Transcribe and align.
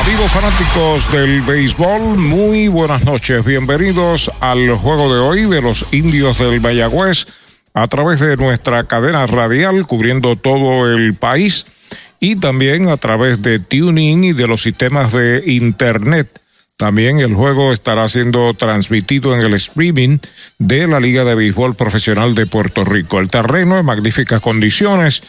Amigos 0.00 0.30
fanáticos 0.32 1.12
del 1.12 1.42
béisbol, 1.42 2.18
muy 2.18 2.68
buenas 2.68 3.04
noches. 3.04 3.44
Bienvenidos 3.44 4.30
al 4.40 4.76
juego 4.76 5.12
de 5.14 5.20
hoy 5.20 5.44
de 5.44 5.62
los 5.62 5.86
indios 5.92 6.38
del 6.38 6.60
Mayagüez 6.60 7.26
a 7.74 7.86
través 7.86 8.20
de 8.20 8.36
nuestra 8.36 8.84
cadena 8.84 9.26
radial 9.26 9.86
cubriendo 9.86 10.36
todo 10.36 10.92
el 10.92 11.14
país 11.14 11.66
y 12.18 12.36
también 12.36 12.88
a 12.88 12.96
través 12.96 13.42
de 13.42 13.58
tuning 13.58 14.24
y 14.24 14.32
de 14.32 14.46
los 14.46 14.62
sistemas 14.62 15.12
de 15.12 15.42
internet 15.46 16.40
también 16.80 17.20
el 17.20 17.34
juego 17.34 17.74
estará 17.74 18.08
siendo 18.08 18.54
transmitido 18.54 19.36
en 19.36 19.42
el 19.42 19.52
streaming 19.52 20.16
de 20.58 20.86
la 20.86 20.98
Liga 20.98 21.24
de 21.24 21.34
Béisbol 21.34 21.74
Profesional 21.74 22.34
de 22.34 22.46
Puerto 22.46 22.86
Rico. 22.86 23.20
El 23.20 23.28
terreno 23.28 23.78
en 23.78 23.84
magníficas 23.84 24.40
condiciones, 24.40 25.22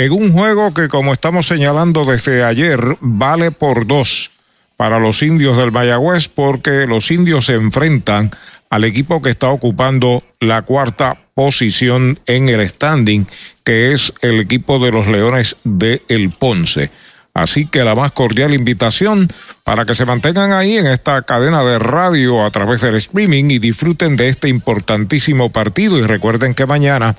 en 0.00 0.12
un 0.12 0.32
juego 0.32 0.72
que, 0.72 0.88
como 0.88 1.12
estamos 1.12 1.46
señalando 1.46 2.06
desde 2.06 2.42
ayer, 2.42 2.96
vale 3.00 3.50
por 3.50 3.86
dos 3.86 4.30
para 4.78 4.98
los 4.98 5.22
indios 5.22 5.58
del 5.58 5.72
Mayagüez, 5.72 6.28
porque 6.28 6.86
los 6.86 7.10
indios 7.10 7.44
se 7.44 7.54
enfrentan 7.54 8.30
al 8.70 8.84
equipo 8.84 9.20
que 9.20 9.28
está 9.28 9.50
ocupando 9.50 10.22
la 10.40 10.62
cuarta 10.62 11.18
posición 11.34 12.18
en 12.24 12.48
el 12.48 12.66
standing, 12.66 13.26
que 13.62 13.92
es 13.92 14.14
el 14.22 14.40
equipo 14.40 14.78
de 14.78 14.90
los 14.90 15.06
Leones 15.06 15.56
de 15.64 16.00
El 16.08 16.30
Ponce. 16.30 16.90
Así 17.34 17.66
que 17.66 17.84
la 17.84 17.94
más 17.94 18.12
cordial 18.12 18.54
invitación 18.54 19.30
para 19.64 19.84
que 19.84 19.94
se 19.94 20.06
mantengan 20.06 20.52
ahí 20.52 20.78
en 20.78 20.86
esta 20.86 21.20
cadena 21.22 21.62
de 21.62 21.78
radio 21.78 22.42
a 22.46 22.50
través 22.50 22.80
del 22.80 22.94
streaming 22.96 23.50
y 23.50 23.58
disfruten 23.58 24.16
de 24.16 24.28
este 24.30 24.48
importantísimo 24.48 25.50
partido. 25.50 25.98
Y 25.98 26.02
recuerden 26.04 26.54
que 26.54 26.64
mañana 26.64 27.16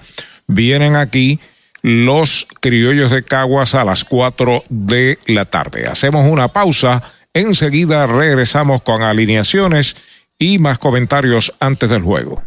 vienen 0.47 0.95
aquí 0.95 1.39
los 1.81 2.47
criollos 2.59 3.11
de 3.11 3.23
Caguas 3.23 3.75
a 3.75 3.83
las 3.83 4.03
4 4.05 4.63
de 4.69 5.19
la 5.27 5.45
tarde. 5.45 5.87
Hacemos 5.87 6.29
una 6.29 6.49
pausa, 6.49 7.03
enseguida 7.33 8.07
regresamos 8.07 8.81
con 8.81 9.01
alineaciones 9.01 9.95
y 10.37 10.59
más 10.59 10.79
comentarios 10.79 11.53
antes 11.59 11.89
del 11.89 12.01
juego. 12.01 12.43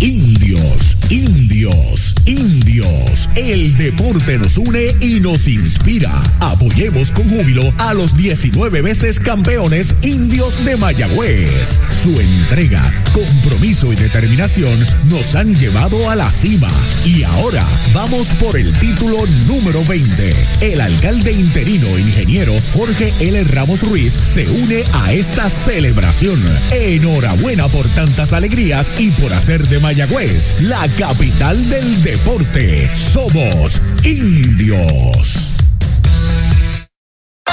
Indios, 0.00 0.96
indios, 1.08 2.14
indios. 2.26 3.28
El 3.34 3.76
deporte 3.78 4.38
nos 4.38 4.58
une 4.58 4.94
y 5.00 5.20
nos 5.20 5.48
inspira. 5.48 6.12
Apoyemos 6.40 7.10
con 7.12 7.26
júbilo 7.28 7.62
a 7.78 7.94
los 7.94 8.14
19 8.16 8.82
veces 8.82 9.18
campeones 9.18 9.94
indios 10.02 10.66
de 10.66 10.76
Mayagüez. 10.76 11.80
Su 12.02 12.20
entrega, 12.20 12.82
compromiso 13.14 13.90
y 13.90 13.96
determinación 13.96 14.78
nos 15.08 15.34
han 15.34 15.54
llevado 15.54 16.10
a 16.10 16.16
la 16.16 16.30
cima. 16.30 16.68
Y 17.06 17.22
ahora 17.22 17.64
vamos 17.94 18.28
por 18.38 18.58
el 18.58 18.70
título 18.74 19.16
número 19.46 19.82
20. 19.84 20.34
El 20.60 20.80
alcalde 20.82 21.32
interino 21.32 21.98
ingeniero 21.98 22.52
Jorge 22.74 23.10
L. 23.20 23.44
Ramos 23.44 23.80
Ruiz 23.82 24.12
se 24.12 24.46
une 24.46 24.84
a 25.04 25.12
esta 25.14 25.48
celebración. 25.48 26.38
Enhorabuena 26.72 27.66
por 27.68 27.88
tantas 27.88 28.34
alegrías 28.34 28.90
y 28.98 29.10
por 29.12 29.32
hacer 29.32 29.66
de 29.68 29.85
Mayagüez, 29.86 30.62
la 30.62 30.84
capital 30.98 31.70
del 31.70 32.02
deporte. 32.02 32.90
Somos 32.92 33.80
indios. 34.02 35.65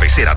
Visita. 0.00 0.34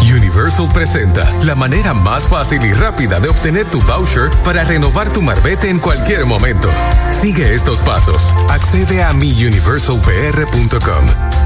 Universal 0.00 0.68
presenta 0.72 1.24
la 1.44 1.54
manera 1.54 1.94
más 1.94 2.26
fácil 2.26 2.64
y 2.64 2.72
rápida 2.72 3.20
de 3.20 3.28
obtener 3.28 3.66
tu 3.66 3.80
voucher 3.82 4.30
para 4.44 4.64
renovar 4.64 5.08
tu 5.12 5.22
marbete 5.22 5.70
en 5.70 5.78
cualquier 5.78 6.26
momento. 6.26 6.68
Sigue 7.10 7.54
estos 7.54 7.78
pasos. 7.78 8.34
Accede 8.48 9.02
a 9.02 9.12
miuniversalpr.com. 9.12 11.45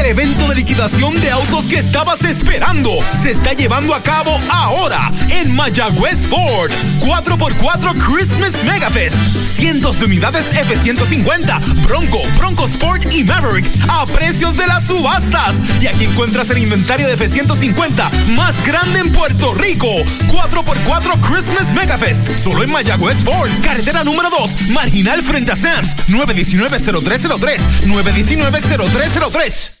El 0.00 0.06
evento 0.06 0.48
de 0.48 0.54
liquidación 0.54 1.12
de 1.20 1.30
autos 1.30 1.66
que 1.66 1.76
estabas 1.76 2.24
esperando 2.24 2.90
se 3.22 3.32
está 3.32 3.52
llevando 3.52 3.94
a 3.94 4.02
cabo 4.02 4.34
ahora 4.48 4.98
en 5.28 5.54
Mayagüez 5.54 6.26
Ford. 6.26 6.72
4x4 7.00 7.92
Christmas 7.98 8.64
Megafest. 8.64 9.16
Cientos 9.58 10.00
de 10.00 10.06
unidades 10.06 10.56
F-150, 10.56 11.84
Bronco, 11.84 12.18
Bronco 12.38 12.64
Sport 12.64 13.12
y 13.12 13.24
Maverick 13.24 13.66
a 13.90 14.06
precios 14.06 14.56
de 14.56 14.66
las 14.68 14.86
subastas. 14.86 15.60
Y 15.82 15.86
aquí 15.86 16.04
encuentras 16.04 16.48
el 16.48 16.58
inventario 16.58 17.06
de 17.06 17.12
F-150 17.12 18.30
más 18.36 18.64
grande 18.64 19.00
en 19.00 19.12
Puerto 19.12 19.52
Rico. 19.54 19.86
4x4 20.28 21.20
Christmas 21.30 21.74
Megafest. 21.74 22.42
Solo 22.42 22.62
en 22.62 22.70
Mayagüez 22.70 23.18
Ford. 23.18 23.50
Carretera 23.62 24.02
número 24.04 24.30
2. 24.30 24.70
Marginal 24.70 25.22
frente 25.22 25.52
a 25.52 25.56
Sams. 25.56 26.08
919-0303. 26.08 27.60
919-0303. 27.86 29.80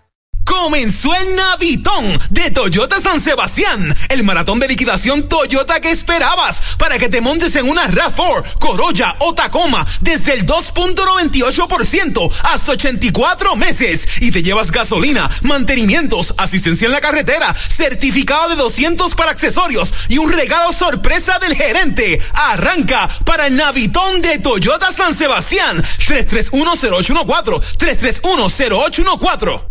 Comenzó 0.51 1.15
el 1.15 1.35
Navitón 1.37 2.19
de 2.29 2.51
Toyota 2.51 2.99
San 2.99 3.21
Sebastián, 3.21 3.95
el 4.09 4.23
maratón 4.25 4.59
de 4.59 4.67
liquidación 4.67 5.29
Toyota 5.29 5.79
que 5.79 5.91
esperabas 5.91 6.75
para 6.77 6.97
que 6.97 7.07
te 7.07 7.21
montes 7.21 7.55
en 7.55 7.69
una 7.69 7.87
RAV4, 7.87 8.59
Corolla 8.59 9.15
o 9.19 9.33
Tacoma 9.33 9.87
desde 10.01 10.33
el 10.33 10.45
2.98% 10.45 12.31
hasta 12.43 12.71
84 12.73 13.55
meses 13.55 14.05
y 14.19 14.31
te 14.31 14.43
llevas 14.43 14.71
gasolina, 14.71 15.29
mantenimientos, 15.43 16.33
asistencia 16.37 16.85
en 16.85 16.91
la 16.91 16.99
carretera, 16.99 17.55
certificado 17.55 18.49
de 18.49 18.57
200 18.57 19.15
para 19.15 19.31
accesorios 19.31 19.93
y 20.09 20.17
un 20.17 20.31
regalo 20.31 20.73
sorpresa 20.73 21.39
del 21.39 21.55
gerente. 21.55 22.21
Arranca 22.33 23.07
para 23.23 23.47
el 23.47 23.55
Navitón 23.55 24.21
de 24.21 24.39
Toyota 24.39 24.91
San 24.91 25.15
Sebastián 25.15 25.81
3310814 25.81 27.61
3310814 27.77 29.70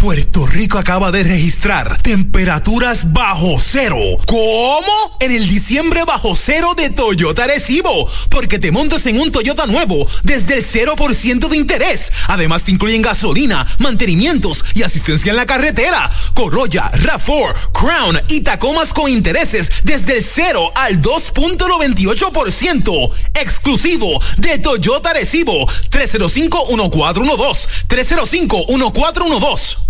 Puerto 0.00 0.46
Rico 0.46 0.78
acaba 0.78 1.10
de 1.10 1.22
registrar 1.22 2.00
temperaturas 2.00 3.12
bajo 3.12 3.60
cero. 3.62 3.98
¿Cómo? 4.26 5.18
En 5.20 5.30
el 5.30 5.46
diciembre 5.46 6.04
bajo 6.06 6.34
cero 6.34 6.72
de 6.74 6.88
Toyota 6.88 7.46
Recibo. 7.46 8.08
Porque 8.30 8.58
te 8.58 8.72
montas 8.72 9.04
en 9.04 9.20
un 9.20 9.30
Toyota 9.30 9.66
nuevo 9.66 10.06
desde 10.22 10.56
el 10.56 10.64
0% 10.64 11.48
de 11.48 11.56
interés. 11.58 12.10
Además 12.28 12.64
te 12.64 12.70
incluyen 12.70 13.02
gasolina, 13.02 13.66
mantenimientos 13.78 14.64
y 14.74 14.84
asistencia 14.84 15.32
en 15.32 15.36
la 15.36 15.44
carretera. 15.44 16.10
Corolla, 16.32 16.90
RAV4, 16.92 17.72
Crown 17.72 18.18
y 18.28 18.40
Tacomas 18.40 18.94
con 18.94 19.10
intereses 19.10 19.70
desde 19.82 20.16
el 20.16 20.24
0 20.24 20.72
al 20.76 21.02
2.98%. 21.02 23.10
Exclusivo 23.34 24.18
de 24.38 24.58
Toyota 24.60 25.12
Recibo. 25.12 25.66
305-1412. 25.90 27.86
305-1412. 27.86 29.89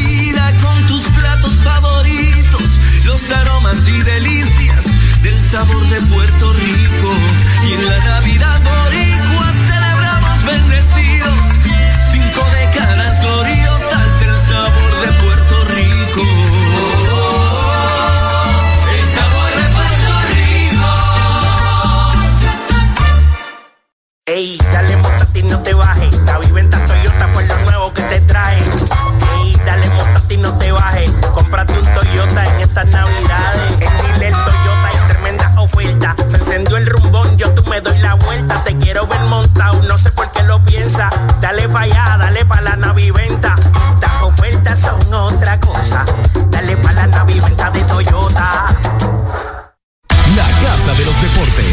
aromas 3.33 3.87
y 3.87 4.01
delicias 4.03 5.21
del 5.21 5.39
sabor 5.39 5.81
de 5.89 6.01
Puerto 6.01 6.53
Rico. 6.53 7.13
Y 7.67 7.73
en 7.73 7.85
la 7.87 7.97
Navidad 7.99 8.59
boricua 8.61 9.51
celebramos 9.67 10.43
bendecidos 10.45 11.37
cinco 12.11 12.45
décadas 12.59 13.21
gloriosas 13.21 14.19
del 14.19 14.35
sabor 14.35 15.05
de 15.05 15.13
Puerto 15.23 15.63
Rico. 15.65 16.21
el 18.91 19.03
sabor 19.15 19.51
de 19.55 19.69
Puerto 19.69 20.13
Rico. 20.33 20.91
Ey, 24.25 24.57
dale 24.73 24.97
montate 24.97 25.39
y 25.39 25.43
no 25.43 25.59
te 25.59 25.73
bajes. 25.73 26.21
La 26.25 26.37
viventa 26.39 26.77
Toyota 26.85 27.27
fue 27.29 27.45
lo 27.45 27.57
nuevo 27.59 27.93
que 27.93 28.01
te 28.03 28.19
trae. 28.21 28.57
Ey, 28.57 29.55
dale 29.65 29.89
montate 29.89 30.33
y 30.33 30.37
no 30.37 30.57
te 30.57 30.71
bajes. 30.71 31.11
Cómprate 31.33 31.73
un 31.73 31.93
Toyota 31.93 32.43
estas 32.71 32.87
navidades. 32.87 33.73
En 33.81 33.97
Dile 33.97 34.31
Toyota 34.31 34.87
hay 34.87 35.09
tremenda 35.09 35.53
oferta. 35.57 36.15
Se 36.25 36.37
encendió 36.37 36.77
el 36.77 36.85
rumbón, 36.85 37.37
yo 37.37 37.51
tú 37.51 37.69
me 37.69 37.81
doy 37.81 37.97
la 37.99 38.13
vuelta. 38.13 38.63
Te 38.63 38.77
quiero 38.77 39.05
ver 39.07 39.19
montado, 39.25 39.81
no 39.83 39.97
sé 39.97 40.09
por 40.11 40.31
qué 40.31 40.41
lo 40.43 40.63
piensa. 40.63 41.09
Dale 41.41 41.67
pa' 41.67 41.81
allá, 41.81 42.15
dale 42.17 42.45
pa' 42.45 42.61
la 42.61 42.77
naviventa. 42.77 43.55
Las 43.99 44.21
ofertas 44.21 44.79
son 44.79 45.13
otra 45.13 45.59
cosa. 45.59 46.05
Dale 46.49 46.77
pa' 46.77 46.93
la 46.93 47.07
naviventa 47.07 47.71
de 47.71 47.83
Toyota. 47.83 48.67
La 50.35 50.47
Casa 50.61 50.93
de 50.93 51.05
los 51.05 51.21
Deportes 51.21 51.40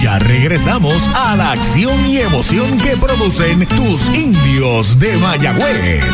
Ya 0.00 0.18
regresamos 0.20 1.08
a 1.14 1.34
la 1.34 1.52
acción 1.52 2.06
y 2.06 2.18
emoción 2.18 2.78
que 2.78 2.96
producen 2.96 3.66
tus 3.66 4.08
indios 4.16 4.98
de 4.98 5.16
Mayagüez. 5.16 6.04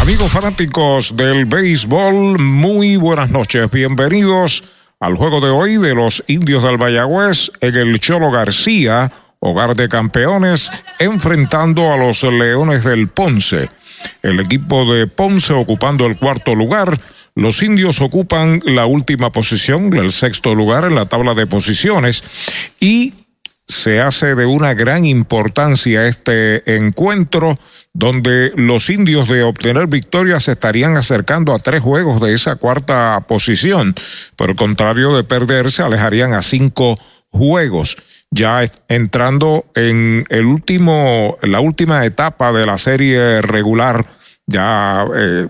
Amigos 0.00 0.32
fanáticos 0.32 1.16
del 1.16 1.44
béisbol, 1.46 2.38
muy 2.40 2.96
buenas 2.96 3.30
noches. 3.30 3.70
Bienvenidos 3.70 4.64
al 5.04 5.16
juego 5.16 5.42
de 5.42 5.50
hoy 5.50 5.76
de 5.76 5.94
los 5.94 6.24
indios 6.28 6.62
del 6.62 6.78
Mayagüez 6.78 7.52
en 7.60 7.74
el 7.74 8.00
Cholo 8.00 8.30
García, 8.30 9.12
hogar 9.38 9.76
de 9.76 9.90
campeones, 9.90 10.70
enfrentando 10.98 11.92
a 11.92 11.98
los 11.98 12.22
Leones 12.22 12.84
del 12.84 13.08
Ponce. 13.08 13.68
El 14.22 14.40
equipo 14.40 14.90
de 14.90 15.06
Ponce 15.06 15.52
ocupando 15.52 16.06
el 16.06 16.16
cuarto 16.16 16.54
lugar. 16.54 16.98
Los 17.34 17.62
indios 17.62 18.00
ocupan 18.00 18.62
la 18.64 18.86
última 18.86 19.30
posición, 19.30 19.94
el 19.94 20.10
sexto 20.10 20.54
lugar 20.54 20.84
en 20.84 20.94
la 20.94 21.04
tabla 21.04 21.34
de 21.34 21.46
posiciones. 21.46 22.24
Y 22.80 23.12
se 23.66 24.00
hace 24.00 24.34
de 24.34 24.46
una 24.46 24.74
gran 24.74 25.04
importancia 25.04 26.06
este 26.06 26.76
encuentro 26.76 27.54
donde 27.94 28.52
los 28.56 28.90
indios 28.90 29.28
de 29.28 29.44
obtener 29.44 29.86
victorias 29.86 30.44
se 30.44 30.52
estarían 30.52 30.96
acercando 30.96 31.54
a 31.54 31.58
tres 31.58 31.80
juegos 31.80 32.20
de 32.20 32.34
esa 32.34 32.56
cuarta 32.56 33.24
posición. 33.26 33.94
Por 34.36 34.50
el 34.50 34.56
contrario 34.56 35.16
de 35.16 35.24
perder, 35.24 35.70
se 35.70 35.82
alejarían 35.82 36.34
a 36.34 36.42
cinco 36.42 36.96
juegos. 37.30 37.96
Ya 38.30 38.62
entrando 38.88 39.64
en 39.76 40.26
el 40.28 40.44
último, 40.44 41.38
la 41.42 41.60
última 41.60 42.04
etapa 42.04 42.52
de 42.52 42.66
la 42.66 42.78
serie 42.78 43.40
regular, 43.42 44.04
ya 44.46 45.06
eh, 45.14 45.46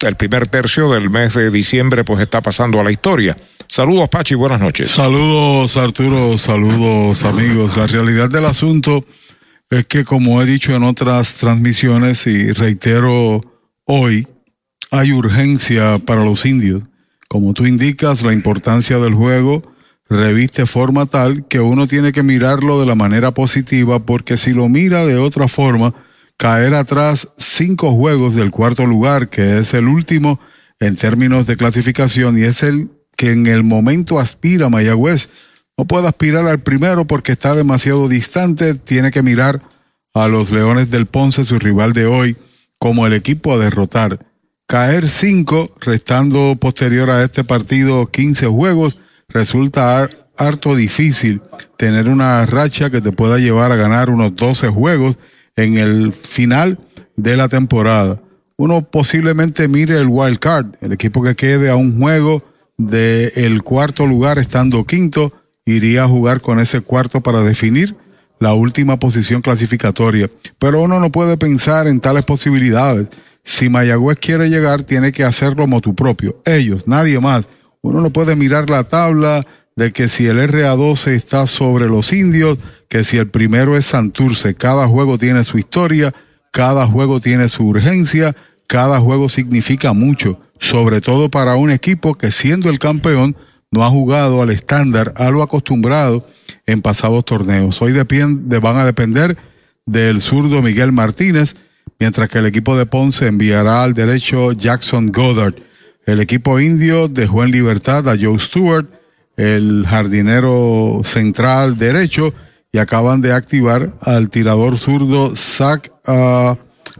el 0.00 0.16
primer 0.16 0.48
tercio 0.48 0.90
del 0.90 1.10
mes 1.10 1.34
de 1.34 1.50
diciembre, 1.50 2.04
pues 2.04 2.22
está 2.22 2.40
pasando 2.40 2.80
a 2.80 2.84
la 2.84 2.90
historia. 2.90 3.36
Saludos, 3.72 4.10
Pachi, 4.10 4.34
buenas 4.34 4.60
noches. 4.60 4.90
Saludos, 4.90 5.78
Arturo, 5.78 6.36
saludos, 6.36 7.24
amigos. 7.24 7.74
La 7.74 7.86
realidad 7.86 8.28
del 8.28 8.44
asunto 8.44 9.06
es 9.70 9.86
que, 9.86 10.04
como 10.04 10.42
he 10.42 10.44
dicho 10.44 10.76
en 10.76 10.82
otras 10.82 11.36
transmisiones 11.36 12.26
y 12.26 12.52
reitero 12.52 13.40
hoy, 13.86 14.28
hay 14.90 15.12
urgencia 15.12 15.98
para 16.00 16.22
los 16.22 16.44
indios. 16.44 16.82
Como 17.28 17.54
tú 17.54 17.64
indicas, 17.64 18.20
la 18.22 18.34
importancia 18.34 18.98
del 18.98 19.14
juego 19.14 19.62
reviste 20.06 20.66
forma 20.66 21.06
tal 21.06 21.48
que 21.48 21.60
uno 21.60 21.86
tiene 21.86 22.12
que 22.12 22.22
mirarlo 22.22 22.78
de 22.78 22.84
la 22.84 22.94
manera 22.94 23.30
positiva 23.30 24.04
porque 24.04 24.36
si 24.36 24.52
lo 24.52 24.68
mira 24.68 25.06
de 25.06 25.16
otra 25.16 25.48
forma, 25.48 25.94
caer 26.36 26.74
atrás 26.74 27.28
cinco 27.38 27.92
juegos 27.92 28.34
del 28.34 28.50
cuarto 28.50 28.84
lugar, 28.84 29.30
que 29.30 29.60
es 29.60 29.72
el 29.72 29.88
último 29.88 30.40
en 30.78 30.94
términos 30.94 31.46
de 31.46 31.56
clasificación 31.56 32.38
y 32.38 32.42
es 32.42 32.62
el 32.62 32.90
en 33.30 33.46
el 33.46 33.62
momento 33.62 34.18
aspira 34.18 34.68
Mayagüez. 34.68 35.30
No 35.76 35.86
puede 35.86 36.08
aspirar 36.08 36.46
al 36.46 36.60
primero 36.60 37.06
porque 37.06 37.32
está 37.32 37.54
demasiado 37.54 38.08
distante, 38.08 38.74
tiene 38.74 39.10
que 39.10 39.22
mirar 39.22 39.62
a 40.14 40.28
los 40.28 40.50
Leones 40.50 40.90
del 40.90 41.06
Ponce, 41.06 41.44
su 41.44 41.58
rival 41.58 41.92
de 41.92 42.06
hoy, 42.06 42.36
como 42.78 43.06
el 43.06 43.12
equipo 43.12 43.54
a 43.54 43.58
derrotar. 43.58 44.18
Caer 44.66 45.08
cinco, 45.08 45.74
restando 45.80 46.56
posterior 46.60 47.10
a 47.10 47.22
este 47.22 47.44
partido 47.44 48.10
15 48.10 48.46
juegos, 48.46 48.98
resulta 49.28 50.08
harto 50.36 50.74
difícil 50.74 51.42
tener 51.76 52.08
una 52.08 52.44
racha 52.46 52.90
que 52.90 53.00
te 53.00 53.12
pueda 53.12 53.38
llevar 53.38 53.72
a 53.72 53.76
ganar 53.76 54.10
unos 54.10 54.34
12 54.36 54.68
juegos 54.68 55.16
en 55.56 55.78
el 55.78 56.12
final 56.12 56.78
de 57.16 57.36
la 57.36 57.48
temporada. 57.48 58.20
Uno 58.56 58.88
posiblemente 58.90 59.68
mire 59.68 59.98
el 59.98 60.08
wild 60.08 60.38
card, 60.38 60.74
el 60.80 60.92
equipo 60.92 61.22
que 61.22 61.34
quede 61.34 61.70
a 61.70 61.76
un 61.76 61.98
juego 61.98 62.44
del 62.86 63.32
el 63.36 63.62
cuarto 63.62 64.06
lugar 64.06 64.38
estando 64.38 64.84
quinto, 64.84 65.32
iría 65.64 66.04
a 66.04 66.08
jugar 66.08 66.40
con 66.40 66.60
ese 66.60 66.80
cuarto 66.80 67.20
para 67.20 67.42
definir 67.42 67.96
la 68.38 68.54
última 68.54 68.98
posición 68.98 69.40
clasificatoria. 69.40 70.30
Pero 70.58 70.82
uno 70.82 70.98
no 70.98 71.12
puede 71.12 71.36
pensar 71.36 71.86
en 71.86 72.00
tales 72.00 72.24
posibilidades. 72.24 73.08
Si 73.44 73.68
Mayagüez 73.68 74.18
quiere 74.18 74.48
llegar, 74.48 74.82
tiene 74.82 75.12
que 75.12 75.24
hacerlo 75.24 75.66
motu 75.66 75.94
propio. 75.94 76.40
Ellos, 76.44 76.88
nadie 76.88 77.20
más. 77.20 77.44
Uno 77.80 78.00
no 78.00 78.10
puede 78.10 78.36
mirar 78.36 78.68
la 78.70 78.84
tabla 78.84 79.46
de 79.76 79.92
que 79.92 80.08
si 80.08 80.26
el 80.26 80.38
RA12 80.38 81.12
está 81.12 81.46
sobre 81.46 81.86
los 81.86 82.12
indios, 82.12 82.58
que 82.88 83.04
si 83.04 83.16
el 83.16 83.28
primero 83.28 83.76
es 83.76 83.86
Santurce. 83.86 84.54
Cada 84.54 84.86
juego 84.86 85.18
tiene 85.18 85.44
su 85.44 85.58
historia, 85.58 86.12
cada 86.50 86.86
juego 86.86 87.20
tiene 87.20 87.48
su 87.48 87.66
urgencia, 87.66 88.36
cada 88.66 89.00
juego 89.00 89.28
significa 89.28 89.92
mucho, 89.92 90.38
sobre 90.62 91.00
todo 91.00 91.28
para 91.28 91.56
un 91.56 91.72
equipo 91.72 92.14
que 92.14 92.30
siendo 92.30 92.70
el 92.70 92.78
campeón 92.78 93.36
no 93.72 93.84
ha 93.84 93.90
jugado 93.90 94.40
al 94.42 94.50
estándar, 94.50 95.12
a 95.16 95.28
lo 95.30 95.42
acostumbrado 95.42 96.24
en 96.66 96.80
pasados 96.82 97.24
torneos. 97.24 97.82
Hoy 97.82 97.92
van 98.58 98.76
a 98.76 98.84
depender 98.84 99.36
del 99.86 100.20
zurdo 100.20 100.62
Miguel 100.62 100.92
Martínez, 100.92 101.56
mientras 101.98 102.28
que 102.28 102.38
el 102.38 102.46
equipo 102.46 102.76
de 102.76 102.86
Ponce 102.86 103.26
enviará 103.26 103.82
al 103.82 103.92
derecho 103.92 104.52
Jackson 104.52 105.10
Goddard. 105.10 105.56
El 106.06 106.20
equipo 106.20 106.60
indio 106.60 107.08
dejó 107.08 107.42
en 107.42 107.50
libertad 107.50 108.08
a 108.08 108.16
Joe 108.16 108.38
Stewart, 108.38 108.86
el 109.36 109.84
jardinero 109.88 111.00
central 111.02 111.76
derecho, 111.76 112.34
y 112.70 112.78
acaban 112.78 113.20
de 113.20 113.32
activar 113.32 113.94
al 114.00 114.30
tirador 114.30 114.78
zurdo 114.78 115.34
Zach 115.34 115.90
uh, 116.06 116.54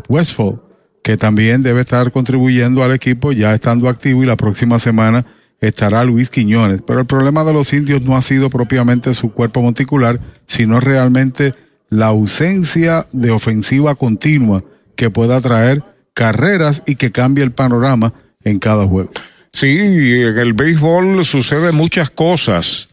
Westfall, 0.09 0.61
que 1.03 1.17
también 1.17 1.63
debe 1.63 1.81
estar 1.81 2.13
contribuyendo 2.13 2.85
al 2.85 2.93
equipo 2.93 3.33
ya 3.33 3.55
estando 3.55 3.89
activo 3.89 4.23
y 4.23 4.27
la 4.27 4.37
próxima 4.37 4.79
semana 4.79 5.27
estará 5.61 6.05
Luis 6.05 6.31
Quiñones. 6.31 6.81
Pero 6.87 7.01
el 7.01 7.07
problema 7.07 7.45
de 7.45 7.53
los 7.53 7.73
indios 7.73 8.03
no 8.03 8.17
ha 8.17 8.23
sido 8.23 8.51
propiamente 8.51 9.15
su 9.15 9.33
cuerpo 9.33 9.63
monticular, 9.63 10.21
sino 10.47 10.81
realmente 10.81 11.55
la 11.89 12.07
ausencia 12.07 13.07
de 13.13 13.31
ofensiva 13.31 13.95
continua 13.95 14.65
que 14.97 15.11
pueda 15.11 15.41
traer 15.41 15.83
carreras 16.15 16.83
y 16.87 16.97
que 16.97 17.13
cambie 17.13 17.45
el 17.45 17.53
panorama 17.53 18.15
en 18.45 18.59
cada 18.59 18.87
juego. 18.87 19.11
Sí, 19.53 19.79
en 19.79 20.39
el 20.39 20.55
béisbol 20.55 21.25
sucede 21.25 21.73
muchas 21.73 22.11
cosas. 22.11 22.89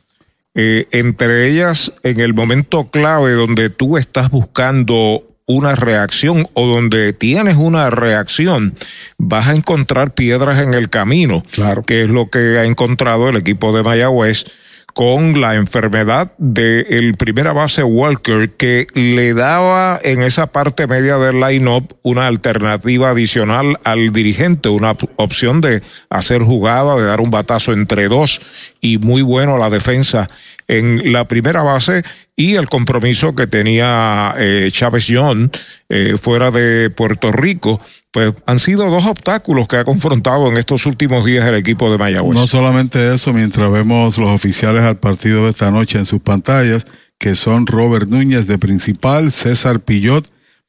Eh, 0.56 0.88
entre 0.92 1.48
ellas, 1.48 1.94
en 2.04 2.20
el 2.20 2.34
momento 2.34 2.90
clave 2.90 3.32
donde 3.32 3.70
tú 3.70 3.98
estás 3.98 4.30
buscando 4.30 5.24
una 5.50 5.76
reacción 5.76 6.48
o 6.54 6.68
donde 6.68 7.12
tienes 7.12 7.56
una 7.56 7.90
reacción, 7.90 8.76
vas 9.18 9.48
a 9.48 9.56
encontrar 9.56 10.14
piedras 10.14 10.62
en 10.62 10.76
el 10.76 10.92
camino, 10.92 11.44
claro. 11.52 11.82
que 11.82 12.04
es 12.04 12.10
lo 12.10 12.30
que 12.30 12.60
ha 12.60 12.66
encontrado 12.66 13.30
el 13.30 13.38
equipo 13.38 13.76
de 13.76 13.82
Mayagüez 13.82 14.46
con 14.94 15.42
la 15.42 15.56
enfermedad 15.56 16.34
del 16.38 16.86
el 16.90 17.16
primera 17.16 17.52
base 17.52 17.84
Walker 17.84 18.52
que 18.52 18.88
le 18.94 19.34
daba 19.34 20.00
en 20.04 20.22
esa 20.22 20.52
parte 20.52 20.86
media 20.86 21.18
del 21.18 21.40
line-up 21.40 21.98
una 22.04 22.28
alternativa 22.28 23.10
adicional 23.10 23.80
al 23.84 24.14
dirigente, 24.14 24.70
una 24.70 24.96
opción 25.16 25.62
de 25.62 25.82
hacer 26.12 26.44
jugada, 26.44 26.96
de 26.96 27.06
dar 27.06 27.22
un 27.22 27.32
batazo 27.32 27.74
entre 27.74 28.08
dos 28.08 28.40
y 28.82 29.00
muy 29.00 29.24
bueno 29.24 29.58
la 29.58 29.72
defensa 29.72 30.28
en 30.70 31.12
la 31.12 31.28
primera 31.28 31.64
base 31.64 32.04
y 32.36 32.56
el 32.56 32.70
compromiso 32.70 33.36
que 33.36 33.48
tenía 33.48 34.36
eh, 34.38 34.70
Chávez 34.72 35.08
John 35.10 35.52
eh, 35.90 36.16
fuera 36.22 36.52
de 36.52 36.90
Puerto 36.92 37.32
Rico, 37.32 37.82
pues 38.12 38.34
han 38.46 38.60
sido 38.60 38.90
dos 38.90 39.06
obstáculos 39.08 39.68
que 39.68 39.78
ha 39.78 39.84
confrontado 39.84 40.48
en 40.50 40.58
estos 40.58 40.86
últimos 40.86 41.26
días 41.26 41.46
el 41.46 41.56
equipo 41.56 41.92
de 41.92 41.98
Mayagüez. 41.98 42.40
No 42.40 42.48
solamente 42.48 43.14
eso, 43.14 43.34
mientras 43.34 43.70
vemos 43.72 44.18
los 44.18 44.30
oficiales 44.30 44.84
al 44.84 44.98
partido 44.98 45.44
de 45.44 45.50
esta 45.50 45.72
noche 45.72 45.98
en 45.98 46.06
sus 46.06 46.22
pantallas, 46.22 46.86
que 47.18 47.36
son 47.36 47.66
Robert 47.66 48.08
Núñez 48.08 48.48
de 48.48 48.60
principal, 48.60 49.32
César 49.32 49.80
Pillot 49.80 50.26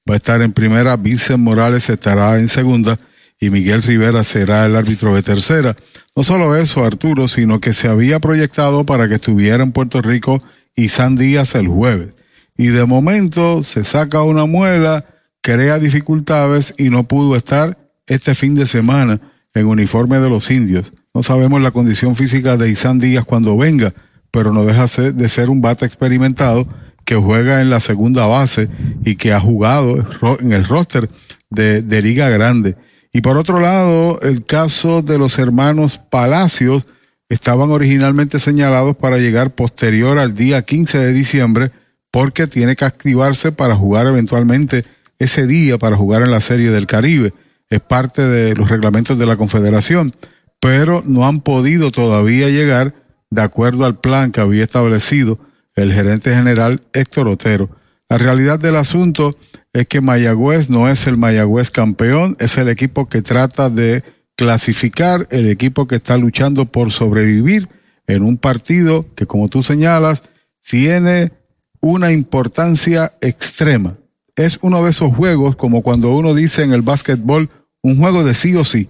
va 0.08 0.14
a 0.14 0.16
estar 0.16 0.40
en 0.40 0.52
primera, 0.52 0.96
Vincent 0.96 1.38
Morales 1.38 1.88
estará 1.90 2.38
en 2.38 2.48
segunda 2.48 2.98
y 3.40 3.48
Miguel 3.48 3.82
Rivera 3.82 4.22
será 4.22 4.66
el 4.66 4.76
árbitro 4.76 5.14
de 5.14 5.22
tercera. 5.22 5.74
No 6.14 6.22
solo 6.22 6.54
eso, 6.56 6.84
Arturo, 6.84 7.26
sino 7.26 7.58
que 7.58 7.72
se 7.72 7.88
había 7.88 8.20
proyectado 8.20 8.84
para 8.84 9.08
que 9.08 9.14
estuviera 9.14 9.62
en 9.62 9.72
Puerto 9.72 10.02
Rico 10.02 10.42
y 10.76 10.90
San 10.90 11.16
Díaz 11.16 11.54
el 11.54 11.66
jueves. 11.66 12.12
Y 12.56 12.66
de 12.66 12.84
momento 12.84 13.62
se 13.62 13.86
saca 13.86 14.22
una 14.22 14.44
muela, 14.44 15.06
crea 15.40 15.78
dificultades 15.78 16.74
y 16.76 16.90
no 16.90 17.08
pudo 17.08 17.34
estar 17.34 17.78
este 18.06 18.34
fin 18.34 18.54
de 18.54 18.66
semana 18.66 19.20
en 19.54 19.66
uniforme 19.66 20.20
de 20.20 20.28
los 20.28 20.50
indios. 20.50 20.92
No 21.14 21.22
sabemos 21.22 21.62
la 21.62 21.70
condición 21.70 22.16
física 22.16 22.58
de 22.58 22.70
Isan 22.70 22.98
Díaz 22.98 23.24
cuando 23.24 23.56
venga, 23.56 23.94
pero 24.30 24.52
no 24.52 24.66
deja 24.66 24.86
de 24.86 25.28
ser 25.30 25.48
un 25.48 25.62
bate 25.62 25.86
experimentado 25.86 26.68
que 27.06 27.16
juega 27.16 27.62
en 27.62 27.70
la 27.70 27.80
segunda 27.80 28.26
base 28.26 28.68
y 29.02 29.16
que 29.16 29.32
ha 29.32 29.40
jugado 29.40 30.06
en 30.40 30.52
el 30.52 30.66
roster 30.66 31.08
de, 31.48 31.80
de 31.80 32.02
Liga 32.02 32.28
Grande. 32.28 32.76
Y 33.12 33.22
por 33.22 33.36
otro 33.36 33.58
lado, 33.58 34.20
el 34.22 34.44
caso 34.44 35.02
de 35.02 35.18
los 35.18 35.38
hermanos 35.38 35.98
Palacios 35.98 36.86
estaban 37.28 37.70
originalmente 37.70 38.38
señalados 38.40 38.96
para 38.96 39.18
llegar 39.18 39.54
posterior 39.54 40.18
al 40.18 40.34
día 40.34 40.62
15 40.62 40.98
de 40.98 41.12
diciembre 41.12 41.70
porque 42.10 42.46
tiene 42.46 42.76
que 42.76 42.84
activarse 42.84 43.52
para 43.52 43.76
jugar 43.76 44.06
eventualmente 44.06 44.84
ese 45.18 45.46
día 45.46 45.78
para 45.78 45.96
jugar 45.96 46.22
en 46.22 46.30
la 46.30 46.40
Serie 46.40 46.70
del 46.70 46.86
Caribe. 46.86 47.32
Es 47.68 47.80
parte 47.80 48.22
de 48.26 48.54
los 48.54 48.68
reglamentos 48.68 49.18
de 49.18 49.26
la 49.26 49.36
Confederación, 49.36 50.12
pero 50.60 51.02
no 51.06 51.26
han 51.26 51.40
podido 51.40 51.92
todavía 51.92 52.48
llegar 52.48 52.94
de 53.30 53.42
acuerdo 53.42 53.86
al 53.86 54.00
plan 54.00 54.32
que 54.32 54.40
había 54.40 54.64
establecido 54.64 55.38
el 55.76 55.92
gerente 55.92 56.34
general 56.34 56.82
Héctor 56.92 57.28
Otero. 57.28 57.70
La 58.08 58.18
realidad 58.18 58.58
del 58.58 58.74
asunto 58.74 59.36
es 59.72 59.86
que 59.86 60.00
Mayagüez 60.00 60.68
no 60.68 60.88
es 60.88 61.06
el 61.06 61.16
Mayagüez 61.16 61.70
campeón, 61.70 62.36
es 62.40 62.58
el 62.58 62.68
equipo 62.68 63.08
que 63.08 63.22
trata 63.22 63.70
de 63.70 64.02
clasificar, 64.36 65.28
el 65.30 65.48
equipo 65.48 65.86
que 65.86 65.96
está 65.96 66.16
luchando 66.16 66.66
por 66.66 66.92
sobrevivir 66.92 67.68
en 68.06 68.22
un 68.22 68.36
partido 68.36 69.06
que, 69.14 69.26
como 69.26 69.48
tú 69.48 69.62
señalas, 69.62 70.22
tiene 70.66 71.32
una 71.80 72.12
importancia 72.12 73.12
extrema. 73.20 73.92
Es 74.36 74.58
uno 74.62 74.82
de 74.82 74.90
esos 74.90 75.14
juegos, 75.14 75.56
como 75.56 75.82
cuando 75.82 76.14
uno 76.14 76.34
dice 76.34 76.62
en 76.62 76.72
el 76.72 76.82
básquetbol, 76.82 77.50
un 77.82 77.98
juego 77.98 78.24
de 78.24 78.34
sí 78.34 78.54
o 78.56 78.64
sí. 78.64 78.88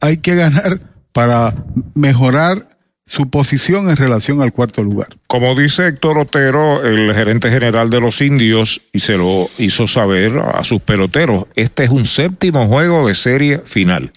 Hay 0.00 0.18
que 0.18 0.34
ganar 0.34 0.80
para 1.12 1.54
mejorar 1.94 2.68
su 3.08 3.30
posición 3.30 3.88
en 3.88 3.96
relación 3.96 4.42
al 4.42 4.52
cuarto 4.52 4.82
lugar. 4.82 5.08
Como 5.26 5.54
dice 5.54 5.88
Héctor 5.88 6.18
Otero, 6.18 6.84
el 6.84 7.12
gerente 7.14 7.50
general 7.50 7.88
de 7.88 8.00
los 8.00 8.20
indios, 8.20 8.82
y 8.92 9.00
se 9.00 9.16
lo 9.16 9.48
hizo 9.56 9.88
saber 9.88 10.38
a 10.38 10.62
sus 10.62 10.82
peloteros, 10.82 11.46
este 11.54 11.84
es 11.84 11.90
un 11.90 12.04
séptimo 12.04 12.68
juego 12.68 13.08
de 13.08 13.14
serie 13.14 13.62
final. 13.64 14.12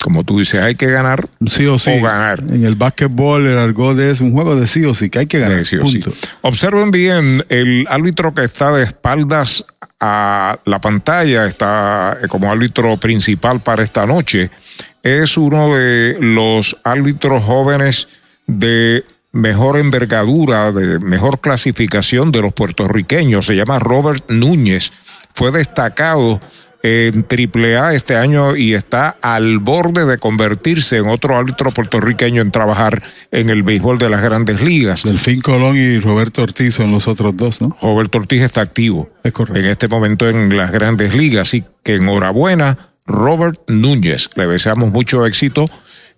Como 0.00 0.22
tú 0.22 0.38
dices, 0.38 0.62
hay 0.62 0.76
que 0.76 0.86
ganar 0.86 1.28
sí 1.48 1.66
o, 1.66 1.80
sí. 1.80 1.90
ganar. 2.00 2.38
En 2.38 2.64
el 2.64 2.76
básquetbol, 2.76 3.44
el 3.44 3.58
argot 3.58 3.98
es 3.98 4.20
un 4.20 4.32
juego 4.32 4.54
de 4.54 4.68
sí 4.68 4.84
o 4.84 4.94
sí, 4.94 5.10
que 5.10 5.18
hay 5.18 5.26
que 5.26 5.40
ganar. 5.40 5.66
Sí 5.66 5.76
punto. 5.76 6.12
Observen 6.42 6.92
bien, 6.92 7.44
el 7.48 7.86
árbitro 7.90 8.32
que 8.32 8.44
está 8.44 8.70
de 8.70 8.84
espaldas 8.84 9.64
a 9.98 10.60
la 10.64 10.80
pantalla, 10.80 11.46
está 11.46 12.18
como 12.28 12.52
árbitro 12.52 12.96
principal 12.98 13.60
para 13.60 13.82
esta 13.82 14.06
noche, 14.06 14.52
es 15.02 15.36
uno 15.36 15.74
de 15.74 16.16
los 16.20 16.76
árbitros 16.84 17.42
jóvenes 17.42 18.08
de 18.48 19.04
mejor 19.30 19.78
envergadura, 19.78 20.72
de 20.72 20.98
mejor 20.98 21.40
clasificación 21.40 22.32
de 22.32 22.42
los 22.42 22.52
puertorriqueños. 22.52 23.46
Se 23.46 23.54
llama 23.54 23.78
Robert 23.78 24.28
Núñez. 24.28 24.90
Fue 25.34 25.52
destacado 25.52 26.40
en 26.82 27.26
AAA 27.28 27.94
este 27.94 28.16
año 28.16 28.56
y 28.56 28.74
está 28.74 29.16
al 29.20 29.58
borde 29.58 30.06
de 30.06 30.18
convertirse 30.18 30.98
en 30.98 31.08
otro 31.08 31.36
árbitro 31.36 31.70
puertorriqueño 31.72 32.40
en 32.40 32.50
trabajar 32.50 33.02
en 33.32 33.50
el 33.50 33.62
béisbol 33.62 33.98
de 33.98 34.10
las 34.10 34.22
grandes 34.22 34.62
ligas. 34.62 35.02
Delfín 35.02 35.40
Colón 35.40 35.76
y 35.76 35.98
Roberto 35.98 36.42
Ortiz 36.42 36.74
son 36.76 36.92
los 36.92 37.08
otros 37.08 37.36
dos, 37.36 37.60
¿no? 37.60 37.76
Roberto 37.82 38.18
Ortiz 38.18 38.42
está 38.42 38.60
activo 38.60 39.10
es 39.24 39.32
correcto. 39.32 39.60
en 39.60 39.66
este 39.66 39.88
momento 39.88 40.28
en 40.28 40.56
las 40.56 40.70
grandes 40.70 41.14
ligas, 41.14 41.48
así 41.48 41.64
que 41.82 41.96
enhorabuena, 41.96 42.78
Robert 43.06 43.58
Núñez. 43.68 44.30
Le 44.36 44.46
deseamos 44.46 44.92
mucho 44.92 45.26
éxito 45.26 45.64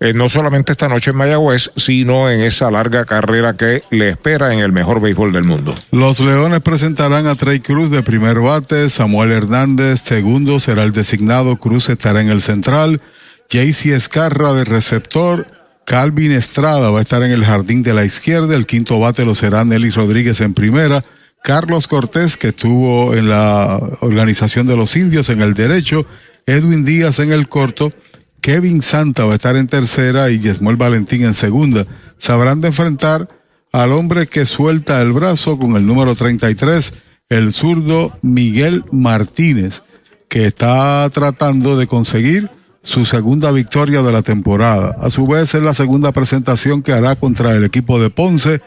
eh, 0.01 0.15
no 0.15 0.31
solamente 0.31 0.73
esta 0.73 0.89
noche 0.89 1.11
en 1.11 1.19
Mayagüez, 1.19 1.73
sino 1.77 2.31
en 2.31 2.41
esa 2.41 2.71
larga 2.71 3.05
carrera 3.05 3.55
que 3.55 3.83
le 3.91 4.09
espera 4.09 4.55
en 4.55 4.61
el 4.61 4.73
mejor 4.73 5.01
béisbol 5.01 5.33
del 5.33 5.45
mundo. 5.45 5.75
Los 5.91 6.21
Leones 6.21 6.61
presentarán 6.61 7.27
a 7.27 7.35
Trey 7.35 7.61
Cruz 7.61 7.91
de 7.91 8.03
primer 8.03 8.41
bate, 8.41 8.89
Samuel 8.89 9.31
Hernández 9.31 10.01
segundo 10.01 10.59
será 10.59 10.85
el 10.85 10.93
designado, 10.93 11.57
Cruz 11.57 11.91
estará 11.91 12.23
en 12.23 12.31
el 12.31 12.41
central, 12.41 13.03
JC 13.51 13.93
Escarra 13.93 14.55
de 14.55 14.65
receptor, 14.65 15.47
Calvin 15.85 16.33
Estrada 16.33 16.91
va 16.91 17.01
a 17.01 17.03
estar 17.03 17.23
en 17.23 17.33
el 17.33 17.45
jardín 17.45 17.83
de 17.83 17.93
la 17.93 18.05
izquierda, 18.05 18.55
el 18.55 18.65
quinto 18.65 18.99
bate 18.99 19.27
lo 19.27 19.35
será 19.35 19.65
Nelly 19.65 19.91
Rodríguez 19.91 20.41
en 20.41 20.55
primera, 20.55 21.05
Carlos 21.43 21.89
Cortés, 21.89 22.39
que 22.39 22.49
estuvo 22.49 23.15
en 23.15 23.29
la 23.29 23.79
organización 24.01 24.67
de 24.67 24.77
los 24.77 24.97
indios 24.97 25.29
en 25.29 25.43
el 25.43 25.53
derecho, 25.53 26.07
Edwin 26.47 26.85
Díaz 26.85 27.19
en 27.19 27.33
el 27.33 27.49
corto, 27.49 27.93
Kevin 28.41 28.83
Santa 28.83 29.25
va 29.25 29.33
a 29.33 29.37
estar 29.37 29.57
en 29.57 29.67
tercera 29.67 30.31
y 30.31 30.41
Yesmuel 30.41 30.77
Valentín 30.77 31.25
en 31.25 31.35
segunda. 31.35 31.87
Sabrán 32.19 32.61
de 32.61 32.69
enfrentar 32.69 33.29
al 33.73 33.93
hombre 33.93 34.27
que 34.27 34.47
suelta 34.47 35.01
el 35.03 35.13
brazo 35.13 35.59
con 35.59 35.77
el 35.77 35.87
número 35.87 36.15
33, 36.15 36.93
el 37.29 37.53
zurdo 37.53 38.17
Miguel 38.23 38.85
Martínez, 38.91 39.83
que 40.29 40.47
está 40.47 41.09
tratando 41.11 41.77
de 41.77 41.87
conseguir 41.87 42.51
su 42.83 43.05
segunda 43.05 43.53
victoria 43.53 44.03
de 44.03 44.13
la 44.13 44.23
temporada. 44.23 44.97
A 45.01 45.11
su 45.11 45.27
vez 45.27 45.55
es 45.55 45.63
la 45.63 45.75
segunda 45.75 46.13
presentación 46.13 46.83
que 46.83 46.93
hará 46.93 47.17
contra 47.17 47.55
el 47.55 47.65
equipo 47.65 48.01
de 48.01 48.11
Ponce, 48.11 48.61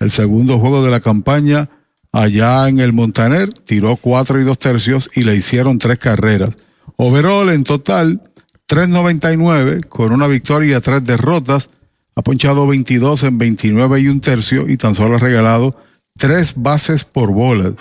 el 0.00 0.10
segundo 0.10 0.58
juego 0.58 0.84
de 0.84 0.90
la 0.90 1.00
campaña 1.00 1.68
allá 2.12 2.68
en 2.68 2.80
el 2.80 2.92
Montaner, 2.92 3.52
tiró 3.52 3.96
cuatro 3.96 4.40
y 4.40 4.44
dos 4.44 4.58
tercios 4.58 5.10
y 5.14 5.24
le 5.24 5.36
hicieron 5.36 5.78
tres 5.78 5.98
carreras. 5.98 6.50
Overall 6.96 7.50
en 7.50 7.64
total 7.64 8.22
3.99 8.68 9.88
con 9.88 10.12
una 10.12 10.26
victoria 10.26 10.76
y 10.76 10.80
tres 10.80 11.04
derrotas. 11.04 11.70
Ha 12.14 12.22
ponchado 12.22 12.66
22 12.66 13.22
en 13.24 13.38
29 13.38 14.00
y 14.00 14.08
un 14.08 14.20
tercio 14.20 14.68
y 14.68 14.76
tan 14.76 14.94
solo 14.94 15.16
ha 15.16 15.18
regalado 15.18 15.76
tres 16.16 16.54
bases 16.56 17.04
por 17.04 17.32
bolas. 17.32 17.72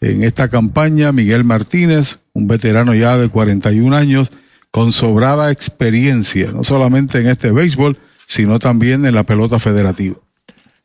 En 0.00 0.22
esta 0.22 0.48
campaña, 0.48 1.10
Miguel 1.12 1.44
Martínez, 1.44 2.20
un 2.32 2.46
veterano 2.46 2.94
ya 2.94 3.16
de 3.16 3.28
41 3.28 3.96
años, 3.96 4.30
con 4.70 4.92
sobrada 4.92 5.50
experiencia, 5.50 6.52
no 6.52 6.62
solamente 6.62 7.18
en 7.18 7.28
este 7.28 7.50
béisbol, 7.50 7.98
sino 8.26 8.58
también 8.58 9.06
en 9.06 9.14
la 9.14 9.22
pelota 9.22 9.58
federativa. 9.58 10.16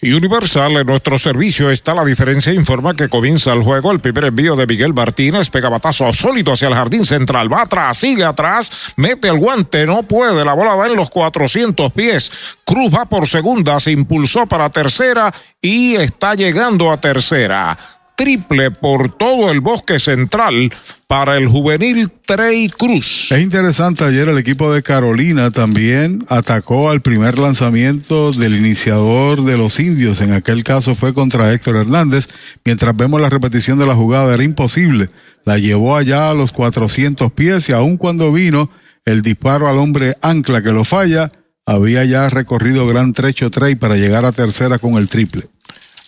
Universal, 0.04 0.78
en 0.78 0.88
nuestro 0.88 1.20
servicio 1.20 1.70
está 1.70 1.94
la 1.94 2.04
diferencia. 2.04 2.52
Informa 2.52 2.96
que 2.96 3.08
comienza 3.08 3.54
el 3.54 3.62
juego. 3.62 3.92
El 3.92 4.00
primer 4.00 4.26
envío 4.26 4.56
de 4.56 4.66
Miguel 4.66 4.96
Martínez 4.96 5.52
pega 5.52 5.70
batazo 5.70 6.12
sólido 6.12 6.54
hacia 6.54 6.70
el 6.70 6.74
jardín 6.74 7.06
central. 7.06 7.54
Va 7.54 7.62
atrás, 7.62 7.98
sigue 7.98 8.26
atrás, 8.26 8.94
mete 8.96 9.28
el 9.28 9.38
guante, 9.38 9.86
no 9.86 10.02
puede. 10.02 10.44
La 10.44 10.54
bola 10.54 10.74
va 10.74 10.88
en 10.88 10.96
los 10.96 11.12
400 11.12 11.92
pies. 11.92 12.32
Cruz 12.66 12.92
va 12.92 13.06
por 13.06 13.28
segunda, 13.28 13.80
se 13.80 13.92
impulsó 13.92 14.48
para 14.48 14.72
tercera 14.72 15.32
y 15.62 15.96
está 15.96 16.34
llegando 16.34 16.92
a 16.92 17.00
tercera 17.00 17.78
triple 18.15 18.71
por 18.71 19.17
todo 19.17 19.52
el 19.52 19.62
bosque 19.62 20.00
central 20.00 20.71
para 21.08 21.38
el 21.38 21.47
juvenil 21.47 22.10
Trey 22.26 22.69
Cruz. 22.69 23.32
Es 23.32 23.41
interesante, 23.41 24.04
ayer 24.04 24.30
el 24.30 24.38
equipo 24.38 24.71
de 24.74 24.84
Carolina 24.84 25.52
también 25.52 26.26
atacó 26.30 26.89
al 26.89 27.02
primer 27.02 27.38
lanzamiento 27.38 28.32
del 28.32 28.56
iniciador 28.56 29.43
de 29.43 29.58
los 29.58 29.80
indios, 29.80 30.21
en 30.21 30.34
aquel 30.34 30.63
caso 30.63 30.95
fue 30.95 31.13
contra 31.13 31.52
Héctor 31.52 31.78
Hernández, 31.78 32.28
mientras 32.63 32.95
vemos 32.95 33.19
la 33.19 33.30
repetición 33.30 33.80
de 33.80 33.88
la 33.88 33.95
jugada, 33.95 34.34
era 34.34 34.43
imposible, 34.43 35.10
la 35.45 35.58
llevó 35.58 35.97
allá 35.97 36.30
a 36.30 36.34
los 36.34 36.52
400 36.52 37.32
pies 37.32 37.69
y 37.69 37.74
aun 37.74 37.97
cuando 37.97 38.32
vino 38.32 38.69
el 39.06 39.21
disparo 39.21 39.67
al 39.67 39.78
hombre 39.78 40.15
ancla 40.21 40.62
que 40.62 40.71
lo 40.71 40.86
falla, 40.86 41.32
había 41.65 42.04
ya 42.06 42.30
recorrido 42.30 42.88
gran 42.88 43.13
trecho 43.13 43.50
Trey 43.50 43.76
para 43.76 43.95
llegar 43.95 44.26
a 44.26 44.32
tercera 44.32 44.78
con 44.78 44.93
el 44.95 45.10
triple. 45.10 45.43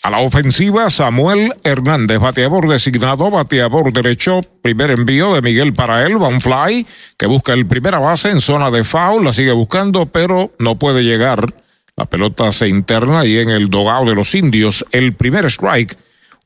A 0.03 0.09
la 0.09 0.19
ofensiva, 0.19 0.89
Samuel 0.89 1.53
Hernández, 1.63 2.19
bateador 2.19 2.67
designado, 2.67 3.31
bateador 3.31 3.93
derecho, 3.93 4.41
primer 4.61 4.91
envío 4.91 5.33
de 5.33 5.41
Miguel 5.41 5.73
para 5.73 6.05
él, 6.05 6.17
Van 6.17 6.41
Fly, 6.41 6.85
que 7.17 7.25
busca 7.25 7.53
el 7.53 7.65
primera 7.65 7.99
base 7.99 8.29
en 8.29 8.41
zona 8.41 8.69
de 8.69 8.83
foul, 8.83 9.23
la 9.23 9.31
sigue 9.31 9.53
buscando, 9.53 10.07
pero 10.07 10.51
no 10.59 10.77
puede 10.77 11.05
llegar. 11.05 11.55
La 11.95 12.03
pelota 12.03 12.51
se 12.51 12.67
interna 12.67 13.21
ahí 13.21 13.37
en 13.37 13.49
el 13.49 13.69
dogado 13.69 14.03
de 14.03 14.15
los 14.15 14.35
indios. 14.35 14.83
El 14.91 15.13
primer 15.13 15.45
strike. 15.45 15.95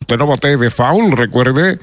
Usted 0.01 0.19
no 0.19 0.27
bate 0.27 0.55
de 0.55 0.69
foul, 0.69 1.13
recuerde, 1.13 1.79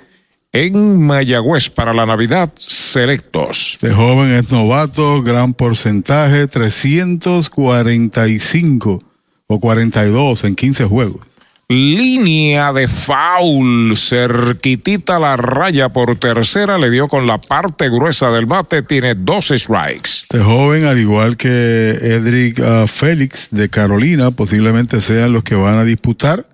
en 0.52 1.02
Mayagüez 1.02 1.70
para 1.70 1.92
la 1.92 2.06
Navidad 2.06 2.52
selectos. 2.56 3.78
Este 3.82 3.92
joven 3.92 4.32
es 4.32 4.52
novato, 4.52 5.24
gran 5.24 5.54
porcentaje, 5.54 6.46
345 6.46 9.02
o 9.48 9.58
42 9.58 10.44
en 10.44 10.54
15 10.54 10.84
juegos. 10.84 11.33
Línea 11.68 12.74
de 12.74 12.86
foul, 12.86 13.96
cerquitita 13.96 15.18
la 15.18 15.36
raya 15.36 15.88
por 15.88 16.18
tercera, 16.18 16.76
le 16.76 16.90
dio 16.90 17.08
con 17.08 17.26
la 17.26 17.38
parte 17.38 17.88
gruesa 17.88 18.30
del 18.30 18.44
bate, 18.44 18.82
tiene 18.82 19.14
dos 19.14 19.48
strikes. 19.48 20.24
Este 20.24 20.40
joven, 20.40 20.84
al 20.84 20.98
igual 20.98 21.38
que 21.38 21.48
Edric 21.48 22.58
uh, 22.58 22.86
Félix 22.86 23.48
de 23.50 23.70
Carolina, 23.70 24.30
posiblemente 24.30 25.00
sean 25.00 25.32
los 25.32 25.42
que 25.42 25.54
van 25.54 25.78
a 25.78 25.84
disputar 25.84 26.46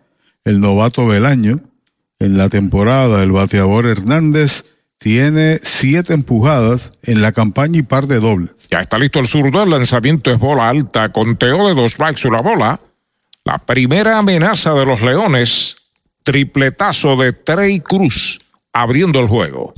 el 0.44 0.60
novato 0.60 1.10
del 1.10 1.26
año 1.26 1.60
en 2.20 2.38
la 2.38 2.48
temporada. 2.48 3.22
El 3.24 3.32
bateador 3.32 3.86
Hernández 3.86 4.64
tiene 4.98 5.58
siete 5.60 6.14
empujadas 6.14 6.92
en 7.02 7.20
la 7.20 7.32
campaña 7.32 7.78
y 7.78 7.82
par 7.82 8.06
de 8.06 8.20
dobles. 8.20 8.50
Ya 8.70 8.80
está 8.80 8.98
listo 8.98 9.18
el 9.18 9.26
zurdo, 9.26 9.62
el 9.62 9.70
lanzamiento 9.70 10.30
es 10.30 10.38
bola 10.38 10.68
alta, 10.68 11.08
conteo 11.10 11.66
de 11.66 11.74
dos 11.74 11.92
strikes 11.92 12.28
una 12.28 12.40
bola. 12.42 12.78
La 13.50 13.58
primera 13.58 14.16
amenaza 14.16 14.74
de 14.74 14.86
los 14.86 15.02
Leones, 15.02 15.74
tripletazo 16.22 17.16
de 17.16 17.32
Trey 17.32 17.80
Cruz, 17.80 18.38
abriendo 18.72 19.18
el 19.18 19.26
juego. 19.26 19.74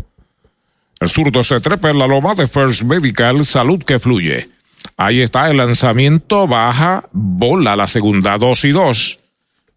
El 1.00 1.08
zurdo 1.08 1.42
se 1.42 1.58
trepa 1.58 1.88
en 1.88 1.98
la 1.98 2.06
loma 2.06 2.35
de 2.35 2.46
First 2.46 2.82
Medical, 2.82 3.46
salud 3.46 3.82
que 3.82 3.98
fluye. 3.98 4.50
Ahí 4.98 5.22
está 5.22 5.48
el 5.48 5.56
lanzamiento, 5.56 6.46
baja, 6.46 7.08
bola 7.12 7.74
la 7.74 7.87
segunda, 7.87 8.37
dos 8.37 8.62
y 8.66 8.72
dos. 8.72 9.20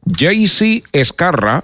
JC 0.03 0.83
Escarra 0.91 1.63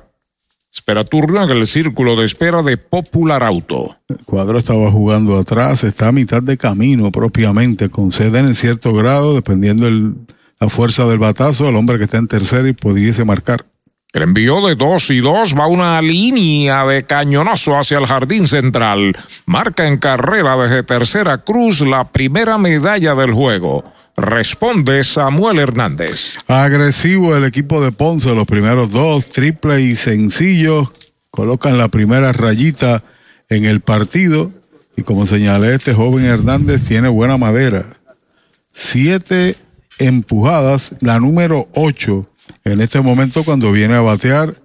espera 0.73 1.03
turno 1.03 1.43
en 1.43 1.49
el 1.49 1.67
círculo 1.67 2.15
de 2.15 2.23
espera 2.23 2.63
de 2.63 2.77
Popular 2.77 3.43
Auto. 3.43 3.97
El 4.07 4.19
cuadro 4.19 4.57
estaba 4.57 4.89
jugando 4.89 5.37
atrás, 5.37 5.83
está 5.83 6.07
a 6.07 6.11
mitad 6.13 6.41
de 6.41 6.57
camino 6.57 7.11
propiamente, 7.11 7.89
conceden 7.89 8.47
en 8.47 8.55
cierto 8.55 8.93
grado, 8.93 9.35
dependiendo 9.35 9.85
el 9.85 10.15
la 10.61 10.69
fuerza 10.69 11.05
del 11.05 11.17
batazo 11.17 11.67
al 11.67 11.75
hombre 11.75 11.97
que 11.97 12.03
está 12.03 12.19
en 12.19 12.27
tercera 12.27 12.69
y 12.69 12.73
pudiese 12.73 13.25
marcar. 13.25 13.65
El 14.13 14.23
envío 14.23 14.65
de 14.67 14.75
dos 14.75 15.09
y 15.09 15.19
dos 15.19 15.55
va 15.57 15.65
una 15.65 15.99
línea 16.01 16.85
de 16.85 17.03
cañonazo 17.03 17.79
hacia 17.79 17.97
el 17.97 18.05
jardín 18.05 18.47
central. 18.47 19.17
Marca 19.45 19.87
en 19.87 19.97
carrera 19.97 20.55
desde 20.57 20.83
tercera 20.83 21.39
cruz 21.39 21.81
la 21.81 22.11
primera 22.11 22.57
medalla 22.59 23.15
del 23.15 23.33
juego. 23.33 23.83
Responde 24.15 25.03
Samuel 25.03 25.59
Hernández. 25.59 26.37
Agresivo 26.47 27.35
el 27.35 27.45
equipo 27.45 27.81
de 27.81 27.91
Ponce, 27.91 28.35
los 28.35 28.45
primeros 28.45 28.91
dos, 28.91 29.29
triple 29.29 29.81
y 29.81 29.95
sencillo. 29.95 30.93
Colocan 31.31 31.77
la 31.77 31.87
primera 31.87 32.33
rayita 32.33 33.03
en 33.49 33.65
el 33.65 33.79
partido. 33.79 34.51
Y 34.95 35.01
como 35.01 35.25
señalé, 35.25 35.73
este 35.73 35.93
joven 35.93 36.25
Hernández 36.25 36.85
tiene 36.87 37.07
buena 37.07 37.37
madera. 37.37 37.85
Siete 38.73 39.55
empujadas, 40.05 40.91
la 41.01 41.19
número 41.19 41.67
8 41.73 42.27
en 42.65 42.81
este 42.81 43.01
momento 43.01 43.43
cuando 43.43 43.71
viene 43.71 43.95
a 43.95 44.01
batear 44.01 44.55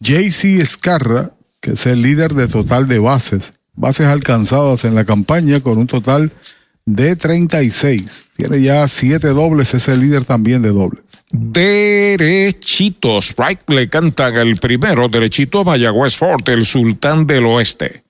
JC 0.00 0.60
Escarra, 0.60 1.32
que 1.60 1.72
es 1.72 1.86
el 1.86 2.02
líder 2.02 2.34
de 2.34 2.46
total 2.46 2.88
de 2.88 2.98
bases, 2.98 3.52
bases 3.74 4.06
alcanzadas 4.06 4.84
en 4.84 4.94
la 4.94 5.04
campaña 5.04 5.60
con 5.60 5.78
un 5.78 5.86
total 5.86 6.32
de 6.84 7.16
36. 7.16 8.28
Tiene 8.36 8.62
ya 8.62 8.86
siete 8.88 9.28
dobles, 9.28 9.74
es 9.74 9.88
el 9.88 10.00
líder 10.00 10.24
también 10.24 10.62
de 10.62 10.70
dobles. 10.70 11.02
Derechito, 11.30 13.18
Strike 13.18 13.68
le 13.68 13.88
cantan 13.88 14.36
el 14.36 14.56
primero, 14.56 15.08
derechito 15.08 15.60
a 15.60 15.64
Mayagüez 15.64 16.16
Fort, 16.16 16.48
el 16.48 16.64
sultán 16.64 17.26
del 17.26 17.46
oeste. 17.46 18.04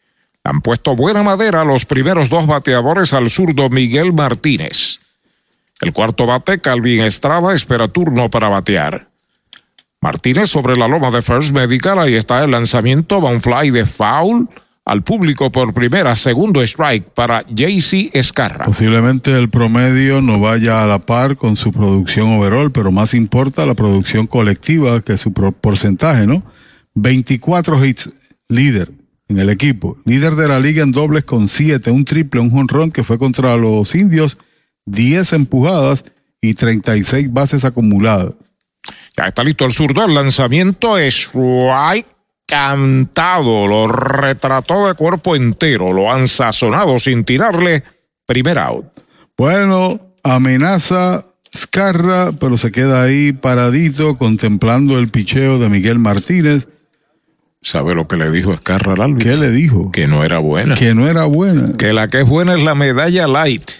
Han 0.44 0.60
puesto 0.60 0.94
buena 0.94 1.22
madera 1.22 1.64
los 1.64 1.86
primeros 1.86 2.28
dos 2.28 2.46
bateadores 2.46 3.12
al 3.12 3.30
zurdo 3.30 3.68
Miguel 3.70 4.12
Martínez. 4.12 5.00
El 5.80 5.92
cuarto 5.92 6.26
bate, 6.26 6.60
Calvin 6.60 7.02
Estrada, 7.02 7.52
espera 7.54 7.88
turno 7.88 8.30
para 8.30 8.48
batear. 8.48 9.08
Martínez 10.00 10.48
sobre 10.48 10.76
la 10.76 10.88
loma 10.88 11.10
de 11.10 11.20
First 11.20 11.52
Medical, 11.52 11.98
ahí 11.98 12.14
está 12.14 12.42
el 12.42 12.50
lanzamiento, 12.50 13.20
va 13.20 13.30
un 13.30 13.40
fly 13.40 13.70
de 13.70 13.84
foul 13.84 14.48
al 14.84 15.02
público 15.02 15.50
por 15.50 15.74
primera, 15.74 16.14
segundo 16.14 16.62
strike 16.62 17.04
para 17.12 17.44
JC 17.48 18.10
Escarra. 18.14 18.66
Posiblemente 18.66 19.36
el 19.36 19.50
promedio 19.50 20.22
no 20.22 20.38
vaya 20.38 20.82
a 20.82 20.86
la 20.86 21.00
par 21.00 21.36
con 21.36 21.56
su 21.56 21.72
producción 21.72 22.38
overall, 22.38 22.70
pero 22.70 22.92
más 22.92 23.12
importa 23.12 23.66
la 23.66 23.74
producción 23.74 24.28
colectiva 24.28 25.02
que 25.02 25.18
su 25.18 25.32
porcentaje, 25.32 26.26
¿no? 26.26 26.44
24 26.94 27.84
hits, 27.84 28.12
líder 28.48 28.92
en 29.28 29.40
el 29.40 29.50
equipo, 29.50 29.98
líder 30.04 30.36
de 30.36 30.46
la 30.46 30.60
liga 30.60 30.84
en 30.84 30.92
dobles 30.92 31.24
con 31.24 31.48
7, 31.48 31.90
un 31.90 32.04
triple, 32.04 32.40
un 32.40 32.50
jonrón 32.50 32.92
que 32.92 33.02
fue 33.02 33.18
contra 33.18 33.56
los 33.56 33.92
indios 33.96 34.38
10 34.86 35.32
empujadas 35.34 36.04
y 36.40 36.54
36 36.54 37.32
bases 37.32 37.64
acumuladas. 37.64 38.32
Ya 39.16 39.26
está 39.26 39.42
listo 39.42 39.64
el 39.64 39.72
zurdo, 39.72 40.04
el 40.04 40.14
lanzamiento 40.14 40.98
es 40.98 41.32
cantado, 42.46 43.66
lo 43.66 43.88
retrató 43.88 44.86
de 44.86 44.94
cuerpo 44.94 45.34
entero, 45.34 45.92
lo 45.92 46.12
han 46.12 46.28
sazonado 46.28 46.98
sin 46.98 47.24
tirarle 47.24 47.82
primer 48.26 48.58
out. 48.58 48.86
Bueno, 49.36 50.00
amenaza 50.22 51.26
Scarra, 51.56 52.32
pero 52.32 52.56
se 52.56 52.70
queda 52.70 53.02
ahí 53.02 53.32
paradito 53.32 54.18
contemplando 54.18 54.98
el 54.98 55.08
picheo 55.08 55.58
de 55.58 55.68
Miguel 55.68 55.98
Martínez. 55.98 56.68
¿Sabe 57.62 57.94
lo 57.94 58.06
que 58.06 58.16
le 58.16 58.30
dijo 58.30 58.52
Escarra 58.52 58.92
al 58.92 59.00
árbitro? 59.00 59.30
¿Qué 59.30 59.36
le 59.36 59.50
dijo? 59.50 59.90
Que 59.90 60.06
no 60.06 60.22
era 60.22 60.38
buena. 60.38 60.74
Que 60.74 60.94
no 60.94 61.08
era 61.08 61.24
buena. 61.24 61.72
Que 61.76 61.92
la 61.92 62.08
que 62.08 62.20
es 62.20 62.26
buena 62.26 62.54
es 62.54 62.62
la 62.62 62.74
medalla 62.74 63.26
light. 63.26 63.70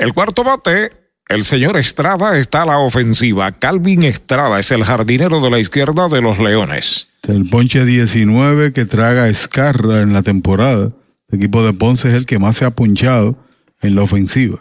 El 0.00 0.14
cuarto 0.14 0.44
bate, 0.44 0.92
el 1.28 1.44
señor 1.44 1.76
Estrada 1.76 2.38
está 2.38 2.62
a 2.62 2.66
la 2.66 2.78
ofensiva. 2.78 3.52
Calvin 3.52 4.02
Estrada 4.02 4.58
es 4.58 4.70
el 4.70 4.82
jardinero 4.82 5.40
de 5.40 5.50
la 5.50 5.58
izquierda 5.58 6.08
de 6.08 6.22
los 6.22 6.38
Leones. 6.38 7.08
El 7.28 7.46
ponche 7.50 7.84
19 7.84 8.72
que 8.72 8.86
traga 8.86 9.28
Escarra 9.28 10.00
en 10.00 10.14
la 10.14 10.22
temporada. 10.22 10.90
El 11.28 11.38
equipo 11.38 11.62
de 11.62 11.74
Ponce 11.74 12.08
es 12.08 12.14
el 12.14 12.24
que 12.24 12.38
más 12.38 12.56
se 12.56 12.64
ha 12.64 12.70
punchado 12.70 13.36
en 13.82 13.94
la 13.94 14.00
ofensiva. 14.00 14.58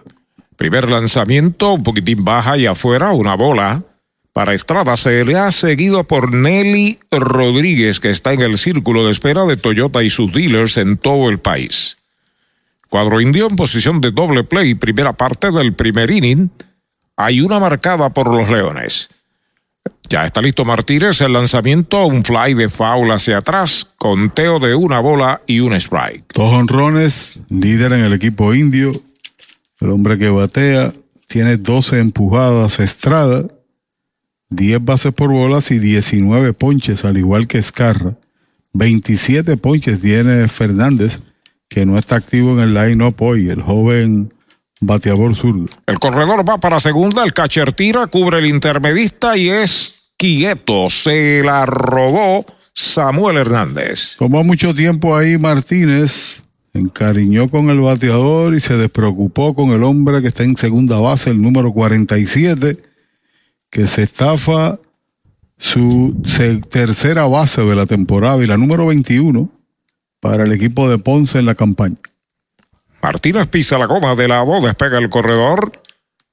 Primer 0.58 0.90
lanzamiento, 0.90 1.72
un 1.72 1.84
poquitín 1.84 2.26
baja 2.26 2.58
y 2.58 2.66
afuera, 2.66 3.12
una 3.12 3.36
bola. 3.36 3.86
Para 4.34 4.54
Estrada 4.54 4.98
se 4.98 5.24
le 5.24 5.38
ha 5.38 5.54
seguido 5.54 6.04
por 6.04 6.34
Nelly 6.34 7.00
Rodríguez, 7.12 8.02
que 8.02 8.10
está 8.10 8.34
en 8.34 8.42
el 8.42 8.58
círculo 8.58 9.06
de 9.06 9.14
espera 9.14 9.46
de 9.46 9.56
Toyota 9.56 10.04
y 10.04 10.10
sus 10.10 10.34
dealers 10.34 10.76
en 10.76 10.98
todo 10.98 11.30
el 11.30 11.40
país. 11.40 11.99
Cuadro 12.90 13.22
indio 13.22 13.48
en 13.48 13.56
posición 13.56 14.02
de 14.02 14.12
doble 14.12 14.44
play, 14.44 14.74
primera 14.74 15.14
parte 15.14 15.52
del 15.52 15.74
primer 15.74 16.10
inning. 16.10 16.50
Hay 17.16 17.40
una 17.40 17.60
marcada 17.60 18.10
por 18.10 18.28
los 18.28 18.50
Leones. 18.50 19.10
Ya 20.10 20.26
está 20.26 20.42
listo 20.42 20.66
Martínez, 20.66 21.22
el 21.22 21.34
lanzamiento, 21.34 22.04
un 22.08 22.24
fly 22.24 22.56
de 22.56 22.68
foul 22.68 23.12
hacia 23.12 23.38
atrás, 23.38 23.88
conteo 23.98 24.60
de 24.60 24.74
una 24.74 25.00
bola 25.00 25.42
y 25.46 25.60
un 25.60 25.74
strike. 25.74 26.34
Dos 26.34 26.52
honrones, 26.52 27.40
líder 27.50 27.94
en 27.94 28.00
el 28.00 28.14
equipo 28.14 28.56
indio, 28.56 28.92
el 29.80 29.90
hombre 29.92 30.18
que 30.18 30.32
batea, 30.32 30.92
tiene 31.28 31.58
12 31.58 32.00
empujadas 32.00 32.80
Estrada, 32.80 33.46
10 34.50 34.84
bases 34.84 35.14
por 35.14 35.30
bolas 35.30 35.70
y 35.70 35.78
19 35.78 36.54
ponches, 36.54 37.06
al 37.06 37.18
igual 37.18 37.46
que 37.46 37.60
Escarra. 37.60 38.16
27 38.74 39.58
ponches 39.58 40.02
tiene 40.02 40.48
Fernández 40.48 41.20
que 41.70 41.86
no 41.86 41.98
está 41.98 42.16
activo 42.16 42.52
en 42.54 42.60
el 42.60 42.74
line-up 42.74 43.16
hoy, 43.20 43.50
el 43.50 43.62
joven 43.62 44.34
bateador 44.82 45.36
zurdo. 45.36 45.68
El 45.86 46.00
corredor 46.00 46.48
va 46.48 46.58
para 46.58 46.80
segunda, 46.80 47.24
el 47.24 47.34
catcher 47.34 47.74
tira, 47.74 48.08
cubre 48.08 48.40
el 48.40 48.48
intermedista 48.48 49.38
y 49.38 49.50
es 49.50 50.12
quieto. 50.18 50.90
Se 50.90 51.44
la 51.44 51.66
robó 51.66 52.46
Samuel 52.74 53.38
Hernández. 53.38 54.16
Tomó 54.18 54.44
mucho 54.44 54.74
tiempo 54.74 55.16
ahí 55.16 55.38
Martínez, 55.38 56.42
encariñó 56.74 57.50
con 57.50 57.70
el 57.70 57.80
bateador 57.82 58.56
y 58.56 58.60
se 58.60 58.76
despreocupó 58.76 59.54
con 59.54 59.70
el 59.70 59.84
hombre 59.84 60.22
que 60.22 60.30
está 60.30 60.44
en 60.44 60.58
segunda 60.58 61.00
base, 61.00 61.30
el 61.30 61.42
número 61.42 61.72
47, 61.72 62.78
que 63.70 63.88
se 63.88 64.04
estafa 64.04 64.80
su 65.58 66.16
tercera 66.70 67.28
base 67.28 67.64
de 67.64 67.76
la 67.76 67.86
temporada 67.86 68.42
y 68.42 68.48
la 68.48 68.58
número 68.58 68.88
21 68.88 69.59
para 70.20 70.44
el 70.44 70.52
equipo 70.52 70.90
de 70.90 70.98
Ponce 70.98 71.40
en 71.40 71.46
la 71.46 71.56
campaña. 71.56 71.98
Martínez 73.02 73.48
pisa 73.48 73.78
la 73.78 73.86
goma 73.86 74.16
de 74.16 74.28
lado, 74.28 74.62
despega 74.62 74.98
el 74.98 75.10
corredor. 75.10 75.72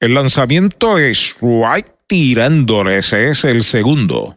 El 0.01 0.15
lanzamiento 0.15 0.99
es 0.99 1.37
White 1.41 1.93
tirándole, 2.07 2.99
ese 2.99 3.31
es 3.31 3.45
el 3.45 3.63
segundo. 3.63 4.37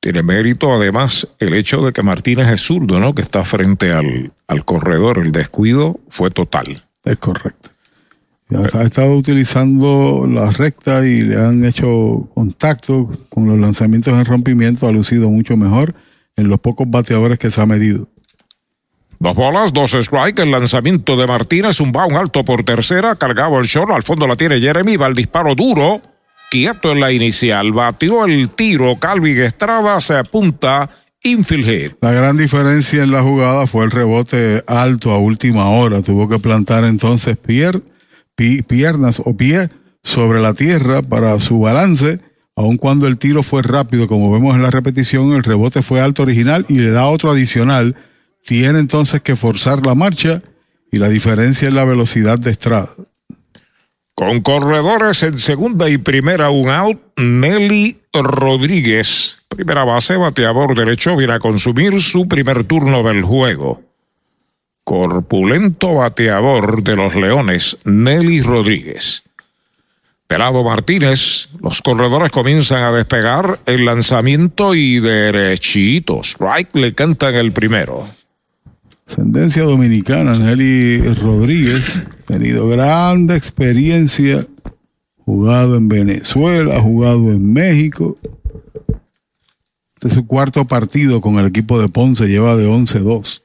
Tiene 0.00 0.22
mérito 0.22 0.72
además 0.72 1.28
el 1.38 1.54
hecho 1.54 1.82
de 1.82 1.92
que 1.92 2.02
Martínez 2.02 2.48
es 2.48 2.60
zurdo, 2.60 3.00
¿no? 3.00 3.14
Que 3.14 3.22
está 3.22 3.44
frente 3.44 3.92
al, 3.92 4.32
al 4.46 4.64
corredor. 4.64 5.18
El 5.18 5.32
descuido 5.32 5.98
fue 6.08 6.30
total. 6.30 6.82
Es 7.04 7.16
correcto. 7.18 7.70
Ha 8.50 8.82
estado 8.82 9.14
utilizando 9.14 10.26
la 10.26 10.50
recta 10.50 11.06
y 11.06 11.20
le 11.20 11.36
han 11.36 11.64
hecho 11.66 12.30
contacto 12.32 13.10
con 13.28 13.46
los 13.46 13.58
lanzamientos 13.58 14.14
en 14.14 14.24
rompimiento, 14.24 14.88
ha 14.88 14.92
lucido 14.92 15.28
mucho 15.28 15.54
mejor 15.56 15.94
en 16.34 16.48
los 16.48 16.58
pocos 16.58 16.88
bateadores 16.88 17.38
que 17.38 17.50
se 17.50 17.60
ha 17.60 17.66
medido. 17.66 18.08
Dos 19.20 19.34
bolas, 19.34 19.72
dos 19.72 19.94
strike, 19.94 20.38
el 20.38 20.52
lanzamiento 20.52 21.16
de 21.16 21.26
Martínez, 21.26 21.80
un 21.80 21.88
un 21.88 22.16
alto 22.16 22.44
por 22.44 22.62
tercera, 22.62 23.16
cargado 23.16 23.58
el 23.58 23.66
short, 23.66 23.90
al 23.90 24.04
fondo 24.04 24.28
la 24.28 24.36
tiene 24.36 24.60
Jeremy, 24.60 24.96
va 24.96 25.08
el 25.08 25.14
disparo 25.14 25.56
duro, 25.56 26.00
quieto 26.52 26.92
en 26.92 27.00
la 27.00 27.10
inicial, 27.10 27.72
batió 27.72 28.24
el 28.24 28.50
tiro, 28.50 28.96
Calvin 29.00 29.40
Estrada 29.40 30.00
se 30.00 30.18
apunta 30.18 30.88
infield 31.24 31.96
La 32.00 32.12
gran 32.12 32.36
diferencia 32.36 33.02
en 33.02 33.10
la 33.10 33.22
jugada 33.22 33.66
fue 33.66 33.84
el 33.84 33.90
rebote 33.90 34.62
alto 34.68 35.10
a 35.10 35.18
última 35.18 35.68
hora, 35.68 36.00
tuvo 36.00 36.28
que 36.28 36.38
plantar 36.38 36.84
entonces 36.84 37.36
pier, 37.36 37.82
piernas 38.36 39.20
o 39.24 39.36
pie 39.36 39.68
sobre 40.00 40.40
la 40.40 40.54
tierra 40.54 41.02
para 41.02 41.40
su 41.40 41.58
balance, 41.58 42.20
aun 42.54 42.76
cuando 42.76 43.08
el 43.08 43.18
tiro 43.18 43.42
fue 43.42 43.62
rápido, 43.62 44.06
como 44.06 44.30
vemos 44.30 44.54
en 44.54 44.62
la 44.62 44.70
repetición, 44.70 45.32
el 45.32 45.42
rebote 45.42 45.82
fue 45.82 46.00
alto 46.00 46.22
original 46.22 46.64
y 46.68 46.74
le 46.74 46.90
da 46.90 47.06
otro 47.06 47.32
adicional 47.32 47.96
tiene 48.44 48.78
entonces 48.78 49.22
que 49.22 49.36
forzar 49.36 49.84
la 49.84 49.94
marcha 49.94 50.42
y 50.90 50.98
la 50.98 51.08
diferencia 51.08 51.68
es 51.68 51.74
la 51.74 51.84
velocidad 51.84 52.38
de 52.38 52.50
Estrada. 52.50 52.88
Con 54.14 54.40
corredores 54.40 55.22
en 55.22 55.38
segunda 55.38 55.88
y 55.88 55.96
primera, 55.96 56.50
un 56.50 56.68
out, 56.68 57.00
Nelly 57.16 58.00
Rodríguez, 58.12 59.42
primera 59.48 59.84
base, 59.84 60.16
bateador 60.16 60.76
derecho, 60.76 61.16
viene 61.16 61.34
a 61.34 61.38
consumir 61.38 62.02
su 62.02 62.26
primer 62.26 62.64
turno 62.64 63.04
del 63.04 63.22
juego. 63.22 63.80
Corpulento 64.82 65.94
bateador 65.94 66.82
de 66.82 66.96
los 66.96 67.14
Leones, 67.14 67.78
Nelly 67.84 68.42
Rodríguez. 68.42 69.22
Pelado 70.26 70.64
Martínez, 70.64 71.48
los 71.62 71.80
corredores 71.80 72.30
comienzan 72.30 72.82
a 72.82 72.92
despegar 72.92 73.60
el 73.66 73.84
lanzamiento 73.84 74.74
y 74.74 74.98
derechitos. 74.98 76.30
Strike 76.30 76.74
le 76.74 76.92
cantan 76.92 77.34
el 77.34 77.52
primero. 77.52 78.06
Ascendencia 79.08 79.62
dominicana, 79.62 80.32
Nelly 80.32 81.14
Rodríguez, 81.14 82.04
tenido 82.26 82.68
grande 82.68 83.36
experiencia, 83.36 84.46
jugado 85.24 85.76
en 85.76 85.88
Venezuela, 85.88 86.78
jugado 86.82 87.30
en 87.30 87.50
México. 87.50 88.14
Este 89.94 90.08
es 90.08 90.12
su 90.12 90.26
cuarto 90.26 90.66
partido 90.66 91.22
con 91.22 91.38
el 91.38 91.46
equipo 91.46 91.80
de 91.80 91.88
Ponce, 91.88 92.28
lleva 92.28 92.54
de 92.56 92.68
11-2. 92.68 93.44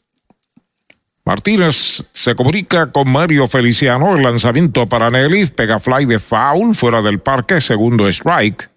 Martínez 1.23 2.10
se 2.12 2.36
comunica 2.36 2.91
con 2.91 3.10
Mario 3.10 3.47
Feliciano, 3.47 4.17
el 4.17 4.21
lanzamiento 4.21 4.89
para 4.89 5.10
Nelly, 5.10 5.45
pega 5.45 5.80
fly 5.80 6.06
de 6.06 6.19
foul, 6.19 6.76
fuera 6.76 7.02
del 7.02 7.19
parque, 7.19 7.62
segundo 7.62 8.06
strike. 8.10 8.69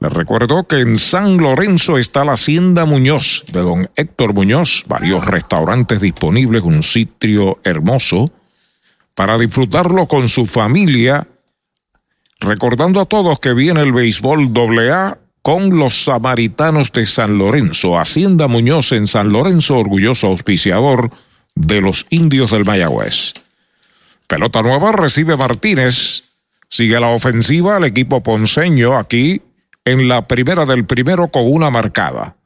Les 0.00 0.12
recuerdo 0.12 0.64
que 0.64 0.78
en 0.78 0.96
San 0.96 1.38
Lorenzo 1.38 1.98
está 1.98 2.24
la 2.24 2.34
Hacienda 2.34 2.84
Muñoz 2.84 3.44
de 3.52 3.60
don 3.60 3.90
Héctor 3.96 4.32
Muñoz, 4.32 4.84
varios 4.86 5.24
restaurantes 5.24 6.00
disponibles, 6.00 6.62
un 6.62 6.84
sitio 6.84 7.58
hermoso 7.64 8.30
para 9.14 9.36
disfrutarlo 9.38 10.06
con 10.06 10.28
su 10.28 10.46
familia. 10.46 11.26
Recordando 12.38 13.00
a 13.00 13.06
todos 13.06 13.40
que 13.40 13.54
viene 13.54 13.80
el 13.80 13.92
béisbol 13.92 14.52
AA 14.56 15.18
con 15.42 15.76
los 15.76 16.04
samaritanos 16.04 16.92
de 16.92 17.04
San 17.04 17.36
Lorenzo. 17.36 17.98
Hacienda 17.98 18.46
Muñoz 18.46 18.92
en 18.92 19.08
San 19.08 19.32
Lorenzo, 19.32 19.78
orgulloso 19.78 20.28
auspiciador 20.28 21.10
de 21.56 21.80
los 21.80 22.06
indios 22.10 22.52
del 22.52 22.64
Mayagüez. 22.64 23.32
Pelota 24.28 24.62
nueva 24.62 24.92
recibe 24.92 25.36
Martínez. 25.36 26.22
Sigue 26.68 27.00
la 27.00 27.08
ofensiva 27.08 27.78
el 27.78 27.84
equipo 27.84 28.22
ponceño 28.22 28.96
aquí 28.96 29.42
en 29.90 30.08
la 30.08 30.26
primera 30.26 30.66
del 30.66 30.84
primero 30.84 31.28
con 31.28 31.50
una 31.50 31.70
marcada. 31.70 32.36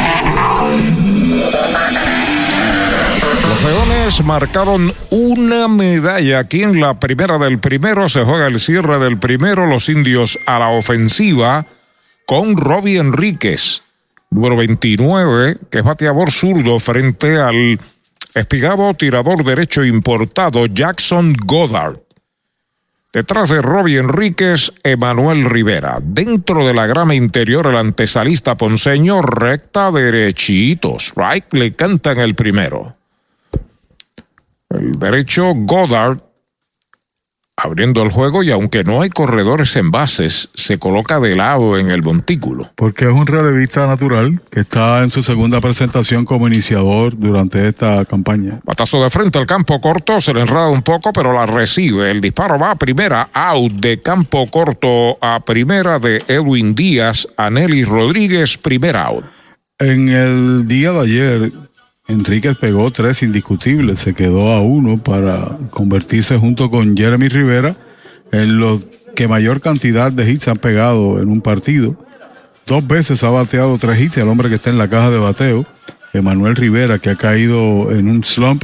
Los 3.63 4.25
marcaron 4.25 4.91
una 5.09 5.69
medalla 5.69 6.39
aquí 6.39 6.63
en 6.63 6.81
la 6.81 6.99
primera 6.99 7.37
del 7.37 7.59
primero. 7.59 8.09
Se 8.09 8.23
juega 8.23 8.47
el 8.47 8.59
cierre 8.59 8.99
del 8.99 9.19
primero. 9.19 9.67
Los 9.67 9.87
indios 9.87 10.37
a 10.45 10.59
la 10.59 10.69
ofensiva 10.69 11.65
con 12.25 12.57
Robbie 12.57 12.97
Enríquez, 12.97 13.83
número 14.31 14.57
29, 14.57 15.57
que 15.69 15.77
es 15.77 15.83
bateador 15.83 16.33
zurdo 16.33 16.79
frente 16.79 17.39
al 17.39 17.79
espigado 18.33 18.93
tirador 18.95 19.45
derecho 19.45 19.85
importado 19.85 20.65
Jackson 20.65 21.33
Goddard. 21.45 21.99
Detrás 23.13 23.49
de 23.49 23.61
Robbie 23.61 23.99
Enríquez, 23.99 24.73
Emanuel 24.83 25.45
Rivera. 25.45 25.99
Dentro 26.01 26.67
de 26.67 26.73
la 26.73 26.85
grama 26.85 27.15
interior, 27.15 27.67
el 27.67 27.77
antesalista 27.77 28.57
ponceño, 28.57 29.21
recta 29.21 29.89
derechitos. 29.91 31.13
Right, 31.15 31.45
le 31.53 31.73
cantan 31.75 32.19
el 32.19 32.35
primero. 32.35 32.95
El 34.73 34.99
derecho 34.99 35.53
Goddard 35.53 36.19
abriendo 37.63 38.01
el 38.01 38.09
juego 38.09 38.43
y 38.43 38.51
aunque 38.51 38.83
no 38.83 39.01
hay 39.01 39.09
corredores 39.09 39.75
en 39.75 39.91
bases, 39.91 40.49
se 40.53 40.79
coloca 40.79 41.19
de 41.19 41.35
lado 41.35 41.77
en 41.77 41.91
el 41.91 42.01
montículo. 42.01 42.69
Porque 42.75 43.05
es 43.05 43.11
un 43.11 43.27
relevista 43.27 43.85
natural 43.85 44.41
que 44.49 44.61
está 44.61 45.03
en 45.03 45.11
su 45.11 45.21
segunda 45.21 45.61
presentación 45.61 46.25
como 46.25 46.47
iniciador 46.47 47.17
durante 47.17 47.67
esta 47.67 48.03
campaña. 48.05 48.59
Batazo 48.63 49.03
de 49.03 49.09
frente 49.09 49.37
al 49.37 49.45
campo 49.45 49.79
corto, 49.79 50.19
se 50.19 50.33
le 50.33 50.41
enreda 50.41 50.69
un 50.69 50.81
poco, 50.81 51.13
pero 51.13 51.33
la 51.33 51.45
recibe. 51.45 52.09
El 52.09 52.21
disparo 52.21 52.57
va 52.57 52.71
a 52.71 52.75
primera, 52.75 53.29
out 53.33 53.73
de 53.73 54.01
campo 54.01 54.47
corto 54.47 55.17
a 55.21 55.39
primera 55.41 55.99
de 55.99 56.23
Edwin 56.27 56.73
Díaz, 56.73 57.27
a 57.37 57.49
Nelly 57.49 57.83
Rodríguez, 57.83 58.57
primera 58.57 59.03
out. 59.03 59.25
En 59.77 60.09
el 60.09 60.67
día 60.67 60.91
de 60.91 60.99
ayer, 60.99 61.51
Enríquez 62.07 62.57
pegó 62.57 62.91
tres 62.91 63.23
indiscutibles, 63.23 63.99
se 64.01 64.13
quedó 64.13 64.51
a 64.51 64.61
uno 64.61 64.97
para 64.97 65.57
convertirse 65.69 66.37
junto 66.37 66.69
con 66.69 66.97
Jeremy 66.97 67.27
Rivera 67.27 67.75
en 68.31 68.59
los 68.59 69.05
que 69.15 69.27
mayor 69.27 69.61
cantidad 69.61 70.11
de 70.11 70.29
hits 70.29 70.47
han 70.47 70.57
pegado 70.57 71.21
en 71.21 71.29
un 71.29 71.41
partido. 71.41 71.97
Dos 72.65 72.85
veces 72.87 73.23
ha 73.23 73.29
bateado 73.29 73.77
tres 73.77 73.99
hits 73.99 74.17
el 74.17 74.27
hombre 74.27 74.49
que 74.49 74.55
está 74.55 74.69
en 74.69 74.77
la 74.77 74.89
caja 74.89 75.11
de 75.11 75.19
bateo, 75.19 75.65
Emanuel 76.13 76.55
Rivera, 76.55 76.99
que 76.99 77.09
ha 77.09 77.15
caído 77.15 77.91
en 77.91 78.09
un 78.09 78.23
slump, 78.23 78.63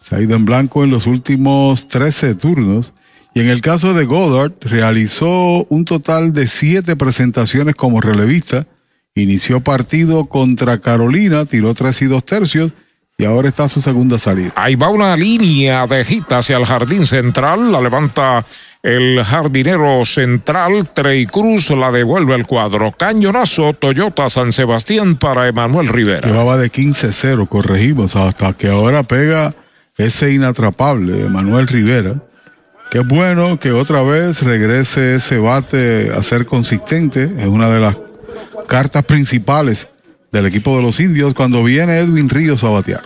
se 0.00 0.16
ha 0.16 0.20
ido 0.20 0.36
en 0.36 0.44
blanco 0.44 0.84
en 0.84 0.90
los 0.90 1.06
últimos 1.06 1.88
13 1.88 2.34
turnos. 2.36 2.92
Y 3.34 3.40
en 3.40 3.50
el 3.50 3.60
caso 3.60 3.92
de 3.94 4.04
Goddard, 4.04 4.52
realizó 4.60 5.64
un 5.68 5.84
total 5.84 6.32
de 6.32 6.48
siete 6.48 6.96
presentaciones 6.96 7.74
como 7.74 8.00
relevista 8.00 8.66
Inició 9.18 9.60
partido 9.60 10.26
contra 10.26 10.78
Carolina, 10.78 11.44
tiró 11.44 11.74
tres 11.74 12.00
y 12.02 12.06
dos 12.06 12.24
tercios 12.24 12.72
y 13.20 13.24
ahora 13.24 13.48
está 13.48 13.68
su 13.68 13.82
segunda 13.82 14.16
salida. 14.16 14.52
Ahí 14.54 14.76
va 14.76 14.90
una 14.90 15.16
línea 15.16 15.88
de 15.88 16.04
hit 16.04 16.30
hacia 16.30 16.56
el 16.56 16.66
jardín 16.66 17.04
central, 17.04 17.72
la 17.72 17.80
levanta 17.80 18.46
el 18.80 19.20
jardinero 19.24 20.04
central, 20.04 20.90
Trey 20.94 21.26
Cruz 21.26 21.70
la 21.70 21.90
devuelve 21.90 22.34
al 22.34 22.46
cuadro. 22.46 22.94
Cañonazo, 22.96 23.72
Toyota 23.72 24.30
San 24.30 24.52
Sebastián 24.52 25.16
para 25.16 25.48
Emanuel 25.48 25.88
Rivera. 25.88 26.28
Llevaba 26.28 26.56
de 26.58 26.70
15-0, 26.70 27.48
corregimos, 27.48 28.14
hasta 28.14 28.52
que 28.52 28.68
ahora 28.68 29.02
pega 29.02 29.52
ese 29.96 30.32
inatrapable, 30.32 31.26
Emanuel 31.26 31.66
Rivera. 31.66 32.22
Qué 32.92 33.00
bueno 33.00 33.58
que 33.58 33.72
otra 33.72 34.04
vez 34.04 34.42
regrese 34.42 35.16
ese 35.16 35.38
bate 35.38 36.12
a 36.16 36.22
ser 36.22 36.46
consistente, 36.46 37.24
es 37.36 37.46
una 37.46 37.68
de 37.68 37.80
las 37.80 37.96
cartas 38.68 39.02
principales 39.02 39.88
del 40.30 40.46
equipo 40.46 40.76
de 40.76 40.82
los 40.82 41.00
indios 41.00 41.34
cuando 41.34 41.64
viene 41.64 41.98
Edwin 41.98 42.28
Ríos 42.28 42.62
a 42.62 42.68
batear. 42.68 43.02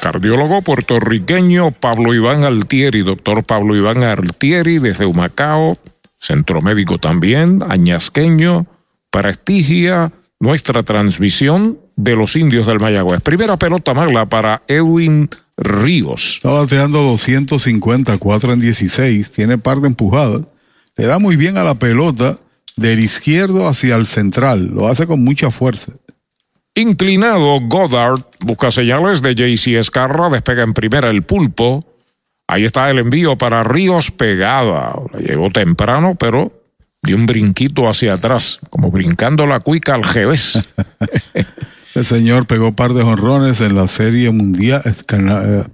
Cardiólogo 0.00 0.62
puertorriqueño 0.62 1.72
Pablo 1.72 2.14
Iván 2.14 2.44
Altieri, 2.44 3.02
doctor 3.02 3.42
Pablo 3.42 3.74
Iván 3.74 4.04
Altieri 4.04 4.78
desde 4.78 5.06
Humacao, 5.06 5.78
centro 6.20 6.60
médico 6.60 6.98
también, 6.98 7.64
añasqueño, 7.68 8.66
prestigia 9.10 10.12
nuestra 10.38 10.82
transmisión 10.82 11.78
de 11.96 12.14
los 12.14 12.36
indios 12.36 12.66
del 12.66 12.78
Mayagüez. 12.78 13.22
Primera 13.22 13.56
pelota 13.56 13.94
mala 13.94 14.26
para 14.26 14.62
Edwin 14.68 15.30
Ríos. 15.56 16.34
Está 16.36 16.50
bateando 16.50 17.02
254 17.02 18.52
en 18.52 18.60
16, 18.60 19.32
tiene 19.32 19.56
par 19.56 19.80
de 19.80 19.88
empujadas, 19.88 20.42
le 20.94 21.06
da 21.06 21.18
muy 21.18 21.36
bien 21.36 21.56
a 21.56 21.64
la 21.64 21.74
pelota 21.74 22.38
del 22.76 23.00
izquierdo 23.00 23.66
hacia 23.66 23.96
el 23.96 24.06
central. 24.06 24.70
Lo 24.74 24.88
hace 24.88 25.06
con 25.06 25.24
mucha 25.24 25.50
fuerza. 25.50 25.92
Inclinado, 26.74 27.58
Goddard 27.60 28.20
busca 28.40 28.70
señales 28.70 29.22
de 29.22 29.34
JC 29.34 29.78
Escarra, 29.78 30.28
despega 30.28 30.62
en 30.62 30.74
primera 30.74 31.08
el 31.08 31.22
pulpo. 31.22 31.86
Ahí 32.46 32.64
está 32.64 32.90
el 32.90 32.98
envío 32.98 33.36
para 33.38 33.64
Ríos 33.64 34.10
pegada. 34.10 34.94
llegó 35.18 35.50
temprano, 35.50 36.16
pero 36.16 36.52
dio 37.02 37.16
un 37.16 37.24
brinquito 37.24 37.88
hacia 37.88 38.12
atrás, 38.12 38.60
como 38.68 38.90
brincando 38.90 39.46
la 39.46 39.60
cuica 39.60 39.94
al 39.94 40.04
revés. 40.04 40.68
el 41.94 42.04
señor 42.04 42.46
pegó 42.46 42.76
par 42.76 42.92
de 42.92 43.02
jonrones 43.02 43.62
en 43.62 43.74
la 43.74 43.88
serie 43.88 44.30
mundial, 44.30 44.82
eh, 44.84 45.64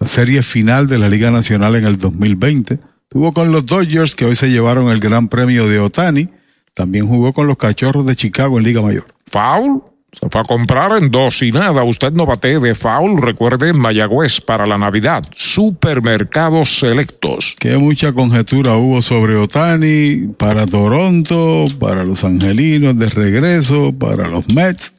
la 0.00 0.06
serie 0.08 0.42
final 0.42 0.88
de 0.88 0.98
la 0.98 1.08
Liga 1.08 1.30
Nacional 1.30 1.76
en 1.76 1.86
el 1.86 1.96
2020. 1.96 2.80
Tuvo 3.08 3.32
con 3.32 3.52
los 3.52 3.66
Dodgers 3.66 4.16
que 4.16 4.24
hoy 4.24 4.34
se 4.34 4.50
llevaron 4.50 4.90
el 4.90 4.98
Gran 4.98 5.28
Premio 5.28 5.68
de 5.68 5.78
Otani 5.78 6.28
también 6.74 7.06
jugó 7.06 7.32
con 7.32 7.46
los 7.46 7.56
Cachorros 7.56 8.06
de 8.06 8.16
Chicago 8.16 8.58
en 8.58 8.64
Liga 8.64 8.82
Mayor. 8.82 9.14
Foul. 9.26 9.82
Se 10.12 10.28
fue 10.28 10.40
a 10.40 10.44
comprar 10.44 10.96
en 11.00 11.10
dos 11.10 11.40
y 11.40 11.52
nada. 11.52 11.84
Usted 11.84 12.12
no 12.12 12.26
bate 12.26 12.58
de 12.58 12.74
foul. 12.74 13.22
Recuerde 13.22 13.72
Mayagüez 13.72 14.40
para 14.40 14.66
la 14.66 14.76
Navidad. 14.76 15.24
Supermercados 15.32 16.80
selectos. 16.80 17.54
Que 17.60 17.76
mucha 17.76 18.12
conjetura 18.12 18.74
hubo 18.74 19.02
sobre 19.02 19.36
Otani 19.36 20.32
para 20.36 20.66
Toronto, 20.66 21.66
para 21.78 22.02
los 22.02 22.24
Angelinos 22.24 22.98
de 22.98 23.08
regreso, 23.08 23.92
para 23.96 24.26
los 24.26 24.48
Mets. 24.52 24.94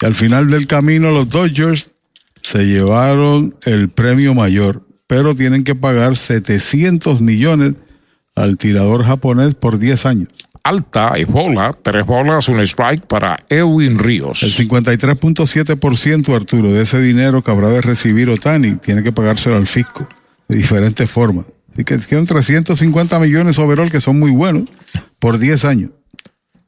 Y 0.00 0.06
al 0.06 0.14
final 0.14 0.48
del 0.48 0.66
camino 0.66 1.10
los 1.10 1.28
Dodgers 1.28 1.90
se 2.42 2.64
llevaron 2.64 3.54
el 3.66 3.90
premio 3.90 4.34
mayor, 4.34 4.86
pero 5.06 5.34
tienen 5.34 5.64
que 5.64 5.74
pagar 5.74 6.16
700 6.16 7.20
millones 7.20 7.74
al 8.34 8.56
tirador 8.56 9.04
japonés 9.04 9.54
por 9.54 9.78
10 9.78 10.06
años 10.06 10.28
alta 10.64 11.12
y 11.16 11.24
bola, 11.24 11.76
tres 11.80 12.06
bolas, 12.06 12.48
un 12.48 12.58
strike 12.60 13.04
para 13.04 13.38
Edwin 13.50 13.98
Ríos. 13.98 14.42
El 14.42 14.50
53.7% 14.50 16.34
Arturo 16.34 16.72
de 16.72 16.82
ese 16.82 17.00
dinero 17.00 17.44
que 17.44 17.50
habrá 17.50 17.68
de 17.68 17.82
recibir 17.82 18.30
Otani 18.30 18.76
tiene 18.76 19.02
que 19.02 19.12
pagárselo 19.12 19.56
al 19.56 19.66
fisco 19.66 20.08
de 20.48 20.56
diferentes 20.56 21.08
formas. 21.08 21.44
Así 21.72 21.84
que 21.84 21.98
son 22.00 22.24
350 22.24 23.18
millones 23.18 23.58
overall 23.58 23.90
que 23.90 24.00
son 24.00 24.18
muy 24.18 24.30
buenos 24.30 24.68
por 25.18 25.38
10 25.38 25.64
años. 25.66 25.90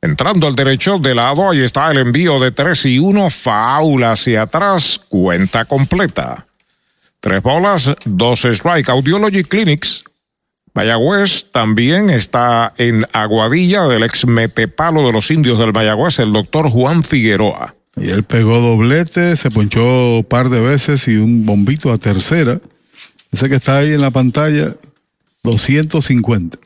Entrando 0.03 0.47
al 0.47 0.55
derecho 0.55 0.99
de 0.99 1.15
lado, 1.15 1.51
ahí 1.51 1.61
está 1.61 1.91
el 1.91 1.97
envío 1.97 2.39
de 2.39 2.51
3 2.51 2.87
y 2.87 2.99
1, 2.99 3.31
faula 3.31 4.13
hacia 4.13 4.43
atrás, 4.43 5.01
cuenta 5.09 5.65
completa. 5.65 6.47
Tres 7.19 7.43
bolas, 7.43 7.97
dos 8.05 8.45
strike. 8.45 8.91
Audiology 8.91 9.43
Clinics 9.43 10.05
Mayagüez 10.77 11.51
también 11.53 12.11
está 12.11 12.75
en 12.77 13.07
Aguadilla 13.15 13.85
del 13.85 14.03
ex 14.03 14.27
metepalo 14.27 15.07
de 15.07 15.13
los 15.13 15.31
indios 15.31 15.59
del 15.59 15.73
Mayagüez, 15.73 16.19
el 16.19 16.35
doctor 16.35 16.69
Juan 16.69 17.03
Figueroa. 17.03 17.75
Y 17.97 18.11
él 18.11 18.25
pegó 18.25 18.61
doblete, 18.61 19.39
se 19.39 19.51
ponchó 19.51 20.19
un 20.19 20.25
par 20.25 20.51
de 20.51 20.61
veces 20.61 21.09
y 21.09 21.17
un 21.17 21.47
bombito 21.47 21.91
a 21.91 21.97
tercera. 21.97 22.61
Ese 23.33 23.49
que 23.49 23.55
está 23.55 23.79
ahí 23.79 23.95
en 23.95 24.03
la 24.03 24.11
pantalla, 24.11 24.75
250. 25.45 26.59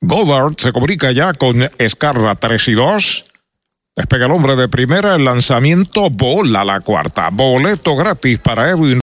Goddard 0.00 0.54
se 0.56 0.72
comunica 0.72 1.12
ya 1.12 1.34
con 1.34 1.68
Escarra 1.76 2.36
3 2.36 2.68
y 2.68 2.72
2. 2.72 3.24
Despega 3.94 4.24
el 4.24 4.32
hombre 4.32 4.56
de 4.56 4.68
primera, 4.68 5.16
el 5.16 5.24
lanzamiento 5.26 6.08
bola 6.08 6.64
la 6.64 6.80
cuarta. 6.80 7.28
Boleto 7.28 7.94
gratis 7.94 8.38
para 8.38 8.70
Edwin 8.70 9.00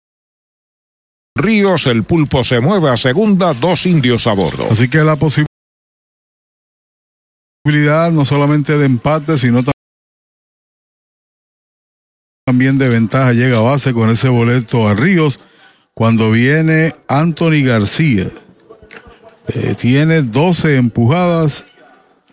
Ríos, 1.38 1.88
el 1.88 2.04
pulpo 2.04 2.44
se 2.44 2.60
mueve 2.60 2.90
a 2.90 2.98
segunda, 2.98 3.54
dos 3.54 3.86
indios 3.86 4.28
a 4.28 4.34
bordo. 4.34 4.68
Así 4.70 4.90
que 4.90 5.00
la 5.00 5.16
posibilidad 5.16 5.48
no 8.12 8.26
solamente 8.26 8.78
de 8.78 8.86
empate, 8.86 9.38
sino 9.38 9.64
también 12.46 12.78
de 12.78 12.88
ventaja 12.88 13.34
llega 13.34 13.58
a 13.58 13.62
base 13.62 13.94
con 13.94 14.10
ese 14.10 14.30
boleto 14.30 14.88
a 14.88 14.94
Ríos 14.94 15.40
cuando 15.94 16.32
viene 16.32 16.94
Anthony 17.08 17.64
García. 17.66 18.30
Eh, 19.50 19.76
tiene 19.76 20.22
12 20.22 20.76
empujadas 20.76 21.72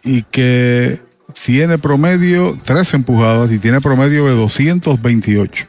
y 0.04 0.22
que 0.22 1.00
tiene 1.32 1.78
promedio, 1.78 2.56
3 2.62 2.94
empujadas 2.94 3.50
y 3.50 3.58
tiene 3.58 3.80
promedio 3.80 4.26
de 4.26 4.36
228. 4.36 5.68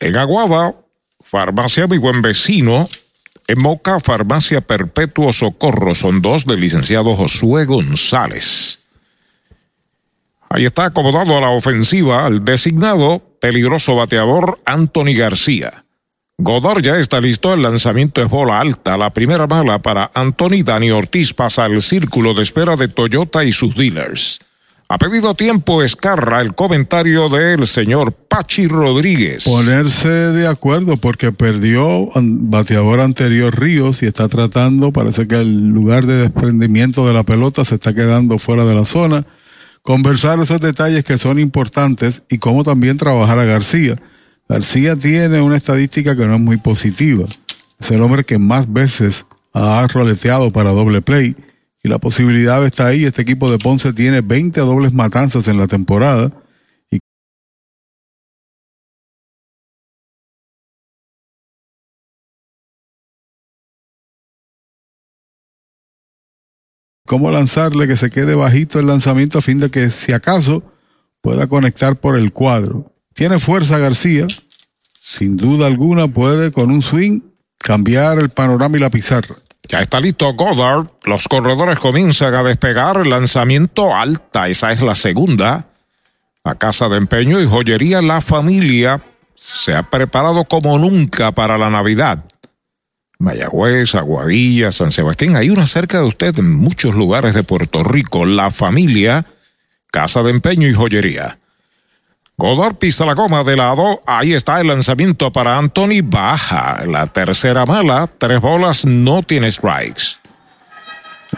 En 0.00 0.16
Aguaba, 0.16 0.74
Farmacia 1.30 1.86
Mi 1.86 1.98
Buen 1.98 2.22
Vecino, 2.22 2.88
en 3.48 3.60
Moca, 3.60 4.00
Farmacia 4.00 4.62
Perpetuo 4.62 5.30
Socorro, 5.34 5.94
son 5.94 6.22
dos 6.22 6.46
del 6.46 6.60
licenciado 6.60 7.14
Josué 7.14 7.66
González. 7.66 8.78
Ahí 10.48 10.64
está 10.64 10.86
acomodado 10.86 11.36
a 11.36 11.42
la 11.42 11.50
ofensiva 11.50 12.26
el 12.26 12.40
designado 12.40 13.22
peligroso 13.42 13.94
bateador 13.94 14.58
Anthony 14.64 15.14
García. 15.18 15.84
Godor 16.38 16.80
ya 16.80 16.96
está 16.96 17.20
listo, 17.20 17.52
el 17.52 17.60
lanzamiento 17.60 18.22
es 18.22 18.30
bola 18.30 18.58
alta, 18.58 18.96
la 18.96 19.10
primera 19.10 19.46
mala 19.46 19.80
para 19.80 20.10
Anthony 20.14 20.62
Dani 20.64 20.92
Ortiz 20.92 21.34
pasa 21.34 21.66
al 21.66 21.82
círculo 21.82 22.32
de 22.32 22.42
espera 22.42 22.74
de 22.76 22.88
Toyota 22.88 23.44
y 23.44 23.52
sus 23.52 23.74
dealers. 23.74 24.38
Ha 24.90 24.96
pedido 24.96 25.34
tiempo 25.34 25.82
Escarra 25.82 26.40
el 26.40 26.54
comentario 26.54 27.28
del 27.28 27.66
señor 27.66 28.10
Pachi 28.14 28.68
Rodríguez. 28.68 29.44
Ponerse 29.44 30.08
de 30.08 30.48
acuerdo 30.48 30.96
porque 30.96 31.30
perdió 31.30 32.08
bateador 32.14 33.00
anterior 33.00 33.54
Ríos 33.60 34.02
y 34.02 34.06
está 34.06 34.28
tratando, 34.28 34.90
parece 34.90 35.28
que 35.28 35.34
el 35.34 35.68
lugar 35.68 36.06
de 36.06 36.16
desprendimiento 36.16 37.06
de 37.06 37.12
la 37.12 37.22
pelota 37.22 37.66
se 37.66 37.74
está 37.74 37.94
quedando 37.94 38.38
fuera 38.38 38.64
de 38.64 38.74
la 38.74 38.86
zona. 38.86 39.26
Conversar 39.82 40.40
esos 40.40 40.58
detalles 40.58 41.04
que 41.04 41.18
son 41.18 41.38
importantes 41.38 42.22
y 42.30 42.38
cómo 42.38 42.64
también 42.64 42.96
trabajar 42.96 43.38
a 43.38 43.44
García. 43.44 44.00
García 44.48 44.96
tiene 44.96 45.42
una 45.42 45.58
estadística 45.58 46.16
que 46.16 46.26
no 46.26 46.36
es 46.36 46.40
muy 46.40 46.56
positiva. 46.56 47.26
Es 47.78 47.90
el 47.90 48.00
hombre 48.00 48.24
que 48.24 48.38
más 48.38 48.72
veces 48.72 49.26
ha 49.52 49.86
roleteado 49.86 50.50
para 50.50 50.70
doble 50.70 51.02
play 51.02 51.36
y 51.82 51.88
la 51.88 51.98
posibilidad 51.98 52.64
está 52.66 52.86
ahí. 52.86 53.04
Este 53.04 53.22
equipo 53.22 53.50
de 53.50 53.58
Ponce 53.58 53.92
tiene 53.92 54.20
20 54.20 54.60
dobles 54.60 54.92
matanzas 54.92 55.48
en 55.48 55.58
la 55.58 55.66
temporada. 55.66 56.32
Y 56.90 56.98
cómo 67.06 67.30
lanzarle 67.30 67.86
que 67.86 67.96
se 67.96 68.10
quede 68.10 68.34
bajito 68.34 68.80
el 68.80 68.86
lanzamiento 68.86 69.38
a 69.38 69.42
fin 69.42 69.58
de 69.58 69.70
que 69.70 69.90
si 69.90 70.12
acaso 70.12 70.62
pueda 71.20 71.46
conectar 71.46 71.96
por 71.96 72.16
el 72.16 72.32
cuadro. 72.32 72.92
Tiene 73.14 73.38
fuerza 73.38 73.78
García, 73.78 74.26
sin 75.00 75.36
duda 75.36 75.66
alguna 75.66 76.08
puede 76.08 76.52
con 76.52 76.70
un 76.70 76.82
swing 76.82 77.20
cambiar 77.58 78.18
el 78.18 78.30
panorama 78.30 78.76
y 78.76 78.80
la 78.80 78.90
pizarra. 78.90 79.34
Ya 79.68 79.80
está 79.80 80.00
listo 80.00 80.32
Goddard. 80.32 80.86
Los 81.04 81.28
corredores 81.28 81.78
comienzan 81.78 82.34
a 82.34 82.42
despegar. 82.42 83.06
Lanzamiento 83.06 83.94
alta. 83.94 84.48
Esa 84.48 84.72
es 84.72 84.80
la 84.80 84.94
segunda. 84.94 85.66
La 86.42 86.54
casa 86.54 86.88
de 86.88 86.96
empeño 86.96 87.40
y 87.40 87.46
joyería 87.46 88.00
La 88.00 88.22
Familia 88.22 89.02
se 89.34 89.74
ha 89.74 89.82
preparado 89.90 90.44
como 90.44 90.78
nunca 90.78 91.32
para 91.32 91.58
la 91.58 91.68
Navidad. 91.68 92.24
Mayagüez, 93.18 93.94
Aguadilla, 93.94 94.72
San 94.72 94.90
Sebastián. 94.90 95.36
Hay 95.36 95.50
una 95.50 95.66
cerca 95.66 95.98
de 95.98 96.06
usted 96.06 96.38
en 96.38 96.50
muchos 96.50 96.94
lugares 96.94 97.34
de 97.34 97.42
Puerto 97.42 97.84
Rico. 97.84 98.24
La 98.24 98.50
Familia, 98.50 99.26
casa 99.90 100.22
de 100.22 100.30
empeño 100.30 100.66
y 100.66 100.72
joyería. 100.72 101.38
Godor 102.40 102.76
pisa 102.76 103.04
la 103.04 103.14
goma 103.14 103.42
de 103.42 103.56
lado. 103.56 104.00
Ahí 104.06 104.32
está 104.32 104.60
el 104.60 104.68
lanzamiento 104.68 105.32
para 105.32 105.58
Anthony. 105.58 106.02
Baja. 106.04 106.86
La 106.86 107.08
tercera 107.08 107.66
mala. 107.66 108.08
Tres 108.16 108.40
bolas. 108.40 108.84
No 108.84 109.24
tiene 109.24 109.50
strikes. 109.50 110.20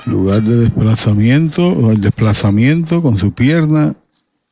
Lugar 0.05 0.43
de 0.43 0.57
desplazamiento, 0.57 1.91
el 1.91 2.03
desplazamiento 2.03 3.01
con 3.01 3.17
su 3.17 3.33
pierna. 3.33 3.95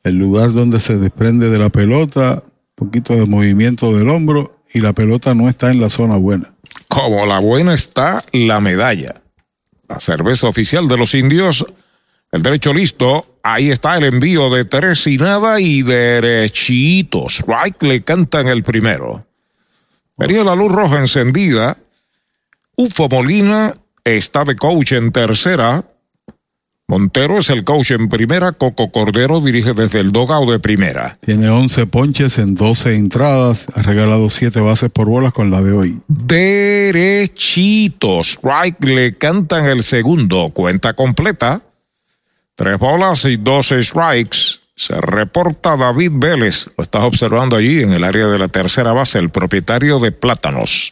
El 0.03 0.15
lugar 0.15 0.55
donde 0.55 0.81
se 0.81 0.97
desprende 0.97 1.51
de 1.51 1.59
la 1.59 1.69
pelota. 1.69 2.43
Un 2.43 2.87
poquito 2.87 3.13
de 3.13 3.27
movimiento 3.27 3.93
del 3.93 4.09
hombro. 4.09 4.63
Y 4.73 4.81
la 4.81 4.95
pelota 4.95 5.35
no 5.35 5.51
está 5.51 5.71
en 5.71 5.83
la 5.83 5.91
zona 5.91 6.17
buena. 6.17 6.55
Como 6.89 7.27
la 7.27 7.41
buena 7.41 7.75
está 7.75 8.25
la 8.33 8.61
medalla. 8.61 9.17
La 9.87 10.01
cerveza 10.01 10.49
oficial 10.49 10.89
de 10.89 10.97
los 10.97 11.15
indios. 11.15 11.67
El 12.31 12.43
derecho 12.43 12.75
listo. 12.75 13.27
Ahí 13.43 13.71
está 13.71 13.97
el 13.97 14.05
envío 14.05 14.51
de 14.51 14.65
tres 14.65 15.07
y 15.07 15.17
nada 15.17 15.61
y 15.61 15.83
derechitos. 15.83 17.41
Strike 17.41 17.83
le 17.83 18.03
cantan 18.03 18.47
el 18.49 18.63
primero. 18.63 19.27
Vería 20.19 20.45
la 20.45 20.55
luz 20.55 20.71
roja 20.71 20.99
encendida. 20.99 21.79
Ufo 22.77 23.09
Molina 23.09 23.73
está 24.05 24.45
de 24.45 24.57
coach 24.57 24.93
en 24.93 25.11
tercera. 25.13 25.85
Montero 26.91 27.39
es 27.39 27.51
el 27.51 27.65
coach 27.65 27.91
en 27.93 28.09
primera. 28.09 28.53
Coco 28.53 28.91
Cordero 28.91 29.41
dirige 29.41 29.75
desde 29.75 30.01
el 30.01 30.11
dogao 30.11 30.51
de 30.51 30.59
primera. 30.59 31.19
Tiene 31.21 31.51
11 31.51 31.87
ponches 31.87 32.39
en 32.39 32.55
12 32.55 32.95
entradas. 32.95 33.67
Ha 33.75 33.83
regalado 33.83 34.31
7 34.31 34.61
bases 34.61 34.91
por 34.91 35.07
bolas 35.07 35.33
con 35.33 35.51
la 35.51 35.63
de 35.63 35.73
hoy. 35.73 36.01
Derechitos. 36.09 37.59
Strike 38.29 38.85
le 38.85 39.19
cantan 39.19 39.67
el 39.67 39.83
segundo. 39.83 40.51
Cuenta 40.51 40.95
completa. 40.95 41.63
Tres 42.59 42.77
bolas 42.77 43.25
y 43.25 43.37
dos 43.37 43.69
strikes. 43.69 44.59
Se 44.75 45.01
reporta 45.01 45.77
David 45.77 46.11
Vélez. 46.15 46.69
Lo 46.77 46.83
estás 46.83 47.05
observando 47.05 47.55
allí 47.55 47.85
en 47.85 47.93
el 47.93 48.03
área 48.03 48.27
de 48.27 48.37
la 48.37 48.49
tercera 48.49 48.93
base, 48.93 49.21
el 49.21 49.31
propietario 49.31 50.01
de 50.01 50.11
Plátanos. 50.11 50.91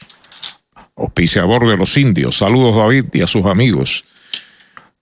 Auspiciador 0.95 1.69
de 1.69 1.77
los 1.77 1.97
indios. 1.97 2.39
Saludos 2.39 2.77
David 2.77 3.07
y 3.15 3.23
a 3.23 3.27
sus 3.27 3.47
amigos. 3.47 4.05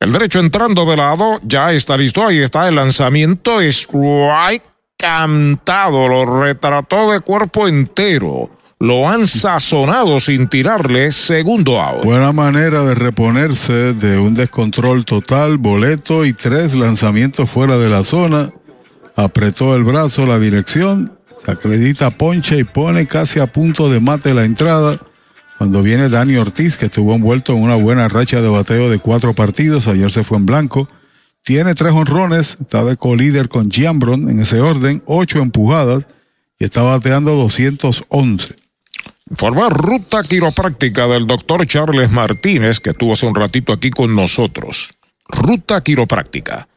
El 0.00 0.10
derecho 0.10 0.40
entrando 0.40 0.86
de 0.86 0.96
lado. 0.96 1.38
Ya 1.42 1.70
está 1.70 1.98
listo. 1.98 2.26
Ahí 2.26 2.38
está 2.38 2.66
el 2.66 2.76
lanzamiento. 2.76 3.60
Strike 3.60 4.64
cantado. 4.96 6.08
Lo 6.08 6.40
retrató 6.40 7.12
de 7.12 7.20
cuerpo 7.20 7.68
entero 7.68 8.48
lo 8.84 9.08
han 9.08 9.26
sazonado 9.26 10.20
sin 10.20 10.46
tirarle 10.46 11.10
segundo 11.10 11.80
out. 11.80 12.04
Buena 12.04 12.32
manera 12.32 12.84
de 12.84 12.94
reponerse 12.94 13.94
de 13.94 14.18
un 14.18 14.34
descontrol 14.34 15.06
total, 15.06 15.56
boleto 15.56 16.26
y 16.26 16.34
tres 16.34 16.74
lanzamientos 16.74 17.48
fuera 17.48 17.78
de 17.78 17.88
la 17.88 18.04
zona. 18.04 18.52
Apretó 19.16 19.74
el 19.74 19.84
brazo 19.84 20.26
la 20.26 20.38
dirección, 20.38 21.18
acredita 21.46 22.10
ponche 22.10 22.58
y 22.58 22.64
pone 22.64 23.06
casi 23.06 23.40
a 23.40 23.46
punto 23.46 23.88
de 23.88 24.00
mate 24.00 24.34
la 24.34 24.44
entrada. 24.44 25.00
Cuando 25.56 25.80
viene 25.80 26.10
Dani 26.10 26.36
Ortiz, 26.36 26.76
que 26.76 26.84
estuvo 26.84 27.14
envuelto 27.14 27.54
en 27.54 27.62
una 27.62 27.76
buena 27.76 28.08
racha 28.08 28.42
de 28.42 28.50
bateo 28.50 28.90
de 28.90 28.98
cuatro 28.98 29.34
partidos, 29.34 29.88
ayer 29.88 30.12
se 30.12 30.24
fue 30.24 30.36
en 30.36 30.44
blanco. 30.44 30.90
Tiene 31.42 31.74
tres 31.74 31.94
honrones, 31.94 32.58
está 32.60 32.84
de 32.84 32.98
colíder 32.98 33.48
con 33.48 33.70
Giambron 33.70 34.28
en 34.28 34.40
ese 34.40 34.60
orden, 34.60 35.02
ocho 35.06 35.40
empujadas 35.40 36.04
y 36.58 36.64
está 36.64 36.82
bateando 36.82 37.34
211. 37.34 38.63
Formar 39.32 39.72
ruta 39.72 40.22
quiropráctica 40.22 41.06
del 41.08 41.26
doctor 41.26 41.66
Charles 41.66 42.10
Martínez, 42.10 42.78
que 42.78 42.90
estuvo 42.90 43.14
hace 43.14 43.26
un 43.26 43.34
ratito 43.34 43.72
aquí 43.72 43.90
con 43.90 44.14
nosotros. 44.14 44.90
Ruta 45.26 45.82
quiropráctica. 45.82 46.68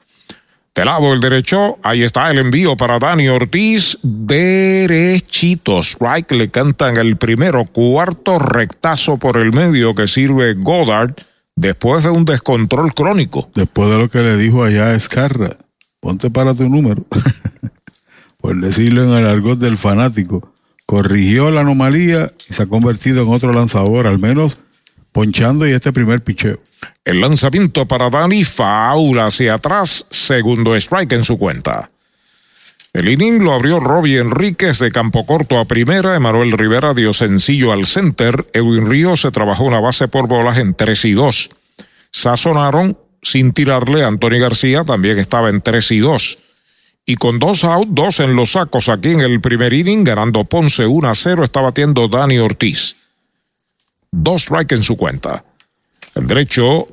De 0.74 0.86
lado 0.86 1.12
el 1.12 1.20
derecho, 1.20 1.78
ahí 1.84 2.04
está 2.04 2.32
el 2.32 2.38
envío 2.38 2.78
para 2.78 3.00
Dani 3.00 3.28
Ortiz. 3.28 4.00
Derechito, 4.02 5.84
strike 5.84 6.32
le 6.32 6.50
cantan 6.50 6.96
el 6.96 7.18
primero, 7.18 7.66
cuarto 7.66 8.40
rectazo 8.40 9.18
por 9.18 9.38
el 9.38 9.52
medio 9.52 9.94
que 9.94 10.08
sirve 10.08 10.54
Goddard 10.54 11.16
después 11.56 12.04
de 12.04 12.12
un 12.12 12.24
descontrol 12.24 12.94
crónico. 12.94 13.50
Después 13.56 13.90
de 13.90 13.98
lo 13.98 14.10
que 14.10 14.20
le 14.20 14.38
dijo 14.38 14.64
allá 14.64 14.86
a 14.86 14.96
Escarra, 14.96 15.58
ponte 16.00 16.30
para 16.30 16.54
tu 16.54 16.70
número. 16.70 17.06
Por 18.38 18.56
decirlo 18.62 19.04
en 19.04 19.10
el 19.10 19.26
argot 19.26 19.60
del 19.60 19.78
fanático 19.78 20.54
corrigió 20.88 21.52
la 21.52 21.62
anomalía 21.62 22.32
y 22.50 22.54
se 22.54 22.64
ha 22.64 22.66
convertido 22.66 23.22
en 23.22 23.28
otro 23.32 23.54
lanzador, 23.54 24.08
al 24.08 24.18
menos 24.18 24.58
ponchando 25.12 25.68
y 25.68 25.72
este 25.72 25.92
primer 25.92 26.24
picheo. 26.24 26.60
El 27.04 27.20
lanzamiento 27.20 27.88
para 27.88 28.10
Dani, 28.10 28.44
faula 28.44 29.26
hacia 29.26 29.56
atrás, 29.56 30.08
segundo 30.10 30.76
strike 30.76 31.12
en 31.12 31.24
su 31.24 31.38
cuenta. 31.38 31.92
El 32.94 33.10
inning 33.10 33.44
lo 33.44 33.54
abrió 33.54 33.80
Robbie 33.80 34.20
Enríquez 34.20 34.80
de 34.80 34.92
campo 34.92 35.26
corto 35.26 35.60
a 35.60 35.66
primera, 35.66 36.16
Emanuel 36.16 36.54
Rivera 36.54 36.94
dio 36.94 37.12
sencillo 37.14 37.74
al 37.74 37.86
center, 37.86 38.48
Edwin 38.54 38.90
Ríos 38.90 39.22
se 39.22 39.32
trabajó 39.32 39.66
una 39.66 39.82
base 39.82 40.08
por 40.08 40.28
bolas 40.28 40.58
en 40.58 40.74
3 40.74 41.06
y 41.06 41.12
2. 41.12 41.50
Sazonaron 42.12 42.98
sin 43.22 43.52
tirarle, 43.52 44.06
Antonio 44.06 44.40
García 44.40 44.86
también 44.86 45.20
estaba 45.20 45.50
en 45.50 45.62
3 45.62 45.92
y 45.92 46.00
2 46.00 46.47
y 47.10 47.16
con 47.16 47.40
dos 47.40 47.64
out, 47.64 47.88
dos 47.90 48.20
en 48.20 48.36
los 48.36 48.52
sacos 48.52 48.90
aquí 48.90 49.14
en 49.14 49.22
el 49.22 49.40
primer 49.40 49.72
inning, 49.72 50.04
ganando 50.04 50.44
Ponce 50.44 50.86
1 50.86 51.10
a 51.10 51.16
0, 51.16 51.46
está 51.46 51.62
batiendo 51.62 52.10
Dani 52.10 52.38
Ortiz. 52.38 52.98
Dos 54.12 54.44
strikes 54.44 54.76
en 54.76 54.84
su 54.84 54.98
cuenta. 54.98 55.46
El 56.16 56.28
derecho, 56.28 56.90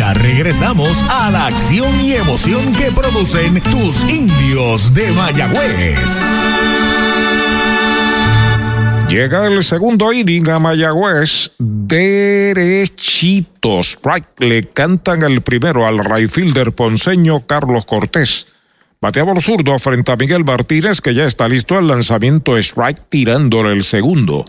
Ya 0.00 0.14
regresamos 0.14 0.96
a 1.10 1.30
la 1.30 1.48
acción 1.48 2.00
y 2.00 2.14
emoción 2.14 2.74
que 2.74 2.90
producen 2.90 3.60
tus 3.64 4.02
indios 4.10 4.94
de 4.94 5.12
Mayagüez. 5.12 6.00
Llega 9.10 9.46
el 9.46 9.62
segundo 9.62 10.10
inning 10.10 10.48
a 10.48 10.58
Mayagüez, 10.58 11.52
derechitos. 11.58 12.38
Right, 14.02 14.24
le 14.38 14.68
cantan 14.68 15.22
el 15.22 15.42
primero 15.42 15.86
al 15.86 16.02
right 16.02 16.30
fielder 16.30 16.72
ponceño 16.72 17.46
Carlos 17.46 17.84
Cortés. 17.84 18.46
Bateaba 19.02 19.38
zurdo 19.38 19.78
frente 19.78 20.12
a 20.12 20.16
Miguel 20.16 20.46
Martínez, 20.46 21.02
que 21.02 21.12
ya 21.12 21.24
está 21.24 21.46
listo 21.46 21.78
el 21.78 21.88
lanzamiento 21.88 22.56
strike 22.56 23.02
tirándole 23.10 23.74
el 23.74 23.84
segundo. 23.84 24.46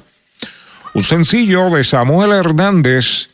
Un 0.93 1.03
sencillo 1.03 1.69
de 1.71 1.83
Samuel 1.83 2.31
Hernández 2.31 3.31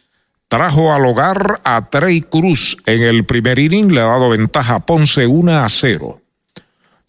trajo 0.47 0.93
al 0.93 1.05
hogar 1.05 1.61
a 1.63 1.89
Trey 1.89 2.21
Cruz 2.21 2.77
en 2.85 3.03
el 3.03 3.25
primer 3.25 3.59
inning, 3.59 3.93
le 3.93 4.01
ha 4.01 4.05
dado 4.05 4.29
ventaja 4.29 4.75
a 4.75 4.85
Ponce 4.85 5.27
1 5.27 5.51
a 5.59 5.67
0. 5.67 6.21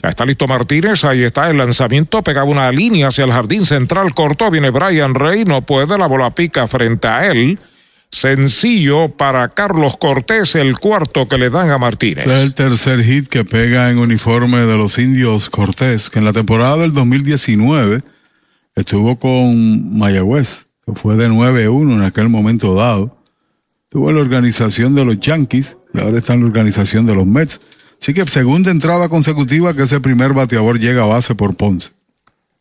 Ya 0.01 0.11
está 0.11 0.25
listo 0.25 0.47
Martínez, 0.47 1.05
ahí 1.05 1.25
está 1.25 1.51
el 1.51 1.57
lanzamiento, 1.57 2.23
pegaba 2.23 2.49
una 2.49 2.71
línea 2.71 3.09
hacia 3.09 3.25
el 3.25 3.33
jardín 3.33 3.67
central, 3.67 4.15
cortó, 4.15 4.49
viene 4.49 4.71
Brian 4.71 5.15
Rey, 5.15 5.45
no 5.45 5.63
puede, 5.63 5.99
la 5.99 6.07
bola 6.07 6.35
pica 6.35 6.69
frente 6.69 7.09
a 7.09 7.27
él. 7.27 7.59
Sencillo 8.11 9.09
para 9.11 9.49
Carlos 9.51 9.97
Cortés, 9.99 10.55
el 10.55 10.79
cuarto 10.79 11.29
que 11.29 11.37
le 11.37 11.51
dan 11.51 11.71
a 11.71 11.79
Martínez. 11.79 12.27
Es 12.27 12.43
el 12.43 12.55
tercer 12.55 13.05
hit 13.05 13.27
que 13.27 13.45
pega 13.45 13.91
en 13.91 13.99
uniforme 13.99 14.59
de 14.61 14.77
los 14.79 14.99
indios 14.99 15.51
Cortés, 15.51 16.09
que 16.09 16.21
en 16.21 16.25
la 16.25 16.33
temporada 16.33 16.79
del 16.79 16.95
2019 16.95 18.03
estuvo 18.77 19.19
con 19.19 19.99
Mayagüez, 19.99 20.67
que 20.87 20.95
fue 20.95 21.17
de 21.17 21.29
9-1 21.29 21.93
en 21.95 22.03
aquel 22.03 22.29
momento 22.29 22.75
dado. 22.75 23.18
Estuvo 23.89 24.11
en 24.11 24.17
la 24.17 24.21
organización 24.21 24.95
de 24.95 25.03
los 25.03 25.19
Yankees 25.19 25.79
y 25.95 25.99
ahora 25.99 26.19
está 26.19 26.35
en 26.35 26.41
la 26.41 26.47
organización 26.49 27.07
de 27.07 27.15
los 27.15 27.27
Mets. 27.27 27.59
Así 27.99 28.13
que 28.13 28.27
segunda 28.27 28.71
entrada 28.71 29.09
consecutiva 29.09 29.73
que 29.73 29.85
ese 29.85 29.99
primer 29.99 30.35
bateador 30.35 30.79
llega 30.79 31.05
a 31.05 31.07
base 31.07 31.35
por 31.35 31.55
Ponce. 31.55 31.93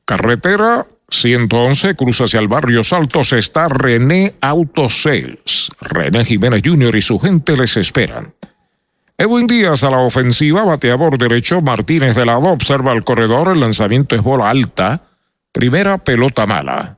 Carretera 0.06 0.88
111 1.10 1.96
cruza 1.98 2.24
hacia 2.24 2.40
el 2.40 2.48
barrio 2.48 2.82
Saltos 2.82 3.34
está 3.34 3.68
René 3.68 4.36
Auto 4.40 4.90
Sales. 4.90 5.70
René 5.82 6.24
Jiménez 6.24 6.62
Jr. 6.64 6.96
y 6.96 7.02
su 7.02 7.20
gente 7.20 7.58
les 7.58 7.76
esperan. 7.76 8.34
Edwin 9.18 9.48
Díaz 9.48 9.84
a 9.84 9.90
la 9.90 9.98
ofensiva, 9.98 10.64
bateador 10.64 11.18
derecho, 11.18 11.62
Martínez 11.62 12.16
de 12.16 12.26
lado, 12.26 12.46
observa 12.46 12.94
el 12.94 13.04
corredor, 13.04 13.50
el 13.52 13.60
lanzamiento 13.60 14.16
es 14.16 14.22
bola 14.22 14.50
alta, 14.50 15.02
primera 15.52 15.98
pelota 15.98 16.46
mala. 16.46 16.97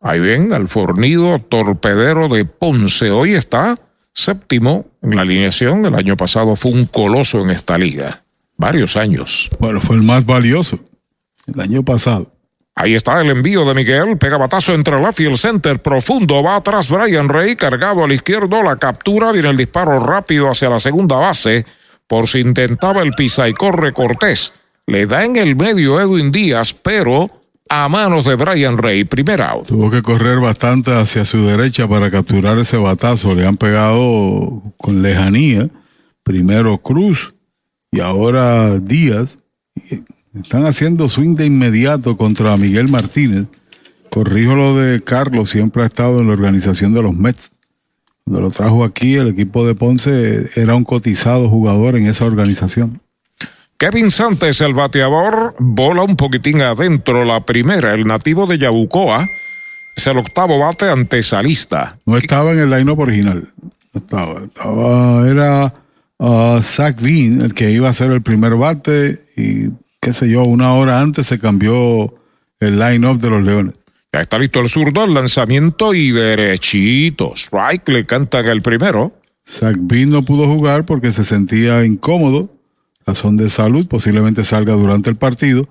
Ahí 0.00 0.20
ven 0.20 0.52
al 0.52 0.68
fornido 0.68 1.38
torpedero 1.40 2.28
de 2.28 2.44
Ponce, 2.44 3.10
hoy 3.10 3.34
está 3.34 3.76
séptimo 4.12 4.86
en 5.02 5.16
la 5.16 5.22
alineación. 5.22 5.84
El 5.86 5.94
año 5.94 6.16
pasado 6.16 6.56
fue 6.56 6.72
un 6.72 6.86
coloso 6.86 7.40
en 7.40 7.50
esta 7.50 7.76
liga. 7.76 8.22
Varios 8.56 8.96
años. 8.96 9.48
Bueno, 9.58 9.80
fue 9.80 9.96
el 9.96 10.02
más 10.02 10.24
valioso 10.24 10.78
el 11.54 11.60
año 11.60 11.82
pasado. 11.82 12.30
Ahí 12.74 12.94
está 12.94 13.20
el 13.20 13.30
envío 13.30 13.64
de 13.64 13.74
Miguel, 13.74 14.18
pega 14.18 14.36
batazo 14.36 14.72
entre 14.72 14.96
el 14.96 15.02
y 15.18 15.24
el 15.24 15.36
center 15.36 15.80
profundo, 15.80 16.42
va 16.44 16.56
atrás 16.56 16.88
Brian 16.88 17.28
Rey, 17.28 17.56
cargado 17.56 18.04
al 18.04 18.12
izquierdo, 18.12 18.62
la 18.62 18.76
captura, 18.76 19.32
viene 19.32 19.50
el 19.50 19.56
disparo 19.56 19.98
rápido 19.98 20.48
hacia 20.48 20.70
la 20.70 20.78
segunda 20.78 21.16
base, 21.16 21.66
por 22.06 22.28
si 22.28 22.38
intentaba 22.38 23.02
el 23.02 23.10
pisa 23.12 23.48
y 23.48 23.52
corre 23.52 23.92
Cortés. 23.92 24.52
Le 24.86 25.06
da 25.06 25.24
en 25.24 25.36
el 25.36 25.56
medio 25.56 26.00
Edwin 26.00 26.30
Díaz, 26.30 26.72
pero 26.72 27.26
a 27.68 27.88
manos 27.88 28.24
de 28.24 28.36
Brian 28.36 28.78
Rey, 28.78 29.04
primer 29.04 29.42
out. 29.42 29.66
Tuvo 29.66 29.90
que 29.90 30.02
correr 30.02 30.40
bastante 30.40 30.92
hacia 30.92 31.24
su 31.24 31.44
derecha 31.46 31.88
para 31.88 32.10
capturar 32.10 32.58
ese 32.58 32.76
batazo. 32.76 33.34
Le 33.34 33.46
han 33.46 33.56
pegado 33.56 34.62
con 34.76 35.02
lejanía. 35.02 35.68
Primero 36.22 36.78
Cruz 36.78 37.34
y 37.90 38.00
ahora 38.00 38.78
Díaz. 38.78 39.38
Están 40.34 40.66
haciendo 40.66 41.08
swing 41.08 41.34
de 41.34 41.46
inmediato 41.46 42.16
contra 42.16 42.56
Miguel 42.56 42.88
Martínez. 42.88 43.46
Corrijo 44.10 44.54
lo 44.54 44.76
de 44.76 45.02
Carlos, 45.02 45.50
siempre 45.50 45.82
ha 45.82 45.86
estado 45.86 46.20
en 46.20 46.28
la 46.28 46.32
organización 46.32 46.94
de 46.94 47.02
los 47.02 47.14
Mets. 47.14 47.50
Cuando 48.24 48.42
lo 48.42 48.50
trajo 48.50 48.84
aquí, 48.84 49.14
el 49.14 49.28
equipo 49.28 49.66
de 49.66 49.74
Ponce 49.74 50.48
era 50.56 50.74
un 50.74 50.84
cotizado 50.84 51.48
jugador 51.48 51.96
en 51.96 52.06
esa 52.06 52.26
organización. 52.26 53.00
Kevin 53.78 54.10
Santos, 54.10 54.60
el 54.60 54.74
bateador, 54.74 55.54
bola 55.60 56.02
un 56.02 56.16
poquitín 56.16 56.60
adentro 56.62 57.24
la 57.24 57.46
primera. 57.46 57.94
El 57.94 58.08
nativo 58.08 58.44
de 58.48 58.58
Yabucoa 58.58 59.24
es 59.94 60.06
el 60.08 60.18
octavo 60.18 60.58
bate 60.58 60.90
ante 60.90 61.22
Salista. 61.22 61.96
No 62.04 62.16
estaba 62.16 62.50
en 62.50 62.58
el 62.58 62.70
line-up 62.70 62.98
original. 62.98 63.52
No 63.92 64.00
estaba. 64.00 64.42
estaba 64.42 65.30
era 65.30 65.74
uh, 66.18 66.60
Zach 66.60 67.00
Bean 67.00 67.40
el 67.40 67.54
que 67.54 67.70
iba 67.70 67.88
a 67.88 67.92
ser 67.92 68.10
el 68.10 68.20
primer 68.20 68.56
bate 68.56 69.22
y 69.36 69.70
qué 70.00 70.12
sé 70.12 70.28
yo, 70.28 70.42
una 70.42 70.72
hora 70.72 71.00
antes 71.00 71.28
se 71.28 71.38
cambió 71.38 72.12
el 72.58 72.80
line-up 72.80 73.20
de 73.20 73.30
los 73.30 73.44
Leones. 73.44 73.76
Ya 74.12 74.22
está 74.22 74.40
listo 74.40 74.58
el 74.58 74.68
zurdo, 74.68 75.04
el 75.04 75.14
lanzamiento 75.14 75.94
y 75.94 76.10
derechito. 76.10 77.34
Strike 77.36 77.88
le 77.90 78.06
cantan 78.06 78.44
el 78.46 78.60
primero. 78.60 79.12
Zach 79.48 79.76
Bean 79.78 80.10
no 80.10 80.24
pudo 80.24 80.48
jugar 80.48 80.84
porque 80.84 81.12
se 81.12 81.22
sentía 81.24 81.84
incómodo 81.84 82.57
razón 83.08 83.36
de 83.36 83.48
salud, 83.50 83.86
posiblemente 83.86 84.44
salga 84.44 84.74
durante 84.74 85.10
el 85.10 85.16
partido. 85.16 85.66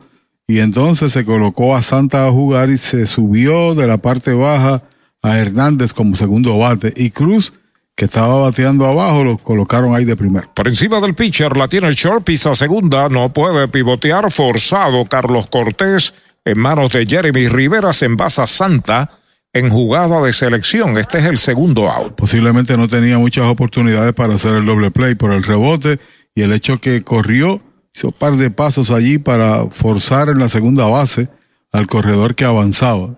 Y 0.47 0.59
entonces 0.59 1.11
se 1.11 1.25
colocó 1.25 1.75
a 1.75 1.81
Santa 1.81 2.25
a 2.25 2.31
jugar 2.31 2.69
y 2.69 2.77
se 2.77 3.05
subió 3.05 3.75
de 3.75 3.85
la 3.85 3.97
parte 3.97 4.33
baja 4.33 4.83
a 5.21 5.37
Hernández 5.37 5.93
como 5.93 6.15
segundo 6.15 6.57
bate. 6.57 6.93
Y 6.95 7.11
Cruz, 7.11 7.53
que 7.95 8.05
estaba 8.05 8.39
bateando 8.39 8.85
abajo, 8.85 9.23
lo 9.23 9.37
colocaron 9.37 9.93
ahí 9.93 10.05
de 10.05 10.15
primero. 10.15 10.49
Por 10.53 10.67
encima 10.67 11.01
del 11.01 11.15
pitcher 11.15 11.55
la 11.57 11.67
tiene 11.67 11.91
short, 11.91 12.23
pisa 12.23 12.55
segunda, 12.55 13.09
no 13.09 13.33
puede 13.33 13.67
pivotear, 13.67 14.31
forzado 14.31 15.05
Carlos 15.05 15.47
Cortés 15.47 16.13
en 16.45 16.57
manos 16.57 16.93
de 16.93 17.05
Jeremy 17.05 17.49
Rivera, 17.49 17.91
se 17.91 18.05
envasa 18.05 18.47
Santa 18.47 19.11
en 19.51 19.69
jugada 19.69 20.21
de 20.21 20.31
selección. 20.31 20.97
Este 20.97 21.17
es 21.17 21.25
el 21.25 21.37
segundo 21.37 21.89
out. 21.91 22.15
Posiblemente 22.15 22.77
no 22.77 22.87
tenía 22.87 23.17
muchas 23.17 23.45
oportunidades 23.45 24.13
para 24.13 24.35
hacer 24.35 24.53
el 24.55 24.65
doble 24.65 24.91
play 24.91 25.15
por 25.15 25.33
el 25.33 25.43
rebote 25.43 25.99
y 26.37 26.43
el 26.43 26.53
hecho 26.53 26.79
que 26.79 27.01
corrió, 27.01 27.63
hizo 27.95 28.09
un 28.09 28.13
par 28.13 28.35
de 28.37 28.51
pasos 28.51 28.91
allí 28.91 29.17
para 29.17 29.65
forzar 29.71 30.29
en 30.29 30.37
la 30.37 30.49
segunda 30.49 30.85
base 30.85 31.29
al 31.71 31.87
corredor 31.87 32.35
que 32.35 32.45
avanzaba. 32.45 33.15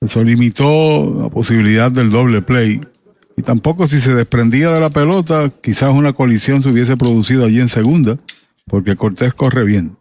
Eso 0.00 0.24
limitó 0.24 1.20
la 1.20 1.28
posibilidad 1.28 1.92
del 1.92 2.08
doble 2.08 2.40
play. 2.40 2.80
Y 3.36 3.42
tampoco 3.42 3.86
si 3.86 4.00
se 4.00 4.14
desprendía 4.14 4.70
de 4.70 4.80
la 4.80 4.88
pelota, 4.88 5.52
quizás 5.62 5.92
una 5.92 6.14
colisión 6.14 6.62
se 6.62 6.70
hubiese 6.70 6.96
producido 6.96 7.44
allí 7.44 7.60
en 7.60 7.68
segunda, 7.68 8.16
porque 8.66 8.96
Cortés 8.96 9.34
corre 9.34 9.64
bien. 9.64 9.98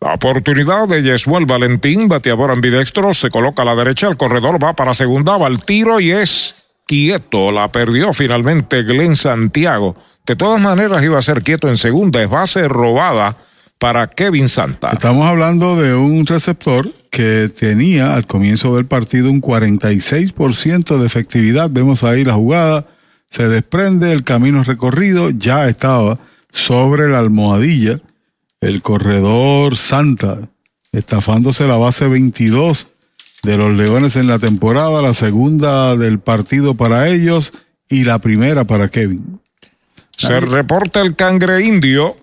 La 0.00 0.14
oportunidad 0.14 0.88
de 0.88 1.04
Yesuel 1.04 1.46
Valentín, 1.46 2.08
bateador 2.08 2.50
ambidextro, 2.50 3.14
se 3.14 3.30
coloca 3.30 3.62
a 3.62 3.64
la 3.64 3.76
derecha, 3.76 4.08
el 4.08 4.16
corredor 4.16 4.60
va 4.60 4.74
para 4.74 4.92
segunda, 4.92 5.36
va 5.36 5.46
al 5.46 5.62
tiro 5.64 6.00
y 6.00 6.10
es 6.10 6.56
quieto. 6.84 7.52
La 7.52 7.70
perdió 7.70 8.12
finalmente 8.12 8.82
Glenn 8.82 9.14
Santiago. 9.14 9.94
De 10.28 10.36
todas 10.36 10.60
maneras 10.60 11.02
iba 11.02 11.18
a 11.18 11.22
ser 11.22 11.40
quieto 11.40 11.68
en 11.68 11.78
segunda, 11.78 12.22
es 12.22 12.28
base 12.28 12.68
robada 12.68 13.34
para 13.78 14.10
Kevin 14.10 14.50
Santa. 14.50 14.90
Estamos 14.90 15.26
hablando 15.26 15.74
de 15.74 15.94
un 15.94 16.26
receptor 16.26 16.92
que 17.10 17.48
tenía 17.48 18.12
al 18.12 18.26
comienzo 18.26 18.76
del 18.76 18.84
partido 18.84 19.30
un 19.30 19.40
46% 19.40 20.98
de 20.98 21.06
efectividad. 21.06 21.70
Vemos 21.70 22.04
ahí 22.04 22.24
la 22.24 22.34
jugada, 22.34 22.86
se 23.30 23.48
desprende 23.48 24.12
el 24.12 24.22
camino 24.22 24.62
recorrido, 24.64 25.30
ya 25.30 25.66
estaba 25.66 26.18
sobre 26.52 27.08
la 27.08 27.20
almohadilla 27.20 27.98
el 28.60 28.82
corredor 28.82 29.78
Santa, 29.78 30.50
estafándose 30.92 31.66
la 31.66 31.76
base 31.76 32.06
22 32.06 32.88
de 33.44 33.56
los 33.56 33.74
Leones 33.74 34.16
en 34.16 34.26
la 34.26 34.38
temporada, 34.38 35.00
la 35.00 35.14
segunda 35.14 35.96
del 35.96 36.20
partido 36.20 36.74
para 36.74 37.08
ellos 37.08 37.54
y 37.88 38.04
la 38.04 38.18
primera 38.18 38.64
para 38.64 38.90
Kevin. 38.90 39.40
Se 40.18 40.40
reporta 40.40 41.00
el 41.00 41.16
cangre 41.16 41.64
indio. 41.64 42.16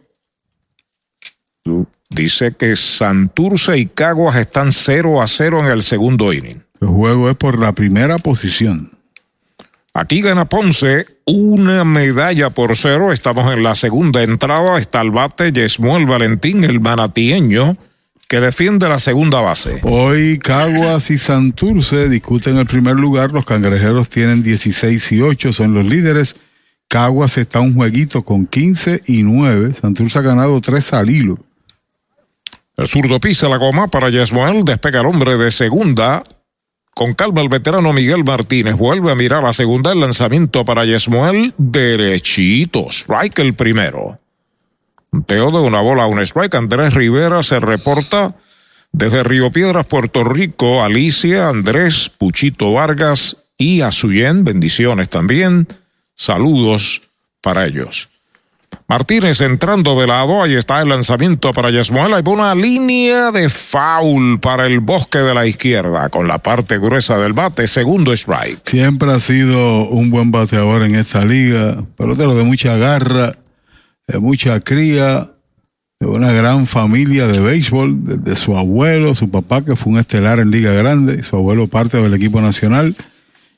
Dice 2.10 2.54
que 2.54 2.76
Santurce 2.76 3.78
y 3.78 3.88
Caguas 3.88 4.38
están 4.38 4.72
0 4.72 5.22
a 5.22 5.28
0 5.28 5.62
en 5.62 5.68
el 5.72 5.82
segundo 5.82 6.32
inning. 6.32 6.62
El 6.82 6.90
juego 6.90 7.30
es 7.30 7.36
por 7.36 7.58
la 7.58 7.72
primera 7.72 8.20
posición. 8.20 8.92
Aquí 9.94 10.22
gana 10.22 10.44
Ponce 10.44 11.08
una 11.26 11.86
medalla 11.86 12.50
por 12.50 12.76
cero. 12.76 13.14
Estamos 13.14 13.52
en 13.54 13.64
la 13.64 13.76
segunda 13.76 14.24
entrada. 14.24 14.78
Está 14.78 15.00
el 15.00 15.12
bate 15.12 15.54
Yesmuel 15.54 16.06
Valentín, 16.06 16.66
el 16.66 16.82
manatieño, 16.82 17.78
que 18.28 18.42
defiende 18.42 18.90
la 18.90 19.00
segunda 19.00 19.40
base. 19.40 19.80
Hoy 19.84 20.38
Caguas 20.40 21.10
y 21.12 21.18
Santurce 21.18 22.10
discuten 22.10 22.58
el 22.58 22.66
primer 22.66 22.98
lugar. 22.98 23.32
Los 23.32 23.46
cangrejeros 23.46 24.10
tienen 24.10 24.44
16 24.44 25.12
y 25.14 25.22
8, 25.22 25.54
son 25.54 25.74
los 25.74 25.86
líderes. 25.86 26.36
Caguas 26.88 27.38
está 27.38 27.60
un 27.60 27.74
jueguito 27.74 28.24
con 28.24 28.46
15 28.46 29.02
y 29.08 29.24
9. 29.24 29.76
Santurce 29.82 30.20
ha 30.20 30.22
ganado 30.22 30.60
3 30.62 30.94
al 30.94 31.10
hilo. 31.10 31.40
El 32.78 32.88
zurdo 32.88 33.20
pisa 33.20 33.50
la 33.50 33.58
goma 33.58 33.88
para 33.88 34.10
Yesmuel. 34.10 34.66
Despega 34.66 35.02
el 35.02 35.08
hombre 35.08 35.38
de 35.38 35.52
segunda. 35.52 36.24
Con 36.96 37.14
calma 37.14 37.42
el 37.42 37.50
veterano 37.50 37.92
Miguel 37.92 38.24
Martínez 38.24 38.76
vuelve 38.78 39.12
a 39.12 39.16
mirar 39.16 39.44
la 39.44 39.52
segunda, 39.52 39.92
el 39.92 40.00
lanzamiento 40.00 40.64
para 40.64 40.86
Yesmuel, 40.86 41.54
derechito, 41.58 42.88
strike 42.90 43.40
el 43.40 43.54
primero. 43.54 44.18
Teo 45.26 45.52
de 45.52 45.60
una 45.60 45.82
bola 45.82 46.04
a 46.04 46.08
un 46.08 46.22
strike, 46.22 46.56
Andrés 46.56 46.94
Rivera 46.94 47.44
se 47.44 47.60
reporta 47.60 48.34
desde 48.94 49.26
Río 49.26 49.52
Piedras, 49.52 49.86
Puerto 49.88 50.24
Rico, 50.24 50.84
Alicia, 50.84 51.50
Andrés, 51.50 52.10
Puchito 52.18 52.72
Vargas 52.72 53.44
y 53.58 53.82
Azuyen, 53.82 54.46
bendiciones 54.46 55.10
también, 55.10 55.68
saludos 56.16 57.02
para 57.42 57.66
ellos. 57.66 58.10
Martínez 58.88 59.42
entrando 59.42 60.00
de 60.00 60.08
lado, 60.08 60.44
ahí 60.44 60.54
está 60.54 60.82
el 60.82 60.90
lanzamiento 60.90 61.54
para 61.54 61.72
Yasmuel, 61.72 62.14
hay 62.14 62.24
una 62.26 62.54
línea 62.54 63.32
de 63.32 63.50
foul 63.50 64.40
para 64.40 64.68
el 64.68 64.80
bosque 64.80 65.20
de 65.20 65.34
la 65.34 65.48
izquierda, 65.48 66.10
con 66.10 66.28
la 66.28 66.38
parte 66.38 66.78
gruesa 66.78 67.18
del 67.18 67.34
bate, 67.34 67.68
segundo 67.68 68.14
strike. 68.14 68.60
Siempre 68.68 69.12
ha 69.12 69.20
sido 69.20 69.88
un 69.90 70.12
buen 70.12 70.30
bateador 70.30 70.84
en 70.84 70.96
esta 70.96 71.26
liga, 71.26 71.84
pelotero 71.98 72.36
de 72.36 72.44
mucha 72.44 72.76
garra, 72.78 73.34
de 74.08 74.20
mucha 74.20 74.60
cría, 74.60 75.32
de 76.00 76.06
una 76.06 76.32
gran 76.32 76.68
familia 76.68 77.26
de 77.28 77.40
béisbol, 77.40 78.04
desde 78.04 78.36
su 78.36 78.58
abuelo, 78.58 79.16
su 79.16 79.32
papá 79.32 79.64
que 79.64 79.76
fue 79.76 79.94
un 79.94 80.00
estelar 80.00 80.40
en 80.40 80.52
Liga 80.52 80.74
Grande, 80.74 81.24
su 81.24 81.36
abuelo 81.38 81.68
parte 81.68 81.98
del 81.98 82.14
equipo 82.14 82.42
nacional. 82.42 82.96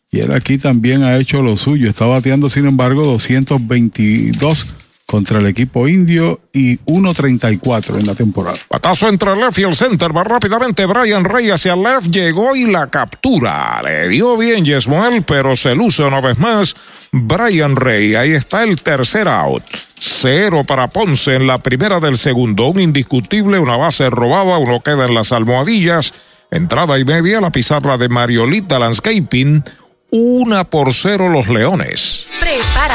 Y 0.10 0.20
él 0.20 0.32
aquí 0.32 0.58
también 0.58 1.04
ha 1.04 1.18
hecho 1.18 1.42
lo 1.42 1.58
suyo. 1.58 1.90
Está 1.90 2.06
bateando, 2.06 2.50
sin 2.50 2.66
embargo, 2.66 3.06
222 3.06 4.68
contra 5.08 5.40
el 5.40 5.48
equipo 5.48 5.88
indio 5.88 6.42
y 6.52 6.78
1.34 6.80 7.98
en 7.98 8.06
la 8.06 8.14
temporada. 8.14 8.58
Patazo 8.68 9.08
entre 9.08 9.32
el 9.32 9.40
left 9.40 9.58
y 9.58 9.64
el 9.64 9.74
center. 9.74 10.16
Va 10.16 10.24
rápidamente 10.26 10.86
Brian 10.86 11.24
Rey 11.24 11.50
hacia 11.50 11.74
el 11.74 11.82
left. 11.82 12.10
Llegó 12.12 12.56
y 12.56 12.66
la 12.66 12.88
captura. 12.88 13.82
Le 13.84 14.10
dio 14.10 14.38
bien 14.38 14.66
Yesmuel, 14.66 15.24
pero 15.24 15.56
se 15.56 15.76
luce 15.76 16.04
una 16.04 16.20
vez 16.20 16.38
más 16.38 16.76
Brian 17.12 17.78
Rey. 17.78 18.16
Ahí 18.16 18.32
está 18.32 18.64
el 18.64 18.82
tercer 18.82 19.30
out. 19.30 19.64
Cero 19.98 20.66
para 20.66 20.90
Ponce 20.90 21.36
en 21.36 21.48
la 21.48 21.64
primera 21.64 22.02
del 22.02 22.18
segundo. 22.18 22.68
Un 22.68 22.82
indiscutible, 22.82 23.60
una 23.60 23.78
base 23.78 24.10
robada. 24.10 24.58
Uno 24.58 24.82
queda 24.82 25.06
en 25.06 25.14
las 25.14 25.32
almohadillas. 25.32 26.14
Entrada 26.52 27.00
y 27.00 27.06
media, 27.06 27.42
la 27.42 27.52
pizarra 27.52 27.98
de 27.98 28.10
Mariolita 28.10 28.78
Landscaping 28.78 29.64
una 30.12 30.64
por 30.64 30.94
cero 30.94 31.30
los 31.30 31.48
Leones. 31.48 32.28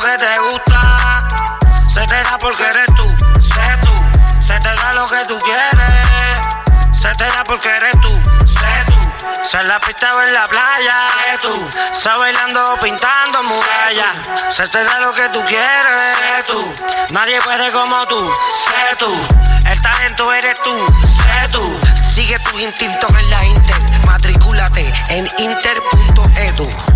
Que 0.00 0.18
te 0.18 0.38
gusta, 0.38 1.26
se 1.88 2.06
te 2.06 2.22
da 2.22 2.36
porque 2.38 2.62
eres 2.62 2.86
tú, 2.94 3.04
sé 3.40 3.78
tú. 3.82 3.92
Se 4.40 4.58
te 4.58 4.68
da 4.68 4.92
lo 4.94 5.08
que 5.08 5.24
tú 5.26 5.38
quieres, 5.38 5.90
se 6.92 7.12
te 7.14 7.24
da 7.24 7.42
porque 7.44 7.68
eres 7.68 7.92
tú, 8.00 8.08
sé 8.46 8.84
tú. 8.86 9.46
Se 9.48 9.62
la 9.64 9.80
pista 9.80 10.14
o 10.14 10.22
en 10.22 10.34
la 10.34 10.46
playa, 10.46 10.94
sé 11.24 11.38
tú. 11.46 11.70
Se 11.92 12.08
bailando 12.08 12.78
pintando 12.82 13.42
murallas, 13.44 14.54
se 14.54 14.68
te 14.68 14.84
da 14.84 15.00
lo 15.00 15.12
que 15.14 15.28
tú 15.30 15.44
quieres, 15.46 16.18
sé 16.18 16.52
tú. 16.52 16.74
Nadie 17.12 17.40
puede 17.42 17.70
como 17.72 18.06
tú, 18.06 18.18
sé 18.18 18.96
tú. 18.96 19.12
El 19.66 19.82
talento 19.82 20.32
eres 20.32 20.62
tú, 20.62 20.86
sé 21.02 21.48
tú. 21.48 21.80
Sigue 22.14 22.38
tus 22.38 22.60
instintos 22.60 23.10
en 23.10 23.30
la 23.30 23.44
Inter, 23.46 24.06
matricúlate 24.06 24.92
en 25.08 25.26
inter.edu. 25.38 26.95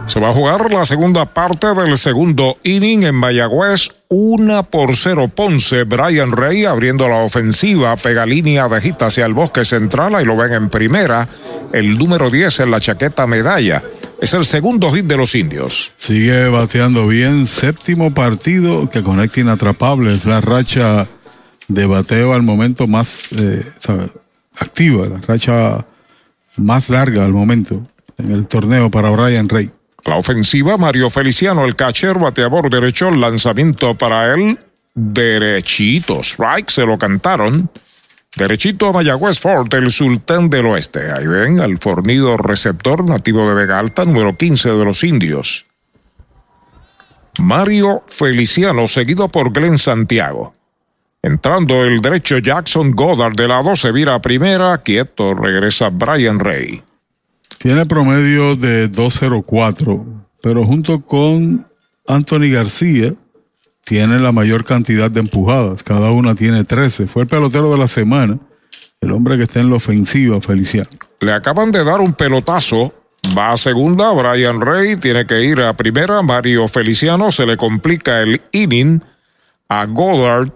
Se 0.06 0.20
va 0.20 0.30
a 0.30 0.32
jugar 0.32 0.70
la 0.70 0.84
segunda 0.84 1.24
parte 1.24 1.74
del 1.74 1.98
segundo 1.98 2.56
inning 2.62 3.04
en 3.04 3.14
Mayagüez, 3.16 3.90
una 4.08 4.62
por 4.62 4.94
cero 4.96 5.28
Ponce. 5.34 5.84
Brian 5.84 6.30
Rey 6.30 6.64
abriendo 6.64 7.08
la 7.08 7.22
ofensiva, 7.22 7.96
pega 7.96 8.24
línea 8.24 8.68
de 8.68 8.80
gita 8.80 9.06
hacia 9.06 9.26
el 9.26 9.34
bosque 9.34 9.64
central, 9.64 10.14
ahí 10.14 10.24
lo 10.24 10.36
ven 10.36 10.52
en 10.52 10.68
primera. 10.70 11.26
El 11.72 11.98
número 11.98 12.30
10 12.30 12.60
en 12.60 12.70
la 12.70 12.80
chaqueta 12.80 13.26
medalla. 13.26 13.82
Es 14.24 14.32
el 14.32 14.46
segundo 14.46 14.90
hit 14.90 15.04
de 15.04 15.18
los 15.18 15.34
indios. 15.34 15.92
Sigue 15.98 16.48
bateando 16.48 17.06
bien, 17.06 17.44
séptimo 17.44 18.14
partido 18.14 18.88
que 18.88 19.02
conecta 19.02 19.40
inatrapable. 19.40 20.14
Es 20.14 20.24
la 20.24 20.40
racha 20.40 21.06
de 21.68 21.84
bateo 21.84 22.32
al 22.32 22.40
momento 22.42 22.86
más 22.86 23.32
eh, 23.32 23.62
¿sabe? 23.76 24.10
activa, 24.58 25.08
la 25.08 25.18
racha 25.18 25.84
más 26.56 26.88
larga 26.88 27.22
al 27.22 27.34
momento 27.34 27.86
en 28.16 28.32
el 28.32 28.46
torneo 28.46 28.90
para 28.90 29.10
Brian 29.10 29.46
Rey. 29.46 29.70
La 30.06 30.16
ofensiva, 30.16 30.78
Mario 30.78 31.10
Feliciano, 31.10 31.66
el 31.66 31.76
catcher, 31.76 32.18
bateador 32.18 32.70
derecho, 32.70 33.10
lanzamiento 33.10 33.94
para 33.94 34.32
él, 34.32 34.58
derechito. 34.94 36.20
Strike, 36.20 36.70
se 36.70 36.86
lo 36.86 36.96
cantaron. 36.96 37.68
Derechito 38.36 38.88
a 38.88 38.92
Mayagüez 38.92 39.38
Ford, 39.38 39.72
el 39.74 39.90
sultán 39.90 40.50
del 40.50 40.66
oeste. 40.66 41.12
Ahí 41.12 41.26
ven 41.26 41.60
al 41.60 41.78
fornido 41.78 42.36
receptor 42.36 43.08
nativo 43.08 43.48
de 43.48 43.54
Vega 43.54 43.78
Alta, 43.78 44.04
número 44.04 44.36
15 44.36 44.72
de 44.72 44.84
los 44.84 45.04
indios. 45.04 45.66
Mario 47.38 48.02
Feliciano, 48.08 48.88
seguido 48.88 49.28
por 49.28 49.52
Glenn 49.52 49.78
Santiago. 49.78 50.52
Entrando 51.22 51.84
el 51.84 52.00
derecho 52.02 52.38
Jackson 52.38 52.90
Goddard 52.90 53.34
de 53.34 53.48
lado, 53.48 53.76
se 53.76 53.92
vira 53.92 54.14
a 54.14 54.20
primera, 54.20 54.76
quieto, 54.78 55.34
regresa 55.34 55.90
Brian 55.90 56.38
Rey. 56.38 56.82
Tiene 57.58 57.86
promedio 57.86 58.56
de 58.56 58.90
2.04, 58.90 60.04
pero 60.42 60.66
junto 60.66 61.00
con 61.00 61.66
Anthony 62.06 62.50
García 62.52 63.14
tiene 63.84 64.18
la 64.18 64.32
mayor 64.32 64.64
cantidad 64.64 65.10
de 65.10 65.20
empujadas. 65.20 65.82
Cada 65.82 66.10
una 66.10 66.34
tiene 66.34 66.64
13. 66.64 67.06
Fue 67.06 67.22
el 67.22 67.28
pelotero 67.28 67.70
de 67.70 67.78
la 67.78 67.88
semana, 67.88 68.38
el 69.00 69.12
hombre 69.12 69.36
que 69.36 69.44
está 69.44 69.60
en 69.60 69.70
la 69.70 69.76
ofensiva, 69.76 70.40
Feliciano. 70.40 70.88
Le 71.20 71.32
acaban 71.32 71.70
de 71.70 71.84
dar 71.84 72.00
un 72.00 72.14
pelotazo. 72.14 72.92
Va 73.36 73.52
a 73.52 73.56
segunda, 73.56 74.12
Brian 74.12 74.60
Rey 74.60 74.96
tiene 74.96 75.26
que 75.26 75.42
ir 75.42 75.60
a 75.60 75.74
primera. 75.74 76.20
Mario 76.22 76.68
Feliciano 76.68 77.32
se 77.32 77.46
le 77.46 77.56
complica 77.56 78.20
el 78.20 78.42
inning 78.52 79.02
a 79.68 79.86
Goddard. 79.86 80.50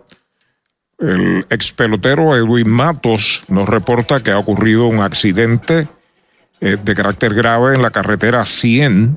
El 0.99 1.47
ex 1.49 1.72
pelotero 1.72 2.35
Edwin 2.37 2.68
Matos 2.68 3.45
nos 3.49 3.68
reporta 3.68 4.22
que 4.22 4.33
ha 4.33 4.39
ocurrido 4.39 4.87
un 4.89 5.01
accidente 5.01 5.89
eh, 6.61 6.76
de 6.83 6.95
carácter 6.95 7.35
grave 7.35 7.76
en 7.76 7.83
la 7.83 7.91
carretera 7.91 8.45
100 8.45 9.16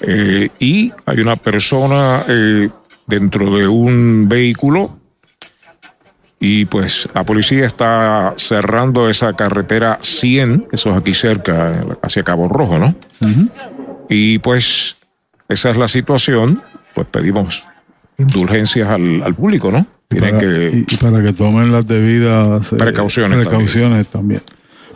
eh, 0.00 0.48
y 0.58 0.92
hay 1.04 1.20
una 1.20 1.36
persona 1.36 2.24
eh, 2.28 2.68
dentro 3.06 3.56
de 3.56 3.68
un 3.68 4.28
vehículo 4.28 4.98
y 6.46 6.66
pues 6.66 7.08
la 7.14 7.24
policía 7.24 7.64
está 7.64 8.34
cerrando 8.36 9.08
esa 9.08 9.34
carretera 9.34 9.98
100, 10.02 10.68
eso 10.72 10.90
es 10.90 10.96
aquí 10.96 11.14
cerca, 11.14 11.72
hacia 12.02 12.22
Cabo 12.22 12.48
Rojo, 12.48 12.78
¿no? 12.78 12.94
Y 14.10 14.38
pues 14.40 14.96
esa 15.48 15.70
es 15.70 15.76
la 15.78 15.88
situación, 15.88 16.62
pues 16.94 17.06
pedimos 17.10 17.66
indulgencias 18.18 18.88
al, 18.88 19.34
público, 19.34 19.70
¿no? 19.70 19.86
Tienen 20.08 20.36
que, 20.38 20.84
y, 20.86 20.96
para 20.96 21.22
que 21.22 21.32
tomen 21.32 21.72
las 21.72 21.86
debidas 21.86 22.68
precauciones, 22.68 23.46
precauciones 23.46 24.06
también. 24.08 24.42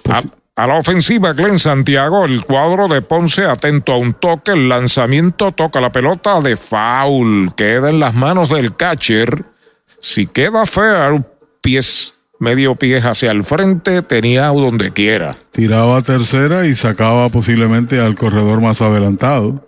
Pues 0.02 0.28
a 0.58 0.66
la 0.66 0.76
ofensiva, 0.76 1.34
Glenn 1.34 1.60
Santiago, 1.60 2.24
el 2.24 2.44
cuadro 2.44 2.88
de 2.88 3.00
Ponce 3.00 3.44
atento 3.44 3.92
a 3.92 3.96
un 3.96 4.12
toque, 4.14 4.50
el 4.50 4.68
lanzamiento 4.68 5.52
toca 5.52 5.80
la 5.80 5.92
pelota 5.92 6.40
de 6.40 6.56
foul, 6.56 7.54
queda 7.54 7.90
en 7.90 8.00
las 8.00 8.12
manos 8.12 8.48
del 8.48 8.74
catcher. 8.74 9.44
Si 10.00 10.26
queda 10.26 10.66
fea, 10.66 11.24
pies, 11.60 12.14
medio 12.40 12.74
pie 12.74 12.98
hacia 12.98 13.30
el 13.30 13.44
frente, 13.44 14.02
tenía 14.02 14.48
donde 14.48 14.92
quiera. 14.92 15.36
Tiraba 15.52 15.98
a 15.98 16.02
tercera 16.02 16.66
y 16.66 16.74
sacaba 16.74 17.28
posiblemente 17.28 18.00
al 18.00 18.16
corredor 18.16 18.60
más 18.60 18.82
adelantado. 18.82 19.64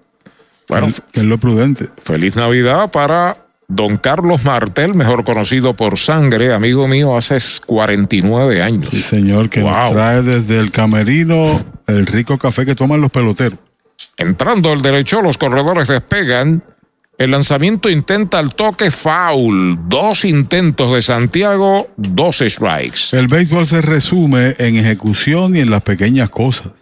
Bueno, 0.66 0.88
que 1.12 1.20
es 1.20 1.26
lo 1.26 1.38
prudente. 1.38 1.88
Feliz 2.02 2.34
Navidad 2.34 2.90
para 2.90 3.36
Don 3.70 3.98
Carlos 3.98 4.42
Martel, 4.42 4.94
mejor 4.94 5.22
conocido 5.22 5.74
por 5.74 5.96
Sangre, 5.96 6.52
amigo 6.52 6.88
mío, 6.88 7.16
hace 7.16 7.38
49 7.64 8.60
años. 8.60 8.90
Sí, 8.90 9.00
señor, 9.00 9.48
que 9.48 9.60
nos 9.60 9.92
trae 9.92 10.22
desde 10.22 10.58
el 10.58 10.72
camerino 10.72 11.44
el 11.86 12.04
rico 12.06 12.36
café 12.36 12.66
que 12.66 12.74
toman 12.74 13.00
los 13.00 13.12
peloteros. 13.12 13.60
Entrando 14.16 14.72
el 14.72 14.80
derecho, 14.80 15.22
los 15.22 15.38
corredores 15.38 15.86
despegan. 15.86 16.64
El 17.16 17.30
lanzamiento 17.30 17.88
intenta 17.88 18.40
el 18.40 18.48
toque 18.48 18.90
foul. 18.90 19.78
Dos 19.88 20.24
intentos 20.24 20.92
de 20.92 21.02
Santiago, 21.02 21.90
dos 21.96 22.42
strikes. 22.44 23.16
El 23.16 23.28
béisbol 23.28 23.68
se 23.68 23.82
resume 23.82 24.56
en 24.58 24.78
ejecución 24.78 25.54
y 25.54 25.60
en 25.60 25.70
las 25.70 25.82
pequeñas 25.82 26.28
cosas. 26.28 26.72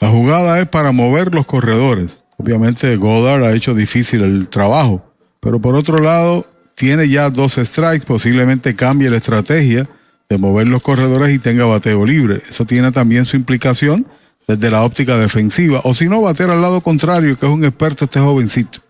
La 0.00 0.08
jugada 0.08 0.58
es 0.60 0.66
para 0.66 0.92
mover 0.92 1.34
los 1.34 1.44
corredores. 1.44 2.10
Obviamente 2.38 2.96
Godard 2.96 3.44
ha 3.44 3.52
hecho 3.54 3.74
difícil 3.74 4.22
el 4.22 4.48
trabajo 4.48 5.13
pero 5.44 5.60
por 5.60 5.74
otro 5.76 5.98
lado, 5.98 6.46
tiene 6.74 7.08
ya 7.08 7.28
dos 7.28 7.52
strikes, 7.52 8.06
posiblemente 8.06 8.74
cambie 8.74 9.10
la 9.10 9.18
estrategia 9.18 9.86
de 10.28 10.38
mover 10.38 10.66
los 10.66 10.82
corredores 10.82 11.34
y 11.34 11.38
tenga 11.38 11.66
bateo 11.66 12.06
libre. 12.06 12.40
Eso 12.48 12.64
tiene 12.64 12.90
también 12.90 13.26
su 13.26 13.36
implicación 13.36 14.06
desde 14.48 14.70
la 14.70 14.82
óptica 14.82 15.18
defensiva. 15.18 15.82
O 15.84 15.94
si 15.94 16.08
no, 16.08 16.22
bater 16.22 16.48
al 16.48 16.62
lado 16.62 16.80
contrario, 16.80 17.38
que 17.38 17.44
es 17.44 17.52
un 17.52 17.64
experto 17.64 18.06
este 18.06 18.20
jovencito. 18.20 18.80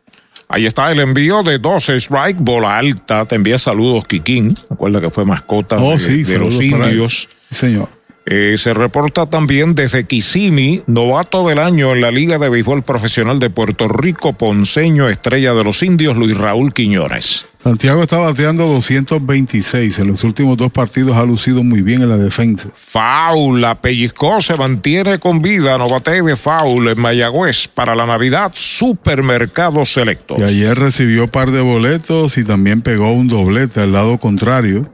Ahí 0.48 0.66
está 0.66 0.92
el 0.92 1.00
envío 1.00 1.42
de 1.42 1.59
dos 1.59 1.86
strikes, 1.86 2.40
bola 2.40 2.78
alta. 2.78 3.24
Te 3.24 3.34
envía 3.34 3.59
saludos, 3.59 4.07
Kikín. 4.07 4.57
Recuerda 4.70 5.00
que 5.00 5.11
fue 5.11 5.24
mascota 5.24 5.76
oh, 5.78 5.96
de, 5.96 6.38
los 6.38 6.61
indios. 6.61 7.28
señor. 7.50 7.88
Eh, 8.26 8.54
se 8.56 8.72
reporta 8.72 9.26
también 9.26 9.74
desde 9.74 10.04
Kissimmee, 10.04 10.82
novato 10.86 11.46
del 11.46 11.58
año 11.58 11.92
en 11.92 12.00
la 12.00 12.10
Liga 12.10 12.38
de 12.38 12.48
Béisbol 12.48 12.82
Profesional 12.82 13.38
de 13.38 13.50
Puerto 13.50 13.86
Rico, 13.86 14.32
ponceño, 14.32 15.08
estrella 15.08 15.52
de 15.52 15.62
los 15.62 15.82
indios, 15.82 16.16
Luis 16.16 16.36
Raúl 16.36 16.72
Quiñones. 16.72 17.46
Santiago 17.64 18.02
está 18.02 18.18
bateando 18.18 18.66
226. 18.66 19.98
En 19.98 20.08
los 20.08 20.22
últimos 20.22 20.58
dos 20.58 20.70
partidos 20.70 21.16
ha 21.16 21.24
lucido 21.24 21.62
muy 21.62 21.80
bien 21.80 22.02
en 22.02 22.10
la 22.10 22.18
defensa. 22.18 22.68
Faula, 22.74 23.74
pellizcó, 23.80 24.42
se 24.42 24.54
mantiene 24.56 25.18
con 25.18 25.40
vida. 25.40 25.78
No 25.78 25.88
bate 25.88 26.20
de 26.20 26.36
faul 26.36 26.88
en 26.88 27.00
Mayagüez 27.00 27.68
para 27.68 27.94
la 27.94 28.04
Navidad, 28.04 28.52
Supermercado 28.54 29.82
Selectos. 29.86 30.38
Y 30.40 30.42
ayer 30.42 30.78
recibió 30.78 31.26
par 31.26 31.52
de 31.52 31.62
boletos 31.62 32.36
y 32.36 32.44
también 32.44 32.82
pegó 32.82 33.12
un 33.12 33.28
doblete 33.28 33.80
al 33.80 33.92
lado 33.92 34.18
contrario. 34.18 34.90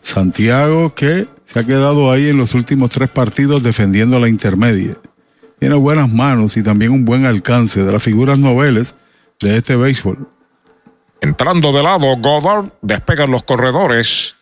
Santiago 0.00 0.94
que 0.94 1.26
se 1.54 1.60
ha 1.60 1.64
quedado 1.64 2.10
ahí 2.10 2.30
en 2.30 2.36
los 2.36 2.52
últimos 2.54 2.90
tres 2.90 3.08
partidos 3.08 3.62
defendiendo 3.62 4.18
la 4.18 4.28
intermedia. 4.28 4.96
Tiene 5.60 5.76
buenas 5.76 6.12
manos 6.12 6.56
y 6.56 6.64
también 6.64 6.90
un 6.90 7.04
buen 7.04 7.26
alcance 7.26 7.84
de 7.84 7.92
las 7.92 8.02
figuras 8.02 8.40
noveles 8.40 8.96
de 9.38 9.56
este 9.56 9.76
béisbol. 9.76 10.28
Entrando 11.20 11.70
de 11.70 11.84
lado, 11.84 12.16
Goddard 12.16 12.72
despegan 12.82 13.30
los 13.30 13.44
corredores. 13.44 14.34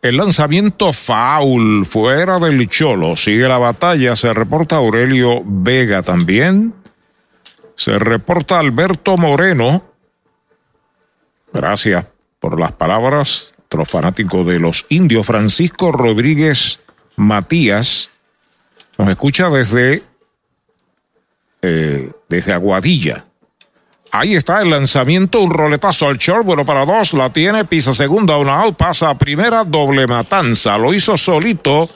El 0.00 0.16
lanzamiento 0.16 0.94
foul 0.94 1.84
fuera 1.84 2.38
del 2.38 2.70
Cholo. 2.70 3.16
Sigue 3.16 3.46
la 3.46 3.58
batalla. 3.58 4.16
Se 4.16 4.32
reporta 4.32 4.76
Aurelio 4.76 5.42
Vega 5.44 6.00
también. 6.00 6.72
Se 7.74 7.98
reporta 7.98 8.58
Alberto 8.58 9.18
Moreno. 9.18 9.84
Gracias 11.52 12.06
por 12.38 12.58
las 12.58 12.72
palabras 12.72 13.52
otro 13.70 13.84
fanático 13.84 14.42
de 14.42 14.58
los 14.58 14.84
indios, 14.88 15.24
Francisco 15.24 15.92
Rodríguez 15.92 16.80
Matías, 17.14 18.10
nos 18.98 19.08
escucha 19.08 19.48
desde, 19.48 20.02
eh, 21.62 22.10
desde 22.28 22.52
Aguadilla. 22.52 23.26
Ahí 24.10 24.34
está 24.34 24.60
el 24.60 24.70
lanzamiento, 24.70 25.38
un 25.40 25.52
roletazo 25.52 26.08
al 26.08 26.18
short, 26.18 26.44
bueno 26.44 26.64
para 26.64 26.84
dos, 26.84 27.14
la 27.14 27.30
tiene, 27.30 27.64
pisa 27.64 27.94
segunda, 27.94 28.38
una 28.38 28.54
out, 28.54 28.76
pasa 28.76 29.08
a 29.08 29.16
primera, 29.16 29.62
doble 29.62 30.08
matanza, 30.08 30.76
lo 30.76 30.92
hizo 30.92 31.16
solito 31.16 31.88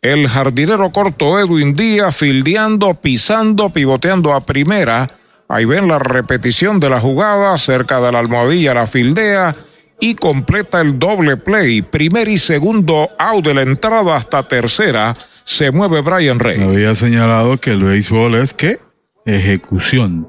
el 0.00 0.26
jardinero 0.26 0.90
corto 0.90 1.38
Edwin 1.38 1.76
Díaz, 1.76 2.16
fildeando, 2.16 2.94
pisando, 2.94 3.68
pivoteando 3.68 4.32
a 4.32 4.46
primera. 4.46 5.06
Ahí 5.48 5.66
ven 5.66 5.86
la 5.86 5.98
repetición 5.98 6.80
de 6.80 6.88
la 6.88 6.98
jugada, 6.98 7.58
cerca 7.58 8.00
de 8.00 8.10
la 8.10 8.20
almohadilla 8.20 8.72
la 8.72 8.86
fildea, 8.86 9.54
y 10.00 10.14
completa 10.14 10.80
el 10.80 10.98
doble 10.98 11.36
play. 11.36 11.82
Primer 11.82 12.28
y 12.28 12.38
segundo 12.38 13.10
out 13.18 13.44
de 13.44 13.54
la 13.54 13.62
entrada 13.62 14.16
hasta 14.16 14.42
tercera. 14.48 15.16
Se 15.44 15.70
mueve 15.70 16.00
Brian 16.00 16.38
Rey. 16.38 16.60
había 16.60 16.94
señalado 16.94 17.58
que 17.60 17.72
el 17.72 17.84
béisbol 17.84 18.36
es 18.36 18.54
que 18.54 18.78
ejecución. 19.26 20.28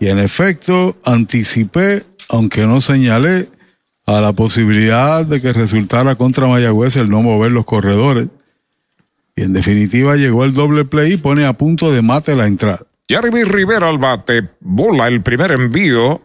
Y 0.00 0.08
en 0.08 0.18
efecto, 0.18 0.96
anticipé, 1.04 2.04
aunque 2.28 2.62
no 2.66 2.80
señalé, 2.80 3.48
a 4.06 4.20
la 4.22 4.32
posibilidad 4.32 5.26
de 5.26 5.42
que 5.42 5.52
resultara 5.52 6.14
contra 6.14 6.46
Mayagüez 6.46 6.96
el 6.96 7.10
no 7.10 7.20
mover 7.20 7.52
los 7.52 7.66
corredores. 7.66 8.28
Y 9.36 9.42
en 9.42 9.52
definitiva 9.52 10.16
llegó 10.16 10.44
el 10.44 10.54
doble 10.54 10.84
play 10.84 11.12
y 11.12 11.16
pone 11.18 11.44
a 11.44 11.52
punto 11.52 11.92
de 11.92 12.00
mate 12.00 12.34
la 12.34 12.46
entrada. 12.46 12.80
Jeremy 13.06 13.44
Rivera 13.44 13.88
al 13.88 13.98
bate, 13.98 14.48
bola 14.60 15.08
el 15.08 15.22
primer 15.22 15.50
envío, 15.50 16.20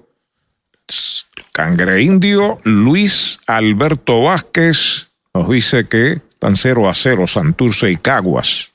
Cangre 1.54 2.02
Indio, 2.02 2.60
Luis 2.64 3.40
Alberto 3.46 4.24
Vázquez 4.24 5.10
nos 5.36 5.48
dice 5.48 5.88
que 5.88 6.14
están 6.28 6.56
0 6.56 6.90
a 6.90 6.96
0 6.96 7.28
Santurce 7.28 7.92
y 7.92 7.96
Caguas. 7.96 8.72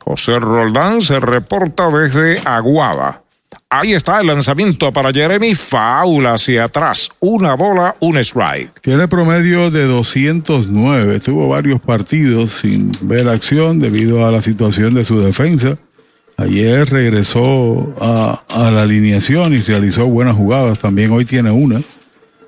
José 0.00 0.38
Roldán 0.38 1.00
se 1.00 1.18
reporta 1.20 1.88
desde 1.88 2.38
Aguaba. 2.44 3.22
Ahí 3.70 3.94
está 3.94 4.20
el 4.20 4.26
lanzamiento 4.26 4.92
para 4.92 5.12
Jeremy 5.12 5.54
Faula 5.54 6.34
hacia 6.34 6.64
atrás. 6.64 7.08
Una 7.20 7.54
bola, 7.54 7.96
un 8.00 8.18
strike. 8.18 8.82
Tiene 8.82 9.08
promedio 9.08 9.70
de 9.70 9.84
209. 9.86 11.20
Tuvo 11.20 11.48
varios 11.48 11.80
partidos 11.80 12.52
sin 12.52 12.92
ver 13.00 13.30
acción 13.30 13.80
debido 13.80 14.26
a 14.26 14.30
la 14.30 14.42
situación 14.42 14.92
de 14.92 15.06
su 15.06 15.18
defensa. 15.20 15.78
Ayer 16.36 16.88
regresó 16.90 17.94
a, 18.00 18.42
a 18.48 18.70
la 18.70 18.82
alineación 18.82 19.54
y 19.54 19.58
realizó 19.58 20.06
buenas 20.06 20.36
jugadas. 20.36 20.80
También 20.80 21.12
hoy 21.12 21.24
tiene 21.24 21.50
una 21.50 21.80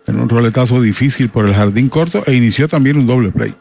en 0.06 0.20
un 0.20 0.28
roletazo 0.28 0.80
difícil 0.80 1.28
por 1.28 1.46
el 1.46 1.54
jardín 1.54 1.88
corto 1.88 2.22
e 2.26 2.34
inició 2.34 2.68
también 2.68 2.96
un 2.96 3.06
doble 3.06 3.30
play. 3.30 3.54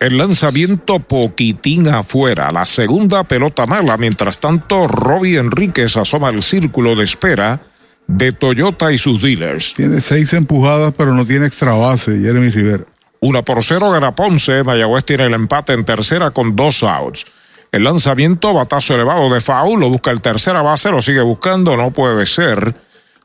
El 0.00 0.18
lanzamiento 0.18 0.98
poquitín 0.98 1.88
afuera, 1.88 2.50
la 2.52 2.66
segunda 2.66 3.24
pelota 3.24 3.66
mala. 3.66 3.96
Mientras 3.96 4.38
tanto, 4.38 4.86
Robbie 4.88 5.38
Enríquez 5.38 5.96
asoma 5.96 6.30
el 6.30 6.42
círculo 6.42 6.96
de 6.96 7.04
espera 7.04 7.60
de 8.06 8.32
Toyota 8.32 8.92
y 8.92 8.98
sus 8.98 9.22
dealers. 9.22 9.72
Tiene 9.74 10.00
seis 10.00 10.32
empujadas, 10.34 10.92
pero 10.96 11.14
no 11.14 11.24
tiene 11.24 11.46
extra 11.46 11.72
base, 11.72 12.18
Jeremy 12.18 12.50
Rivera. 12.50 12.84
Una 13.20 13.42
por 13.42 13.64
cero 13.64 13.90
gana 13.90 14.14
Ponce. 14.14 14.62
Mayagüez 14.62 15.04
tiene 15.04 15.26
el 15.26 15.34
empate 15.34 15.72
en 15.72 15.84
tercera 15.84 16.30
con 16.32 16.54
dos 16.54 16.82
outs. 16.82 17.24
El 17.74 17.82
lanzamiento, 17.82 18.54
batazo 18.54 18.94
elevado 18.94 19.34
de 19.34 19.40
foul, 19.40 19.80
lo 19.80 19.90
busca 19.90 20.12
el 20.12 20.20
tercera 20.20 20.62
base, 20.62 20.92
lo 20.92 21.02
sigue 21.02 21.22
buscando, 21.22 21.76
no 21.76 21.90
puede 21.90 22.24
ser. 22.24 22.72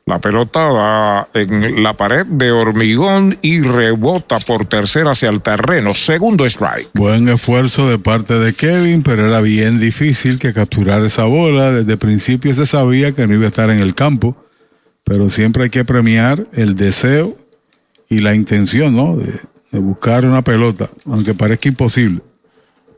La 0.06 0.18
pelota 0.18 0.64
va 0.64 1.28
en 1.34 1.84
la 1.84 1.92
pared 1.92 2.26
de 2.26 2.50
hormigón 2.50 3.38
y 3.42 3.60
rebota 3.60 4.40
por 4.40 4.66
tercera 4.66 5.12
hacia 5.12 5.28
el 5.28 5.40
terreno. 5.40 5.94
Segundo 5.94 6.44
strike. 6.46 6.88
Buen 6.94 7.28
esfuerzo 7.28 7.88
de 7.88 8.00
parte 8.00 8.40
de 8.40 8.52
Kevin, 8.52 9.04
pero 9.04 9.28
era 9.28 9.40
bien 9.40 9.78
difícil 9.78 10.40
que 10.40 10.52
capturar 10.52 11.04
esa 11.04 11.26
bola. 11.26 11.70
Desde 11.70 11.92
el 11.92 11.98
principio 11.98 12.52
se 12.52 12.66
sabía 12.66 13.12
que 13.12 13.28
no 13.28 13.34
iba 13.34 13.44
a 13.44 13.50
estar 13.50 13.70
en 13.70 13.78
el 13.78 13.94
campo, 13.94 14.34
pero 15.04 15.30
siempre 15.30 15.62
hay 15.62 15.70
que 15.70 15.84
premiar 15.84 16.48
el 16.54 16.74
deseo 16.74 17.36
y 18.08 18.18
la 18.18 18.34
intención, 18.34 18.96
¿no? 18.96 19.14
De, 19.14 19.32
de 19.70 19.78
buscar 19.78 20.24
una 20.24 20.42
pelota, 20.42 20.90
aunque 21.06 21.34
parezca 21.34 21.68
imposible. 21.68 22.20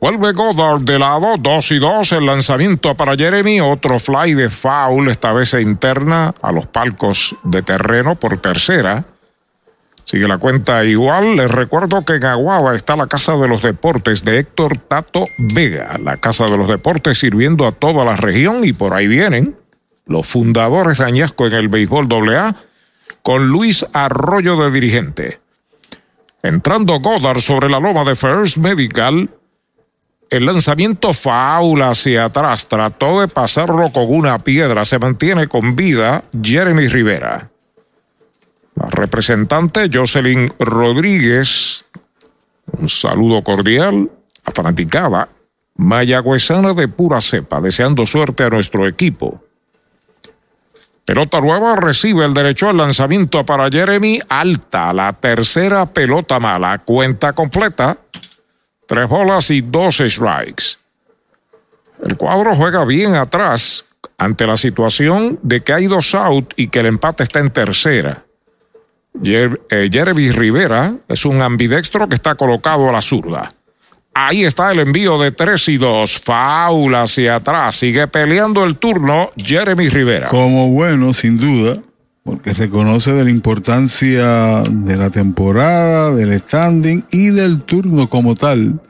Vuelve 0.02 0.32
Goddard 0.32 0.80
de 0.80 0.98
lado, 0.98 1.36
2 1.38 1.70
y 1.70 1.78
2. 1.78 2.10
El 2.10 2.26
lanzamiento 2.26 2.92
para 2.96 3.14
Jeremy. 3.14 3.60
Otro 3.60 4.00
fly 4.00 4.34
de 4.34 4.50
foul, 4.50 5.08
esta 5.08 5.32
vez 5.32 5.54
interna 5.54 6.34
a 6.42 6.50
los 6.50 6.66
palcos 6.66 7.36
de 7.44 7.62
terreno 7.62 8.16
por 8.16 8.40
tercera. 8.40 9.04
Sigue 10.02 10.26
la 10.26 10.38
cuenta 10.38 10.84
igual. 10.84 11.36
Les 11.36 11.48
recuerdo 11.48 12.04
que 12.04 12.14
en 12.14 12.24
Aguada 12.24 12.74
está 12.74 12.96
la 12.96 13.06
Casa 13.06 13.36
de 13.36 13.46
los 13.46 13.62
Deportes 13.62 14.24
de 14.24 14.40
Héctor 14.40 14.76
Tato 14.88 15.24
Vega. 15.38 15.96
La 16.02 16.16
Casa 16.16 16.46
de 16.46 16.56
los 16.56 16.66
Deportes 16.66 17.18
sirviendo 17.18 17.64
a 17.64 17.70
toda 17.70 18.04
la 18.04 18.16
región 18.16 18.64
y 18.64 18.72
por 18.72 18.94
ahí 18.94 19.06
vienen 19.06 19.56
los 20.06 20.26
fundadores 20.26 20.98
de 20.98 21.04
Añasco 21.04 21.46
en 21.46 21.52
el 21.52 21.68
béisbol 21.68 22.08
AA 22.12 22.56
con 23.22 23.46
Luis 23.46 23.86
Arroyo 23.92 24.56
de 24.56 24.72
dirigente. 24.72 25.40
Entrando 26.42 26.98
Goddard 26.98 27.40
sobre 27.40 27.68
la 27.68 27.78
loma 27.78 28.02
de 28.02 28.16
First 28.16 28.56
Medical. 28.56 29.30
El 30.32 30.46
lanzamiento 30.46 31.12
faula 31.12 31.90
hacia 31.90 32.24
atrás 32.24 32.66
trató 32.66 33.20
de 33.20 33.28
pasarlo 33.28 33.92
con 33.92 34.06
una 34.08 34.38
piedra. 34.38 34.86
Se 34.86 34.98
mantiene 34.98 35.46
con 35.46 35.76
vida 35.76 36.24
Jeremy 36.42 36.88
Rivera. 36.88 37.50
La 38.74 38.86
representante 38.86 39.90
Jocelyn 39.92 40.50
Rodríguez. 40.58 41.84
Un 42.78 42.88
saludo 42.88 43.44
cordial 43.44 44.10
a 44.44 44.50
fanaticada 44.52 45.28
mayagüezana 45.76 46.72
de 46.72 46.88
pura 46.88 47.20
cepa, 47.20 47.60
deseando 47.60 48.06
suerte 48.06 48.44
a 48.44 48.48
nuestro 48.48 48.88
equipo. 48.88 49.44
Pelota 51.04 51.42
nueva 51.42 51.76
recibe 51.76 52.24
el 52.24 52.32
derecho 52.32 52.70
al 52.70 52.78
lanzamiento 52.78 53.44
para 53.44 53.68
Jeremy 53.68 54.18
Alta, 54.30 54.94
la 54.94 55.12
tercera 55.12 55.84
pelota 55.84 56.40
mala, 56.40 56.78
cuenta 56.78 57.34
completa. 57.34 57.98
Tres 58.86 59.08
bolas 59.08 59.50
y 59.50 59.60
dos 59.60 59.98
strikes. 59.98 60.78
El 62.04 62.16
cuadro 62.16 62.56
juega 62.56 62.84
bien 62.84 63.14
atrás 63.14 63.84
ante 64.18 64.46
la 64.46 64.56
situación 64.56 65.38
de 65.42 65.62
que 65.62 65.72
hay 65.72 65.86
dos 65.86 66.14
out 66.14 66.52
y 66.56 66.68
que 66.68 66.80
el 66.80 66.86
empate 66.86 67.22
está 67.22 67.38
en 67.38 67.50
tercera. 67.50 68.24
Jer 69.22 69.60
eh, 69.70 69.88
Jeremy 69.92 70.30
Rivera 70.30 70.94
es 71.08 71.24
un 71.24 71.42
ambidextro 71.42 72.08
que 72.08 72.14
está 72.14 72.34
colocado 72.34 72.88
a 72.88 72.92
la 72.92 73.02
zurda. 73.02 73.52
Ahí 74.14 74.44
está 74.44 74.70
el 74.72 74.80
envío 74.80 75.18
de 75.18 75.32
3 75.32 75.68
y 75.70 75.78
2. 75.78 76.20
Faula 76.20 77.02
hacia 77.02 77.36
atrás. 77.36 77.76
Sigue 77.76 78.06
peleando 78.08 78.64
el 78.64 78.76
turno 78.76 79.30
Jeremy 79.36 79.88
Rivera. 79.88 80.28
Como 80.28 80.68
bueno, 80.68 81.14
sin 81.14 81.38
duda, 81.38 81.78
porque 82.24 82.52
reconoce 82.52 83.12
de 83.12 83.24
la 83.24 83.30
importancia 83.30 84.62
de 84.62 84.96
la 84.96 85.10
temporada, 85.10 86.14
del 86.14 86.38
standing 86.40 87.04
y 87.10 87.30
del 87.30 87.62
turno 87.62 88.08
como 88.08 88.36
tal, 88.36 88.80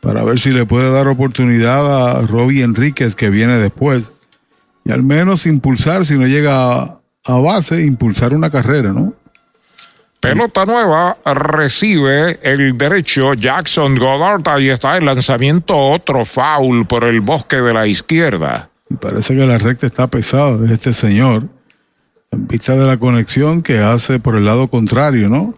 para 0.00 0.22
ver 0.22 0.38
si 0.38 0.50
le 0.50 0.66
puede 0.66 0.90
dar 0.90 1.08
oportunidad 1.08 2.18
a 2.18 2.26
Robbie 2.26 2.62
Enríquez 2.62 3.16
que 3.16 3.30
viene 3.30 3.58
después. 3.58 4.04
Y 4.84 4.92
al 4.92 5.02
menos 5.02 5.46
impulsar, 5.46 6.06
si 6.06 6.16
no 6.16 6.28
llega 6.28 7.00
a, 7.24 7.38
base, 7.38 7.82
impulsar 7.82 8.32
una 8.32 8.50
carrera, 8.50 8.92
¿no? 8.92 9.14
Pelota 10.20 10.64
nueva 10.64 11.18
recibe 11.24 12.38
el 12.42 12.78
derecho 12.78 13.34
Jackson 13.34 13.96
Goddard. 13.98 14.42
Ahí 14.48 14.68
está 14.68 14.96
el 14.96 15.04
lanzamiento, 15.04 15.76
otro 15.76 16.24
foul 16.24 16.86
por 16.86 17.04
el 17.04 17.20
bosque 17.20 17.60
de 17.60 17.74
la 17.74 17.86
izquierda. 17.86 18.70
Y 18.88 18.94
parece 18.94 19.34
que 19.34 19.44
la 19.44 19.58
recta 19.58 19.86
está 19.86 20.06
pesada 20.06 20.56
de 20.56 20.72
este 20.72 20.94
señor. 20.94 21.48
En 22.30 22.46
vista 22.46 22.76
de 22.76 22.86
la 22.86 22.96
conexión 22.96 23.62
que 23.62 23.78
hace 23.78 24.18
por 24.18 24.36
el 24.36 24.44
lado 24.44 24.68
contrario, 24.68 25.28
¿no? 25.28 25.54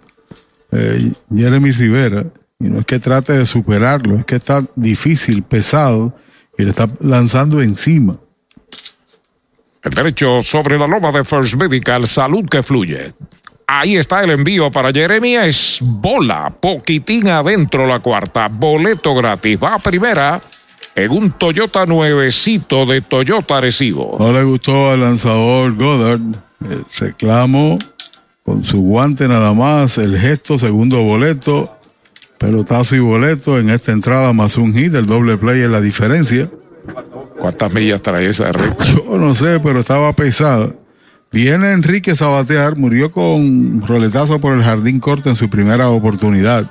Eh, 0.73 1.12
Jeremy 1.35 1.73
Rivera. 1.73 2.27
Y 2.61 2.64
no 2.64 2.81
es 2.81 2.87
que 2.87 2.99
trate 2.99 3.39
de 3.39 3.47
superarlo, 3.47 4.16
es 4.16 4.27
que 4.27 4.35
está 4.35 4.64
difícil, 4.75 5.43
pesado, 5.43 6.12
y 6.59 6.64
le 6.64 6.71
está 6.71 6.89
lanzando 7.01 7.62
encima. 7.62 8.19
El 9.83 9.93
derecho 9.93 10.43
sobre 10.43 10.77
la 10.77 10.89
loma 10.89 11.12
de 11.12 11.25
First 11.25 11.55
Medical, 11.55 12.07
salud 12.07 12.47
que 12.49 12.62
fluye. 12.64 13.14
Ahí 13.71 13.97
está 13.97 14.25
el 14.25 14.31
envío 14.31 14.73
para 14.73 14.91
Jeremy. 14.91 15.37
Es 15.37 15.79
bola, 15.83 16.53
poquitín 16.61 17.29
adentro 17.29 17.87
la 17.87 18.01
cuarta. 18.01 18.49
Boleto 18.49 19.14
gratis. 19.14 19.59
Va 19.62 19.75
a 19.75 19.79
primera 19.79 20.41
en 20.95 21.11
un 21.12 21.31
Toyota 21.33 21.87
nuevecito 21.87 22.87
de 22.87 23.03
Toyota 23.03 23.59
Arecibo. 23.59 24.16
No 24.19 24.33
le 24.33 24.43
gustó 24.43 24.91
al 24.91 25.03
lanzador 25.03 25.77
Goddard. 25.77 26.47
El 26.61 26.84
reclamo 26.98 27.78
con 28.44 28.64
su 28.64 28.80
guante 28.80 29.28
nada 29.28 29.52
más. 29.52 29.98
El 29.98 30.18
gesto, 30.18 30.59
segundo 30.59 31.02
boleto. 31.02 31.76
Pelotazo 32.38 32.96
y 32.96 33.00
boleto 33.00 33.59
en 33.59 33.70
esta 33.70 33.92
entrada 33.92 34.32
más 34.32 34.56
un 34.56 34.74
hit. 34.74 34.94
El 34.94 35.06
doble 35.06 35.36
play 35.36 35.61
es 35.61 35.70
la 35.70 35.80
diferencia. 35.80 36.48
¿Cuántas 37.38 37.72
millas 37.72 38.02
trae 38.02 38.26
esa 38.26 38.52
recta? 38.52 38.84
Yo 38.84 39.18
no 39.18 39.34
sé, 39.34 39.61
pero 39.61 39.80
estaba 39.80 40.12
pesada. 40.14 40.72
Viene 41.30 41.72
Enrique 41.72 42.14
a 42.18 42.26
batear, 42.26 42.76
murió 42.76 43.12
con 43.12 43.86
roletazo 43.86 44.40
por 44.40 44.54
el 44.54 44.62
jardín 44.62 44.98
corto 44.98 45.28
en 45.28 45.36
su 45.36 45.50
primera 45.50 45.90
oportunidad. 45.90 46.70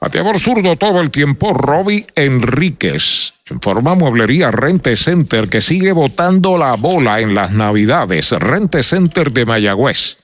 Bateador 0.00 0.40
zurdo 0.40 0.74
todo 0.76 1.00
el 1.00 1.12
tiempo, 1.12 1.54
Robbie 1.54 2.06
Enríquez. 2.16 3.34
En 3.52 3.60
forma 3.60 3.94
mueblería 3.94 4.50
Rente 4.50 4.96
Center 4.96 5.50
que 5.50 5.60
sigue 5.60 5.92
botando 5.92 6.56
la 6.56 6.74
bola 6.74 7.20
en 7.20 7.34
las 7.34 7.52
navidades. 7.52 8.32
Rente 8.32 8.82
Center 8.82 9.30
de 9.30 9.44
Mayagüez. 9.44 10.22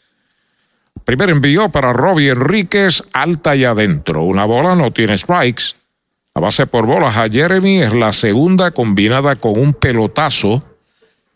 Primer 1.05 1.29
envío 1.29 1.69
para 1.69 1.93
Robbie 1.93 2.31
Enríquez, 2.31 3.03
alta 3.13 3.55
y 3.55 3.65
adentro. 3.65 4.23
Una 4.23 4.47
bola 4.47 4.75
no 4.75 4.93
tiene 4.93 5.19
strikes. 5.19 5.75
La 6.35 6.41
base 6.41 6.67
por 6.67 6.87
bolas 6.87 7.19
a 7.19 7.29
Jeremy 7.29 7.83
es 7.83 7.93
la 7.93 8.15
segunda 8.15 8.71
combinada 8.71 9.37
con 9.37 9.59
un 9.59 9.75
pelotazo. 9.75 10.65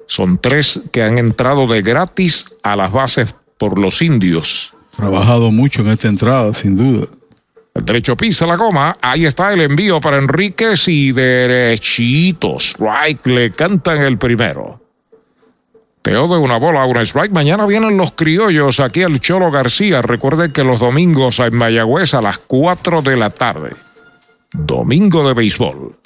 Son 0.06 0.38
tres 0.38 0.80
que 0.92 1.02
han 1.02 1.18
entrado 1.18 1.66
de 1.66 1.82
gratis 1.82 2.54
a 2.62 2.74
las 2.74 2.90
bases 2.90 3.34
por 3.58 3.78
los 3.78 4.00
indios. 4.00 4.72
Trabajado 4.96 5.50
mucho 5.50 5.82
en 5.82 5.88
esta 5.88 6.08
entrada, 6.08 6.54
sin 6.54 6.74
duda. 6.74 7.06
El 7.74 7.84
derecho 7.84 8.16
pisa 8.16 8.46
la 8.46 8.56
goma. 8.56 8.96
Ahí 9.00 9.24
está 9.24 9.52
el 9.52 9.62
envío 9.62 10.00
para 10.00 10.18
Enríquez 10.18 10.88
y 10.88 11.12
derechito. 11.12 12.58
Strike 12.58 13.26
le 13.26 13.50
cantan 13.52 14.02
el 14.02 14.18
primero. 14.18 14.80
Teo 16.02 16.26
de 16.28 16.36
una 16.36 16.56
bola, 16.56 16.84
una 16.84 17.02
strike. 17.02 17.32
Mañana 17.32 17.64
vienen 17.64 17.96
los 17.96 18.12
criollos 18.12 18.80
aquí 18.80 19.02
al 19.02 19.20
Cholo 19.20 19.50
García. 19.50 20.02
Recuerden 20.02 20.52
que 20.52 20.64
los 20.64 20.80
domingos 20.80 21.38
en 21.38 21.56
Mayagüez 21.56 22.14
a 22.14 22.20
las 22.20 22.38
4 22.38 23.02
de 23.02 23.16
la 23.16 23.30
tarde. 23.30 23.70
Domingo 24.52 25.26
de 25.26 25.34
béisbol. 25.34 25.96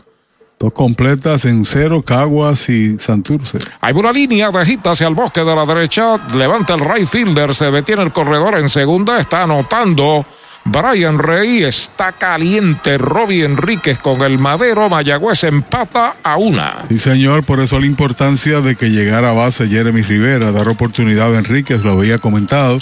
Dos 0.58 0.72
completas 0.72 1.44
en 1.44 1.66
cero, 1.66 2.02
Caguas 2.02 2.70
y 2.70 2.98
Santurce. 2.98 3.58
Hay 3.80 3.92
una 3.92 4.10
línea 4.10 4.50
de 4.50 4.64
hit 4.64 4.86
hacia 4.86 5.06
el 5.08 5.14
bosque 5.14 5.44
de 5.44 5.54
la 5.54 5.66
derecha. 5.66 6.16
Levanta 6.34 6.74
el 6.74 6.80
right 6.80 7.06
fielder, 7.06 7.54
se 7.54 7.70
detiene 7.70 8.02
el 8.02 8.12
corredor 8.12 8.58
en 8.58 8.68
segunda. 8.70 9.18
Está 9.18 9.42
anotando 9.42 10.24
Brian 10.66 11.18
Rey. 11.18 11.64
Está 11.64 12.12
caliente 12.12 12.98
Robbie 12.98 13.44
Enríquez 13.44 13.98
con 13.98 14.22
el 14.22 14.38
madero. 14.38 14.88
Mayagüez 14.88 15.44
empata 15.44 16.16
a 16.22 16.36
una. 16.36 16.84
Sí, 16.88 16.98
señor. 16.98 17.44
Por 17.44 17.60
eso 17.60 17.80
la 17.80 17.86
importancia 17.86 18.60
de 18.60 18.76
que 18.76 18.90
llegara 18.90 19.30
a 19.30 19.34
base 19.34 19.68
Jeremy 19.68 20.02
Rivera, 20.02 20.52
dar 20.52 20.68
oportunidad 20.68 21.34
a 21.34 21.38
Enríquez, 21.38 21.82
lo 21.82 21.92
había 21.92 22.18
comentado. 22.18 22.78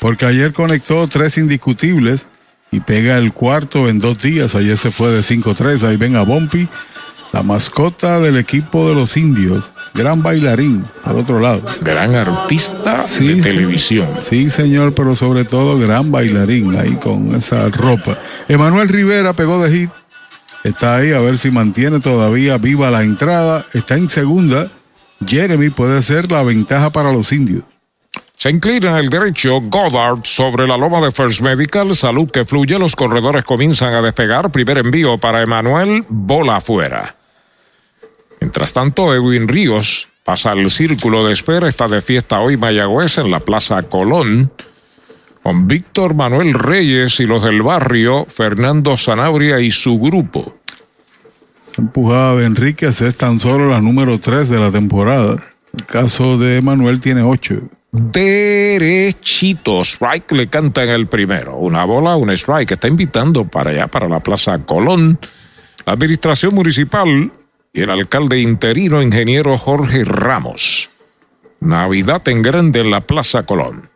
Porque 0.00 0.26
ayer 0.26 0.52
conectó 0.52 1.06
tres 1.06 1.38
indiscutibles 1.38 2.26
y 2.70 2.80
pega 2.80 3.16
el 3.18 3.32
cuarto 3.32 3.88
en 3.88 3.98
dos 3.98 4.20
días. 4.20 4.54
Ayer 4.54 4.76
se 4.76 4.90
fue 4.90 5.10
de 5.10 5.20
5-3. 5.20 5.82
Ahí 5.84 5.96
ven 5.96 6.16
a 6.16 6.22
Bompi 6.22 6.68
la 7.32 7.42
mascota 7.42 8.20
del 8.20 8.36
equipo 8.36 8.88
de 8.88 8.94
los 8.94 9.16
indios, 9.16 9.72
gran 9.96 10.22
bailarín, 10.22 10.84
al 11.04 11.16
otro 11.16 11.40
lado. 11.40 11.62
Gran 11.80 12.14
artista 12.14 13.04
de 13.18 13.42
televisión. 13.42 14.08
Sí, 14.22 14.50
señor, 14.50 14.94
pero 14.94 15.16
sobre 15.16 15.44
todo 15.44 15.78
gran 15.78 16.12
bailarín 16.12 16.76
ahí 16.76 16.96
con 16.96 17.34
esa 17.34 17.68
ropa. 17.70 18.18
Emanuel 18.48 18.88
Rivera 18.88 19.32
pegó 19.32 19.62
de 19.62 19.72
hit. 19.72 19.90
Está 20.64 20.96
ahí 20.96 21.12
a 21.12 21.20
ver 21.20 21.38
si 21.38 21.50
mantiene 21.50 22.00
todavía 22.00 22.58
viva 22.58 22.90
la 22.90 23.02
entrada. 23.02 23.64
Está 23.72 23.96
en 23.96 24.08
segunda. 24.08 24.68
Jeremy 25.24 25.70
puede 25.70 26.02
ser 26.02 26.30
la 26.30 26.42
ventaja 26.42 26.90
para 26.90 27.12
los 27.12 27.32
indios. 27.32 27.62
Se 28.36 28.50
inclina 28.50 28.90
en 28.90 28.96
el 28.96 29.08
derecho 29.08 29.60
Goddard 29.62 30.20
sobre 30.24 30.66
la 30.66 30.76
loma 30.76 31.00
de 31.00 31.10
First 31.10 31.40
Medical. 31.40 31.94
Salud 31.94 32.30
que 32.30 32.44
fluye. 32.44 32.78
Los 32.78 32.94
corredores 32.94 33.44
comienzan 33.44 33.94
a 33.94 34.02
despegar. 34.02 34.50
Primer 34.50 34.78
envío 34.78 35.16
para 35.18 35.40
Emanuel. 35.40 36.04
Bola 36.08 36.56
afuera. 36.56 37.14
Mientras 38.40 38.72
tanto, 38.72 39.14
Edwin 39.14 39.48
Ríos 39.48 40.08
pasa 40.24 40.52
al 40.52 40.70
círculo 40.70 41.26
de 41.26 41.32
espera. 41.32 41.68
Está 41.68 41.88
de 41.88 42.02
fiesta 42.02 42.40
hoy 42.40 42.56
Mayagüez 42.56 43.18
en 43.18 43.30
la 43.30 43.40
Plaza 43.40 43.82
Colón. 43.84 44.52
Con 45.42 45.68
Víctor 45.68 46.14
Manuel 46.14 46.54
Reyes 46.54 47.20
y 47.20 47.26
los 47.26 47.44
del 47.44 47.62
barrio, 47.62 48.26
Fernando 48.28 48.98
Zanabria 48.98 49.60
y 49.60 49.70
su 49.70 49.98
grupo. 49.98 50.56
Empujada 51.76 52.36
de 52.36 52.46
Enríquez 52.46 53.00
es 53.00 53.16
tan 53.16 53.38
solo 53.38 53.68
la 53.68 53.80
número 53.80 54.18
3 54.18 54.48
de 54.48 54.58
la 54.58 54.72
temporada. 54.72 55.36
El 55.76 55.86
caso 55.86 56.38
de 56.38 56.62
Manuel 56.62 57.00
tiene 57.00 57.22
8 57.22 57.62
derechito. 57.96 59.82
Strike 59.82 60.32
le 60.32 60.48
canta 60.48 60.84
en 60.84 60.90
el 60.90 61.06
primero. 61.06 61.56
Una 61.56 61.84
bola, 61.84 62.16
un 62.16 62.30
strike. 62.30 62.72
Está 62.72 62.88
invitando 62.88 63.46
para 63.46 63.70
allá, 63.70 63.86
para 63.86 64.08
la 64.08 64.20
Plaza 64.20 64.58
Colón. 64.58 65.18
La 65.84 65.94
administración 65.94 66.54
municipal 66.54 67.32
y 67.76 67.82
el 67.82 67.90
alcalde 67.90 68.40
interino, 68.40 69.02
ingeniero 69.02 69.56
Jorge 69.58 70.04
Ramos. 70.04 70.88
Navidad 71.60 72.26
en 72.28 72.42
grande 72.42 72.80
en 72.80 72.90
la 72.90 73.00
Plaza 73.00 73.44
Colón. 73.44 73.88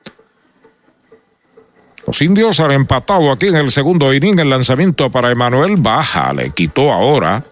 Los 2.06 2.20
indios 2.22 2.60
han 2.60 2.72
empatado 2.72 3.32
aquí 3.32 3.46
en 3.46 3.56
el 3.56 3.70
segundo 3.70 4.12
inning. 4.12 4.38
El 4.38 4.50
lanzamiento 4.50 5.10
para 5.10 5.30
Emanuel 5.30 5.76
baja, 5.76 6.32
le 6.32 6.50
quitó 6.50 6.92
ahora 6.92 7.44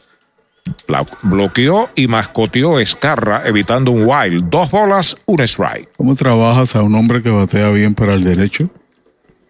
bloqueó 1.22 1.88
y 1.94 2.08
mascoteó 2.08 2.78
Escarra, 2.78 3.42
evitando 3.46 3.90
un 3.90 4.04
wild. 4.06 4.50
Dos 4.50 4.70
bolas, 4.70 5.16
un 5.26 5.40
strike. 5.40 5.88
¿Cómo 5.96 6.14
trabajas 6.14 6.76
a 6.76 6.82
un 6.82 6.94
hombre 6.94 7.22
que 7.22 7.30
batea 7.30 7.70
bien 7.70 7.94
para 7.94 8.14
el 8.14 8.24
derecho? 8.24 8.68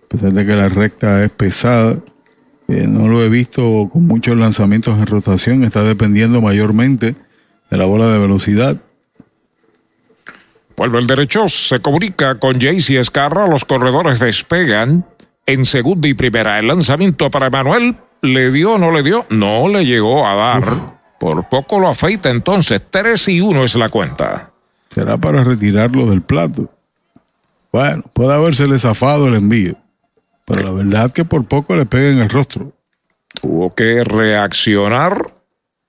A 0.05 0.09
pesar 0.09 0.33
de 0.33 0.47
que 0.47 0.55
la 0.55 0.69
recta 0.69 1.25
es 1.25 1.31
pesada, 1.31 1.99
eh, 2.69 2.87
no 2.87 3.09
lo 3.09 3.23
he 3.23 3.29
visto 3.31 3.89
con 3.91 4.07
muchos 4.07 4.37
lanzamientos 4.37 4.99
en 4.99 5.07
rotación, 5.07 5.65
está 5.65 5.83
dependiendo 5.83 6.43
mayormente 6.43 7.17
de 7.71 7.77
la 7.77 7.87
bola 7.87 8.09
de 8.09 8.19
velocidad. 8.19 8.77
Vuelve 10.77 10.99
el 10.99 11.07
derecho, 11.07 11.49
se 11.49 11.81
comunica 11.81 12.37
con 12.37 12.61
Jaycee 12.61 13.01
Escarra, 13.01 13.49
los 13.49 13.65
corredores 13.65 14.21
despegan 14.21 15.07
en 15.47 15.65
segunda 15.65 16.09
y 16.09 16.15
primera. 16.15 16.59
El 16.59 16.69
lanzamiento 16.69 17.31
para 17.31 17.47
Emanuel, 17.47 17.97
¿le 18.21 18.53
dio 18.53 18.75
o 18.75 18.79
no 18.79 18.93
le 18.93 19.03
dio? 19.03 19.27
No 19.31 19.67
le 19.69 19.87
llegó 19.87 20.27
a 20.27 20.35
dar. 20.35 20.99
Por 21.19 21.49
poco 21.49 21.81
lo 21.81 21.89
afeita 21.89 22.31
entonces. 22.31 22.83
3 22.89 23.29
y 23.29 23.41
1 23.41 23.65
es 23.65 23.75
la 23.75 23.89
cuenta. 23.89 24.51
Será 24.91 25.17
para 25.17 25.43
retirarlo 25.43 26.11
del 26.11 26.23
plato. 26.23 26.71
Bueno, 27.73 28.05
puede 28.13 28.35
habérsele 28.35 28.79
zafado 28.79 29.27
el 29.27 29.35
envío. 29.35 29.75
Pero 30.49 30.63
la 30.63 30.71
verdad 30.71 31.13
que 31.13 31.25
por 31.25 31.45
poco 31.45 31.77
le 31.77 31.85
pega 31.85 32.11
en 32.11 32.21
el 32.21 32.29
rostro. 32.29 32.73
Tuvo 33.41 33.75
que 33.75 34.03
reaccionar. 34.03 35.27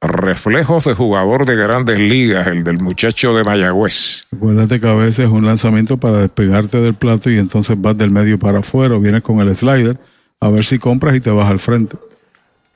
Reflejos 0.02 0.86
de 0.86 0.94
jugador 0.94 1.46
de 1.46 1.58
grandes 1.58 2.00
ligas, 2.00 2.48
el 2.48 2.64
del 2.64 2.80
muchacho 2.80 3.36
de 3.36 3.44
Mayagüez. 3.44 4.28
Acuérdate 4.34 4.80
que 4.80 4.88
a 4.88 4.94
veces 4.94 5.20
es 5.20 5.28
un 5.28 5.46
lanzamiento 5.46 5.98
para 5.98 6.20
despegarte 6.20 6.80
del 6.80 6.94
plato 6.94 7.30
y 7.30 7.38
entonces 7.38 7.76
vas 7.80 7.98
del 7.98 8.10
medio 8.10 8.40
para 8.40 8.60
afuera, 8.60 8.98
vienes 8.98 9.24
con 9.24 9.40
el 9.40 9.54
slider, 9.54 9.98
a 10.40 10.50
ver 10.50 10.64
si 10.64 10.80
compras 10.80 11.18
y 11.18 11.20
te 11.20 11.32
vas 11.32 11.50
al 11.50 11.60
frente. 11.60 11.98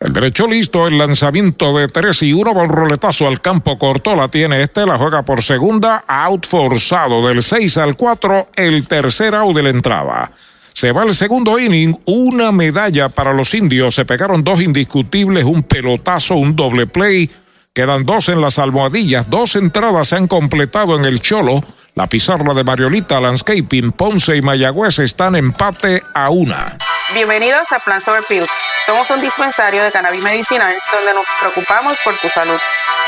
El 0.01 0.11
derecho 0.11 0.47
listo, 0.47 0.85
el 0.85 0.97
lanzamiento 0.97 1.77
de 1.77 1.87
3 1.87 2.23
y 2.23 2.33
1 2.33 2.53
va 2.53 2.65
roletazo 2.65 3.25
al 3.25 3.39
campo 3.39 3.77
corto, 3.77 4.17
la 4.17 4.27
tiene 4.27 4.61
este, 4.61 4.85
la 4.85 4.97
juega 4.97 5.23
por 5.23 5.41
segunda, 5.41 6.03
out 6.05 6.45
forzado 6.45 7.25
del 7.25 7.41
6 7.41 7.77
al 7.77 7.95
4, 7.95 8.49
el 8.57 8.85
tercer 8.85 9.33
out 9.33 9.55
de 9.55 9.63
la 9.63 9.69
entrada. 9.69 10.31
Se 10.73 10.91
va 10.91 11.03
el 11.03 11.15
segundo 11.15 11.59
inning, 11.59 11.97
una 12.05 12.51
medalla 12.51 13.09
para 13.09 13.31
los 13.31 13.53
indios, 13.53 13.95
se 13.95 14.05
pegaron 14.05 14.43
dos 14.43 14.61
indiscutibles, 14.61 15.43
un 15.43 15.63
pelotazo, 15.63 16.35
un 16.35 16.55
doble 16.55 16.87
play, 16.87 17.29
quedan 17.73 18.05
dos 18.05 18.29
en 18.29 18.41
las 18.41 18.59
almohadillas, 18.59 19.29
dos 19.29 19.55
entradas 19.55 20.09
se 20.09 20.15
han 20.15 20.27
completado 20.27 20.97
en 20.97 21.05
el 21.05 21.21
cholo, 21.21 21.63
la 21.95 22.07
pizarra 22.07 22.53
de 22.55 22.63
Mariolita 22.63 23.21
Landscaping, 23.21 23.91
Ponce 23.91 24.35
y 24.35 24.41
Mayagüez 24.41 24.97
están 24.99 25.35
empate 25.35 26.01
a 26.15 26.31
una. 26.31 26.77
Bienvenidos 27.13 27.71
a 27.71 27.79
Plan 27.79 28.01
Sober 28.01 28.23
Pills. 28.27 28.49
Somos 28.85 29.09
un 29.11 29.21
dispensario 29.21 29.83
de 29.83 29.91
cannabis 29.91 30.23
medicinal 30.23 30.73
donde 30.91 31.13
nos 31.13 31.25
preocupamos 31.39 31.97
por 32.03 32.15
tu 32.17 32.27
salud. 32.29 32.59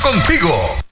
contigo. 0.00 0.91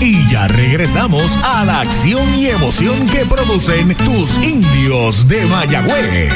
Y 0.00 0.28
ya 0.28 0.48
regresamos 0.48 1.36
a 1.42 1.64
la 1.64 1.80
acción 1.80 2.34
y 2.34 2.46
emoción 2.48 3.08
que 3.08 3.24
producen 3.26 3.94
tus 3.96 4.36
indios 4.44 5.26
de 5.28 5.46
Mayagüez. 5.46 6.32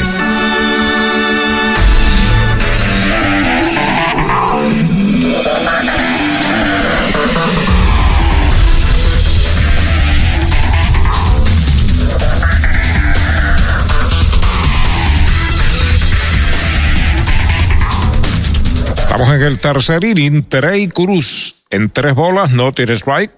Estamos 18.99 19.35
en 19.35 19.43
el 19.43 19.59
tercer 19.59 20.05
inning. 20.05 20.45
Trey 20.45 20.89
Cruz 20.89 21.58
en 21.71 21.91
tres 21.91 22.15
bolas, 22.15 22.51
no 22.53 22.73
tiene 22.73 22.95
strike. 22.95 23.33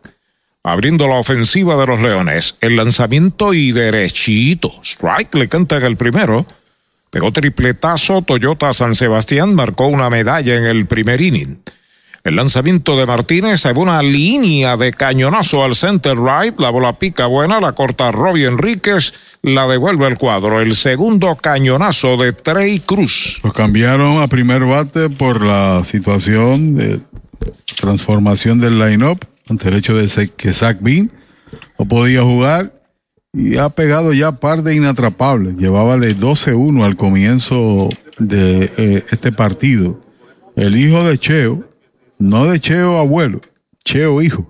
Abriendo 0.63 1.09
la 1.09 1.15
ofensiva 1.15 1.77
de 1.77 1.87
los 1.87 2.01
Leones. 2.01 2.57
El 2.61 2.77
lanzamiento 2.77 3.55
y 3.55 3.73
derechito. 3.73 4.71
Strike 4.83 5.35
le 5.35 5.49
canta 5.49 5.79
en 5.79 5.85
el 5.85 5.97
primero. 5.97 6.45
Pegó 7.11 7.33
tripletazo. 7.33 8.23
Toyota 8.23 8.73
San 8.75 8.95
Sebastián 8.95 9.55
marcó 9.55 9.87
una 9.87 10.11
medalla 10.11 10.57
en 10.57 10.67
el 10.67 10.87
primer 10.87 11.21
inning. 11.23 11.59
El 12.23 12.37
lanzamiento 12.37 12.99
de 12.99 13.07
Martínez 13.07 13.65
en 13.65 13.79
una 13.79 14.03
línea 14.03 14.77
de 14.77 14.93
cañonazo 14.93 15.65
al 15.65 15.75
center 15.75 16.19
right. 16.19 16.61
La 16.61 16.69
bola 16.69 16.99
pica 16.99 17.27
buena, 17.27 17.59
la 17.61 17.73
corta 17.73 18.13
Robbie 18.13 18.47
Enríquez, 18.47 19.15
la 19.41 19.67
devuelve 19.67 20.07
el 20.07 20.19
cuadro. 20.19 20.61
El 20.61 20.77
segundo 20.77 21.35
cañonazo 21.37 22.19
de 22.19 22.35
Trey 22.35 22.81
Cruz. 22.81 23.41
Lo 23.43 23.53
cambiaron 23.53 24.21
a 24.21 24.29
primer 24.29 24.67
bate 24.67 25.09
por 25.09 25.41
la 25.41 25.83
situación 25.87 26.77
de 26.77 27.01
transformación 27.81 28.61
del 28.61 28.79
line-up 28.79 29.25
ante 29.49 29.69
el 29.69 29.77
hecho 29.77 29.95
de 29.95 30.29
que 30.37 30.53
Zach 30.53 30.79
Bean 30.81 31.11
no 31.79 31.87
podía 31.87 32.23
jugar 32.23 32.73
y 33.33 33.57
ha 33.57 33.69
pegado 33.69 34.13
ya 34.13 34.33
par 34.33 34.63
de 34.63 34.75
inatrapables. 34.75 35.57
Llevaba 35.57 35.97
de 35.97 36.17
12-1 36.17 36.85
al 36.85 36.97
comienzo 36.97 37.89
de 38.19 38.71
eh, 38.77 39.05
este 39.11 39.33
partido. 39.33 40.01
El 40.57 40.77
hijo 40.77 41.03
de 41.05 41.17
Cheo, 41.19 41.65
no 42.19 42.47
de 42.47 42.61
Cheo 42.61 42.99
abuelo, 42.99 43.41
Cheo 43.85 44.21
hijo. 44.23 44.49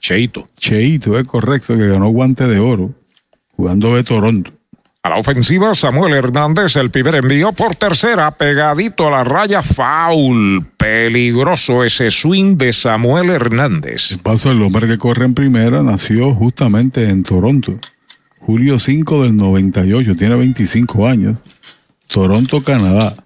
Cheito. 0.00 0.48
Cheito, 0.58 1.18
es 1.18 1.26
correcto, 1.26 1.76
que 1.76 1.86
ganó 1.86 2.08
guante 2.08 2.46
de 2.46 2.58
oro 2.58 2.94
jugando 3.56 3.94
de 3.94 4.04
Toronto. 4.04 4.52
A 5.02 5.08
la 5.08 5.16
ofensiva, 5.16 5.72
Samuel 5.72 6.12
Hernández, 6.12 6.76
el 6.76 6.90
primer 6.90 7.14
envío 7.14 7.52
por 7.52 7.74
tercera, 7.74 8.32
pegadito 8.32 9.08
a 9.08 9.10
la 9.10 9.24
raya, 9.24 9.62
foul. 9.62 10.66
Peligroso 10.76 11.84
ese 11.84 12.10
swing 12.10 12.58
de 12.58 12.74
Samuel 12.74 13.30
Hernández. 13.30 14.10
El 14.10 14.18
paso 14.18 14.50
del 14.50 14.60
hombre 14.60 14.86
que 14.86 14.98
corre 14.98 15.24
en 15.24 15.32
primera 15.32 15.82
nació 15.82 16.34
justamente 16.34 17.08
en 17.08 17.22
Toronto. 17.22 17.78
Julio 18.40 18.78
5 18.78 19.22
del 19.22 19.38
98, 19.38 20.16
tiene 20.16 20.36
25 20.36 21.06
años. 21.06 21.36
Toronto, 22.06 22.62
Canadá. 22.62 23.16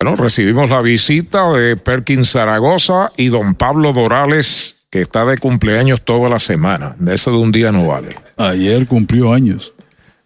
Bueno, 0.00 0.16
recibimos 0.16 0.70
la 0.70 0.80
visita 0.80 1.52
de 1.52 1.76
Perkins 1.76 2.30
Zaragoza 2.30 3.12
y 3.18 3.28
don 3.28 3.54
Pablo 3.54 3.92
Morales, 3.92 4.86
que 4.90 5.02
está 5.02 5.26
de 5.26 5.36
cumpleaños 5.36 6.00
toda 6.00 6.30
la 6.30 6.40
semana. 6.40 6.96
De 6.98 7.14
eso 7.14 7.30
de 7.30 7.36
un 7.36 7.52
día 7.52 7.70
no 7.70 7.86
vale. 7.86 8.16
Ayer 8.38 8.86
cumplió 8.86 9.34
años. 9.34 9.71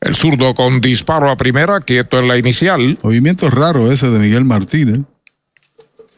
El 0.06 0.14
zurdo 0.14 0.54
con 0.54 0.80
disparo 0.80 1.28
a 1.32 1.36
primera, 1.36 1.80
quieto 1.80 2.20
en 2.20 2.28
la 2.28 2.38
inicial. 2.38 2.96
Movimiento 3.02 3.50
raro 3.50 3.90
ese 3.90 4.08
de 4.08 4.20
Miguel 4.20 4.44
Martínez. 4.44 5.00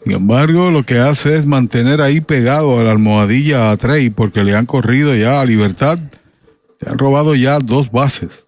Sin 0.04 0.12
embargo, 0.12 0.70
lo 0.70 0.84
que 0.84 0.98
hace 0.98 1.36
es 1.36 1.46
mantener 1.46 2.02
ahí 2.02 2.20
pegado 2.20 2.78
a 2.78 2.82
la 2.82 2.90
almohadilla 2.90 3.70
a 3.70 3.76
Trey 3.78 4.10
porque 4.10 4.44
le 4.44 4.54
han 4.54 4.66
corrido 4.66 5.16
ya 5.16 5.40
a 5.40 5.46
libertad. 5.46 5.98
Le 6.80 6.90
han 6.90 6.98
robado 6.98 7.34
ya 7.34 7.60
dos 7.60 7.90
bases. 7.90 8.44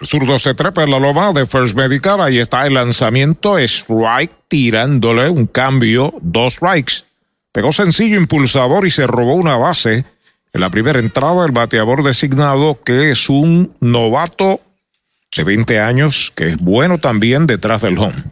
El 0.00 0.06
zurdo 0.06 0.38
se 0.38 0.54
trepa 0.54 0.84
en 0.84 0.90
la 0.90 1.00
loma 1.00 1.34
de 1.34 1.44
First 1.44 1.76
Medical. 1.76 2.22
Ahí 2.22 2.38
está 2.38 2.66
el 2.66 2.72
lanzamiento. 2.72 3.58
Strike 3.58 4.34
tirándole 4.48 5.28
un 5.28 5.46
cambio. 5.46 6.14
Dos 6.22 6.54
strikes. 6.54 7.04
Pegó 7.52 7.72
sencillo 7.72 8.16
impulsador 8.16 8.86
y 8.86 8.90
se 8.90 9.06
robó 9.06 9.34
una 9.34 9.58
base. 9.58 10.06
En 10.56 10.60
la 10.60 10.70
primera 10.70 10.98
entrada, 10.98 11.44
el 11.44 11.52
bateador 11.52 12.02
designado, 12.02 12.80
que 12.82 13.10
es 13.10 13.28
un 13.28 13.74
novato 13.80 14.62
de 15.36 15.44
20 15.44 15.80
años, 15.80 16.32
que 16.34 16.48
es 16.48 16.56
bueno 16.56 16.96
también 16.96 17.46
detrás 17.46 17.82
del 17.82 17.98
home. 17.98 18.24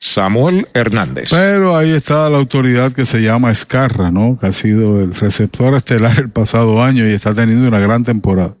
Samuel 0.00 0.66
Hernández. 0.74 1.28
Pero 1.30 1.76
ahí 1.76 1.92
está 1.92 2.28
la 2.28 2.38
autoridad 2.38 2.92
que 2.92 3.06
se 3.06 3.22
llama 3.22 3.52
Escarra, 3.52 4.10
¿no? 4.10 4.36
Que 4.36 4.48
ha 4.48 4.52
sido 4.52 5.00
el 5.00 5.14
receptor 5.14 5.76
estelar 5.76 6.18
el 6.18 6.30
pasado 6.30 6.82
año 6.82 7.08
y 7.08 7.12
está 7.12 7.34
teniendo 7.34 7.68
una 7.68 7.78
gran 7.78 8.02
temporada. 8.02 8.56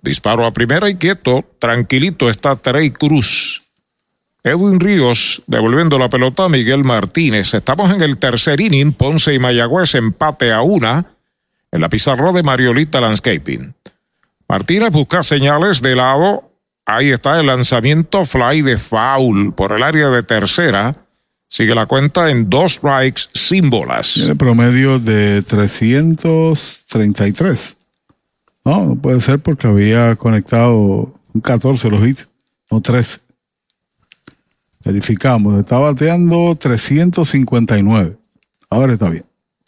Disparo 0.00 0.46
a 0.46 0.54
primera 0.54 0.88
y 0.88 0.94
quieto, 0.94 1.44
tranquilito 1.58 2.30
está 2.30 2.56
Trey 2.56 2.92
Cruz. 2.92 3.62
Edwin 4.42 4.80
Ríos 4.80 5.42
devolviendo 5.46 5.98
la 5.98 6.08
pelota 6.08 6.46
a 6.46 6.48
Miguel 6.48 6.82
Martínez. 6.82 7.52
Estamos 7.52 7.92
en 7.92 8.00
el 8.00 8.16
tercer 8.16 8.62
inning, 8.62 8.94
Ponce 8.94 9.34
y 9.34 9.38
Mayagüez 9.38 9.94
empate 9.96 10.50
a 10.50 10.62
una 10.62 11.13
en 11.74 11.80
la 11.80 11.88
pizarra 11.88 12.32
de 12.32 12.42
Mariolita 12.44 13.00
Landscaping. 13.00 13.74
Martínez 14.48 14.92
busca 14.92 15.24
señales 15.24 15.82
de 15.82 15.96
lado. 15.96 16.52
Ahí 16.86 17.10
está 17.10 17.40
el 17.40 17.46
lanzamiento 17.46 18.24
fly 18.24 18.62
de 18.62 18.78
foul 18.78 19.52
por 19.54 19.72
el 19.72 19.82
área 19.82 20.08
de 20.10 20.22
tercera. 20.22 20.92
Sigue 21.48 21.74
la 21.74 21.86
cuenta 21.86 22.30
en 22.30 22.48
dos 22.48 22.74
strikes 22.74 23.22
sin 23.34 23.70
bolas. 23.70 24.14
Tiene 24.14 24.36
promedio 24.36 25.00
de 25.00 25.42
333. 25.42 27.76
No, 28.64 28.86
no 28.86 28.94
puede 28.94 29.20
ser 29.20 29.40
porque 29.40 29.66
había 29.66 30.14
conectado 30.14 31.12
un 31.32 31.40
14 31.40 31.90
los 31.90 32.06
hits, 32.06 32.28
no 32.70 32.80
13. 32.80 33.18
Verificamos, 34.84 35.58
está 35.58 35.80
bateando 35.80 36.54
359. 36.54 38.16
Ahora 38.70 38.92
está 38.92 39.10
bien. 39.10 39.24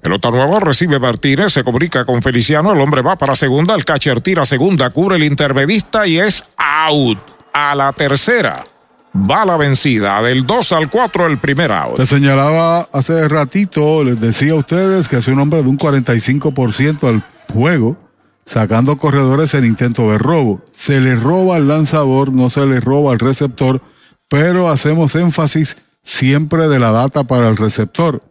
Pelota 0.06 0.30
nueva, 0.30 0.60
recibe 0.60 1.00
Martínez, 1.00 1.52
se 1.52 1.64
comunica 1.64 2.04
con 2.04 2.22
Feliciano, 2.22 2.72
el 2.72 2.78
hombre 2.78 3.02
va 3.02 3.16
para 3.16 3.34
segunda, 3.34 3.74
el 3.74 3.84
catcher 3.84 4.20
tira 4.20 4.46
segunda, 4.46 4.90
cubre 4.90 5.16
el 5.16 5.24
intermedista 5.24 6.06
y 6.06 6.20
es 6.20 6.44
out. 6.56 7.18
A 7.52 7.74
la 7.74 7.92
tercera 7.92 8.64
va 9.12 9.44
la 9.44 9.56
vencida, 9.56 10.22
del 10.22 10.46
2 10.46 10.72
al 10.74 10.90
4 10.90 11.26
el 11.26 11.38
primer 11.38 11.72
out. 11.72 11.96
Te 11.96 12.06
señalaba 12.06 12.82
hace 12.92 13.26
ratito, 13.28 14.04
les 14.04 14.20
decía 14.20 14.52
a 14.52 14.54
ustedes 14.54 15.08
que 15.08 15.16
es 15.16 15.26
un 15.26 15.40
hombre 15.40 15.64
de 15.64 15.68
un 15.68 15.76
45% 15.76 17.08
al 17.08 17.24
juego, 17.52 17.96
sacando 18.44 18.98
corredores 18.98 19.54
en 19.54 19.64
intento 19.64 20.12
de 20.12 20.18
robo. 20.18 20.62
Se 20.70 21.00
le 21.00 21.16
roba 21.16 21.56
al 21.56 21.66
lanzador, 21.66 22.30
no 22.30 22.48
se 22.48 22.64
le 22.64 22.78
roba 22.78 23.10
al 23.10 23.18
receptor, 23.18 23.82
pero 24.28 24.68
hacemos 24.68 25.16
énfasis 25.16 25.78
siempre 26.04 26.68
de 26.68 26.78
la 26.78 26.92
data 26.92 27.24
para 27.24 27.48
el 27.48 27.56
receptor 27.56 28.22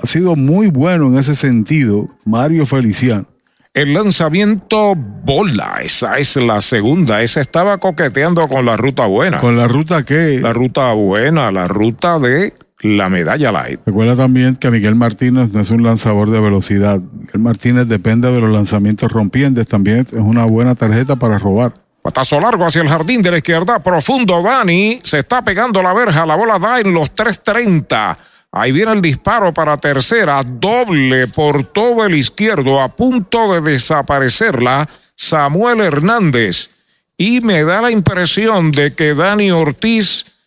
ha 0.00 0.06
sido 0.06 0.36
muy 0.36 0.68
bueno 0.68 1.08
en 1.08 1.18
ese 1.18 1.34
sentido, 1.34 2.08
Mario 2.24 2.66
Feliciano. 2.66 3.26
El 3.74 3.94
lanzamiento 3.94 4.94
bola, 4.96 5.80
esa 5.82 6.18
es 6.18 6.36
la 6.36 6.60
segunda. 6.60 7.22
Esa 7.22 7.40
estaba 7.40 7.78
coqueteando 7.78 8.48
con 8.48 8.64
la 8.64 8.76
ruta 8.76 9.06
buena. 9.06 9.40
¿Con 9.40 9.56
la 9.56 9.68
ruta 9.68 10.04
qué? 10.04 10.40
La 10.40 10.52
ruta 10.52 10.92
buena, 10.92 11.50
la 11.52 11.68
ruta 11.68 12.18
de 12.18 12.54
la 12.80 13.08
medalla 13.08 13.52
light. 13.52 13.80
Recuerda 13.84 14.16
también 14.16 14.56
que 14.56 14.70
Miguel 14.70 14.94
Martínez 14.94 15.52
no 15.52 15.60
es 15.60 15.70
un 15.70 15.82
lanzador 15.82 16.30
de 16.30 16.40
velocidad. 16.40 17.00
Miguel 17.00 17.40
Martínez 17.40 17.88
depende 17.88 18.32
de 18.32 18.40
los 18.40 18.50
lanzamientos 18.50 19.10
rompientes. 19.10 19.68
También 19.68 19.98
es 19.98 20.12
una 20.12 20.44
buena 20.44 20.74
tarjeta 20.74 21.16
para 21.16 21.38
robar. 21.38 21.74
Patazo 22.02 22.40
largo 22.40 22.64
hacia 22.64 22.82
el 22.82 22.88
jardín 22.88 23.20
de 23.20 23.32
la 23.32 23.36
izquierda, 23.38 23.80
profundo. 23.80 24.42
Dani 24.42 25.00
se 25.02 25.18
está 25.18 25.42
pegando 25.42 25.82
la 25.82 25.92
verja. 25.92 26.24
La 26.24 26.36
bola 26.36 26.58
da 26.58 26.80
en 26.80 26.92
los 26.92 27.14
330. 27.14 28.16
Ahí 28.50 28.72
viene 28.72 28.92
el 28.92 29.02
disparo 29.02 29.52
para 29.52 29.76
tercera, 29.76 30.42
doble 30.42 31.28
por 31.28 31.64
todo 31.64 32.06
el 32.06 32.14
izquierdo, 32.14 32.80
a 32.80 32.88
punto 32.88 33.52
de 33.52 33.60
desaparecerla, 33.72 34.88
Samuel 35.14 35.80
Hernández. 35.80 36.70
Y 37.16 37.40
me 37.40 37.64
da 37.64 37.82
la 37.82 37.90
impresión 37.90 38.70
de 38.70 38.94
que 38.94 39.14
Dani 39.14 39.50
Ortiz 39.50 40.37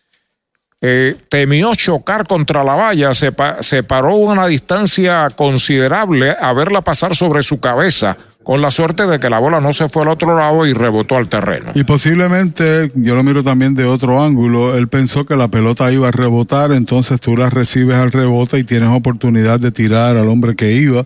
eh, 0.81 1.15
temió 1.29 1.75
chocar 1.75 2.27
contra 2.27 2.63
la 2.63 2.73
valla, 2.73 3.13
se, 3.13 3.31
se 3.59 3.83
paró 3.83 4.15
una 4.15 4.47
distancia 4.47 5.27
considerable 5.29 6.35
a 6.39 6.53
verla 6.53 6.81
pasar 6.81 7.15
sobre 7.15 7.43
su 7.43 7.59
cabeza 7.59 8.17
con 8.43 8.61
la 8.61 8.71
suerte 8.71 9.05
de 9.05 9.19
que 9.19 9.29
la 9.29 9.39
bola 9.39 9.59
no 9.59 9.73
se 9.73 9.87
fue 9.89 10.01
al 10.01 10.09
otro 10.09 10.35
lado 10.35 10.65
y 10.65 10.73
rebotó 10.73 11.15
al 11.17 11.29
terreno. 11.29 11.71
Y 11.75 11.83
posiblemente, 11.83 12.91
yo 12.95 13.15
lo 13.15 13.23
miro 13.23 13.43
también 13.43 13.75
de 13.75 13.85
otro 13.85 14.21
ángulo, 14.21 14.75
él 14.75 14.87
pensó 14.87 15.25
que 15.25 15.35
la 15.35 15.49
pelota 15.49 15.91
iba 15.91 16.07
a 16.07 16.11
rebotar, 16.11 16.71
entonces 16.71 17.19
tú 17.19 17.37
la 17.37 17.49
recibes 17.49 17.97
al 17.97 18.11
rebote 18.11 18.57
y 18.57 18.63
tienes 18.63 18.89
oportunidad 18.89 19.59
de 19.59 19.71
tirar 19.71 20.17
al 20.17 20.27
hombre 20.27 20.55
que 20.55 20.73
iba 20.73 21.05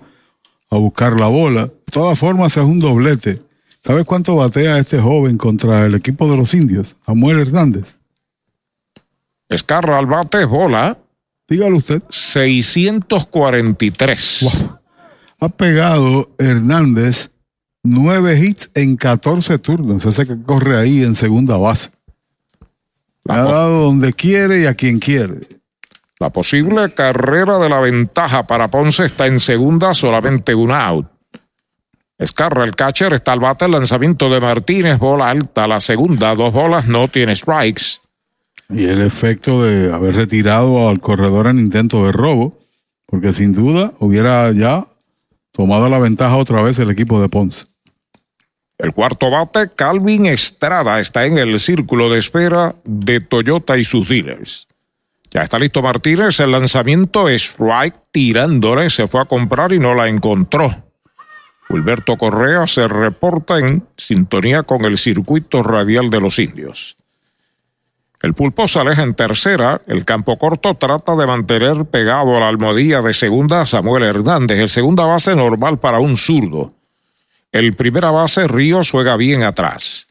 a 0.69 0.77
buscar 0.77 1.19
la 1.19 1.27
bola. 1.27 1.65
De 1.65 1.91
todas 1.91 2.17
formas, 2.17 2.55
es 2.55 2.63
un 2.63 2.79
doblete. 2.79 3.41
¿Sabes 3.83 4.05
cuánto 4.05 4.35
batea 4.35 4.79
este 4.79 4.99
joven 4.99 5.37
contra 5.37 5.85
el 5.85 5.93
equipo 5.93 6.29
de 6.31 6.37
los 6.37 6.53
indios? 6.53 6.95
Samuel 7.05 7.39
Hernández. 7.39 7.94
Escarra 9.55 9.97
al 9.97 10.05
bate, 10.05 10.43
bola. 10.43 10.97
Dígalo 11.47 11.77
usted. 11.77 12.03
643. 12.09 14.67
Ha 15.39 15.47
pegado 15.47 16.29
Hernández 16.37 17.29
nueve 17.81 18.37
hits 18.37 18.69
en 18.73 18.97
14 18.97 19.57
turnos. 19.59 20.03
Ese 20.03 20.27
que 20.27 20.35
corre 20.43 20.75
ahí 20.75 21.03
en 21.03 21.15
segunda 21.15 21.55
base. 21.55 21.89
ha 23.29 23.37
dado 23.37 23.85
donde 23.85 24.11
quiere 24.11 24.59
y 24.59 24.65
a 24.65 24.73
quien 24.73 24.99
quiere. 24.99 25.47
La 26.19 26.31
posible 26.31 26.93
carrera 26.93 27.57
de 27.57 27.69
la 27.69 27.79
ventaja 27.79 28.45
para 28.45 28.69
Ponce 28.69 29.05
está 29.05 29.27
en 29.27 29.39
segunda, 29.39 29.93
solamente 29.93 30.53
un 30.53 30.71
out. 30.71 31.07
Escarra 32.17 32.65
el 32.65 32.75
catcher, 32.75 33.13
está 33.13 33.31
al 33.31 33.39
bate, 33.39 33.63
el 33.63 33.71
lanzamiento 33.71 34.29
de 34.29 34.41
Martínez, 34.41 34.99
bola 34.99 35.29
alta, 35.29 35.65
la 35.65 35.79
segunda, 35.79 36.35
dos 36.35 36.51
bolas, 36.51 36.87
no 36.87 37.07
tiene 37.07 37.37
strikes. 37.37 38.01
Y 38.69 38.85
el 38.85 39.01
efecto 39.01 39.63
de 39.63 39.93
haber 39.93 40.15
retirado 40.15 40.89
al 40.89 40.99
corredor 40.99 41.47
en 41.47 41.59
intento 41.59 42.05
de 42.05 42.11
robo, 42.11 42.57
porque 43.05 43.33
sin 43.33 43.53
duda 43.53 43.93
hubiera 43.99 44.51
ya 44.51 44.87
tomado 45.51 45.87
la 45.89 45.99
ventaja 45.99 46.35
otra 46.35 46.61
vez 46.61 46.79
el 46.79 46.89
equipo 46.89 47.21
de 47.21 47.29
Ponce. 47.29 47.65
El 48.77 48.91
cuarto 48.91 49.31
bate, 49.31 49.69
Calvin 49.73 50.25
Estrada, 50.25 50.99
está 50.99 51.25
en 51.25 51.37
el 51.37 51.59
círculo 51.59 52.09
de 52.09 52.19
espera 52.19 52.75
de 52.83 53.21
Toyota 53.21 53.77
y 53.77 53.85
sus 53.85 54.09
dealers. 54.09 54.67
Ya 55.31 55.41
está 55.41 55.59
listo 55.59 55.81
Martínez, 55.81 56.39
el 56.39 56.51
lanzamiento 56.51 57.29
es 57.29 57.43
strike 57.43 57.95
tirándole, 58.11 58.89
se 58.89 59.07
fue 59.07 59.21
a 59.21 59.25
comprar 59.25 59.71
y 59.71 59.79
no 59.79 59.93
la 59.93 60.07
encontró. 60.07 60.69
Wilberto 61.69 62.17
Correa 62.17 62.67
se 62.67 62.87
reporta 62.87 63.59
en 63.59 63.87
sintonía 63.97 64.63
con 64.63 64.85
el 64.85 64.97
circuito 64.97 65.63
radial 65.63 66.09
de 66.09 66.21
los 66.21 66.37
indios. 66.39 66.97
El 68.25 68.33
pulpo 68.33 68.67
se 68.67 68.79
aleja 68.79 69.03
en 69.03 69.13
tercera, 69.13 69.83
el 69.85 70.03
campo 70.03 70.35
corto 70.39 70.73
trata 70.73 71.15
de 71.15 71.27
mantener 71.27 71.85
pegado 71.85 72.35
a 72.35 72.39
la 72.39 72.49
almohadilla 72.49 73.03
de 73.03 73.13
segunda 73.13 73.67
Samuel 73.67 74.01
Hernández, 74.01 74.57
el 74.57 74.69
segunda 74.69 75.05
base 75.05 75.35
normal 75.35 75.77
para 75.77 75.99
un 75.99 76.17
zurdo. 76.17 76.73
El 77.51 77.75
primera 77.75 78.09
base 78.09 78.47
Ríos 78.47 78.89
juega 78.89 79.15
bien 79.15 79.43
atrás. 79.43 80.07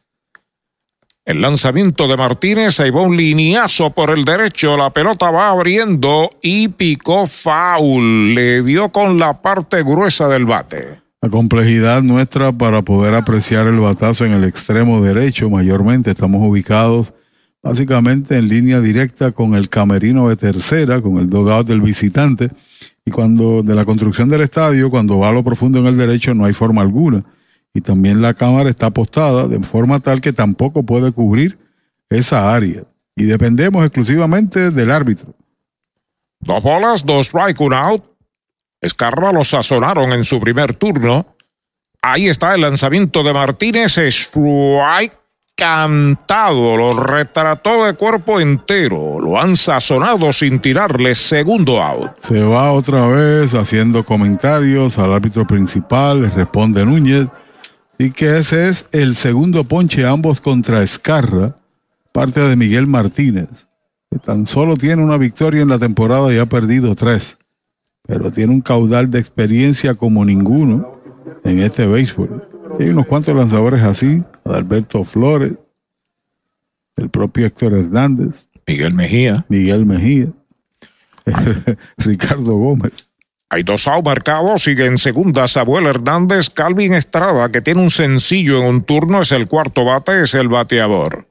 El 1.24 1.40
lanzamiento 1.40 2.06
de 2.06 2.16
Martínez, 2.16 2.78
ahí 2.78 2.90
va 2.90 3.02
un 3.02 3.16
lineazo 3.16 3.90
por 3.90 4.16
el 4.16 4.24
derecho, 4.24 4.76
la 4.76 4.90
pelota 4.90 5.32
va 5.32 5.48
abriendo 5.48 6.30
y 6.40 6.68
picó 6.68 7.26
foul, 7.26 8.32
le 8.32 8.62
dio 8.62 8.90
con 8.90 9.18
la 9.18 9.42
parte 9.42 9.82
gruesa 9.82 10.28
del 10.28 10.46
bate. 10.46 11.00
La 11.20 11.30
complejidad 11.30 12.00
nuestra 12.02 12.52
para 12.52 12.82
poder 12.82 13.14
apreciar 13.14 13.66
el 13.66 13.80
batazo 13.80 14.24
en 14.24 14.34
el 14.34 14.44
extremo 14.44 15.00
derecho, 15.00 15.50
mayormente 15.50 16.12
estamos 16.12 16.48
ubicados 16.48 17.12
básicamente 17.64 18.36
en 18.36 18.48
línea 18.48 18.80
directa 18.80 19.32
con 19.32 19.56
el 19.56 19.68
camerino 19.68 20.28
de 20.28 20.36
tercera, 20.36 21.00
con 21.00 21.18
el 21.18 21.28
dogout 21.28 21.66
del 21.66 21.80
visitante, 21.80 22.50
y 23.04 23.10
cuando 23.10 23.62
de 23.62 23.74
la 23.74 23.84
construcción 23.84 24.28
del 24.28 24.42
estadio, 24.42 24.90
cuando 24.90 25.18
va 25.18 25.30
a 25.30 25.32
lo 25.32 25.42
profundo 25.42 25.80
en 25.80 25.86
el 25.86 25.96
derecho 25.96 26.32
no 26.34 26.44
hay 26.44 26.52
forma 26.52 26.80
alguna 26.82 27.24
y 27.74 27.80
también 27.80 28.22
la 28.22 28.34
cámara 28.34 28.70
está 28.70 28.86
apostada 28.86 29.48
de 29.48 29.58
forma 29.60 29.98
tal 29.98 30.20
que 30.20 30.32
tampoco 30.32 30.84
puede 30.84 31.10
cubrir 31.10 31.58
esa 32.08 32.54
área. 32.54 32.84
Y 33.16 33.24
dependemos 33.24 33.84
exclusivamente 33.84 34.70
del 34.70 34.90
árbitro. 34.92 35.34
Dos 36.40 36.62
bolas, 36.62 37.04
dos 37.04 37.26
strike, 37.26 37.60
un 37.60 37.74
out. 37.74 38.04
Escarra 38.80 39.32
lo 39.32 39.42
sazonaron 39.44 40.12
en 40.12 40.22
su 40.22 40.40
primer 40.40 40.74
turno. 40.74 41.26
Ahí 42.00 42.28
está 42.28 42.54
el 42.54 42.60
lanzamiento 42.60 43.24
de 43.24 43.32
Martínez. 43.32 43.98
Strike 43.98 45.16
cantado. 45.56 46.76
Lo 46.76 46.94
retrató 46.94 47.84
de 47.84 47.94
cuerpo 47.94 48.40
entero. 48.40 49.20
Lo 49.20 49.40
han 49.40 49.56
sazonado 49.56 50.32
sin 50.32 50.58
tirarle 50.60 51.14
segundo 51.14 51.82
out. 51.82 52.10
Se 52.22 52.42
va 52.42 52.72
otra 52.72 53.06
vez 53.06 53.54
haciendo 53.54 54.04
comentarios 54.04 54.98
al 54.98 55.12
árbitro 55.12 55.46
principal. 55.46 56.22
Le 56.22 56.30
responde 56.30 56.84
Núñez 56.84 57.28
y 57.98 58.10
que 58.10 58.38
ese 58.38 58.68
es 58.68 58.86
el 58.92 59.14
segundo 59.14 59.64
ponche 59.64 60.06
ambos 60.06 60.40
contra 60.40 60.82
Escarra, 60.82 61.56
parte 62.12 62.40
de 62.40 62.56
Miguel 62.56 62.86
Martínez, 62.86 63.48
que 64.10 64.18
tan 64.18 64.46
solo 64.46 64.76
tiene 64.76 65.02
una 65.02 65.16
victoria 65.16 65.62
en 65.62 65.68
la 65.68 65.78
temporada 65.78 66.32
y 66.32 66.38
ha 66.38 66.46
perdido 66.46 66.94
tres, 66.94 67.38
pero 68.06 68.30
tiene 68.30 68.52
un 68.52 68.60
caudal 68.60 69.10
de 69.10 69.20
experiencia 69.20 69.94
como 69.94 70.24
ninguno 70.24 71.00
en 71.44 71.60
este 71.60 71.86
béisbol. 71.86 72.53
Hay 72.78 72.88
unos 72.88 73.06
cuantos 73.06 73.34
lanzadores 73.34 73.82
así, 73.82 74.22
Adalberto 74.44 75.04
Flores, 75.04 75.52
el 76.96 77.10
propio 77.10 77.46
Héctor 77.46 77.74
Hernández, 77.74 78.48
Miguel 78.66 78.94
Mejía, 78.94 79.44
Miguel 79.48 79.86
Mejía, 79.86 80.28
Ricardo 81.98 82.54
Gómez. 82.54 83.08
Hay 83.50 83.62
dos 83.62 83.86
out 83.86 84.04
marcados, 84.04 84.62
sigue 84.62 84.86
en 84.86 84.98
segunda 84.98 85.46
Samuel 85.46 85.86
Hernández, 85.86 86.50
Calvin 86.50 86.94
Estrada, 86.94 87.50
que 87.52 87.60
tiene 87.60 87.82
un 87.82 87.90
sencillo 87.90 88.58
en 88.58 88.66
un 88.66 88.82
turno, 88.82 89.22
es 89.22 89.32
el 89.32 89.46
cuarto 89.46 89.84
bate, 89.84 90.22
es 90.22 90.34
el 90.34 90.48
bateador. 90.48 91.26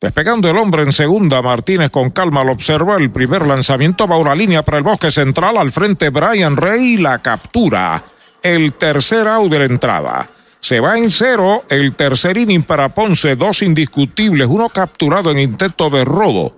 Despegando 0.00 0.48
el 0.48 0.56
hombre 0.56 0.84
en 0.84 0.92
segunda, 0.92 1.42
Martínez 1.42 1.90
con 1.90 2.10
calma 2.10 2.44
lo 2.44 2.52
observa. 2.52 2.96
El 2.96 3.10
primer 3.10 3.44
lanzamiento 3.44 4.06
va 4.06 4.16
una 4.16 4.34
línea 4.34 4.62
para 4.62 4.78
el 4.78 4.84
bosque 4.84 5.10
central. 5.10 5.56
Al 5.58 5.72
frente, 5.72 6.10
Brian 6.10 6.56
Rey 6.56 6.96
la 6.98 7.18
captura. 7.18 8.04
El 8.42 8.72
tercer 8.74 9.26
out 9.26 9.50
de 9.50 9.58
la 9.58 9.64
entrada. 9.64 10.30
Se 10.60 10.80
va 10.80 10.98
en 10.98 11.08
cero 11.08 11.64
el 11.68 11.94
tercer 11.94 12.36
inning 12.36 12.62
para 12.62 12.88
Ponce. 12.88 13.36
Dos 13.36 13.62
indiscutibles, 13.62 14.46
uno 14.48 14.68
capturado 14.68 15.30
en 15.30 15.38
intento 15.38 15.88
de 15.90 16.04
robo. 16.04 16.57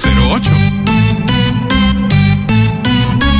408 0.01 0.49
8808 0.49 0.51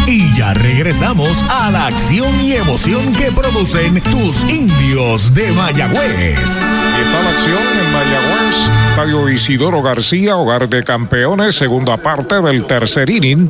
y 0.08 0.36
ya 0.36 0.54
regresamos 0.54 1.42
a 1.50 1.72
la 1.72 1.88
acción 1.88 2.40
y 2.42 2.54
emoción 2.54 3.16
que 3.16 3.32
producen 3.32 4.00
tus 4.02 4.44
indios 4.44 5.34
de 5.34 5.52
Mayagüez. 5.54 6.38
Y 6.38 7.02
está 7.02 7.24
la 7.24 7.30
acción 7.30 7.58
en 7.80 7.92
Mayagüez, 7.94 8.70
Estadio 8.90 9.30
Isidoro 9.30 9.82
García, 9.82 10.36
hogar 10.36 10.70
de 10.70 10.84
campeones, 10.84 11.56
segunda 11.56 11.98
parte 11.98 12.42
del 12.42 12.66
tercer 12.66 13.10
inning. 13.10 13.50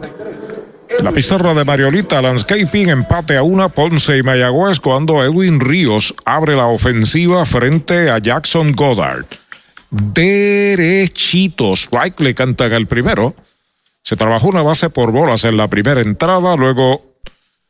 La 1.02 1.12
pizarra 1.12 1.54
de 1.54 1.66
Mariolita 1.66 2.22
Landscaping 2.22 2.90
empate 2.90 3.36
a 3.36 3.44
una 3.44 3.70
Ponce 3.70 4.18
y 4.20 4.24
Mayagüez 4.24 4.80
cuando 4.80 5.24
Edwin 5.24 5.60
Ríos 5.60 6.14
abre 6.26 6.56
la 6.56 6.68
ofensiva 6.68 7.46
frente 7.46 8.10
a 8.10 8.20
Jackson 8.20 8.74
Goddard 8.74 9.26
derechito. 9.92 11.74
Strike 11.76 12.20
le 12.22 12.34
cantan 12.34 12.74
el 12.74 12.88
primero. 12.88 13.36
Se 14.02 14.16
trabajó 14.16 14.48
una 14.48 14.64
base 14.64 14.90
por 14.90 15.12
bolas 15.12 15.44
en 15.44 15.58
la 15.58 15.68
primera 15.68 16.02
entrada, 16.02 16.56
luego 16.56 17.06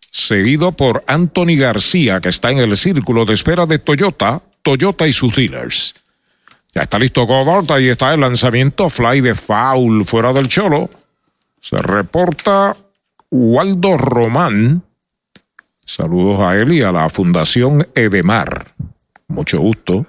seguido 0.09 0.71
por 0.71 1.03
Anthony 1.07 1.57
García, 1.57 2.21
que 2.21 2.29
está 2.29 2.51
en 2.51 2.59
el 2.59 2.77
círculo 2.77 3.25
de 3.25 3.33
espera 3.33 3.65
de 3.65 3.79
Toyota, 3.79 4.41
Toyota 4.61 5.07
y 5.07 5.13
sus 5.13 5.35
dealers. 5.35 5.95
Ya 6.73 6.83
está 6.83 6.99
listo 6.99 7.25
Goddard, 7.25 7.69
ahí 7.71 7.89
está 7.89 8.13
el 8.13 8.21
lanzamiento, 8.21 8.89
fly 8.89 9.19
de 9.19 9.35
foul 9.35 10.05
fuera 10.05 10.31
del 10.31 10.47
cholo. 10.47 10.89
Se 11.59 11.77
reporta 11.77 12.77
Waldo 13.29 13.97
Román. 13.97 14.83
Saludos 15.83 16.39
a 16.39 16.57
él 16.57 16.73
y 16.73 16.81
a 16.81 16.91
la 16.91 17.09
Fundación 17.09 17.87
Edemar. 17.93 18.73
Mucho 19.27 19.59
gusto. 19.59 20.05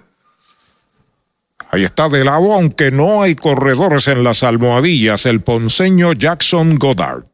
Ahí 1.73 1.85
está 1.85 2.11
de 2.11 2.23
lado, 2.23 2.53
aunque 2.53 2.91
no 2.91 3.23
hay 3.23 3.35
corredores 3.35 4.07
en 4.07 4.23
las 4.23 4.43
almohadillas, 4.43 5.25
el 5.25 5.41
ponceño 5.41 6.13
Jackson 6.13 6.77
Goddard. 6.77 7.25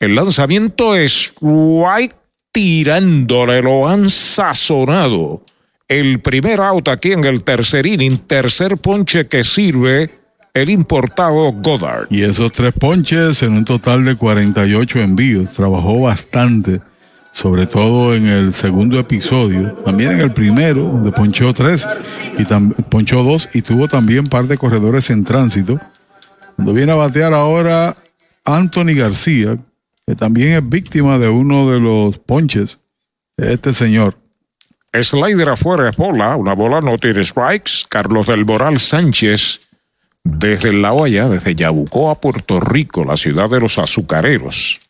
El 0.00 0.16
lanzamiento 0.16 0.96
es 0.96 1.34
White 1.40 2.16
tirándole, 2.50 3.62
lo 3.62 3.88
han 3.88 4.10
sazonado. 4.10 5.42
El 5.86 6.20
primer 6.20 6.60
out 6.60 6.88
aquí 6.88 7.12
en 7.12 7.24
el 7.24 7.44
tercer 7.44 7.86
inning, 7.86 8.18
tercer 8.18 8.76
ponche 8.76 9.28
que 9.28 9.44
sirve 9.44 10.10
el 10.52 10.70
importado 10.70 11.52
Goddard. 11.52 12.08
Y 12.10 12.22
esos 12.22 12.50
tres 12.50 12.72
ponches 12.72 13.40
en 13.44 13.52
un 13.52 13.64
total 13.64 14.04
de 14.04 14.16
48 14.16 14.98
envíos. 14.98 15.52
Trabajó 15.52 16.00
bastante, 16.00 16.80
sobre 17.34 17.66
todo 17.66 18.14
en 18.14 18.28
el 18.28 18.52
segundo 18.52 18.96
episodio. 18.96 19.72
También 19.84 20.12
en 20.12 20.20
el 20.20 20.32
primero, 20.32 20.84
donde 20.84 21.10
ponchó 21.10 21.52
tres 21.52 21.84
y 22.38 22.44
ponchó 22.84 23.24
dos 23.24 23.48
y 23.52 23.60
tuvo 23.60 23.88
también 23.88 24.24
par 24.24 24.46
de 24.46 24.56
corredores 24.56 25.10
en 25.10 25.24
tránsito. 25.24 25.80
Cuando 26.54 26.72
viene 26.72 26.92
a 26.92 26.94
batear 26.94 27.34
ahora 27.34 27.96
Anthony 28.44 28.94
García, 28.94 29.58
que 30.06 30.14
también 30.14 30.52
es 30.52 30.68
víctima 30.68 31.18
de 31.18 31.28
uno 31.28 31.68
de 31.68 31.80
los 31.80 32.18
ponches 32.20 32.78
este 33.36 33.74
señor. 33.74 34.16
Slider 34.92 35.50
afuera 35.50 35.90
es 35.90 35.96
bola, 35.96 36.36
una 36.36 36.54
bola 36.54 36.80
no 36.80 36.98
tiene 36.98 37.24
strikes. 37.24 37.82
Carlos 37.88 38.28
del 38.28 38.44
Moral 38.44 38.78
Sánchez 38.78 39.60
desde 40.22 40.72
La 40.72 40.92
Hoya, 40.92 41.28
desde 41.28 41.56
Yabucoa, 41.56 42.20
Puerto 42.20 42.60
Rico, 42.60 43.04
la 43.04 43.16
ciudad 43.16 43.50
de 43.50 43.58
los 43.58 43.76
azucareros. 43.78 44.83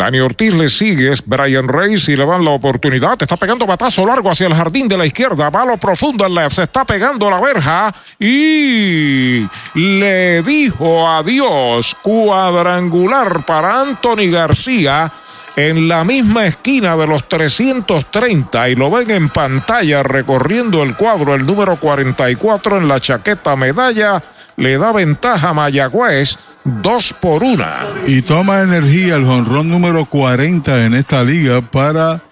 Dani 0.00 0.18
Ortiz 0.18 0.54
le 0.54 0.70
sigue, 0.70 1.12
es 1.12 1.22
Brian 1.26 1.68
Reyes 1.68 2.08
y 2.08 2.16
le 2.16 2.24
van 2.24 2.42
la 2.42 2.52
oportunidad. 2.52 3.20
Está 3.20 3.36
pegando 3.36 3.66
batazo 3.66 4.06
largo 4.06 4.30
hacia 4.30 4.46
el 4.46 4.54
jardín 4.54 4.88
de 4.88 4.96
la 4.96 5.04
izquierda. 5.04 5.50
Balo 5.50 5.76
profundo 5.76 6.24
en 6.24 6.34
left. 6.34 6.52
Se 6.52 6.62
está 6.62 6.86
pegando 6.86 7.28
la 7.28 7.38
verja 7.38 7.94
y 8.18 9.46
le 9.74 10.40
dijo 10.40 11.06
adiós. 11.06 11.94
Cuadrangular 12.00 13.44
para 13.44 13.82
Anthony 13.82 14.30
García 14.30 15.12
en 15.54 15.86
la 15.86 16.02
misma 16.02 16.46
esquina 16.46 16.96
de 16.96 17.06
los 17.06 17.28
330 17.28 18.70
y 18.70 18.76
lo 18.76 18.90
ven 18.90 19.10
en 19.10 19.28
pantalla 19.28 20.02
recorriendo 20.02 20.82
el 20.82 20.96
cuadro 20.96 21.34
el 21.34 21.44
número 21.44 21.78
44 21.78 22.78
en 22.78 22.88
la 22.88 23.00
chaqueta 23.00 23.54
medalla 23.56 24.22
le 24.56 24.78
da 24.78 24.92
ventaja 24.92 25.50
a 25.50 25.54
Mayagüez 25.54 26.38
dos 26.64 27.12
por 27.12 27.42
una. 27.42 27.78
Y 28.06 28.22
toma 28.22 28.62
energía 28.62 29.16
el 29.16 29.24
jonrón 29.24 29.68
número 29.68 30.06
40 30.06 30.86
en 30.86 30.94
esta 30.94 31.22
liga 31.24 31.60
para 31.60 32.22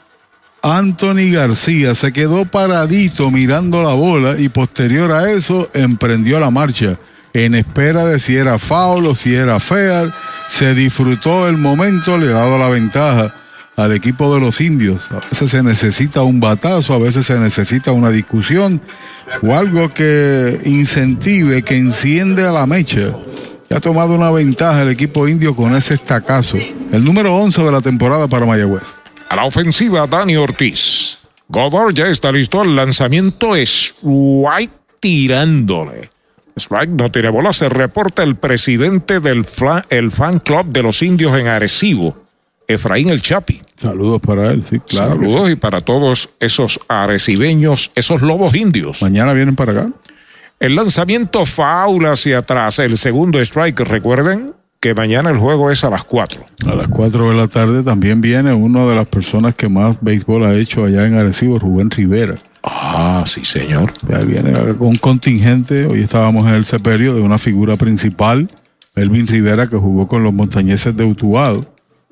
Anthony 0.63 1.33
García. 1.33 1.95
Se 1.95 2.13
quedó 2.13 2.45
paradito 2.45 3.31
mirando 3.31 3.83
la 3.83 3.95
bola 3.95 4.39
y 4.39 4.49
posterior 4.49 5.13
a 5.13 5.31
eso 5.31 5.71
emprendió 5.75 6.41
la 6.41 6.51
marcha 6.51 6.99
en 7.33 7.55
espera 7.55 8.05
de 8.05 8.19
si 8.19 8.37
era 8.37 8.59
foul 8.59 9.07
o 9.07 9.15
si 9.15 9.35
era 9.35 9.61
fair. 9.61 10.13
Se 10.49 10.75
disfrutó 10.75 11.49
el 11.49 11.57
momento, 11.57 12.19
le 12.19 12.29
ha 12.29 12.37
dado 12.37 12.59
la 12.59 12.69
ventaja 12.69 13.35
al 13.77 13.93
equipo 13.93 14.35
de 14.35 14.41
los 14.41 14.61
indios. 14.61 15.09
A 15.13 15.21
veces 15.21 15.51
se 15.51 15.63
necesita 15.63 16.23
un 16.23 16.41
batazo, 16.41 16.95
a 16.95 16.99
veces 16.99 17.27
se 17.27 17.39
necesita 17.39 17.93
una 17.93 18.11
discusión 18.11 18.81
o 19.43 19.57
algo 19.57 19.93
que 19.93 20.61
incentive, 20.65 21.63
que 21.63 21.77
enciende 21.77 22.45
a 22.45 22.51
la 22.51 22.67
mecha. 22.67 23.13
Y 23.71 23.75
ha 23.75 23.81
tomado 23.81 24.15
una 24.15 24.31
ventaja 24.31 24.83
el 24.83 24.89
equipo 24.89 25.29
indio 25.29 25.55
con 25.55 25.75
ese 25.75 25.95
estacazo. 25.95 26.57
El 26.93 27.05
número 27.05 27.35
11 27.37 27.63
de 27.63 27.73
la 27.73 27.81
temporada 27.81 28.27
para 28.29 28.47
Mayagüez. 28.47 28.97
A 29.29 29.37
la 29.37 29.45
ofensiva, 29.45 30.07
Dani 30.07 30.37
Ortiz. 30.37 31.19
Goddard 31.49 31.95
ya 31.95 32.07
está 32.09 32.33
listo. 32.33 32.63
El 32.63 32.77
lanzamiento 32.77 33.55
es 33.55 33.95
White 34.03 34.73
tirándole. 35.01 36.11
Strike 36.57 36.91
no 36.91 37.11
tiene 37.11 37.29
bola. 37.29 37.53
Se 37.53 37.69
reporta 37.69 38.23
el 38.23 38.37
presidente 38.37 39.21
del 39.21 39.47
el 39.91 40.13
fan 40.13 40.39
club 40.41 40.67
de 40.67 40.83
los 40.83 41.03
indios 41.03 41.39
en 41.39 41.47
Arecibo, 41.47 42.17
Efraín 42.67 43.09
El 43.11 43.23
Chapi. 43.23 43.61
Saludos 43.77 44.21
para 44.21 44.51
él, 44.51 44.65
sí, 44.69 44.81
claro. 44.81 45.15
Saludos 45.15 45.51
y 45.51 45.57
para 45.57 45.81
todos 45.81 46.31
esos 46.41 46.81
arecibeños, 46.89 47.93
esos 47.95 48.23
lobos 48.23 48.55
indios. 48.55 49.03
Mañana 49.03 49.33
vienen 49.33 49.55
para 49.55 49.73
acá. 49.73 49.91
El 50.61 50.75
lanzamiento 50.75 51.47
faula 51.47 52.13
hacia 52.13 52.39
atrás, 52.39 52.81
el 52.81 52.99
segundo 52.99 53.39
strike, 53.39 53.79
recuerden 53.81 54.55
que 54.81 54.93
mañana 54.93 55.31
el 55.31 55.39
juego 55.39 55.71
es 55.71 55.85
a 55.85 55.91
las 55.91 56.03
4. 56.03 56.43
A 56.67 56.75
las 56.75 56.89
4 56.89 57.31
de 57.31 57.37
la 57.37 57.47
tarde 57.47 57.85
también 57.85 58.21
viene 58.21 58.53
una 58.53 58.85
de 58.87 58.97
las 58.97 59.07
personas 59.07 59.55
que 59.55 59.69
más 59.69 59.99
béisbol 60.01 60.45
ha 60.45 60.57
hecho 60.57 60.85
allá 60.85 61.07
en 61.07 61.17
Arecibo, 61.17 61.61
Rubén 61.61 61.91
Rivera. 61.91 62.35
Ah, 62.65 63.23
sí, 63.25 63.45
señor. 63.45 63.93
Ya 64.09 64.19
viene 64.19 64.53
un 64.81 64.97
contingente. 64.97 65.87
Hoy 65.87 66.03
estábamos 66.03 66.45
en 66.47 66.55
el 66.55 66.65
sepelio 66.65 67.15
de 67.15 67.21
una 67.21 67.39
figura 67.39 67.77
principal, 67.77 68.49
Elvin 68.97 69.29
Rivera, 69.29 69.69
que 69.69 69.77
jugó 69.77 70.09
con 70.09 70.25
los 70.25 70.35
montañeses 70.35 70.97
de 70.97 71.05
Utuado. 71.05 71.67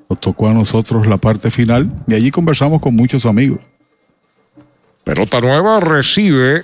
Nos 0.09 0.21
tocó 0.21 0.47
a 0.47 0.53
nosotros 0.53 1.05
la 1.05 1.17
parte 1.17 1.51
final 1.51 1.91
y 2.07 2.13
allí 2.13 2.31
conversamos 2.31 2.79
con 2.79 2.95
muchos 2.95 3.25
amigos. 3.25 3.59
Pelota 5.03 5.41
nueva 5.41 5.81
recibe 5.81 6.63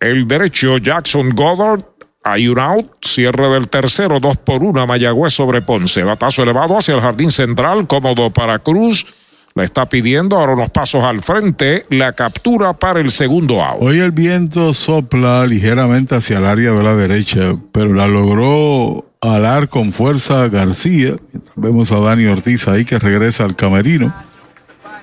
el 0.00 0.26
derecho 0.26 0.78
Jackson 0.78 1.30
Goddard. 1.30 1.82
Hay 2.24 2.48
un 2.48 2.58
out, 2.58 2.86
cierre 3.02 3.48
del 3.48 3.68
tercero, 3.68 4.20
dos 4.20 4.36
por 4.36 4.62
una, 4.62 4.86
Mayagüez 4.86 5.32
sobre 5.32 5.62
Ponce. 5.62 6.04
Batazo 6.04 6.42
elevado 6.42 6.76
hacia 6.76 6.94
el 6.94 7.00
jardín 7.00 7.30
central, 7.30 7.86
cómodo 7.86 8.30
para 8.30 8.58
Cruz. 8.58 9.06
Le 9.54 9.64
está 9.64 9.88
pidiendo 9.88 10.36
ahora 10.36 10.52
unos 10.52 10.70
pasos 10.70 11.02
al 11.02 11.22
frente, 11.22 11.86
la 11.90 12.12
captura 12.12 12.74
para 12.74 13.00
el 13.00 13.10
segundo 13.10 13.62
out. 13.62 13.78
Hoy 13.80 13.98
el 13.98 14.12
viento 14.12 14.74
sopla 14.74 15.46
ligeramente 15.46 16.16
hacia 16.16 16.38
el 16.38 16.44
área 16.44 16.72
de 16.72 16.82
la 16.82 16.94
derecha, 16.94 17.56
pero 17.72 17.94
la 17.94 18.06
logró 18.06 19.06
alar 19.20 19.68
con 19.68 19.92
fuerza 19.92 20.48
García. 20.48 21.14
Vemos 21.56 21.92
a 21.92 21.98
Dani 21.98 22.26
Ortiz 22.26 22.68
ahí 22.68 22.84
que 22.84 22.98
regresa 22.98 23.44
al 23.44 23.56
camerino. 23.56 24.14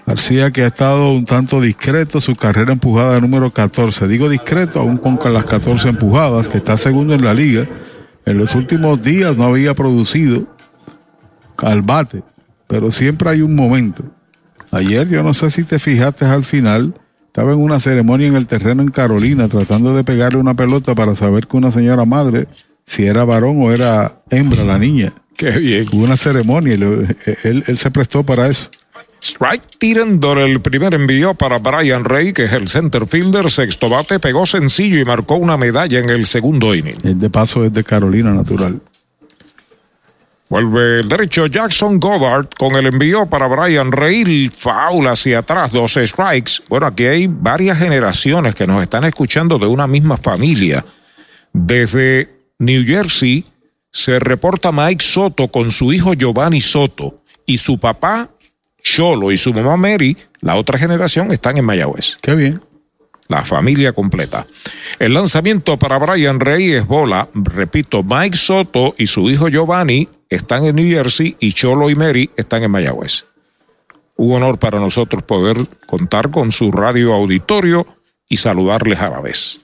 García 0.06 0.52
que 0.52 0.62
ha 0.62 0.68
estado 0.68 1.12
un 1.12 1.26
tanto 1.26 1.60
discreto, 1.60 2.22
su 2.22 2.36
carrera 2.36 2.74
empujada 2.74 3.20
número 3.20 3.52
14. 3.52 4.08
Digo 4.08 4.30
discreto 4.30 4.80
aún 4.80 4.98
con 4.98 5.18
las 5.34 5.46
14 5.46 5.90
empujadas, 5.90 6.48
que 6.48 6.58
está 6.58 6.78
segundo 6.78 7.16
en 7.16 7.24
la 7.24 7.34
liga. 7.34 7.68
En 8.26 8.38
los 8.38 8.54
últimos 8.54 9.02
días 9.02 9.36
no 9.36 9.46
había 9.46 9.74
producido 9.74 10.48
al 11.58 11.82
bate, 11.82 12.24
pero 12.68 12.92
siempre 12.92 13.30
hay 13.30 13.42
un 13.42 13.56
momento. 13.56 14.04
Ayer 14.72 15.08
yo 15.10 15.24
no 15.24 15.34
sé 15.34 15.50
si 15.50 15.64
te 15.64 15.80
fijaste 15.80 16.26
al 16.26 16.44
final, 16.44 16.94
estaba 17.28 17.54
en 17.54 17.60
una 17.60 17.80
ceremonia 17.80 18.28
en 18.28 18.36
el 18.36 18.46
terreno 18.46 18.84
en 18.84 18.92
Carolina 18.92 19.48
tratando 19.48 19.96
de 19.96 20.04
pegarle 20.04 20.40
una 20.40 20.54
pelota 20.54 20.94
para 20.94 21.16
saber 21.16 21.48
que 21.48 21.58
una 21.58 21.72
señora 21.72 22.06
madre, 22.06 22.48
si 22.86 23.06
era 23.06 23.26
varón 23.26 23.62
o 23.62 23.72
era 23.72 24.22
hembra 24.30 24.64
la 24.64 24.78
niña. 24.78 25.14
Qué 25.36 25.52
bien. 25.58 25.88
Hubo 25.92 26.06
una 26.06 26.16
ceremonia, 26.16 26.76
él, 26.76 27.64
él 27.68 27.78
se 27.78 27.92
prestó 27.92 28.24
para 28.24 28.48
eso. 28.48 28.70
Strike 29.26 29.66
tirando 29.80 30.34
el 30.34 30.62
primer 30.62 30.94
envío 30.94 31.34
para 31.34 31.58
Brian 31.58 32.04
Rey, 32.04 32.32
que 32.32 32.44
es 32.44 32.54
el 32.54 32.70
center 32.70 33.08
fielder. 33.08 33.50
Sexto 33.50 33.90
bate, 33.90 34.20
pegó 34.20 34.46
sencillo 34.46 35.00
y 35.00 35.06
marcó 35.06 35.36
una 35.36 35.58
medalla 35.58 35.98
en 35.98 36.10
el 36.12 36.28
segundo 36.28 36.76
inning. 36.76 36.98
El 37.04 37.18
de 37.18 37.32
paso 37.32 37.66
es 37.66 37.74
de 37.74 37.84
Carolina 37.84 38.32
Natural. 38.32 38.80
Vuelve 40.48 41.00
el 41.00 41.10
derecho 41.10 41.48
Jackson 41.48 42.00
Goddard 42.00 42.50
con 42.56 42.76
el 42.76 42.86
envío 42.86 43.26
para 43.26 43.48
Brian 43.48 43.92
Rey. 43.92 44.52
Foul 44.56 45.08
hacia 45.08 45.40
atrás, 45.40 45.72
dos 45.72 45.98
strikes. 46.00 46.62
Bueno, 46.70 46.86
aquí 46.86 47.06
hay 47.06 47.26
varias 47.28 47.80
generaciones 47.80 48.54
que 48.54 48.68
nos 48.68 48.84
están 48.84 49.06
escuchando 49.06 49.58
de 49.58 49.66
una 49.66 49.88
misma 49.88 50.18
familia. 50.18 50.86
Desde 51.52 52.30
New 52.60 52.86
Jersey 52.86 53.44
se 53.92 54.20
reporta 54.20 54.72
Mike 54.72 55.04
Soto 55.04 55.48
con 55.48 55.72
su 55.72 55.92
hijo 55.92 56.14
Giovanni 56.14 56.62
Soto 56.62 57.16
y 57.48 57.58
su 57.58 57.80
papá 57.80 58.30
Cholo 58.86 59.32
y 59.32 59.38
su 59.38 59.52
mamá 59.52 59.76
Mary, 59.78 60.16
la 60.42 60.56
otra 60.56 60.78
generación, 60.78 61.32
están 61.32 61.58
en 61.58 61.66
Mayagüez. 61.66 62.18
Qué 62.22 62.36
bien. 62.36 62.62
La 63.28 63.44
familia 63.44 63.92
completa. 63.94 64.46
El 65.00 65.16
lanzamiento 65.16 65.78
para 65.78 65.98
Brian 65.98 66.40
Rey 66.40 66.72
es 66.72 66.86
bola. 66.86 67.28
Repito, 67.34 68.04
Mike 68.04 68.38
Soto 68.38 68.94
y 69.00 69.08
su 69.08 69.28
hijo 69.32 69.50
Giovanni 69.50 70.08
están 70.30 70.66
en 70.66 70.76
New 70.76 70.88
Jersey 70.88 71.36
y 71.40 71.52
Cholo 71.54 71.90
y 71.90 71.96
Mary 71.96 72.30
están 72.38 72.62
en 72.62 72.70
Mayagüez. 72.70 73.26
Un 74.18 74.34
honor 74.34 74.60
para 74.60 74.80
nosotros 74.80 75.24
poder 75.24 75.68
contar 75.88 76.30
con 76.30 76.52
su 76.52 76.72
radio 76.72 77.14
auditorio 77.16 77.88
y 78.30 78.38
saludarles 78.38 79.00
a 79.00 79.10
la 79.10 79.20
vez. 79.20 79.62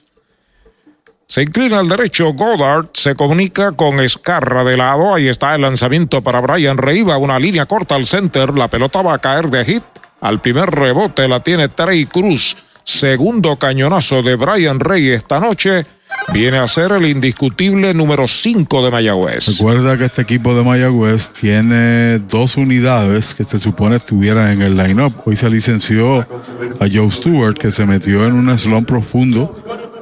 Se 1.32 1.40
inclina 1.40 1.78
al 1.78 1.88
derecho 1.88 2.34
Goddard, 2.34 2.88
se 2.92 3.14
comunica 3.14 3.72
con 3.72 4.00
Escarra 4.00 4.64
de 4.64 4.76
lado. 4.76 5.14
Ahí 5.14 5.28
está 5.28 5.54
el 5.54 5.62
lanzamiento 5.62 6.20
para 6.20 6.42
Brian 6.42 6.76
Reiva, 6.76 7.16
una 7.16 7.38
línea 7.38 7.64
corta 7.64 7.94
al 7.94 8.04
center. 8.04 8.52
La 8.52 8.68
pelota 8.68 9.00
va 9.00 9.14
a 9.14 9.18
caer 9.18 9.48
de 9.48 9.64
hit. 9.64 9.82
Al 10.20 10.42
primer 10.42 10.68
rebote 10.70 11.26
la 11.28 11.40
tiene 11.40 11.68
Trey 11.68 12.04
Cruz. 12.04 12.58
Segundo 12.84 13.56
cañonazo 13.56 14.22
de 14.22 14.36
Brian 14.36 14.78
Rey 14.78 15.08
esta 15.08 15.40
noche. 15.40 15.86
Viene 16.32 16.58
a 16.58 16.66
ser 16.66 16.92
el 16.92 17.06
indiscutible 17.08 17.94
número 17.94 18.28
5 18.28 18.84
de 18.84 18.90
Mayagüez. 18.90 19.46
Recuerda 19.58 19.96
que 19.98 20.04
este 20.04 20.22
equipo 20.22 20.54
de 20.54 20.62
Mayagüez 20.62 21.32
tiene 21.32 22.18
dos 22.18 22.56
unidades 22.56 23.34
que 23.34 23.44
se 23.44 23.60
supone 23.60 23.96
estuvieran 23.96 24.50
en 24.50 24.62
el 24.62 24.76
line-up. 24.76 25.14
Hoy 25.24 25.36
se 25.36 25.50
licenció 25.50 26.20
a 26.20 26.86
Joe 26.92 27.10
Stewart, 27.10 27.58
que 27.58 27.70
se 27.70 27.86
metió 27.86 28.26
en 28.26 28.34
un 28.34 28.58
slump 28.58 28.88
profundo 28.88 29.52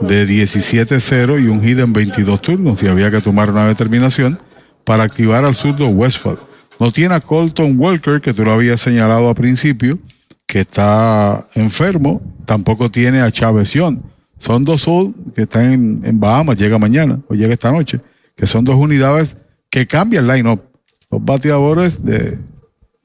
de 0.00 0.26
17-0 0.26 1.42
y 1.42 1.48
un 1.48 1.62
hit 1.62 1.78
en 1.78 1.92
22 1.92 2.40
turnos 2.40 2.82
y 2.82 2.88
había 2.88 3.10
que 3.10 3.20
tomar 3.20 3.50
una 3.50 3.66
determinación 3.66 4.40
para 4.84 5.04
activar 5.04 5.44
al 5.44 5.54
zurdo 5.54 5.88
Westfall. 5.88 6.38
No 6.78 6.90
tiene 6.90 7.14
a 7.14 7.20
Colton 7.20 7.74
Walker, 7.78 8.20
que 8.20 8.32
tú 8.32 8.42
lo 8.42 8.52
habías 8.52 8.80
señalado 8.80 9.28
al 9.28 9.34
principio, 9.34 9.98
que 10.46 10.60
está 10.60 11.46
enfermo. 11.54 12.22
Tampoco 12.46 12.90
tiene 12.90 13.20
a 13.20 13.30
Chávez 13.30 13.72
Young. 13.72 13.98
Son 14.40 14.64
dos 14.64 14.80
Soul 14.80 15.14
que 15.34 15.42
están 15.42 16.00
en, 16.02 16.18
Bahamas, 16.18 16.56
llega 16.56 16.78
mañana 16.78 17.20
o 17.28 17.34
llega 17.34 17.52
esta 17.52 17.70
noche, 17.70 18.00
que 18.34 18.46
son 18.46 18.64
dos 18.64 18.74
unidades 18.74 19.36
que 19.68 19.86
cambian 19.86 20.28
el 20.28 20.36
line-up. 20.36 20.62
Dos 21.10 21.24
bateadores 21.24 22.04
de, 22.04 22.38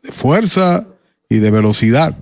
de 0.01 0.11
fuerza 0.11 0.87
y 1.29 1.37
de 1.37 1.51
velocidad. 1.51 2.17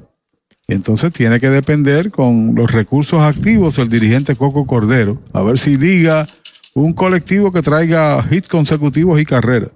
Y 0.68 0.73
entonces 0.73 1.14
tiene 1.14 1.40
que 1.40 1.49
depender 1.49 2.10
con 2.10 2.56
los 2.56 2.72
recursos 2.72 3.22
activos 3.22 3.77
el 3.77 3.90
dirigente 3.90 4.35
Coco 4.35 4.65
Cordero, 4.65 5.22
a 5.31 5.44
ver 5.44 5.60
si 5.60 5.77
liga 5.77 6.26
un 6.73 6.94
colectivo 6.94 7.52
que 7.52 7.61
traiga 7.61 8.26
hits 8.31 8.48
consecutivos 8.48 9.22
y 9.22 9.26
carreras. 9.26 9.72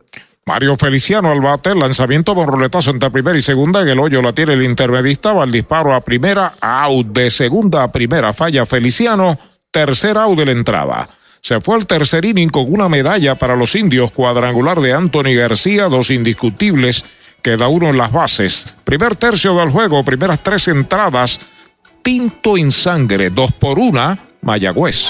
Mario 0.48 0.78
Feliciano 0.78 1.30
al 1.30 1.42
bate, 1.42 1.76
lanzamiento 1.76 2.34
con 2.34 2.48
roletazo 2.48 2.92
entre 2.92 3.12
primera 3.12 3.38
y 3.38 3.42
segunda, 3.42 3.82
en 3.82 3.90
el 3.90 4.00
hoyo 4.00 4.22
la 4.22 4.32
tiene 4.32 4.54
el 4.54 4.64
intermedista, 4.64 5.34
va 5.34 5.44
al 5.44 5.52
disparo 5.52 5.94
a 5.94 6.00
primera, 6.00 6.54
out 6.62 7.08
de 7.08 7.30
segunda 7.30 7.84
a 7.84 7.92
primera, 7.92 8.32
falla 8.32 8.66
Feliciano, 8.66 9.38
tercera 9.72 10.24
out 10.24 10.40
de 10.40 10.46
la 10.46 10.54
entrada. 10.54 11.10
Se 11.42 11.60
fue 11.60 11.78
el 11.78 11.86
tercer 11.86 12.24
inning 12.24 12.48
con 12.48 12.72
una 12.72 12.88
medalla 12.88 13.36
para 13.36 13.58
los 13.58 13.76
indios, 13.76 14.14
cuadrangular 14.14 14.80
de 14.80 14.94
Anthony 14.94 15.36
García, 15.36 15.90
dos 15.90 16.12
indiscutibles, 16.12 17.04
queda 17.42 17.68
uno 17.68 17.90
en 17.90 17.98
las 17.98 18.14
bases. 18.14 18.74
Primer 18.86 19.18
tercio 19.18 19.54
del 19.58 19.70
juego, 19.70 20.06
primeras 20.06 20.42
tres 20.42 20.70
entradas, 20.70 21.42
tinto 22.02 22.58
en 22.58 22.72
sangre, 22.72 23.32
dos 23.32 23.52
por 23.52 23.80
una, 23.80 24.18
Mayagüez. 24.44 25.10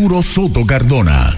Soto 0.21 0.65
Cardona. 0.65 1.37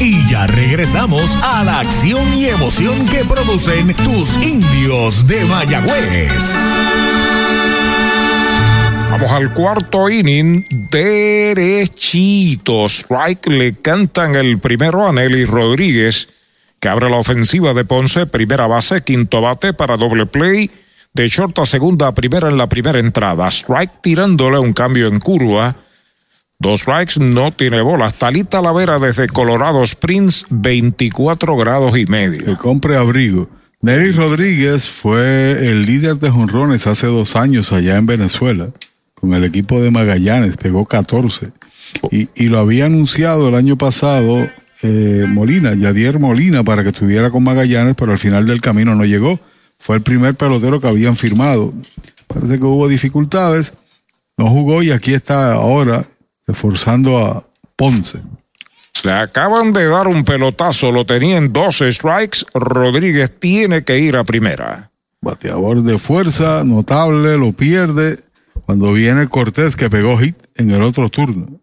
Y 0.00 0.28
ya 0.28 0.46
regresamos 0.46 1.36
a 1.42 1.64
la 1.64 1.80
acción 1.80 2.34
y 2.34 2.46
emoción 2.46 3.06
que 3.08 3.24
producen 3.24 3.94
tus 3.94 4.36
indios 4.42 5.26
de 5.26 5.44
Mayagüez. 5.44 6.32
Vamos 9.10 9.30
al 9.30 9.52
cuarto 9.52 10.08
inning, 10.08 10.66
derechito. 10.90 12.86
Strike 12.88 13.46
le 13.48 13.74
cantan 13.74 14.34
el 14.34 14.58
primero 14.58 15.06
a 15.06 15.12
Nelly 15.12 15.44
Rodríguez, 15.44 16.28
que 16.80 16.88
abre 16.88 17.10
la 17.10 17.18
ofensiva 17.18 17.74
de 17.74 17.84
Ponce, 17.84 18.26
primera 18.26 18.66
base, 18.66 19.02
quinto 19.02 19.42
bate 19.42 19.74
para 19.74 19.98
doble 19.98 20.26
play. 20.26 20.70
De 21.14 21.28
short 21.28 21.58
a 21.58 21.66
segunda 21.66 22.06
a 22.06 22.14
primera 22.14 22.48
en 22.48 22.56
la 22.56 22.70
primera 22.70 22.98
entrada. 22.98 23.46
Strike 23.48 24.00
tirándole 24.00 24.58
un 24.58 24.72
cambio 24.72 25.08
en 25.08 25.20
curva. 25.20 25.76
Dos 26.62 26.82
strikes, 26.82 27.18
no 27.18 27.50
tiene 27.50 27.82
bolas. 27.82 28.14
Talita 28.14 28.62
Lavera 28.62 29.00
desde 29.00 29.26
Colorado 29.26 29.82
Springs, 29.82 30.46
24 30.48 31.56
grados 31.56 31.98
y 31.98 32.06
medio. 32.06 32.44
Que 32.44 32.54
compre 32.54 32.96
abrigo. 32.96 33.48
Nelly 33.80 34.12
Rodríguez 34.12 34.88
fue 34.88 35.70
el 35.70 35.86
líder 35.86 36.18
de 36.18 36.30
jonrones 36.30 36.86
hace 36.86 37.08
dos 37.08 37.34
años 37.34 37.72
allá 37.72 37.96
en 37.96 38.06
Venezuela, 38.06 38.70
con 39.14 39.34
el 39.34 39.42
equipo 39.42 39.80
de 39.80 39.90
Magallanes, 39.90 40.56
pegó 40.56 40.86
14. 40.86 41.50
Y, 42.12 42.28
y 42.36 42.44
lo 42.44 42.60
había 42.60 42.86
anunciado 42.86 43.48
el 43.48 43.56
año 43.56 43.76
pasado 43.76 44.48
eh, 44.84 45.24
Molina, 45.26 45.74
Yadier 45.74 46.20
Molina, 46.20 46.62
para 46.62 46.84
que 46.84 46.90
estuviera 46.90 47.32
con 47.32 47.42
Magallanes, 47.42 47.96
pero 47.96 48.12
al 48.12 48.20
final 48.20 48.46
del 48.46 48.60
camino 48.60 48.94
no 48.94 49.04
llegó. 49.04 49.40
Fue 49.80 49.96
el 49.96 50.02
primer 50.02 50.36
pelotero 50.36 50.80
que 50.80 50.86
habían 50.86 51.16
firmado. 51.16 51.74
Parece 52.28 52.60
que 52.60 52.64
hubo 52.64 52.86
dificultades, 52.86 53.72
no 54.36 54.48
jugó 54.48 54.84
y 54.84 54.92
aquí 54.92 55.12
está 55.12 55.54
ahora 55.54 56.04
reforzando 56.52 57.18
a 57.18 57.42
Ponce. 57.76 58.20
Le 59.04 59.12
acaban 59.12 59.72
de 59.72 59.88
dar 59.88 60.06
un 60.06 60.22
pelotazo, 60.22 60.92
lo 60.92 61.04
tenían 61.04 61.52
12 61.52 61.92
strikes. 61.92 62.44
Rodríguez 62.54 63.32
tiene 63.40 63.82
que 63.82 63.98
ir 63.98 64.16
a 64.16 64.24
primera. 64.24 64.90
Bateador 65.20 65.82
de 65.82 65.98
fuerza, 65.98 66.62
notable, 66.64 67.36
lo 67.38 67.52
pierde. 67.52 68.20
Cuando 68.66 68.92
viene 68.92 69.28
Cortés 69.28 69.76
que 69.76 69.90
pegó 69.90 70.18
hit 70.18 70.36
en 70.56 70.70
el 70.70 70.82
otro 70.82 71.08
turno. 71.08 71.58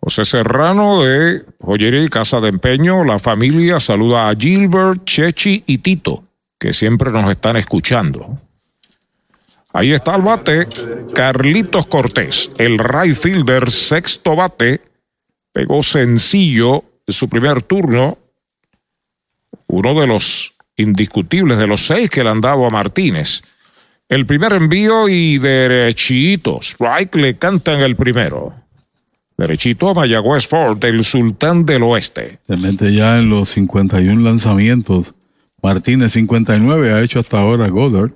José 0.00 0.24
Serrano 0.24 1.02
de 1.02 1.44
Joyería 1.60 2.04
y 2.04 2.08
Casa 2.08 2.40
de 2.40 2.48
Empeño, 2.48 3.04
la 3.04 3.18
familia 3.18 3.80
saluda 3.80 4.28
a 4.28 4.36
Gilbert, 4.36 5.04
Chechi 5.04 5.64
y 5.66 5.78
Tito, 5.78 6.24
que 6.58 6.72
siempre 6.72 7.10
nos 7.10 7.30
están 7.30 7.56
escuchando. 7.56 8.34
Ahí 9.76 9.90
está 9.90 10.14
el 10.14 10.22
bate, 10.22 10.68
Carlitos 11.16 11.86
Cortés, 11.86 12.48
el 12.58 12.78
right 12.78 13.16
fielder, 13.16 13.72
sexto 13.72 14.36
bate, 14.36 14.80
pegó 15.52 15.82
sencillo 15.82 16.84
su 17.08 17.28
primer 17.28 17.60
turno, 17.60 18.16
uno 19.66 20.00
de 20.00 20.06
los 20.06 20.54
indiscutibles 20.76 21.58
de 21.58 21.66
los 21.66 21.80
seis 21.80 22.08
que 22.08 22.22
le 22.22 22.30
han 22.30 22.40
dado 22.40 22.64
a 22.64 22.70
Martínez. 22.70 23.42
El 24.08 24.26
primer 24.26 24.52
envío 24.52 25.08
y 25.08 25.38
derechito, 25.38 26.60
strike 26.62 27.16
le 27.16 27.36
cantan 27.36 27.80
el 27.80 27.96
primero. 27.96 28.54
Derechito 29.36 29.88
a 29.88 29.94
Mayagüez 29.94 30.46
Ford, 30.46 30.84
el 30.84 31.02
sultán 31.02 31.66
del 31.66 31.82
oeste. 31.82 32.38
Se 32.46 32.56
mete 32.56 32.94
ya 32.94 33.18
en 33.18 33.28
los 33.28 33.48
51 33.48 34.22
lanzamientos. 34.22 35.14
Martínez 35.60 36.12
59 36.12 36.92
ha 36.92 37.02
hecho 37.02 37.18
hasta 37.18 37.40
ahora 37.40 37.68
Goddard. 37.68 38.12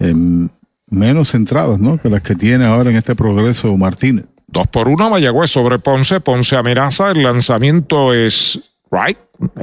En 0.00 0.50
menos 0.88 1.34
entradas, 1.34 1.78
¿no? 1.78 1.98
Que 1.98 2.10
las 2.10 2.22
que 2.22 2.34
tiene 2.34 2.66
ahora 2.66 2.90
en 2.90 2.96
este 2.96 3.14
progreso 3.14 3.76
Martínez. 3.76 4.26
Dos 4.48 4.66
por 4.66 4.88
uno 4.88 5.08
Mayagüez 5.08 5.50
sobre 5.50 5.78
Ponce. 5.78 6.20
Ponce 6.20 6.56
amenaza. 6.56 7.12
El 7.12 7.22
lanzamiento 7.22 8.12
es 8.12 8.72
right, 8.90 9.18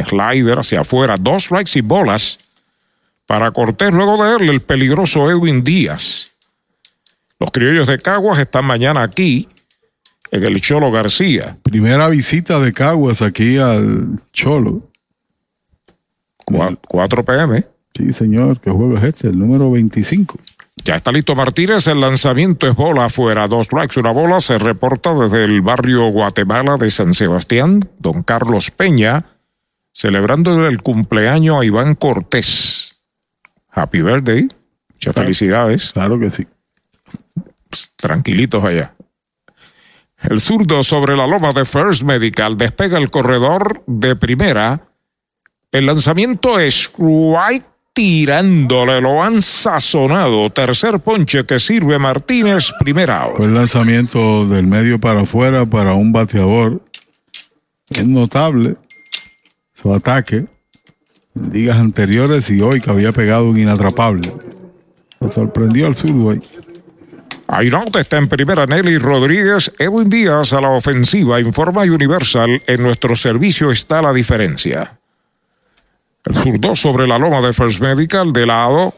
slider 0.07 0.59
hacia 0.59 0.81
afuera. 0.81 1.18
Dos 1.19 1.43
strikes 1.43 1.77
y 1.77 1.81
bolas 1.81 2.39
para 3.26 3.51
Cortés. 3.51 3.91
Luego 3.91 4.23
de 4.23 4.38
él, 4.38 4.49
el 4.49 4.61
peligroso 4.61 5.30
Edwin 5.30 5.64
Díaz. 5.64 6.31
Los 7.39 7.51
criollos 7.51 7.88
de 7.88 7.99
Caguas 7.99 8.39
están 8.39 8.65
mañana 8.65 9.03
aquí 9.03 9.49
en 10.31 10.43
el 10.43 10.61
Cholo 10.61 10.91
García. 10.91 11.57
Primera 11.61 12.07
visita 12.07 12.59
de 12.59 12.73
Caguas 12.73 13.22
aquí 13.22 13.57
al 13.57 14.22
Cholo. 14.31 14.89
4 16.45 17.26
pm. 17.26 17.68
Sí, 17.97 18.13
señor, 18.13 18.59
¿qué 18.59 18.69
juego 18.69 18.93
es 18.93 19.03
este? 19.03 19.29
El 19.29 19.39
número 19.39 19.71
25. 19.71 20.37
Ya 20.83 20.95
está 20.95 21.11
listo 21.11 21.35
Martínez, 21.35 21.87
el 21.87 21.99
lanzamiento 21.99 22.67
es 22.67 22.75
bola 22.75 23.05
afuera, 23.05 23.47
dos 23.47 23.65
strikes, 23.65 23.99
una 23.99 24.11
bola, 24.11 24.39
se 24.39 24.59
reporta 24.59 25.15
desde 25.15 25.45
el 25.45 25.61
barrio 25.61 26.07
Guatemala 26.09 26.77
de 26.77 26.91
San 26.91 27.15
Sebastián, 27.15 27.89
don 27.97 28.21
Carlos 28.21 28.69
Peña, 28.69 29.25
celebrando 29.91 30.67
el 30.67 30.83
cumpleaños 30.83 31.59
a 31.59 31.65
Iván 31.65 31.95
Cortés. 31.95 32.99
Happy 33.71 34.03
birthday, 34.03 34.47
muchas 34.93 35.15
felicidades. 35.15 35.91
Claro 35.93 36.19
que 36.19 36.29
sí. 36.29 36.45
Pues, 37.67 37.91
tranquilitos 37.95 38.63
allá. 38.63 38.93
El 40.21 40.39
zurdo 40.39 40.83
sobre 40.83 41.15
la 41.15 41.25
loma 41.25 41.51
de 41.51 41.65
First 41.65 42.03
Medical 42.03 42.57
despega 42.57 42.99
el 42.99 43.09
corredor 43.09 43.83
de 43.87 44.15
primera. 44.15 44.87
El 45.71 45.87
lanzamiento 45.87 46.59
es 46.59 46.91
right 46.97 47.65
tirándole, 47.97 49.01
lo 49.01 49.23
han 49.23 49.41
sazonado. 49.41 50.51
Tercer 50.51 50.99
ponche 50.99 51.47
que 51.47 51.59
sirve 51.59 51.97
Martínez, 51.97 52.71
primera. 52.77 53.27
el 53.39 53.55
lanzamiento 53.55 54.47
del 54.47 54.67
medio 54.67 54.99
para 54.99 55.21
afuera 55.21 55.65
para 55.65 55.95
un 55.95 56.11
bateador. 56.11 56.79
Es 57.89 58.05
notable 58.05 58.75
su 59.81 59.91
ataque 59.91 60.45
en 61.35 61.51
días 61.51 61.77
anteriores 61.77 62.51
y 62.51 62.61
hoy 62.61 62.81
que 62.81 62.91
había 62.91 63.11
pegado 63.13 63.49
un 63.49 63.59
inatrapable. 63.59 64.31
Me 65.19 65.31
sorprendió 65.31 65.87
al 65.87 65.95
zurdo 65.95 66.29
ahí. 66.29 66.41
Airaute 67.47 68.01
está 68.01 68.19
en 68.19 68.27
primera, 68.27 68.67
Nelly 68.67 68.99
Rodríguez, 68.99 69.71
Edwin 69.79 70.07
Díaz 70.07 70.53
a 70.53 70.61
la 70.61 70.69
ofensiva, 70.69 71.39
informa 71.39 71.81
Universal, 71.81 72.61
en 72.67 72.83
nuestro 72.83 73.15
servicio 73.15 73.71
está 73.71 74.03
la 74.03 74.13
diferencia. 74.13 74.96
El 76.27 76.35
zurdo 76.35 76.75
sobre 76.75 77.07
la 77.07 77.17
loma 77.17 77.39
de 77.39 77.53
First 77.53 77.79
Medical 77.79 78.33
de 78.33 78.45
lado. 78.45 78.93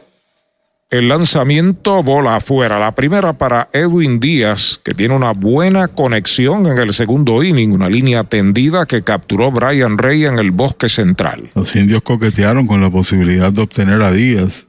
El 0.90 1.06
lanzamiento 1.06 2.02
bola 2.02 2.36
afuera. 2.36 2.80
La 2.80 2.92
primera 2.96 3.34
para 3.34 3.68
Edwin 3.72 4.18
Díaz, 4.18 4.80
que 4.82 4.94
tiene 4.94 5.14
una 5.14 5.30
buena 5.30 5.86
conexión 5.86 6.66
en 6.66 6.78
el 6.78 6.92
segundo 6.92 7.44
inning, 7.44 7.70
una 7.70 7.88
línea 7.88 8.24
tendida 8.24 8.84
que 8.86 9.02
capturó 9.02 9.52
Brian 9.52 9.96
Rey 9.96 10.24
en 10.24 10.40
el 10.40 10.50
bosque 10.50 10.88
central. 10.88 11.50
Los 11.54 11.76
indios 11.76 12.02
coquetearon 12.02 12.66
con 12.66 12.80
la 12.80 12.90
posibilidad 12.90 13.52
de 13.52 13.62
obtener 13.62 14.02
a 14.02 14.10
Díaz 14.10 14.66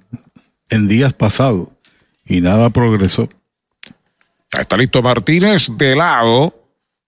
en 0.70 0.88
días 0.88 1.14
pasados 1.14 1.70
y 2.24 2.42
nada 2.42 2.70
progresó. 2.70 3.28
Está 4.52 4.78
listo 4.78 5.02
Martínez 5.02 5.72
de 5.76 5.96
lado. 5.96 6.61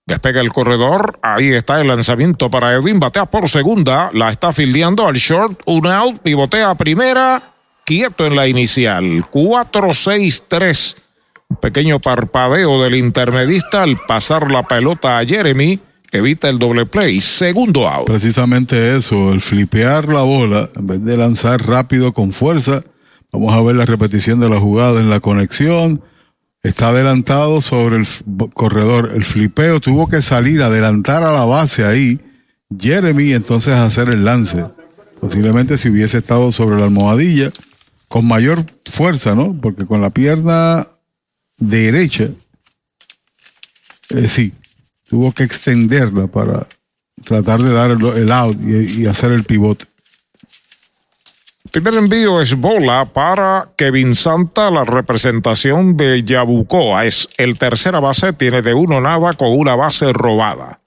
Despega 0.06 0.42
el 0.42 0.52
corredor. 0.52 1.18
Ahí 1.22 1.48
está 1.48 1.80
el 1.80 1.88
lanzamiento 1.88 2.50
para 2.50 2.74
Edwin. 2.74 3.00
Batea 3.00 3.26
por 3.26 3.48
segunda. 3.48 4.10
La 4.14 4.30
está 4.30 4.52
fildeando 4.52 5.08
al 5.08 5.16
short. 5.16 5.62
Un 5.66 5.88
out. 5.88 6.20
Pivotea 6.22 6.72
a 6.72 6.78
primera. 6.78 7.54
Quieto 7.86 8.26
en 8.26 8.36
la 8.36 8.48
inicial. 8.48 9.24
4-6-3. 9.32 10.98
Un 11.48 11.58
pequeño 11.58 12.00
parpadeo 12.00 12.84
del 12.84 12.96
intermedista 12.96 13.84
al 13.84 13.98
pasar 13.98 14.52
la 14.52 14.64
pelota 14.64 15.20
a 15.20 15.26
Jeremy. 15.26 15.80
Evita 16.12 16.50
el 16.50 16.60
doble 16.60 16.86
play. 16.86 17.22
Segundo 17.22 17.88
out. 17.88 18.08
Precisamente 18.08 18.98
eso. 18.98 19.32
El 19.32 19.40
flipear 19.40 20.10
la 20.10 20.24
bola. 20.24 20.70
En 20.76 20.86
vez 20.86 21.04
de 21.06 21.16
lanzar 21.16 21.66
rápido 21.66 22.14
con 22.14 22.34
fuerza. 22.34 22.84
Vamos 23.32 23.54
a 23.54 23.62
ver 23.62 23.78
la 23.78 23.86
repetición 23.86 24.42
de 24.42 24.50
la 24.50 24.60
jugada 24.60 25.00
en 25.00 25.10
la 25.10 25.22
conexión 25.22 26.04
está 26.64 26.88
adelantado 26.88 27.62
sobre 27.62 27.98
el 27.98 28.08
corredor. 28.54 29.12
El 29.14 29.26
flipeo 29.26 29.80
tuvo 29.80 30.08
que 30.08 30.22
salir, 30.22 30.62
adelantar 30.62 31.24
a 31.24 31.32
la 31.32 31.46
base 31.46 31.84
ahí. 31.84 32.20
Jeremy 32.78 33.34
entonces 33.34 33.74
hacer 33.74 34.10
el 34.10 34.26
lance. 34.26 34.66
Posiblemente 35.20 35.78
si 35.78 35.90
hubiese 35.90 36.18
estado 36.18 36.52
sobre 36.52 36.78
la 36.78 36.86
almohadilla, 36.86 37.52
con 38.08 38.26
mayor 38.26 38.66
fuerza, 38.90 39.36
¿no? 39.36 39.56
Porque 39.60 39.86
con 39.86 40.02
la 40.02 40.10
pierna 40.10 40.88
derecha, 41.58 42.30
eh, 44.10 44.28
sí, 44.28 44.54
tuvo 45.08 45.32
que 45.32 45.44
extenderla 45.44 46.28
para 46.28 46.68
tratar 47.24 47.62
de 47.62 47.72
dar 47.72 47.92
el, 47.92 48.32
out 48.32 48.58
y 48.62 49.06
hacer 49.06 49.32
el 49.32 49.44
pivote. 49.44 49.86
Primer 51.74 51.96
envío 51.96 52.40
es 52.40 52.54
bola 52.54 53.04
para 53.06 53.70
Kevin 53.76 54.14
Santa, 54.14 54.70
la 54.70 54.86
representación 54.86 55.98
de 55.98 56.22
Yabucoa. 56.22 57.06
Es 57.06 57.28
el 57.38 57.58
tercera 57.58 58.00
base, 58.00 58.32
tiene 58.32 58.62
de 58.62 58.76
uno 58.76 59.02
nada 59.02 59.34
con 59.34 59.58
una 59.58 59.74
base 59.74 60.14
robada. 60.14 60.82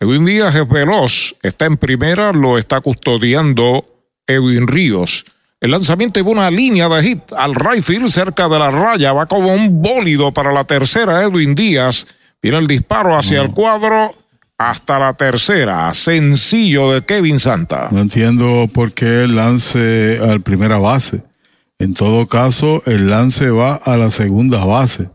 Edwin 0.00 0.24
Díaz 0.24 0.54
es 0.54 0.66
veloz, 0.66 1.36
está 1.42 1.66
en 1.66 1.76
primera, 1.76 2.32
lo 2.32 2.56
está 2.56 2.80
custodiando 2.80 3.84
Edwin 4.26 4.66
Ríos. 4.66 5.26
El 5.60 5.72
lanzamiento 5.72 6.24
de 6.24 6.30
una 6.30 6.50
línea 6.50 6.88
de 6.88 7.02
hit 7.02 7.34
al 7.36 7.54
right 7.54 7.84
field 7.84 8.08
cerca 8.08 8.48
de 8.48 8.58
la 8.58 8.70
raya, 8.70 9.12
va 9.12 9.26
como 9.26 9.52
un 9.52 9.82
bólido 9.82 10.32
para 10.32 10.52
la 10.52 10.64
tercera, 10.64 11.22
Edwin 11.22 11.54
Díaz. 11.54 12.06
Viene 12.40 12.56
el 12.56 12.66
disparo 12.66 13.14
hacia 13.14 13.42
el 13.42 13.50
cuadro 13.50 14.14
hasta 14.58 14.98
la 14.98 15.14
tercera. 15.14 15.92
Sencillo 15.94 16.92
de 16.92 17.02
Kevin 17.04 17.38
Santa. 17.38 17.88
No 17.90 18.00
entiendo 18.00 18.68
por 18.72 18.92
qué 18.92 19.22
el 19.22 19.36
lance 19.36 20.18
al 20.22 20.40
primera 20.40 20.78
base. 20.78 21.22
En 21.78 21.94
todo 21.94 22.26
caso, 22.26 22.82
el 22.86 23.10
lance 23.10 23.50
va 23.50 23.74
a 23.74 23.96
la 23.96 24.10
segunda 24.10 24.64
base. 24.64 25.10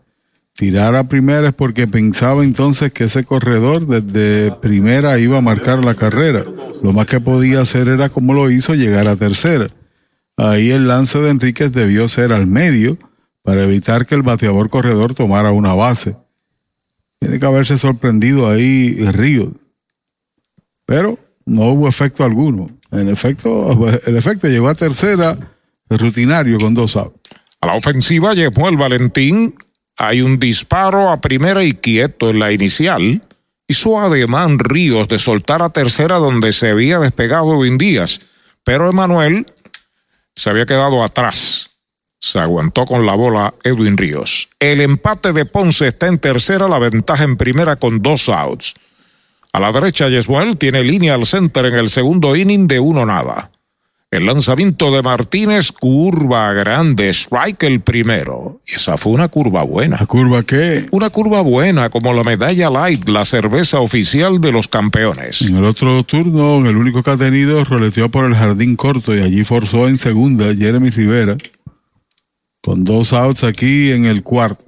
Tirar 0.54 0.96
a 0.96 1.06
primera 1.06 1.48
es 1.48 1.54
porque 1.56 1.88
pensaba 1.88 2.44
entonces 2.44 2.92
que 2.92 3.06
ese 3.06 3.24
corredor 3.24 3.88
desde 3.88 4.52
primera 4.52 5.18
iba 5.18 5.40
a 5.40 5.42
marcar 5.42 5.84
la 5.84 5.96
carrera. 5.96 6.44
Lo 6.84 6.94
más 6.94 7.08
que 7.08 7.20
podía 7.20 7.62
hacer 7.62 7.88
era 7.88 8.10
como 8.10 8.34
lo 8.34 8.52
hizo 8.52 8.76
llegar 8.76 9.08
a 9.08 9.16
tercera. 9.16 9.68
Ahí 10.38 10.70
el 10.70 10.88
lance 10.88 11.20
de 11.20 11.30
Enríquez 11.30 11.72
debió 11.72 12.08
ser 12.10 12.32
al 12.32 12.46
medio 12.46 12.98
para 13.42 13.64
evitar 13.64 14.06
que 14.06 14.14
el 14.14 14.22
bateador 14.22 14.70
corredor 14.70 15.16
tomara 15.16 15.52
una 15.52 15.74
base. 15.74 16.16
Tiene 17.22 17.40
que 17.40 17.46
haberse 17.46 17.78
sorprendido 17.78 18.50
ahí 18.50 18.96
Río. 19.12 19.54
Pero 20.88 21.20
no 21.46 21.66
hubo 21.68 21.88
efecto 21.88 22.24
alguno. 22.24 22.72
En 22.92 23.08
efecto, 23.10 23.88
el 24.08 24.18
efecto 24.18 24.48
llegó 24.48 24.68
a 24.68 24.76
tercera, 24.76 25.38
rutinario 25.88 26.58
con 26.58 26.74
dos 26.74 26.96
outs. 26.98 27.30
A 27.62 27.68
la 27.68 27.76
ofensiva 27.76 28.34
llegó 28.34 28.68
el 28.68 28.76
Valentín. 28.76 29.56
Hay 29.98 30.22
un 30.22 30.40
disparo 30.40 31.12
a 31.12 31.22
primera 31.22 31.64
y 31.64 31.74
quieto 31.74 32.32
en 32.32 32.40
la 32.40 32.52
inicial. 32.52 33.22
Hizo 33.68 34.02
ademán 34.02 34.58
Ríos 34.58 35.08
de 35.08 35.20
soltar 35.20 35.62
a 35.62 35.70
tercera 35.70 36.18
donde 36.18 36.52
se 36.54 36.70
había 36.70 36.98
despegado 36.98 37.60
Vin 37.60 37.78
Díaz. 37.78 38.20
Pero 38.64 38.90
Emanuel 38.90 39.46
se 40.36 40.50
había 40.50 40.66
quedado 40.66 41.04
atrás. 41.04 41.78
Se 42.20 42.40
aguantó 42.40 42.86
con 42.86 43.06
la 43.06 43.14
bola 43.14 43.54
Edwin 43.64 43.96
Ríos. 43.96 44.50
El 44.62 44.80
empate 44.80 45.34
de 45.34 45.46
Ponce 45.46 45.88
está 45.88 46.06
en 46.06 46.20
tercera, 46.20 46.68
la 46.68 46.78
ventaja 46.78 47.24
en 47.24 47.36
primera 47.36 47.78
con 47.78 48.00
dos 48.04 48.30
outs. 48.30 48.76
A 49.54 49.60
la 49.60 49.72
derecha, 49.72 50.08
Yesmuel 50.08 50.56
tiene 50.60 50.84
línea 50.84 51.16
al 51.16 51.26
center 51.26 51.66
en 51.66 51.74
el 51.74 51.90
segundo 51.90 52.36
inning 52.36 52.68
de 52.68 52.80
uno 52.80 53.04
nada. 53.04 53.50
El 54.12 54.28
lanzamiento 54.28 54.92
de 54.92 55.02
Martínez, 55.02 55.72
curva 55.72 56.54
grande, 56.54 57.10
strike 57.10 57.64
el 57.64 57.82
primero. 57.82 58.62
Y 58.68 58.76
esa 58.76 59.00
fue 59.00 59.14
una 59.14 59.30
curva 59.30 59.64
buena. 59.64 59.98
¿La 60.00 60.06
curva 60.06 60.44
qué? 60.44 60.86
Una 60.92 61.10
curva 61.10 61.42
buena, 61.42 61.90
como 61.90 62.14
la 62.14 62.24
medalla 62.24 62.70
light, 62.70 63.10
la 63.10 63.26
cerveza 63.26 63.80
oficial 63.80 64.40
de 64.42 64.52
los 64.52 64.68
campeones. 64.68 65.42
En 65.42 65.56
el 65.56 65.66
otro 65.66 66.04
turno, 66.04 66.58
el 66.70 66.78
único 66.78 67.02
que 67.02 67.10
ha 67.10 67.18
tenido, 67.18 67.64
roleteó 67.64 68.10
por 68.10 68.26
el 68.26 68.36
jardín 68.36 68.76
corto 68.76 69.16
y 69.16 69.22
allí 69.22 69.44
forzó 69.44 69.88
en 69.88 69.98
segunda 69.98 70.54
Jeremy 70.54 70.92
Rivera 70.92 71.36
con 72.62 72.84
dos 72.84 73.14
outs 73.14 73.44
aquí 73.44 73.92
en 73.92 74.06
el 74.06 74.24
cuarto. 74.24 74.66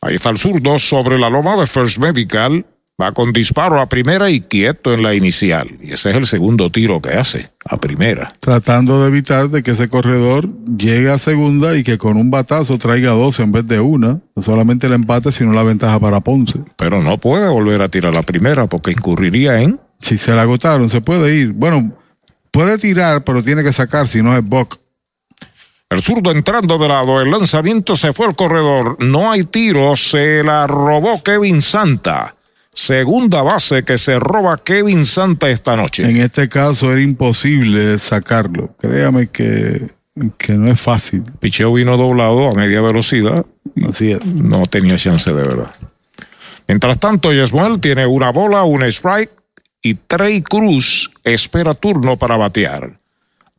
Ahí 0.00 0.16
está 0.16 0.30
el 0.30 0.38
zurdo 0.38 0.78
sobre 0.78 1.18
la 1.18 1.30
loma 1.30 1.56
de 1.56 1.66
First 1.66 1.98
Medical. 1.98 2.66
Va 3.00 3.10
con 3.10 3.32
disparo 3.32 3.80
a 3.80 3.88
primera 3.88 4.30
y 4.30 4.40
quieto 4.40 4.94
en 4.94 5.02
la 5.02 5.14
inicial. 5.14 5.78
Y 5.80 5.92
ese 5.92 6.10
es 6.10 6.16
el 6.16 6.26
segundo 6.26 6.70
tiro 6.70 7.02
que 7.02 7.14
hace, 7.14 7.48
a 7.64 7.76
primera. 7.78 8.32
Tratando 8.38 9.02
de 9.02 9.08
evitar 9.08 9.50
de 9.50 9.64
que 9.64 9.72
ese 9.72 9.88
corredor 9.88 10.48
llegue 10.76 11.10
a 11.10 11.18
segunda 11.18 11.76
y 11.76 11.82
que 11.82 11.98
con 11.98 12.16
un 12.16 12.30
batazo 12.30 12.78
traiga 12.78 13.10
dos 13.10 13.40
en 13.40 13.50
vez 13.50 13.66
de 13.66 13.80
una. 13.80 14.20
No 14.36 14.42
solamente 14.44 14.86
el 14.86 14.92
empate, 14.92 15.32
sino 15.32 15.52
la 15.52 15.64
ventaja 15.64 15.98
para 15.98 16.20
Ponce. 16.20 16.60
Pero 16.76 17.02
no 17.02 17.18
puede 17.18 17.48
volver 17.48 17.82
a 17.82 17.88
tirar 17.88 18.14
la 18.14 18.22
primera 18.22 18.68
porque 18.68 18.92
incurriría 18.92 19.60
en... 19.60 19.80
Si 20.00 20.18
se 20.18 20.32
la 20.32 20.42
agotaron, 20.42 20.88
se 20.88 21.00
puede 21.00 21.34
ir. 21.34 21.52
Bueno, 21.52 21.96
puede 22.52 22.78
tirar, 22.78 23.24
pero 23.24 23.42
tiene 23.42 23.64
que 23.64 23.72
sacar, 23.72 24.06
si 24.06 24.22
no 24.22 24.36
es 24.36 24.44
Buck. 24.44 24.78
El 25.90 26.02
zurdo 26.02 26.32
entrando 26.32 26.78
de 26.78 26.88
lado, 26.88 27.20
el 27.20 27.30
lanzamiento 27.30 27.94
se 27.94 28.12
fue 28.12 28.26
al 28.26 28.34
corredor, 28.34 28.96
no 29.00 29.30
hay 29.30 29.44
tiro, 29.44 29.96
se 29.96 30.42
la 30.42 30.66
robó 30.66 31.22
Kevin 31.22 31.62
Santa. 31.62 32.34
Segunda 32.72 33.42
base 33.42 33.84
que 33.84 33.98
se 33.98 34.18
roba 34.18 34.58
Kevin 34.58 35.04
Santa 35.04 35.48
esta 35.48 35.76
noche. 35.76 36.02
En 36.02 36.16
este 36.16 36.48
caso 36.48 36.92
era 36.92 37.00
imposible 37.00 38.00
sacarlo. 38.00 38.74
Créame 38.80 39.28
que, 39.28 39.90
que 40.36 40.54
no 40.54 40.72
es 40.72 40.80
fácil. 40.80 41.22
Picheo 41.38 41.72
vino 41.72 41.96
doblado 41.96 42.48
a 42.48 42.54
media 42.54 42.80
velocidad. 42.80 43.46
Así 43.88 44.10
es. 44.10 44.26
No 44.26 44.66
tenía 44.66 44.96
chance 44.96 45.32
de 45.32 45.42
verdad. 45.42 45.70
Mientras 46.66 46.98
tanto, 46.98 47.32
Yesmuel 47.32 47.78
tiene 47.80 48.06
una 48.06 48.30
bola, 48.30 48.64
un 48.64 48.82
strike 48.82 49.30
y 49.80 49.94
Trey 49.94 50.42
Cruz 50.42 51.12
espera 51.22 51.74
turno 51.74 52.16
para 52.16 52.36
batear. 52.36 52.96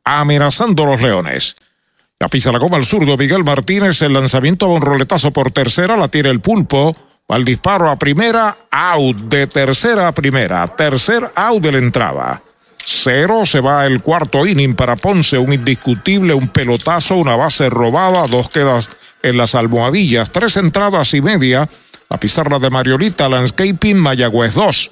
Amenazando 0.04 0.84
a 0.84 0.88
los 0.88 1.02
Leones. 1.02 1.56
La 2.18 2.30
pisa 2.30 2.50
la 2.50 2.60
goma 2.60 2.78
al 2.78 2.86
zurdo 2.86 3.18
Miguel 3.18 3.44
Martínez. 3.44 4.02
El 4.02 4.14
lanzamiento 4.14 4.66
a 4.66 4.70
un 4.70 4.82
roletazo 4.82 5.32
por 5.32 5.52
tercera. 5.52 5.98
La 5.98 6.08
tira 6.08 6.30
el 6.30 6.40
pulpo. 6.40 6.96
Al 7.28 7.44
disparo 7.44 7.90
a 7.90 7.98
primera. 7.98 8.58
Out 8.72 9.24
de 9.24 9.48
tercera 9.48 10.08
a 10.08 10.12
primera. 10.14 10.66
Tercer 10.76 11.30
out 11.36 11.62
de 11.62 11.72
la 11.74 11.78
entrada. 11.80 12.42
Cero 12.78 13.46
se 13.46 13.60
va 13.60 13.86
el 13.86 14.02
cuarto 14.02 14.48
inning 14.48 14.76
para 14.76 14.96
Ponce. 14.96 15.38
Un 15.38 15.52
indiscutible, 15.52 16.34
un 16.34 16.48
pelotazo, 16.48 17.18
una 17.18 17.36
base 17.36 17.70
robada. 17.70 18.28
Dos 18.28 18.50
quedas 18.50 18.90
en 19.22 19.36
las 19.36 19.54
almohadillas. 19.54 20.32
Tres 20.32 20.56
entradas 20.56 21.14
y 21.16 21.22
media. 21.22 21.68
La 22.10 22.18
pizarra 22.18 22.60
de 22.60 22.70
Mariolita 22.70 23.28
Landscaping 23.28 23.98
Mayagüez 23.98 24.54
2, 24.54 24.92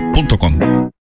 www.radiomasaje.com. 0.01 1.00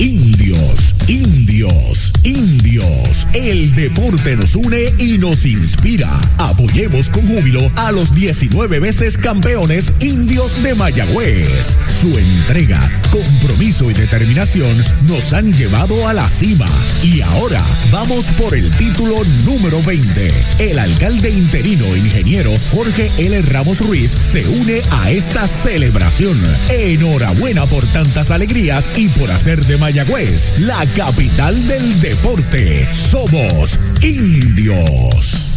Indios, 0.00 0.94
indios, 1.08 2.12
indios. 2.22 3.26
El 3.32 3.74
deporte 3.74 4.36
nos 4.36 4.54
une 4.54 4.92
y 4.98 5.18
nos 5.18 5.46
inspira. 5.46 6.08
Apoyemos 6.36 7.08
con 7.08 7.26
júbilo 7.26 7.60
a 7.76 7.92
los 7.92 8.14
19 8.14 8.78
veces 8.78 9.16
campeones 9.16 9.92
indios 10.00 10.62
de 10.62 10.74
Mayagüez. 10.74 11.78
Su 12.00 12.16
entrega, 12.18 13.02
compromiso 13.10 13.90
y 13.90 13.94
determinación 13.94 14.76
nos 15.06 15.32
han 15.32 15.52
llevado 15.52 16.08
a 16.08 16.14
la 16.14 16.28
cima. 16.28 16.68
Y 17.02 17.22
ahora 17.22 17.62
vamos 17.90 18.26
por 18.36 18.54
el 18.54 18.70
título 18.72 19.14
número 19.44 19.82
20. 19.82 20.32
El 20.58 20.78
alcalde 20.78 21.30
interino 21.30 21.96
ingeniero 21.96 22.52
Jorge 22.70 23.10
L. 23.18 23.42
Ramos 23.42 23.78
Ruiz 23.78 24.10
se 24.10 24.46
une 24.46 24.82
a 24.90 25.10
esta 25.10 25.48
celebración. 25.48 26.36
Enhorabuena 26.68 27.64
por 27.66 27.86
tantas 27.86 28.30
alegrías 28.30 28.90
y 28.96 29.08
por 29.08 29.30
hacer 29.30 29.64
de 29.64 29.78
Mayagüez, 29.78 30.60
la 30.60 30.84
capital 30.98 31.54
del 31.68 32.00
deporte. 32.00 32.92
Somos 32.92 33.78
indios. 34.02 35.54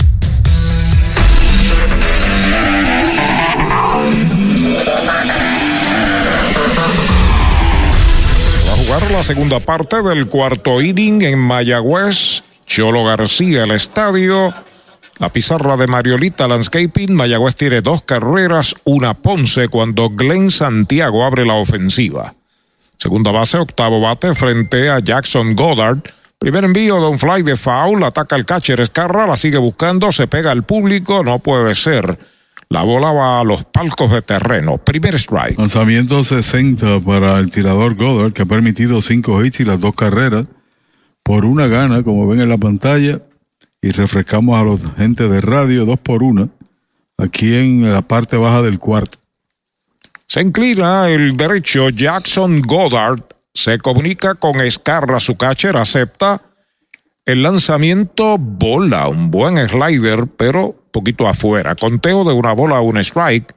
Va 8.68 8.74
a 8.74 8.78
jugar 8.78 9.12
la 9.12 9.24
segunda 9.24 9.60
parte 9.60 10.04
del 10.04 10.28
cuarto 10.28 10.80
inning 10.80 11.24
en 11.24 11.40
Mayagüez. 11.40 12.44
Cholo 12.68 13.04
García, 13.04 13.64
el 13.64 13.72
estadio. 13.72 14.54
La 15.18 15.34
pizarra 15.34 15.76
de 15.76 15.88
Mariolita 15.88 16.48
Landscaping. 16.48 17.16
Mayagüez 17.16 17.56
tiene 17.56 17.82
dos 17.82 18.04
carreras, 18.04 18.76
una 18.84 19.16
Ponce 19.16 19.70
cuando 19.70 20.12
Glenn 20.12 20.52
Santiago 20.52 21.26
abre 21.26 21.48
la 21.48 21.56
ofensiva. 21.56 22.32
Segunda 23.02 23.32
base, 23.32 23.58
octavo 23.58 24.00
bate 24.00 24.36
frente 24.36 24.88
a 24.88 25.00
Jackson 25.00 25.56
Goddard. 25.56 26.04
Primer 26.38 26.66
envío 26.66 27.02
de 27.02 27.08
un 27.08 27.18
fly 27.18 27.42
de 27.42 27.58
foul, 27.58 28.04
ataca 28.04 28.36
el 28.36 28.46
catcher 28.46 28.80
Escarra, 28.80 29.26
la 29.26 29.36
sigue 29.36 29.58
buscando, 29.58 30.12
se 30.12 30.28
pega 30.28 30.52
al 30.52 30.62
público, 30.62 31.24
no 31.24 31.40
puede 31.40 31.74
ser. 31.74 32.20
La 32.70 32.84
bola 32.84 33.12
va 33.12 33.40
a 33.40 33.44
los 33.44 33.66
palcos 33.66 34.12
de 34.12 34.22
terreno. 34.22 34.78
Primer 34.78 35.16
strike. 35.16 35.58
Lanzamiento 35.58 36.24
60 36.24 37.00
para 37.00 37.40
el 37.40 37.50
tirador 37.50 37.96
Goddard, 37.96 38.34
que 38.34 38.44
ha 38.44 38.46
permitido 38.46 39.02
cinco 39.02 39.44
hits 39.44 39.62
y 39.62 39.66
las 39.66 39.80
dos 39.80 39.96
carreras. 39.96 40.46
Por 41.24 41.46
una 41.46 41.66
gana, 41.66 42.04
como 42.04 42.28
ven 42.28 42.42
en 42.42 42.50
la 42.50 42.60
pantalla. 42.60 43.20
Y 43.82 43.90
refrescamos 43.94 44.60
a 44.60 44.64
los 44.64 44.82
gente 44.96 45.28
de 45.28 45.42
radio, 45.42 45.88
dos 45.88 45.98
por 45.98 46.22
una. 46.22 46.50
Aquí 47.18 47.56
en 47.56 47.92
la 47.92 48.04
parte 48.04 48.38
baja 48.38 48.62
del 48.62 48.78
cuarto. 48.78 49.18
Se 50.32 50.40
inclina 50.40 51.10
el 51.10 51.36
derecho 51.36 51.90
Jackson 51.90 52.62
Goddard. 52.62 53.22
Se 53.54 53.80
comunica 53.80 54.34
con 54.34 54.62
Escarra, 54.62 55.20
su 55.20 55.36
catcher, 55.36 55.76
acepta 55.76 56.42
el 57.26 57.44
lanzamiento 57.44 58.38
bola, 58.38 59.10
un 59.10 59.30
buen 59.30 59.58
slider, 59.68 60.28
pero 60.38 60.74
poquito 60.94 61.28
afuera. 61.28 61.76
Conteo 61.76 62.24
de 62.24 62.32
una 62.34 62.54
bola 62.54 62.78
a 62.78 62.82
un 62.82 62.98
strike. 63.00 63.54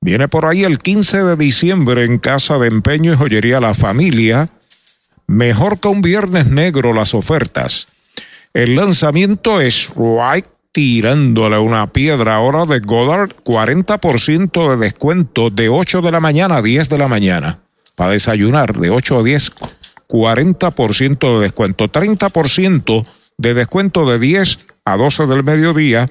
Viene 0.00 0.28
por 0.28 0.46
ahí 0.46 0.62
el 0.62 0.78
15 0.78 1.24
de 1.24 1.34
diciembre 1.34 2.04
en 2.04 2.20
Casa 2.20 2.58
de 2.58 2.68
Empeño 2.68 3.12
y 3.12 3.16
Joyería 3.16 3.58
La 3.58 3.74
Familia. 3.74 4.48
Mejor 5.26 5.80
que 5.80 5.88
un 5.88 6.00
viernes 6.00 6.46
negro 6.46 6.92
las 6.92 7.12
ofertas. 7.12 7.88
El 8.52 8.76
lanzamiento 8.76 9.60
es 9.60 9.90
strike 9.90 10.53
tirándole 10.74 11.56
una 11.56 11.92
piedra 11.92 12.34
ahora 12.34 12.66
de 12.66 12.80
Goddard, 12.80 13.36
40% 13.44 14.70
de 14.70 14.76
descuento 14.76 15.48
de 15.48 15.68
8 15.68 16.02
de 16.02 16.10
la 16.10 16.18
mañana 16.18 16.56
a 16.56 16.62
10 16.62 16.88
de 16.88 16.98
la 16.98 17.06
mañana. 17.06 17.60
Para 17.94 18.10
desayunar, 18.10 18.76
de 18.76 18.90
8 18.90 19.20
a 19.20 19.22
10, 19.22 19.52
40% 20.08 21.38
de 21.38 21.40
descuento. 21.40 21.86
30% 21.86 23.08
de 23.38 23.54
descuento 23.54 24.04
de 24.04 24.18
10 24.18 24.58
a 24.84 24.96
12 24.96 25.26
del 25.28 25.44
mediodía 25.44 26.06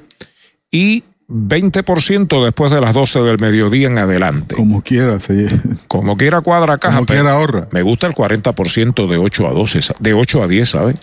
y 0.71 1.03
20% 1.27 2.41
después 2.45 2.71
de 2.71 2.79
las 2.79 2.93
12 2.93 3.21
del 3.21 3.39
mediodía 3.39 3.87
en 3.87 3.97
adelante. 3.97 4.55
Como 4.55 4.81
quiera, 4.81 5.19
se... 5.19 5.59
Como 5.89 6.15
quiera 6.15 6.39
cuadra 6.39 6.77
caja. 6.77 6.95
Como 6.95 7.07
quiera 7.07 7.33
ahorra. 7.33 7.67
Me 7.71 7.81
gusta 7.81 8.07
el 8.07 8.13
40% 8.13 9.09
de 9.09 9.17
8 9.17 9.45
a 9.45 9.51
12, 9.51 9.79
de 9.99 10.13
8 10.13 10.41
a 10.41 10.47
10, 10.47 10.69
¿sabes? 10.69 10.95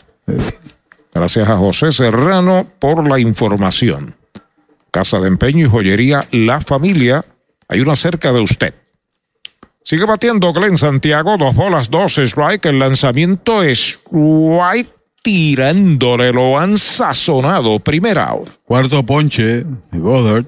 Gracias 1.12 1.48
a 1.48 1.56
José 1.56 1.92
Serrano 1.92 2.66
por 2.78 3.08
la 3.08 3.18
información. 3.18 4.14
Casa 4.90 5.20
de 5.20 5.28
Empeño 5.28 5.66
y 5.66 5.68
Joyería 5.68 6.28
La 6.30 6.60
Familia. 6.60 7.22
Hay 7.68 7.80
una 7.80 7.96
cerca 7.96 8.32
de 8.32 8.40
usted. 8.40 8.74
Sigue 9.82 10.04
batiendo 10.04 10.52
Glenn 10.52 10.76
Santiago, 10.76 11.36
dos 11.36 11.54
bolas, 11.54 11.90
dos 11.90 12.18
strike. 12.18 12.66
El 12.66 12.78
lanzamiento 12.78 13.62
es 13.62 14.00
White 14.10 14.90
tirándole, 15.22 16.32
lo 16.32 16.58
han 16.58 16.78
sazonado. 16.78 17.78
Primera. 17.80 18.34
Cuarto 18.64 19.04
ponche 19.04 19.64
de 19.64 19.98
Goddard. 19.98 20.44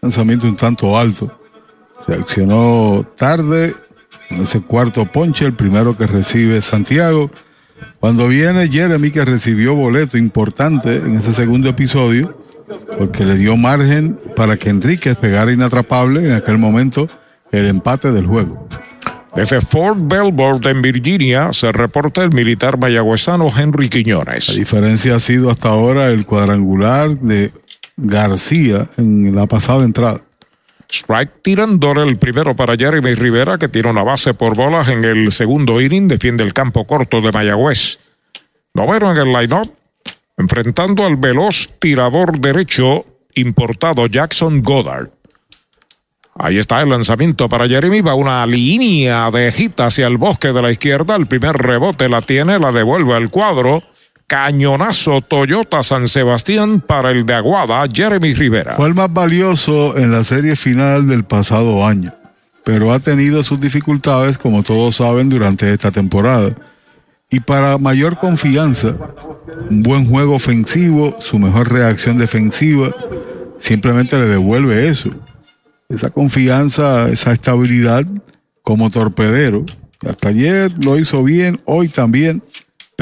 Lanzamiento 0.00 0.46
un 0.46 0.56
tanto 0.56 0.98
alto. 0.98 1.38
Reaccionó 2.06 3.06
tarde 3.16 3.74
en 4.30 4.42
ese 4.42 4.60
cuarto 4.60 5.10
ponche, 5.10 5.46
el 5.46 5.54
primero 5.54 5.96
que 5.96 6.06
recibe 6.06 6.60
Santiago. 6.60 7.30
Cuando 8.02 8.26
viene 8.26 8.68
Jeremy, 8.68 9.12
que 9.12 9.24
recibió 9.24 9.76
boleto 9.76 10.18
importante 10.18 10.96
en 10.96 11.14
ese 11.14 11.32
segundo 11.32 11.68
episodio, 11.68 12.36
porque 12.98 13.24
le 13.24 13.36
dio 13.36 13.56
margen 13.56 14.18
para 14.34 14.56
que 14.56 14.70
Enríquez 14.70 15.14
pegara 15.14 15.52
inatrapable 15.52 16.26
en 16.26 16.32
aquel 16.32 16.58
momento 16.58 17.06
el 17.52 17.66
empate 17.66 18.10
del 18.10 18.26
juego. 18.26 18.66
Desde 19.36 19.60
Fort 19.60 19.96
Belvoir 20.00 20.66
en 20.66 20.82
Virginia 20.82 21.52
se 21.52 21.70
reporta 21.70 22.24
el 22.24 22.32
militar 22.32 22.76
mayagüezano 22.76 23.52
Henry 23.56 23.88
Quiñones. 23.88 24.48
La 24.48 24.54
diferencia 24.56 25.14
ha 25.14 25.20
sido 25.20 25.48
hasta 25.48 25.68
ahora 25.68 26.08
el 26.08 26.26
cuadrangular 26.26 27.16
de 27.20 27.52
García 27.96 28.88
en 28.98 29.32
la 29.32 29.46
pasada 29.46 29.84
entrada. 29.84 30.22
Strike 30.92 31.42
tirándole 31.42 32.02
el 32.02 32.18
primero 32.18 32.54
para 32.54 32.76
Jeremy 32.76 33.14
Rivera, 33.14 33.56
que 33.56 33.68
tiene 33.68 33.88
una 33.88 34.02
base 34.02 34.34
por 34.34 34.54
bolas 34.54 34.88
en 34.88 35.04
el 35.04 35.32
segundo 35.32 35.80
inning, 35.80 36.06
defiende 36.06 36.44
el 36.44 36.52
campo 36.52 36.86
corto 36.86 37.22
de 37.22 37.32
Mayagüez. 37.32 37.98
Noveno 38.74 39.10
en 39.10 39.16
el 39.16 39.32
line-up, 39.32 39.74
enfrentando 40.36 41.04
al 41.04 41.16
veloz 41.16 41.68
tirador 41.78 42.38
derecho 42.38 43.06
importado 43.34 44.06
Jackson 44.06 44.60
Goddard. 44.60 45.10
Ahí 46.34 46.58
está 46.58 46.80
el 46.80 46.90
lanzamiento 46.90 47.48
para 47.48 47.68
Jeremy. 47.68 48.00
Va 48.00 48.14
una 48.14 48.46
línea 48.46 49.30
de 49.30 49.52
gita 49.52 49.86
hacia 49.86 50.06
el 50.06 50.16
bosque 50.16 50.52
de 50.52 50.62
la 50.62 50.70
izquierda. 50.70 51.16
El 51.16 51.26
primer 51.26 51.56
rebote 51.56 52.08
la 52.08 52.22
tiene, 52.22 52.58
la 52.58 52.72
devuelve 52.72 53.14
al 53.14 53.30
cuadro. 53.30 53.82
Cañonazo 54.32 55.20
Toyota 55.20 55.82
San 55.82 56.08
Sebastián 56.08 56.80
para 56.80 57.10
el 57.10 57.26
de 57.26 57.34
Aguada, 57.34 57.86
Jeremy 57.92 58.32
Rivera. 58.32 58.76
Fue 58.76 58.88
el 58.88 58.94
más 58.94 59.12
valioso 59.12 59.94
en 59.98 60.10
la 60.10 60.24
serie 60.24 60.56
final 60.56 61.06
del 61.06 61.22
pasado 61.22 61.84
año, 61.84 62.14
pero 62.64 62.94
ha 62.94 62.98
tenido 62.98 63.42
sus 63.42 63.60
dificultades, 63.60 64.38
como 64.38 64.62
todos 64.62 64.96
saben, 64.96 65.28
durante 65.28 65.70
esta 65.70 65.90
temporada. 65.90 66.56
Y 67.28 67.40
para 67.40 67.76
mayor 67.76 68.16
confianza, 68.16 68.96
un 69.68 69.82
buen 69.82 70.08
juego 70.08 70.36
ofensivo, 70.36 71.14
su 71.20 71.38
mejor 71.38 71.70
reacción 71.70 72.16
defensiva, 72.16 72.88
simplemente 73.60 74.16
le 74.16 74.28
devuelve 74.28 74.88
eso 74.88 75.10
esa 75.90 76.08
confianza, 76.08 77.10
esa 77.10 77.34
estabilidad 77.34 78.06
como 78.62 78.88
torpedero. 78.88 79.62
Hasta 80.08 80.30
ayer 80.30 80.72
lo 80.82 80.98
hizo 80.98 81.22
bien, 81.22 81.60
hoy 81.66 81.88
también. 81.88 82.42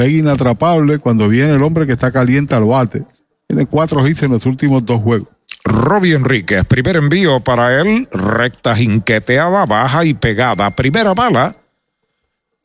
Inatrapable 0.09 0.99
cuando 0.99 1.27
viene 1.27 1.53
el 1.53 1.63
hombre 1.63 1.85
que 1.85 1.93
está 1.93 2.11
caliente 2.11 2.55
al 2.55 2.65
bate. 2.65 3.03
Tiene 3.47 3.65
cuatro 3.65 4.07
hits 4.07 4.23
en 4.23 4.31
los 4.31 4.45
últimos 4.45 4.85
dos 4.85 5.01
juegos. 5.01 5.29
Robbie 5.63 6.15
Enríquez, 6.15 6.63
primer 6.65 6.95
envío 6.95 7.39
para 7.39 7.79
él, 7.79 8.07
recta 8.11 8.75
jinqueteada, 8.75 9.65
baja 9.65 10.05
y 10.05 10.13
pegada. 10.13 10.75
Primera 10.75 11.13
mala, 11.13 11.55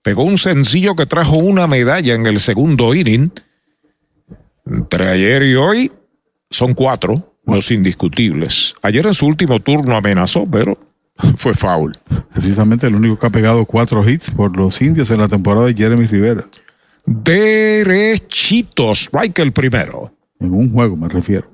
pegó 0.03 0.25
un 0.25 0.39
sencillo 0.39 0.97
que 0.97 1.07
trajo 1.07 1.37
una 1.37 1.67
medalla 1.67 2.15
en 2.15 2.27
el 2.27 2.39
segundo 2.39 2.95
inning. 2.95 3.31
Entre 4.65 5.09
ayer 5.09 5.43
y 5.43 5.55
hoy 5.55 5.93
son 6.51 6.75
cuatro 6.75 7.37
los 7.45 7.71
indiscutibles. 7.71 8.75
Ayer 8.83 9.07
en 9.07 9.15
su 9.15 9.27
último 9.27 9.61
turno 9.61 9.97
amenazó, 9.97 10.47
pero 10.51 10.79
fue 11.37 11.55
foul. 11.55 11.97
Precisamente 12.33 12.87
el 12.87 12.95
único 12.95 13.19
que 13.19 13.27
ha 13.27 13.31
pegado 13.31 13.65
cuatro 13.65 14.09
hits 14.09 14.31
por 14.31 14.57
los 14.57 14.81
indios 14.83 15.11
en 15.11 15.21
la 15.21 15.29
temporada 15.29 15.67
de 15.67 15.75
Jeremy 15.75 16.07
Rivera. 16.07 16.45
Derechito, 17.07 18.93
strike 18.93 19.39
el 19.39 19.53
primero. 19.53 20.12
En 20.41 20.53
un 20.53 20.73
juego 20.73 20.97
me 20.97 21.09
refiero. 21.09 21.51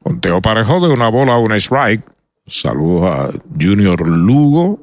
Conteo 0.00 0.40
parejo 0.40 0.86
de 0.86 0.94
una 0.94 1.08
bola 1.08 1.34
a 1.34 1.38
un 1.38 1.52
strike. 1.52 2.04
Saludos 2.46 3.02
a 3.04 3.32
Junior 3.60 4.06
Lugo 4.06 4.80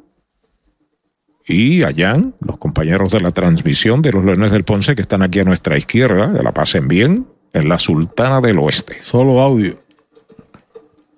y 1.45 1.83
a 1.83 1.91
Jan, 1.95 2.35
los 2.41 2.57
compañeros 2.57 3.11
de 3.11 3.21
la 3.21 3.31
transmisión 3.31 4.01
de 4.01 4.11
los 4.11 4.23
Leones 4.23 4.51
del 4.51 4.63
Ponce 4.63 4.95
que 4.95 5.01
están 5.01 5.21
aquí 5.21 5.39
a 5.39 5.43
nuestra 5.43 5.77
izquierda, 5.77 6.31
que 6.33 6.43
la 6.43 6.53
pasen 6.53 6.87
bien, 6.87 7.27
en 7.53 7.67
la 7.67 7.79
Sultana 7.79 8.39
del 8.39 8.59
Oeste. 8.59 8.93
Solo 9.01 9.41
audio. 9.41 9.77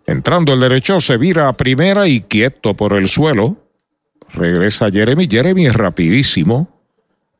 Entrando 0.05 0.53
el 0.53 0.59
derecho, 0.59 0.99
se 0.99 1.17
vira 1.17 1.47
a 1.47 1.53
primera 1.53 2.07
y 2.07 2.21
quieto 2.21 2.75
por 2.75 2.93
el 2.93 3.07
suelo. 3.07 3.57
Regresa 4.33 4.89
Jeremy. 4.89 5.27
Jeremy 5.27 5.67
es 5.67 5.75
rapidísimo. 5.75 6.80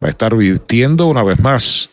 Va 0.04 0.08
a 0.08 0.10
estar 0.10 0.36
vistiendo 0.36 1.08
una 1.08 1.24
vez 1.24 1.40
más 1.40 1.90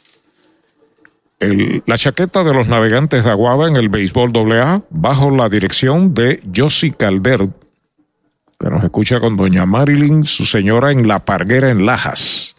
la 1.41 1.97
chaqueta 1.97 2.43
de 2.43 2.53
los 2.53 2.67
navegantes 2.67 3.25
de 3.25 3.31
Aguada 3.31 3.69
en 3.69 3.77
el 3.77 3.89
béisbol 3.89 4.33
AA 4.35 4.83
bajo 4.91 5.31
la 5.31 5.49
dirección 5.49 6.13
de 6.13 6.43
Josie 6.55 6.93
Calder, 6.93 7.49
que 8.59 8.71
nos 8.71 8.83
escucha 8.83 9.21
con 9.21 9.37
doña 9.37 9.65
Marilyn, 9.65 10.25
su 10.25 10.47
señora 10.47 10.91
en 10.91 11.07
La 11.07 11.25
Parguera 11.25 11.71
en 11.71 11.87
Lajas. 11.87 12.57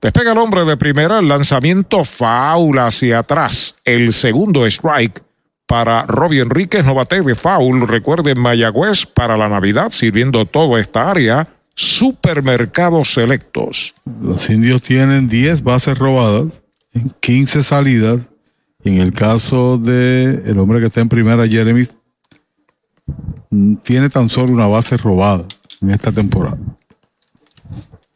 Despega 0.00 0.32
el 0.32 0.38
hombre 0.38 0.64
de 0.64 0.76
primera, 0.76 1.18
el 1.18 1.28
lanzamiento 1.28 2.04
faula 2.04 2.86
hacia 2.86 3.18
atrás, 3.18 3.76
el 3.84 4.12
segundo 4.12 4.66
strike 4.66 5.22
para 5.66 6.04
Robbie 6.06 6.40
Enríquez, 6.40 6.84
no 6.84 6.94
bate 6.94 7.22
de 7.22 7.34
foul. 7.34 7.86
Recuerden 7.86 8.40
Mayagüez 8.40 9.06
para 9.06 9.36
la 9.36 9.48
Navidad, 9.48 9.90
sirviendo 9.90 10.44
toda 10.44 10.80
esta 10.80 11.10
área. 11.10 11.48
Supermercados 11.74 13.12
selectos. 13.12 13.94
Los 14.20 14.50
indios 14.50 14.82
tienen 14.82 15.28
10 15.28 15.62
bases 15.62 15.98
robadas 15.98 16.62
en 16.92 17.12
15 17.20 17.62
salidas. 17.62 18.20
en 18.84 18.98
el 18.98 19.12
caso 19.12 19.78
de 19.78 20.42
el 20.44 20.58
hombre 20.58 20.80
que 20.80 20.86
está 20.86 21.00
en 21.00 21.08
primera, 21.08 21.46
Jeremy, 21.46 21.86
tiene 23.82 24.08
tan 24.10 24.28
solo 24.28 24.52
una 24.52 24.66
base 24.66 24.96
robada 24.96 25.44
en 25.80 25.90
esta 25.90 26.10
temporada. 26.10 26.58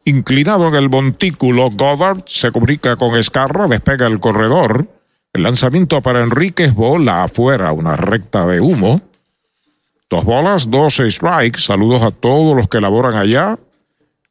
Inclinado 0.03 0.67
en 0.69 0.75
el 0.75 0.89
montículo, 0.89 1.69
Goddard 1.69 2.23
se 2.25 2.51
comunica 2.51 2.95
con 2.95 3.15
Escarra, 3.15 3.67
despega 3.67 4.07
el 4.07 4.19
corredor. 4.19 4.87
El 5.33 5.43
lanzamiento 5.43 6.01
para 6.01 6.23
Enríquez, 6.23 6.73
bola 6.73 7.25
afuera, 7.25 7.73
una 7.73 7.95
recta 7.95 8.45
de 8.47 8.61
humo. 8.61 9.01
Dos 10.09 10.23
bolas, 10.23 10.69
dos 10.69 11.01
strikes. 11.05 11.59
Saludos 11.59 12.01
a 12.01 12.11
todos 12.11 12.55
los 12.55 12.69
que 12.69 12.79
laboran 12.79 13.15
allá. 13.15 13.59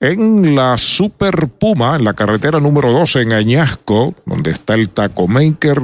En 0.01 0.55
la 0.55 0.78
Super 0.78 1.48
Puma, 1.48 1.97
en 1.97 2.05
la 2.05 2.15
carretera 2.15 2.61
número 2.61 2.93
12 2.93 3.23
en 3.23 3.32
Añasco, 3.32 4.15
donde 4.24 4.51
está 4.51 4.74
el 4.74 4.89
Taco 4.89 5.28
Maker, 5.28 5.82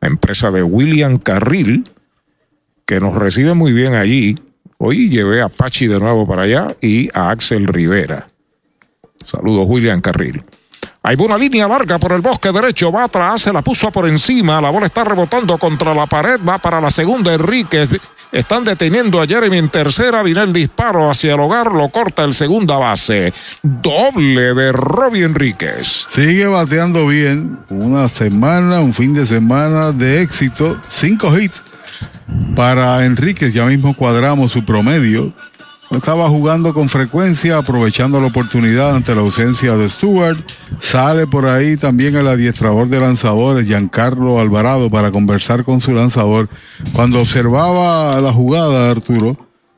la 0.00 0.08
empresa 0.08 0.50
de 0.50 0.62
William 0.62 1.18
Carril, 1.18 1.84
que 2.86 3.00
nos 3.00 3.14
recibe 3.14 3.54
muy 3.54 3.72
bien 3.72 3.94
allí. 3.94 4.36
Hoy 4.76 5.08
llevé 5.08 5.40
a 5.40 5.48
Pachi 5.48 5.86
de 5.86 6.00
nuevo 6.00 6.26
para 6.26 6.42
allá 6.42 6.66
y 6.80 7.08
a 7.14 7.30
Axel 7.30 7.66
Rivera. 7.66 8.26
Saludos, 9.24 9.66
William 9.68 10.00
Carril. 10.00 10.42
Hay 11.02 11.16
una 11.18 11.38
línea 11.38 11.66
larga 11.66 11.98
por 11.98 12.12
el 12.12 12.20
bosque 12.20 12.52
derecho, 12.52 12.92
va 12.92 13.04
atrás, 13.04 13.42
se 13.42 13.52
la 13.52 13.62
puso 13.62 13.90
por 13.90 14.06
encima, 14.06 14.60
la 14.60 14.68
bola 14.68 14.86
está 14.86 15.02
rebotando 15.02 15.56
contra 15.56 15.94
la 15.94 16.06
pared, 16.06 16.38
va 16.46 16.58
para 16.58 16.80
la 16.80 16.90
segunda 16.90 17.32
Enríquez. 17.32 17.88
Están 18.32 18.64
deteniendo 18.64 19.20
a 19.20 19.26
Jeremy 19.26 19.58
en 19.58 19.68
tercera, 19.68 20.22
viene 20.22 20.42
el 20.42 20.52
disparo 20.52 21.10
hacia 21.10 21.34
el 21.34 21.40
hogar, 21.40 21.72
lo 21.72 21.88
corta 21.88 22.22
el 22.22 22.32
segunda 22.32 22.76
base. 22.76 23.32
Doble 23.62 24.54
de 24.54 24.70
Robbie 24.72 25.24
Enríquez. 25.24 26.06
Sigue 26.08 26.46
bateando 26.46 27.06
bien, 27.08 27.58
una 27.68 28.08
semana, 28.08 28.80
un 28.80 28.94
fin 28.94 29.14
de 29.14 29.26
semana 29.26 29.90
de 29.90 30.22
éxito, 30.22 30.80
cinco 30.86 31.36
hits 31.36 31.64
para 32.54 33.04
Enríquez, 33.04 33.52
ya 33.52 33.64
mismo 33.64 33.96
cuadramos 33.96 34.52
su 34.52 34.64
promedio, 34.64 35.32
estaba 35.90 36.28
jugando 36.28 36.72
con 36.72 36.88
frecuencia, 36.88 37.58
aprovechando 37.58 38.20
la 38.20 38.28
oportunidad 38.28 38.94
ante 38.94 39.14
la 39.14 39.22
ausencia 39.22 39.76
de 39.76 39.88
Stewart. 39.88 40.38
Sale 40.78 41.26
por 41.26 41.46
ahí 41.46 41.76
también 41.76 42.16
el 42.16 42.28
adiestrador 42.28 42.88
de 42.88 43.00
lanzadores, 43.00 43.66
Giancarlo 43.66 44.40
Alvarado, 44.40 44.88
para 44.88 45.10
conversar 45.10 45.64
con 45.64 45.80
su 45.80 45.92
lanzador. 45.92 46.48
Cuando 46.92 47.20
observaba 47.20 48.20
la 48.20 48.32
jugada, 48.32 48.90
Arturo, 48.90 49.36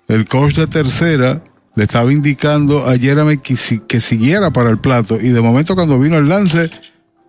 el 0.09 0.28
coach 0.28 0.56
de 0.56 0.66
tercera 0.66 1.43
le 1.74 1.84
estaba 1.84 2.12
indicando 2.12 2.86
a 2.86 2.98
Jeremy 2.98 3.39
que, 3.39 3.56
que 3.89 4.01
siguiera 4.02 4.51
para 4.51 4.68
el 4.68 4.78
plato. 4.78 5.18
Y 5.18 5.28
de 5.28 5.40
momento 5.40 5.74
cuando 5.74 5.98
vino 5.98 6.18
el 6.18 6.28
lance, 6.28 6.70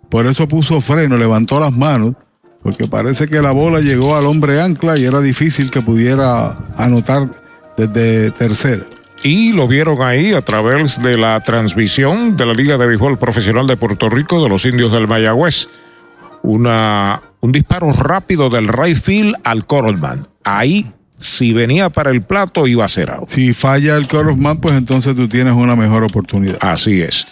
por 0.10 0.28
eso 0.28 0.48
puso 0.48 0.82
freno, 0.82 1.18
levantó 1.18 1.60
las 1.60 1.72
manos, 1.72 2.16
porque 2.62 2.88
parece 2.88 3.28
que 3.28 3.42
la 3.42 3.52
bola 3.52 3.80
llegó 3.80 4.18
al 4.18 4.26
hombre 4.26 4.62
ancla 4.62 4.98
y 4.98 5.06
era 5.06 5.22
difícil 5.22 5.72
que 5.72 5.82
pudiera 5.82 6.58
anotar 6.78 7.43
desde 7.78 8.32
tercera. 8.32 8.86
Y 9.24 9.54
lo 9.54 9.68
vieron 9.68 10.02
ahí 10.02 10.34
a 10.34 10.42
través 10.42 11.02
de 11.02 11.18
la 11.18 11.40
transmisión 11.40 12.36
de 12.36 12.46
la 12.46 12.54
Liga 12.54 12.78
de 12.78 12.88
Béisbol 12.88 13.18
Profesional 13.18 13.68
de 13.68 13.78
Puerto 13.78 14.10
Rico 14.10 14.44
de 14.44 14.50
los 14.50 14.66
Indios 14.66 14.92
del 14.92 15.08
Mayagüez. 15.08 15.70
Una, 16.42 17.22
un 17.40 17.54
disparo 17.54 17.92
rápido 17.94 18.50
del 18.50 18.68
right 18.68 18.98
field 18.98 19.36
al 19.46 19.66
Corolman. 19.66 20.28
Ahí, 20.44 20.92
si 21.18 21.54
venía 21.54 21.90
para 21.90 22.12
el 22.12 22.22
plato, 22.22 22.68
iba 22.68 22.84
a 22.84 22.90
ser 22.90 23.12
out. 23.12 23.30
Si 23.30 23.54
falla 23.54 23.96
el 23.96 24.10
Corolman, 24.10 24.58
pues 24.58 24.76
entonces 24.76 25.16
tú 25.16 25.30
tienes 25.30 25.54
una 25.54 25.78
mejor 25.78 26.04
oportunidad. 26.04 26.58
Así 26.60 27.02
es. 27.02 27.26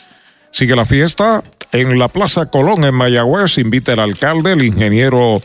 Sigue 0.52 0.78
la 0.78 0.86
fiesta 0.86 1.44
en 1.74 2.00
la 2.00 2.08
Plaza 2.08 2.46
Colón 2.46 2.86
en 2.86 2.96
Mayagüez. 2.96 3.58
Invita 3.58 3.92
el 3.94 4.00
alcalde, 4.00 4.54
el 4.54 4.64
ingeniero 4.64 5.42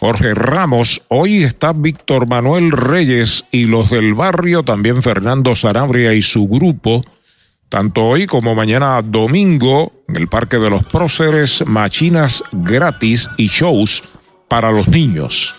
Jorge 0.00 0.32
Ramos. 0.32 1.02
Hoy 1.08 1.42
está 1.42 1.72
Víctor 1.72 2.30
Manuel 2.30 2.70
Reyes 2.70 3.46
y 3.50 3.64
los 3.64 3.90
del 3.90 4.14
barrio, 4.14 4.62
también 4.62 5.02
Fernando 5.02 5.56
Sanabria 5.56 6.14
y 6.14 6.22
su 6.22 6.46
grupo. 6.46 7.02
Tanto 7.68 8.06
hoy 8.06 8.26
como 8.26 8.54
mañana 8.54 9.02
domingo 9.02 9.92
en 10.06 10.14
el 10.14 10.28
Parque 10.28 10.58
de 10.58 10.70
los 10.70 10.86
Próceres, 10.86 11.64
machinas 11.66 12.44
gratis 12.52 13.28
y 13.36 13.48
shows 13.48 14.04
para 14.46 14.70
los 14.70 14.86
niños. 14.86 15.56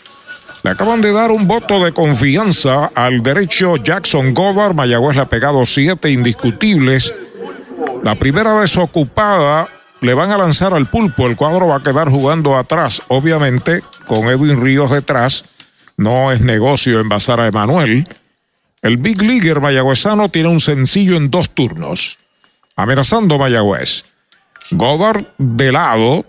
Le 0.64 0.72
acaban 0.72 1.02
de 1.02 1.11
dar 1.11 1.32
un 1.32 1.45
voto 1.45 1.84
de 1.84 1.91
confianza 1.91 2.91
al 2.95 3.22
derecho 3.22 3.76
Jackson 3.76 4.34
Goddard. 4.34 4.74
Mayagüez 4.74 5.18
le 5.18 5.22
ha 5.24 5.30
pegado 5.30 5.66
siete 5.66 6.11
indiscutibles 6.11 7.14
La 8.03 8.16
primera 8.16 8.61
desocupada 8.61 9.68
le 10.02 10.14
van 10.14 10.32
a 10.32 10.38
lanzar 10.38 10.74
al 10.74 10.90
pulpo. 10.90 11.28
El 11.28 11.36
cuadro 11.36 11.68
va 11.68 11.78
a 11.78 11.84
quedar 11.84 12.10
jugando 12.10 12.58
atrás, 12.58 13.02
obviamente, 13.08 13.84
con 14.06 14.26
Edwin 14.26 14.62
Ríos 14.62 14.92
detrás. 14.92 15.46
No 15.98 16.32
es 16.32 16.42
negocio 16.42 17.00
envasar 17.00 17.40
a 17.40 17.48
Emanuel. 17.48 18.08
El 18.82 18.98
Big 18.98 19.22
Leaguer 19.22 19.60
mayagüezano 19.60 20.30
tiene 20.30 20.50
un 20.50 20.62
sencillo 20.62 21.18
en 21.18 21.30
dos 21.30 21.50
turnos. 21.50 22.18
Amenazando 22.76 23.38
Mayagüez. 23.38 24.06
Goddard 24.72 25.26
de 25.38 25.72
lado 25.72 26.26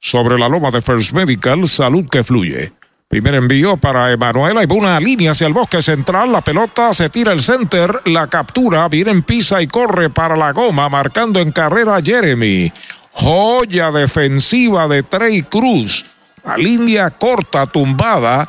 sobre 0.00 0.38
la 0.38 0.48
loma 0.48 0.72
de 0.72 0.82
First 0.82 1.12
Medical. 1.12 1.68
Salud 1.68 2.08
que 2.08 2.24
fluye. 2.24 2.72
Primer 3.12 3.34
envío 3.34 3.76
para 3.76 4.10
Emanuela 4.10 4.64
y 4.64 4.72
una 4.72 4.98
línea 4.98 5.32
hacia 5.32 5.46
el 5.46 5.52
bosque 5.52 5.82
central. 5.82 6.32
La 6.32 6.40
pelota 6.40 6.94
se 6.94 7.10
tira 7.10 7.32
el 7.32 7.42
center, 7.42 8.00
la 8.06 8.26
captura, 8.26 8.88
viene 8.88 9.10
en 9.10 9.22
pisa 9.22 9.60
y 9.60 9.66
corre 9.66 10.08
para 10.08 10.34
la 10.34 10.52
goma, 10.52 10.88
marcando 10.88 11.38
en 11.38 11.52
carrera 11.52 12.00
Jeremy. 12.02 12.72
Joya 13.12 13.90
defensiva 13.90 14.88
de 14.88 15.02
Trey 15.02 15.42
Cruz. 15.42 16.04
La 16.44 16.56
línea 16.56 17.10
corta, 17.10 17.66
tumbada. 17.66 18.48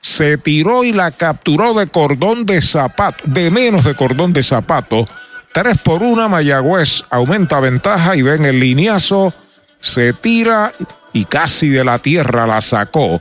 Se 0.00 0.36
tiró 0.36 0.84
y 0.84 0.92
la 0.92 1.12
capturó 1.12 1.74
de 1.74 1.86
cordón 1.86 2.44
de 2.44 2.60
zapato, 2.60 3.22
de 3.24 3.50
menos 3.50 3.84
de 3.84 3.94
cordón 3.94 4.32
de 4.32 4.42
zapato. 4.42 5.04
Tres 5.54 5.78
por 5.78 6.02
una, 6.02 6.28
Mayagüez 6.28 7.04
aumenta 7.10 7.60
ventaja 7.60 8.16
y 8.16 8.22
ven 8.22 8.44
el 8.44 8.58
lineazo. 8.58 9.32
Se 9.80 10.12
tira 10.12 10.72
y 11.12 11.24
casi 11.24 11.68
de 11.68 11.84
la 11.84 11.98
tierra 11.98 12.46
la 12.46 12.60
sacó 12.60 13.20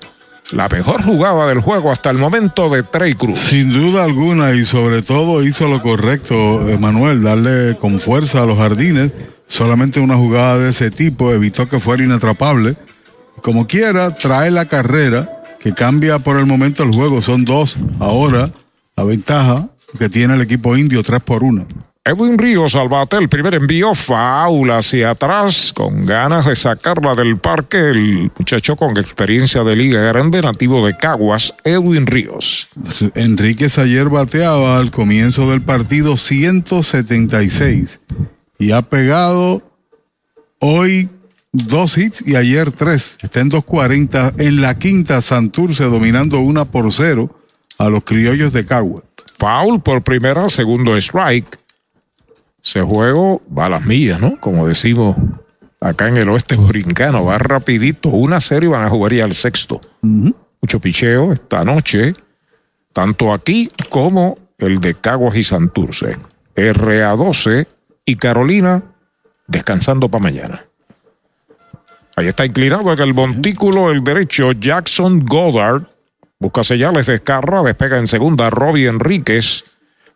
la 0.52 0.68
mejor 0.70 1.04
jugada 1.04 1.48
del 1.48 1.62
juego 1.62 1.92
hasta 1.92 2.10
el 2.10 2.18
momento 2.18 2.70
de 2.70 2.84
Trey 2.84 3.14
Cruz. 3.14 3.40
Sin 3.40 3.72
duda 3.74 4.04
alguna 4.04 4.54
y 4.54 4.66
sobre 4.66 5.02
todo 5.02 5.44
hizo 5.44 5.68
lo 5.68 5.82
correcto 5.82 6.36
Manuel, 6.80 7.24
darle 7.24 7.78
con 7.78 8.00
fuerza 8.00 8.44
a 8.44 8.46
los 8.46 8.58
jardines. 8.58 9.12
Solamente 9.52 10.00
una 10.00 10.16
jugada 10.16 10.60
de 10.60 10.70
ese 10.70 10.92
tipo 10.92 11.30
evitó 11.34 11.68
que 11.68 11.82
fuera 11.82 12.02
inatrapable. 12.02 12.78
Como 13.42 13.68
quiera, 13.68 14.16
trae 14.16 14.50
la 14.50 14.64
carrera 14.64 15.44
que 15.60 15.74
cambia 15.74 16.20
por 16.20 16.38
el 16.38 16.46
momento 16.46 16.84
el 16.84 16.94
juego. 16.94 17.22
Son 17.22 17.44
dos 17.44 17.78
ahora 18.00 18.50
la 18.96 19.04
ventaja 19.04 19.68
que 20.00 20.08
tiene 20.08 20.36
el 20.36 20.42
equipo 20.42 20.78
indio, 20.78 21.04
tres 21.04 21.20
por 21.20 21.44
uno. 21.44 21.68
Edwin 22.06 22.38
Ríos 22.38 22.76
al 22.76 22.88
bate, 22.88 23.18
el 23.18 23.28
primer 23.28 23.56
envío, 23.56 23.94
faula 23.94 24.78
hacia 24.78 25.10
atrás, 25.10 25.74
con 25.76 26.06
ganas 26.06 26.46
de 26.46 26.56
sacarla 26.56 27.14
del 27.14 27.38
parque. 27.38 27.90
El 27.90 28.32
muchacho 28.38 28.78
con 28.78 28.96
experiencia 28.96 29.66
de 29.66 29.76
liga 29.76 30.02
grande, 30.02 30.42
nativo 30.42 30.88
de 30.88 30.96
Caguas, 30.96 31.56
Edwin 31.66 32.08
Ríos. 32.08 32.70
Enríquez 33.16 33.78
ayer 33.80 34.08
bateaba 34.08 34.78
al 34.78 34.92
comienzo 34.92 35.52
del 35.52 35.62
partido 35.62 36.16
176 36.16 38.00
y 38.62 38.74
ha 38.74 38.84
pegado 38.84 39.64
hoy 40.60 41.10
dos 41.52 41.98
hits 41.98 42.26
y 42.28 42.36
ayer 42.36 42.72
tres. 42.72 43.18
Está 43.20 43.40
en 43.40 43.50
240 43.50 44.34
en 44.38 44.62
la 44.62 44.78
quinta 44.78 45.20
Santurce 45.22 45.86
dominando 45.86 46.40
una 46.40 46.66
por 46.66 46.94
cero 46.94 47.36
a 47.80 47.90
los 47.90 48.04
criollos 48.04 48.54
de 48.54 48.64
Caguas. 48.68 49.04
Foul 49.40 49.82
por 49.82 50.04
primera, 50.04 50.48
segundo 50.48 50.96
strike. 50.96 51.58
Ese 52.64 52.84
juego 52.84 53.42
va 53.58 53.66
a 53.66 53.70
las 53.70 53.86
millas, 53.88 54.22
¿no? 54.22 54.40
Como 54.40 54.68
decimos 54.68 55.18
acá 55.80 56.10
en 56.10 56.18
el 56.18 56.30
oeste 56.30 56.56
borincano, 56.56 57.26
va 57.26 57.40
rapidito. 57.40 58.10
Una 58.10 58.40
serie 58.42 58.70
van 58.70 58.86
a 58.86 58.90
jugar 58.92 59.14
ya 59.14 59.24
al 59.24 59.34
sexto. 59.34 59.82
Mucho 60.04 60.80
picheo 60.80 61.32
esta 61.32 61.66
noche, 61.66 62.14
tanto 62.94 63.34
aquí 63.34 63.72
como 63.90 64.38
el 64.60 64.80
de 64.80 64.94
Caguas 64.94 65.36
y 65.36 65.44
Santurce. 65.44 66.16
RA12 66.56 67.66
y 68.06 68.16
Carolina 68.16 68.84
descansando 69.48 70.10
para 70.10 70.24
mañana. 70.24 70.66
Ahí 72.16 72.28
está 72.28 72.46
inclinado 72.46 72.92
en 72.92 73.00
el 73.00 73.14
montículo 73.14 73.92
el 73.92 74.04
derecho 74.04 74.52
Jackson 74.52 75.26
Goddard. 75.26 75.84
Busca 76.40 76.64
señales 76.64 77.06
de 77.06 77.16
escarra, 77.16 77.62
despega 77.62 77.98
en 77.98 78.08
segunda 78.08 78.50
Robbie 78.50 78.88
Enríquez. 78.88 79.66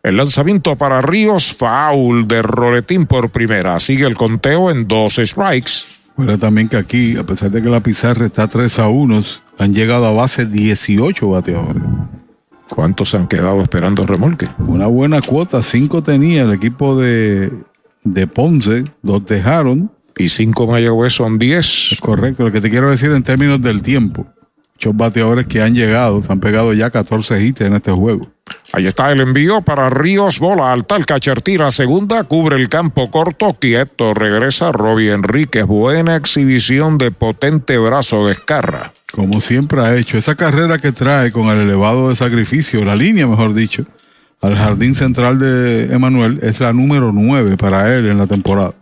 El 0.02 0.16
lanzamiento 0.16 0.76
para 0.76 1.00
Ríos, 1.00 1.52
foul 1.52 2.28
de 2.28 2.42
Roletín 2.42 3.06
por 3.06 3.30
primera. 3.30 3.78
Sigue 3.80 4.06
el 4.06 4.14
conteo 4.14 4.70
en 4.70 4.86
dos 4.86 5.16
strikes. 5.16 5.96
Bueno, 6.16 6.38
también 6.38 6.68
que 6.68 6.76
aquí, 6.76 7.16
a 7.16 7.24
pesar 7.24 7.50
de 7.50 7.62
que 7.62 7.68
la 7.68 7.80
pizarra 7.80 8.26
está 8.26 8.48
3 8.48 8.78
a 8.78 8.88
1, 8.88 9.22
han 9.58 9.74
llegado 9.74 10.06
a 10.06 10.12
base 10.12 10.46
18 10.46 11.28
bateadores. 11.28 11.82
¿Cuántos 12.68 13.14
han 13.14 13.26
quedado 13.26 13.60
esperando 13.62 14.02
el 14.02 14.08
remolque? 14.08 14.48
Una 14.58 14.86
buena 14.86 15.20
cuota, 15.20 15.62
cinco 15.62 16.02
tenía 16.02 16.42
el 16.42 16.52
equipo 16.52 16.96
de, 16.96 17.52
de 18.06 18.26
Ponce, 18.26 18.84
dos 19.02 19.24
dejaron. 19.26 19.90
Y 20.18 20.30
cinco 20.30 20.66
Mayagüez 20.66 21.12
son 21.12 21.38
10. 21.38 21.92
Es 21.92 22.00
correcto, 22.00 22.44
lo 22.44 22.52
que 22.52 22.60
te 22.60 22.70
quiero 22.70 22.90
decir 22.90 23.12
en 23.12 23.22
términos 23.22 23.60
del 23.60 23.82
tiempo. 23.82 24.26
Muchos 24.74 24.96
bateadores 24.96 25.46
que 25.46 25.62
han 25.62 25.74
llegado, 25.74 26.22
se 26.22 26.32
han 26.32 26.40
pegado 26.40 26.72
ya 26.72 26.90
14 26.90 27.42
hits 27.42 27.62
en 27.62 27.74
este 27.74 27.92
juego. 27.92 28.26
Ahí 28.72 28.86
está 28.86 29.10
el 29.10 29.20
envío 29.20 29.62
para 29.62 29.90
Ríos, 29.90 30.38
bola 30.38 30.72
alta, 30.72 30.96
el 30.96 31.06
catcher 31.06 31.40
tira 31.40 31.70
segunda, 31.70 32.24
cubre 32.24 32.56
el 32.56 32.68
campo 32.68 33.10
corto, 33.10 33.56
quieto, 33.58 34.14
regresa 34.14 34.72
Robbie 34.72 35.12
Enríquez, 35.12 35.66
buena 35.66 36.16
exhibición 36.16 36.98
de 36.98 37.10
potente 37.10 37.78
brazo 37.78 38.26
de 38.26 38.32
escarra. 38.32 38.92
Como 39.12 39.40
siempre 39.40 39.80
ha 39.80 39.96
hecho, 39.96 40.18
esa 40.18 40.34
carrera 40.34 40.78
que 40.78 40.92
trae 40.92 41.32
con 41.32 41.48
el 41.48 41.60
elevado 41.60 42.10
de 42.10 42.16
sacrificio, 42.16 42.84
la 42.84 42.96
línea 42.96 43.26
mejor 43.26 43.54
dicho, 43.54 43.86
al 44.46 44.56
jardín 44.56 44.94
central 44.94 45.38
de 45.38 45.92
Emanuel 45.92 46.38
es 46.40 46.60
la 46.60 46.72
número 46.72 47.10
9 47.12 47.56
para 47.56 47.92
él 47.92 48.08
en 48.08 48.18
la 48.18 48.26
temporada. 48.26 48.74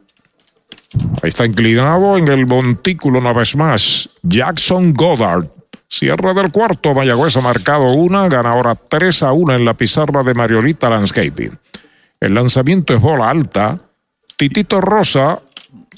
Ahí 1.23 1.29
está 1.29 1.47
inclinado 1.47 2.19
en 2.19 2.29
el 2.29 2.47
montículo 2.47 3.19
una 3.19 3.33
vez 3.33 3.57
más, 3.57 4.11
Jackson 4.23 4.93
Goddard. 4.93 5.49
Cierre 5.89 6.35
del 6.35 6.51
cuarto, 6.51 6.95
Mayagüez 6.95 7.37
ha 7.37 7.41
marcado 7.41 7.93
una, 7.93 8.29
gana 8.29 8.51
ahora 8.51 8.75
3 8.75 9.23
a 9.23 9.33
1 9.33 9.55
en 9.55 9.65
la 9.65 9.75
pizarra 9.75 10.23
de 10.23 10.35
Mariolita 10.35 10.91
Landscaping. 10.91 11.53
El 12.21 12.35
lanzamiento 12.35 12.95
es 12.95 13.01
bola 13.01 13.31
alta. 13.31 13.79
Titito 14.37 14.81
Rosa, 14.81 15.41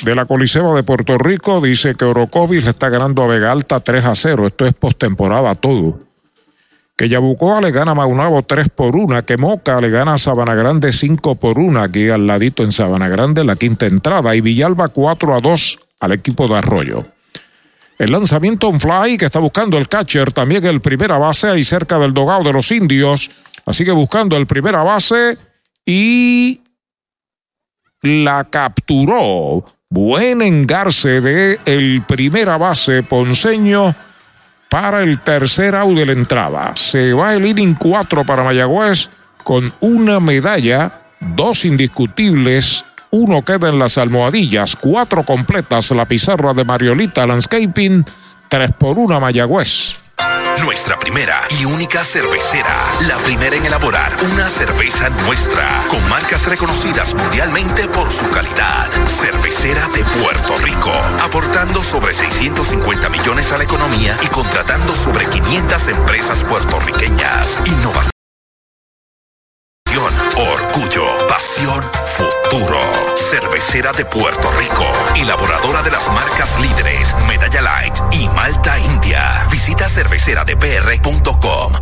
de 0.05 0.15
la 0.15 0.27
Coliseo 0.27 0.77
de 0.77 0.83
Puerto 0.83 1.19
Rico, 1.19 1.61
dice 1.61 1.95
que 1.95 2.05
Orocovis 2.05 2.65
le 2.65 2.71
está 2.71 2.89
ganando 2.89 3.23
a 3.23 3.27
Vega 3.27 3.53
Alta 3.53 3.81
3 3.81 4.05
a 4.05 4.15
0. 4.15 4.47
Esto 4.47 4.67
es 4.67 4.75
postemporada 4.75 5.55
todo. 5.55 5.99
Que 6.97 7.11
Yabucoa 7.11 7.61
le 7.61 7.73
gana 7.73 7.93
a 7.93 7.95
Maunabo 7.95 8.43
3 8.43 8.71
por 8.71 8.97
1. 8.97 9.25
Que 9.27 9.37
Moca 9.37 9.81
le 9.81 9.91
gana 9.91 10.15
a 10.15 10.19
Sabana 10.19 10.55
Grande 10.55 10.93
5 10.93 11.35
por 11.35 11.59
1. 11.59 11.81
Aquí 11.81 12.09
al 12.09 12.27
ladito 12.27 12.65
en 12.65 12.73
Sabana 12.73 13.09
Grande, 13.09 13.45
la 13.45 13.57
quinta 13.57 13.87
entrada. 13.87 14.35
Y 14.35 14.41
Villalba 14.41 14.89
4 14.89 15.35
a 15.35 15.41
2 15.41 15.79
al 16.01 16.13
equipo 16.13 16.49
de 16.49 16.57
Arroyo. 16.57 17.05
El 17.99 18.13
lanzamiento 18.13 18.69
on 18.69 18.81
fly 18.81 19.17
que 19.17 19.25
está 19.25 19.39
buscando 19.39 19.79
el 19.79 19.89
catcher, 19.89 20.31
también 20.33 20.65
el 20.67 20.83
primera 20.83 21.17
base 21.17 21.49
ahí 21.49 21.65
cerca 21.65 21.99
del 21.99 22.13
dogado 22.13 22.45
de 22.45 22.53
los 22.53 22.71
indios. 22.71 23.31
Así 23.65 23.85
que 23.85 23.93
buscando 23.93 24.37
el 24.37 24.47
primera 24.47 24.83
base 24.83 25.39
y 25.85 26.61
la 28.03 28.45
capturó. 28.51 29.65
Buen 29.89 30.43
engarce 30.43 31.21
de 31.21 31.59
el 31.65 32.03
primera 32.07 32.59
base 32.59 33.03
ponceño 33.03 33.95
para 34.77 35.03
el 35.03 35.21
tercer 35.21 35.75
out 35.75 35.97
de 35.97 36.05
la 36.05 36.13
entrada. 36.13 36.73
Se 36.75 37.15
va 37.15 37.33
el 37.33 37.47
inning 37.47 37.75
4 37.77 38.25
para 38.25 38.45
Mayagüez 38.45 39.09
con 39.43 39.73
una 39.81 40.21
medalla, 40.21 40.93
dos 41.19 41.65
indiscutibles 41.65 42.85
uno 43.11 43.41
queda 43.41 43.71
en 43.71 43.79
las 43.79 43.97
almohadillas, 43.97 44.77
cuatro 44.77 45.25
completas 45.25 45.91
la 45.93 46.05
pizarra 46.05 46.53
de 46.53 46.67
Mariolita 46.67 47.27
Landscaping, 47.27 48.05
tres 48.51 48.73
por 48.73 48.99
una 48.99 49.19
Mayagüez. 49.19 49.97
Nuestra 50.63 50.99
primera 50.99 51.41
y 51.59 51.65
única 51.65 52.05
cervecera, 52.05 52.75
la 53.09 53.17
primera 53.19 53.57
en 53.57 53.67
elaborar 53.67 54.17
una 54.33 54.49
cerveza 54.49 55.09
nuestra, 55.25 55.65
con 55.89 56.09
marcas 56.09 56.47
reconocidas 56.47 57.15
mundialmente 57.15 57.87
por 57.89 58.11
su 58.11 58.29
calidad. 58.31 58.91
Cervecera 59.07 59.87
de 59.89 60.05
Puerto 60.23 60.57
Rico, 60.63 60.93
aportando 61.23 61.83
sobre 61.83 62.13
650 62.13 63.09
millones 63.11 63.53
a 63.53 63.59
la 63.59 63.65
economía 63.65 64.17
y 64.23 64.29
contratando 64.29 64.95
sobre 64.95 65.27
500 65.27 65.89
empresas 65.89 66.45
puertorriqueñas. 66.45 67.61
Innovación 67.67 68.16
orgullo, 70.37 71.05
pasión, 71.29 71.85
futuro. 72.03 72.79
Cervecera 73.17 73.93
de 73.93 74.05
Puerto 74.05 74.51
Rico, 74.59 74.85
elaboradora 75.17 75.83
de 75.83 75.91
las 75.91 76.07
marcas 76.13 76.61
líderes 76.61 77.15
Medalla 77.29 77.63
Light 77.63 77.95
y 78.13 78.29
Malta 78.31 78.79
India. 78.79 79.47
Visita 79.51 79.89
cerveceradepr.com. 79.89 81.73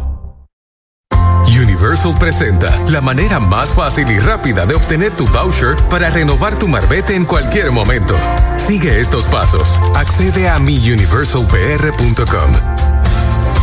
Universal 1.47 2.14
presenta 2.18 2.68
la 2.89 3.01
manera 3.01 3.39
más 3.39 3.72
fácil 3.72 4.10
y 4.10 4.18
rápida 4.18 4.66
de 4.66 4.74
obtener 4.74 5.12
tu 5.12 5.24
voucher 5.26 5.76
para 5.89 6.10
renovar 6.10 6.59
tu 6.59 6.66
marbete 6.66 7.14
en 7.14 7.24
cualquier 7.24 7.70
momento. 7.70 8.16
Sigue 8.56 8.98
estos 8.98 9.26
pasos. 9.26 9.81
Accede 9.94 10.48
a 10.48 10.59
miuniversalpr.com. 10.59 12.94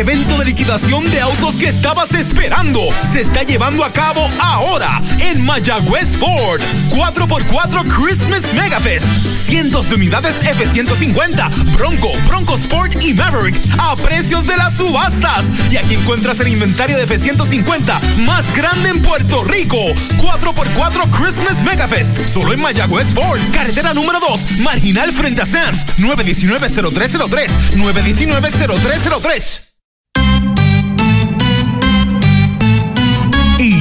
Evento 0.00 0.38
de 0.38 0.46
liquidación 0.46 1.04
de 1.10 1.20
autos 1.20 1.56
que 1.56 1.68
estabas 1.68 2.14
esperando 2.14 2.80
se 3.12 3.20
está 3.20 3.42
llevando 3.42 3.84
a 3.84 3.92
cabo 3.92 4.26
ahora 4.38 4.88
en 5.18 5.44
Mayagüez 5.44 6.16
Ford. 6.16 6.58
4x4 6.88 7.82
Christmas 7.86 8.54
Megafest. 8.54 9.06
Cientos 9.46 9.90
de 9.90 9.96
unidades 9.96 10.36
F-150, 10.42 11.74
Bronco, 11.74 12.10
Bronco 12.28 12.54
Sport 12.54 12.94
y 13.02 13.12
Maverick 13.12 13.54
a 13.78 13.94
precios 13.96 14.46
de 14.46 14.56
las 14.56 14.74
subastas. 14.78 15.52
Y 15.70 15.76
aquí 15.76 15.96
encuentras 15.96 16.40
el 16.40 16.48
inventario 16.48 16.96
de 16.96 17.02
F-150 17.02 18.00
más 18.24 18.54
grande 18.54 18.88
en 18.88 19.02
Puerto 19.02 19.44
Rico. 19.44 19.76
4x4 19.76 21.10
Christmas 21.10 21.62
Megafest. 21.62 22.18
Solo 22.32 22.54
en 22.54 22.62
Mayagüez 22.62 23.12
Ford. 23.12 23.38
Carretera 23.52 23.92
número 23.92 24.18
2. 24.18 24.60
Marginal 24.60 25.12
frente 25.12 25.42
a 25.42 25.46
Sams. 25.46 25.98
919-0303. 25.98 27.76
919-0303. 27.76 29.69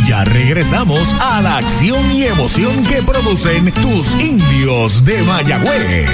Ya 0.10 0.24
regresamos 0.24 1.14
a 1.22 1.40
la 1.42 1.58
acción 1.58 2.12
y 2.12 2.24
emoción 2.24 2.84
que 2.86 3.04
producen 3.04 3.72
tus 3.74 4.16
indios 4.20 5.06
de 5.06 5.22
Mayagüez. 5.22 6.10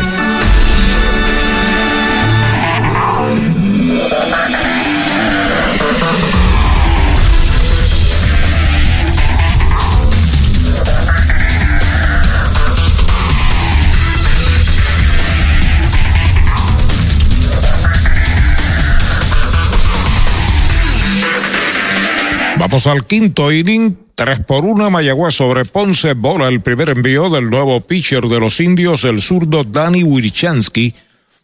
Vamos 22.58 22.88
al 22.88 23.06
quinto 23.06 23.52
inning. 23.52 23.98
3 24.16 24.46
por 24.46 24.64
1 24.64 24.90
Mayagüez 24.90 25.36
sobre 25.36 25.66
Ponce. 25.66 26.14
Bola 26.14 26.48
el 26.48 26.62
primer 26.62 26.90
envío 26.90 27.30
del 27.30 27.50
nuevo 27.50 27.82
pitcher 27.82 28.24
de 28.24 28.40
los 28.40 28.62
indios, 28.62 29.04
el 29.04 29.22
zurdo 29.22 29.66
Danny 29.66 30.04
Wirchansky, 30.04 30.96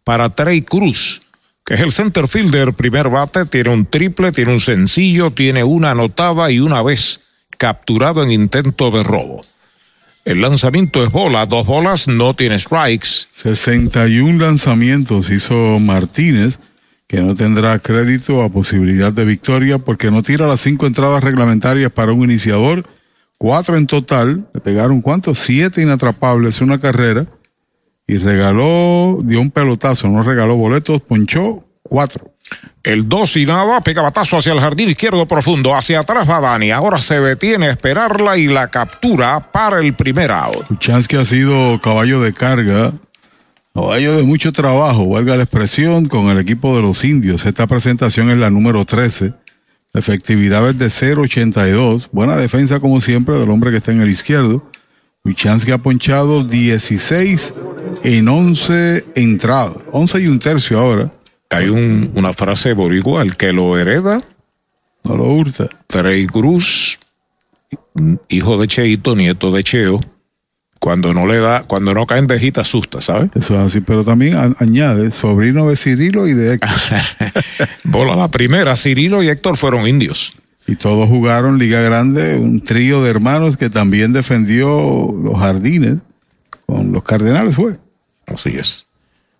para 0.05 0.29
Trey 0.29 0.61
Cruz, 0.61 1.21
que 1.65 1.73
es 1.73 1.81
el 1.81 1.91
center 1.91 2.29
fielder. 2.29 2.71
Primer 2.73 3.09
bate, 3.09 3.45
tiene 3.45 3.71
un 3.71 3.85
triple, 3.85 4.31
tiene 4.31 4.53
un 4.53 4.61
sencillo, 4.61 5.31
tiene 5.31 5.65
una 5.65 5.91
anotada 5.91 6.49
y 6.49 6.61
una 6.61 6.81
vez 6.81 7.19
capturado 7.57 8.23
en 8.23 8.31
intento 8.31 8.89
de 8.89 9.03
robo. 9.03 9.41
El 10.23 10.39
lanzamiento 10.39 11.03
es 11.03 11.11
bola, 11.11 11.45
dos 11.45 11.65
bolas, 11.65 12.07
no 12.07 12.33
tiene 12.35 12.57
strikes. 12.57 13.27
61 13.35 14.39
lanzamientos 14.39 15.29
hizo 15.29 15.77
Martínez 15.79 16.57
que 17.11 17.19
no 17.19 17.35
tendrá 17.35 17.77
crédito 17.77 18.41
a 18.41 18.47
posibilidad 18.47 19.11
de 19.11 19.25
victoria 19.25 19.77
porque 19.77 20.09
no 20.09 20.23
tira 20.23 20.47
las 20.47 20.61
cinco 20.61 20.87
entradas 20.87 21.21
reglamentarias 21.21 21.91
para 21.91 22.13
un 22.13 22.23
iniciador, 22.23 22.85
cuatro 23.37 23.75
en 23.75 23.85
total, 23.85 24.47
le 24.53 24.61
pegaron 24.61 25.01
cuántos, 25.01 25.37
siete 25.39 25.81
inatrapables 25.81 26.61
una 26.61 26.79
carrera 26.79 27.25
y 28.07 28.15
regaló, 28.15 29.19
dio 29.25 29.41
un 29.41 29.51
pelotazo, 29.51 30.07
no 30.07 30.23
regaló 30.23 30.55
boletos, 30.55 31.01
ponchó 31.01 31.65
cuatro. 31.83 32.31
El 32.81 33.09
dos 33.09 33.35
y 33.35 33.45
nada, 33.45 33.81
pega 33.81 34.01
batazo 34.01 34.37
hacia 34.37 34.53
el 34.53 34.61
jardín 34.61 34.87
izquierdo 34.87 35.25
profundo, 35.25 35.75
hacia 35.75 35.99
atrás 35.99 36.29
va 36.29 36.39
Dani, 36.39 36.71
ahora 36.71 36.97
se 36.97 37.19
detiene 37.19 37.65
a 37.65 37.71
esperarla 37.71 38.37
y 38.37 38.47
la 38.47 38.69
captura 38.69 39.51
para 39.51 39.81
el 39.81 39.95
primer 39.95 40.31
out. 40.31 40.79
que 41.09 41.17
ha 41.17 41.25
sido 41.25 41.77
caballo 41.81 42.21
de 42.21 42.31
carga 42.31 42.93
Caballo 43.73 44.17
de 44.17 44.23
mucho 44.23 44.51
trabajo, 44.51 45.07
valga 45.07 45.37
la 45.37 45.43
expresión, 45.43 46.03
con 46.05 46.29
el 46.29 46.37
equipo 46.37 46.75
de 46.75 46.81
los 46.81 47.05
indios. 47.05 47.45
Esta 47.45 47.67
presentación 47.67 48.29
es 48.29 48.37
la 48.37 48.49
número 48.49 48.83
13. 48.83 49.33
La 49.93 49.99
efectividad 49.99 50.69
es 50.69 50.77
de 50.77 50.87
0.82. 50.87 52.09
Buena 52.11 52.35
defensa, 52.35 52.81
como 52.81 52.99
siempre, 52.99 53.39
del 53.39 53.49
hombre 53.49 53.71
que 53.71 53.77
está 53.77 53.93
en 53.93 54.01
el 54.01 54.09
izquierdo. 54.09 54.69
que 55.23 55.71
ha 55.71 55.77
ponchado 55.77 56.43
16 56.43 57.53
en 58.03 58.27
11 58.27 59.05
entradas. 59.15 59.77
11 59.91 60.21
y 60.21 60.27
un 60.27 60.39
tercio 60.39 60.77
ahora. 60.77 61.09
Hay 61.49 61.69
un, 61.69 62.11
una 62.15 62.33
frase 62.33 62.73
boricua, 62.73 63.21
el 63.21 63.37
que 63.37 63.53
lo 63.53 63.77
hereda. 63.77 64.19
No 65.05 65.15
lo 65.15 65.31
hurta. 65.31 65.69
Trey 65.87 66.27
Cruz, 66.27 66.99
hijo 68.27 68.57
de 68.57 68.67
Cheito, 68.67 69.15
nieto 69.15 69.51
de 69.51 69.63
Cheo 69.63 70.01
cuando 70.81 71.13
no 71.13 71.27
le 71.27 71.37
da, 71.37 71.61
cuando 71.61 71.93
no 71.93 72.07
caen 72.07 72.25
de 72.25 72.39
gita 72.39 72.61
asusta, 72.61 73.01
¿sabes? 73.01 73.29
Eso 73.35 73.53
es 73.53 73.59
así, 73.59 73.81
pero 73.81 74.03
también 74.03 74.55
añade 74.57 75.11
sobrino 75.11 75.69
de 75.69 75.77
Cirilo 75.77 76.27
y 76.27 76.33
de 76.33 76.53
Héctor. 76.55 76.71
Bola 77.83 78.15
la 78.15 78.31
primera, 78.31 78.75
Cirilo 78.75 79.21
y 79.21 79.29
Héctor 79.29 79.57
fueron 79.57 79.87
indios. 79.87 80.33
Y 80.65 80.75
todos 80.77 81.07
jugaron 81.07 81.59
Liga 81.59 81.81
Grande, 81.81 82.35
un 82.35 82.63
trío 82.63 83.03
de 83.03 83.11
hermanos 83.11 83.57
que 83.57 83.69
también 83.69 84.11
defendió 84.11 85.13
los 85.23 85.39
jardines 85.39 85.97
con 86.65 86.91
los 86.91 87.03
Cardenales 87.03 87.55
fue. 87.55 87.77
Así 88.25 88.49
es. 88.49 88.87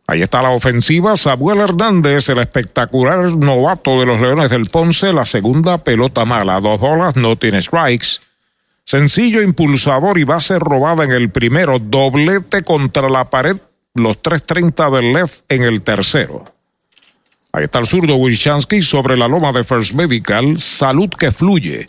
Ahí 0.05 0.21
está 0.21 0.43
la 0.43 0.51
ofensiva. 0.51 1.17
Samuel 1.17 1.61
Hernández, 1.61 2.29
el 2.29 2.37
espectacular 2.37 3.35
novato 3.35 3.99
de 3.99 4.05
los 4.05 4.21
Leones 4.21 4.51
del 4.51 4.65
Ponce, 4.65 5.11
la 5.11 5.25
segunda 5.25 5.79
pelota 5.79 6.23
mala. 6.23 6.59
Dos 6.59 6.79
bolas, 6.79 7.15
no 7.15 7.35
tiene 7.35 7.61
strikes. 7.61 8.19
Sencillo 8.85 9.41
impulsador 9.41 10.17
y 10.17 10.23
base 10.23 10.59
robada 10.59 11.05
en 11.05 11.11
el 11.11 11.29
primero, 11.29 11.79
doblete 11.79 12.63
contra 12.63 13.09
la 13.09 13.29
pared, 13.29 13.57
los 13.93 14.21
3.30 14.21 14.91
del 14.91 15.13
left 15.13 15.43
en 15.49 15.63
el 15.63 15.81
tercero. 15.81 16.43
Ahí 17.53 17.65
está 17.65 17.79
el 17.79 17.87
zurdo 17.87 18.15
Wilchansky 18.15 18.81
sobre 18.81 19.17
la 19.17 19.27
loma 19.27 19.51
de 19.51 19.63
First 19.63 19.93
Medical, 19.93 20.57
salud 20.57 21.09
que 21.09 21.31
fluye. 21.31 21.87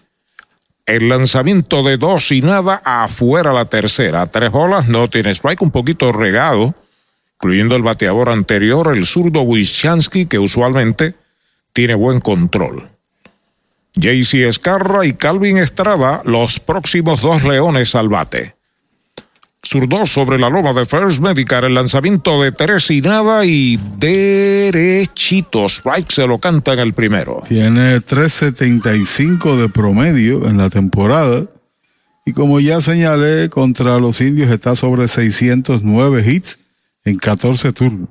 El 0.86 1.08
lanzamiento 1.08 1.84
de 1.84 1.96
dos 1.96 2.32
y 2.32 2.42
nada 2.42 2.82
afuera 2.84 3.52
la 3.52 3.66
tercera. 3.66 4.26
Tres 4.26 4.50
bolas, 4.50 4.88
no 4.88 5.08
tiene 5.08 5.30
strike, 5.30 5.62
un 5.62 5.70
poquito 5.70 6.10
regado, 6.12 6.74
incluyendo 7.36 7.76
el 7.76 7.82
bateador 7.82 8.30
anterior, 8.30 8.92
el 8.92 9.06
zurdo 9.06 9.42
Wilchansky, 9.42 10.26
que 10.26 10.40
usualmente 10.40 11.14
tiene 11.72 11.94
buen 11.94 12.20
control. 12.20 12.88
JC 13.94 14.46
Escarra 14.48 15.04
y 15.06 15.12
Calvin 15.12 15.58
Estrada, 15.58 16.22
los 16.24 16.60
próximos 16.60 17.20
dos 17.20 17.44
leones 17.44 17.94
al 17.94 18.08
bate. 18.08 18.54
Zurdo 19.64 20.06
sobre 20.06 20.38
la 20.38 20.48
loma 20.48 20.72
de 20.72 20.86
First 20.86 21.20
Medical, 21.20 21.64
el 21.64 21.74
lanzamiento 21.74 22.42
de 22.42 22.50
tres 22.50 22.90
y 22.90 23.00
nada 23.00 23.44
y 23.44 23.78
derechito. 23.98 25.66
Strike 25.66 26.10
se 26.10 26.26
lo 26.26 26.38
canta 26.38 26.72
en 26.72 26.80
el 26.80 26.94
primero. 26.94 27.42
Tiene 27.46 27.98
3.75 27.98 29.56
de 29.56 29.68
promedio 29.68 30.48
en 30.48 30.56
la 30.56 30.68
temporada. 30.68 31.46
Y 32.26 32.32
como 32.32 32.58
ya 32.58 32.80
señalé, 32.80 33.50
contra 33.50 34.00
los 34.00 34.20
indios 34.20 34.50
está 34.50 34.74
sobre 34.74 35.06
609 35.06 36.24
hits 36.26 36.58
en 37.04 37.18
14 37.18 37.72
turnos. 37.72 38.08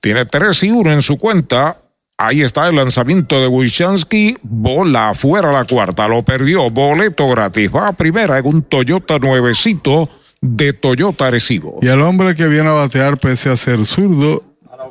Tiene 0.00 0.24
3 0.24 0.62
y 0.62 0.70
1 0.70 0.92
en 0.92 1.02
su 1.02 1.18
cuenta 1.18 1.76
Ahí 2.20 2.42
está 2.42 2.66
el 2.66 2.74
lanzamiento 2.74 3.40
de 3.40 3.46
Wilchansky, 3.46 4.38
bola 4.42 5.10
afuera 5.10 5.52
la 5.52 5.64
cuarta, 5.64 6.08
lo 6.08 6.24
perdió, 6.24 6.68
boleto 6.68 7.28
gratis, 7.28 7.70
va 7.72 7.86
a 7.86 7.92
primera 7.92 8.40
en 8.40 8.46
un 8.46 8.62
Toyota 8.62 9.20
nuevecito 9.20 10.10
de 10.40 10.72
Toyota 10.72 11.28
Arecibo. 11.28 11.78
Y 11.80 11.86
el 11.86 12.00
hombre 12.00 12.34
que 12.34 12.48
viene 12.48 12.70
a 12.70 12.72
batear 12.72 13.20
pese 13.20 13.50
a 13.50 13.56
ser 13.56 13.84
zurdo, 13.84 14.42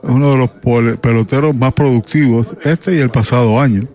uno 0.04 0.32
de 0.32 0.38
los 0.38 0.98
peloteros 1.00 1.54
más 1.54 1.74
productivos 1.74 2.48
este 2.64 2.96
y 2.96 3.00
el 3.00 3.10
pasado 3.10 3.60
año. 3.60 3.90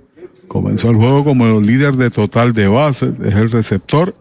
Comenzó 0.47 0.91
el 0.91 0.97
juego 0.97 1.25
como 1.25 1.47
el 1.47 1.65
líder 1.65 1.95
de 1.95 2.11
total 2.11 2.53
de 2.53 2.69
base, 2.69 3.15
es 3.25 3.35
el 3.35 3.51
receptor 3.51 4.15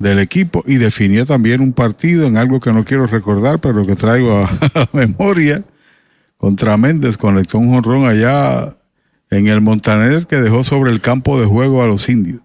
del 0.00 0.18
equipo 0.18 0.64
y 0.66 0.78
definió 0.78 1.24
también 1.24 1.60
un 1.60 1.72
partido 1.72 2.26
en 2.26 2.36
algo 2.36 2.58
que 2.58 2.72
no 2.72 2.84
quiero 2.84 3.06
recordar, 3.06 3.60
pero 3.60 3.86
que 3.86 3.94
traigo 3.94 4.38
a, 4.38 4.46
a 4.74 4.88
memoria 4.92 5.62
contra 6.40 6.78
Méndez, 6.78 7.18
conectó 7.18 7.58
un 7.58 7.74
jonrón 7.74 8.08
allá 8.08 8.74
en 9.30 9.46
el 9.48 9.60
Montaner 9.60 10.26
que 10.26 10.36
dejó 10.36 10.64
sobre 10.64 10.90
el 10.90 11.02
campo 11.02 11.38
de 11.38 11.46
juego 11.46 11.82
a 11.82 11.86
los 11.86 12.08
indios. 12.08 12.40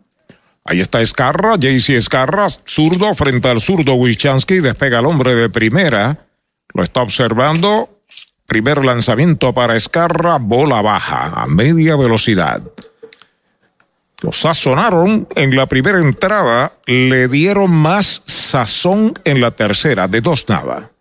Ahí 0.65 0.81
está 0.81 1.01
Escarra, 1.01 1.55
JC 1.55 1.91
Escarra, 1.91 2.49
zurdo 2.49 3.13
frente 3.15 3.47
al 3.47 3.61
zurdo 3.61 3.93
Wischansky, 3.93 4.59
despega 4.59 4.99
el 4.99 5.05
hombre 5.05 5.33
de 5.33 5.49
primera, 5.49 6.27
lo 6.73 6.83
está 6.83 7.01
observando, 7.01 8.01
primer 8.45 8.83
lanzamiento 8.83 9.53
para 9.53 9.77
Escarra, 9.77 10.39
bola 10.39 10.81
baja, 10.81 11.27
a 11.27 11.47
media 11.47 11.95
velocidad. 11.95 12.63
Lo 14.21 14.31
sazonaron 14.33 15.27
en 15.35 15.55
la 15.55 15.67
primera 15.67 15.99
entrada, 15.99 16.73
le 16.85 17.29
dieron 17.29 17.71
más 17.71 18.23
sazón 18.25 19.13
en 19.23 19.39
la 19.39 19.51
tercera, 19.51 20.07
de 20.07 20.19
dos 20.19 20.49
nada. 20.49 20.91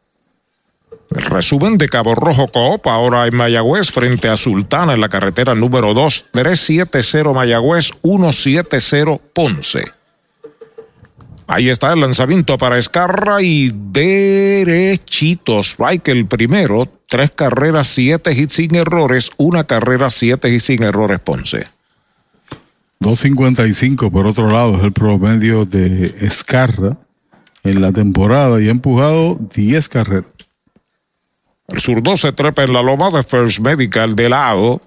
El 1.14 1.24
resumen 1.26 1.78
de 1.78 1.88
Cabo 1.88 2.14
Rojo 2.14 2.48
Coop, 2.48 2.88
ahora 2.88 3.26
en 3.26 3.36
Mayagüez, 3.36 3.90
frente 3.90 4.28
a 4.28 4.36
Sultana, 4.36 4.94
en 4.94 5.00
la 5.00 5.08
carretera 5.08 5.54
número 5.54 5.94
2, 5.94 6.26
370 6.32 7.32
Mayagüez, 7.32 7.92
170 8.02 9.18
Ponce. 9.32 9.84
Ahí 11.46 11.68
está 11.68 11.92
el 11.92 12.00
lanzamiento 12.00 12.58
para 12.58 12.78
Escarra 12.78 13.42
y 13.42 13.70
derechito. 13.72 15.60
Strike 15.60 16.08
el 16.08 16.26
primero. 16.26 16.88
Tres 17.06 17.30
carreras, 17.30 17.86
siete 17.86 18.32
hits 18.32 18.54
sin 18.54 18.74
errores. 18.74 19.30
Una 19.36 19.64
carrera, 19.64 20.10
siete 20.10 20.52
hits 20.52 20.64
sin 20.64 20.82
errores, 20.82 21.20
Ponce. 21.20 21.64
2.55 23.00 24.10
por 24.10 24.26
otro 24.26 24.50
lado 24.50 24.78
es 24.78 24.82
el 24.82 24.92
promedio 24.92 25.64
de 25.64 26.06
Escarra 26.22 26.96
en 27.62 27.82
la 27.82 27.92
temporada 27.92 28.60
y 28.60 28.68
ha 28.68 28.70
empujado 28.70 29.38
10 29.54 29.88
carreras. 29.90 30.24
El 31.68 31.80
zurdo 31.80 32.16
se 32.16 32.32
trepa 32.32 32.64
en 32.64 32.72
la 32.72 32.82
loma 32.82 33.10
de 33.10 33.22
First 33.22 33.60
Medical 33.60 34.14
de 34.14 34.28
lado. 34.28 34.80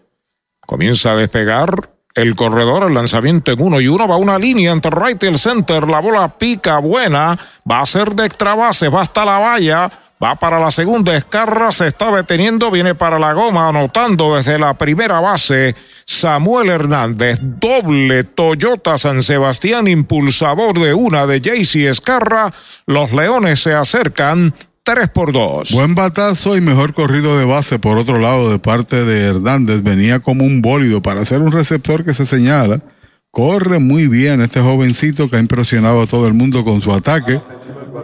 Comienza 0.65 1.11
a 1.11 1.15
despegar 1.15 1.89
el 2.13 2.35
corredor, 2.35 2.83
el 2.87 2.93
lanzamiento 2.93 3.51
en 3.51 3.61
uno 3.61 3.79
y 3.79 3.87
uno, 3.87 4.07
va 4.07 4.17
una 4.17 4.39
línea 4.39 4.71
entre 4.71 4.91
right 4.91 5.21
y 5.23 5.27
el 5.27 5.37
center, 5.37 5.87
la 5.87 5.99
bola 5.99 6.37
pica 6.37 6.79
buena, 6.79 7.37
va 7.69 7.81
a 7.81 7.85
ser 7.85 8.15
de 8.15 8.25
extra 8.25 8.55
base, 8.55 8.89
va 8.89 9.03
hasta 9.03 9.23
la 9.23 9.37
valla, 9.37 9.89
va 10.21 10.35
para 10.35 10.59
la 10.59 10.71
segunda 10.71 11.15
escarra, 11.15 11.71
se 11.71 11.85
está 11.85 12.11
deteniendo, 12.11 12.71
viene 12.71 12.95
para 12.95 13.19
la 13.19 13.33
goma, 13.33 13.69
anotando 13.69 14.35
desde 14.35 14.57
la 14.57 14.73
primera 14.73 15.19
base. 15.19 15.75
Samuel 16.05 16.69
Hernández, 16.69 17.39
doble 17.41 18.23
Toyota 18.23 18.97
San 18.97 19.21
Sebastián, 19.21 19.87
impulsador 19.87 20.79
de 20.79 20.95
una 20.95 21.27
de 21.27 21.39
JC 21.39 21.87
Escarra. 21.87 22.49
Los 22.87 23.11
Leones 23.11 23.61
se 23.61 23.75
acercan 23.75 24.55
3 24.87 25.09
por 25.09 25.33
2. 25.33 25.73
Buen 25.73 25.95
batazo 25.95 26.55
y 26.55 26.61
mejor 26.61 26.93
corrido 26.93 27.37
de 27.37 27.43
base 27.43 27.77
por 27.77 27.97
otro 27.97 28.19
lado 28.19 28.49
de 28.49 28.57
parte 28.57 29.03
de 29.03 29.19
Hernández. 29.25 29.83
Venía 29.83 30.21
como 30.21 30.45
un 30.45 30.61
bólido 30.61 31.01
para 31.01 31.25
ser 31.25 31.41
un 31.41 31.51
receptor 31.51 32.05
que 32.05 32.13
se 32.13 32.25
señala. 32.25 32.81
Corre 33.29 33.79
muy 33.79 34.07
bien 34.07 34.39
este 34.39 34.61
jovencito 34.61 35.29
que 35.29 35.35
ha 35.35 35.39
impresionado 35.41 36.01
a 36.01 36.07
todo 36.07 36.25
el 36.25 36.33
mundo 36.33 36.63
con 36.63 36.79
su 36.79 36.93
ataque, 36.93 37.41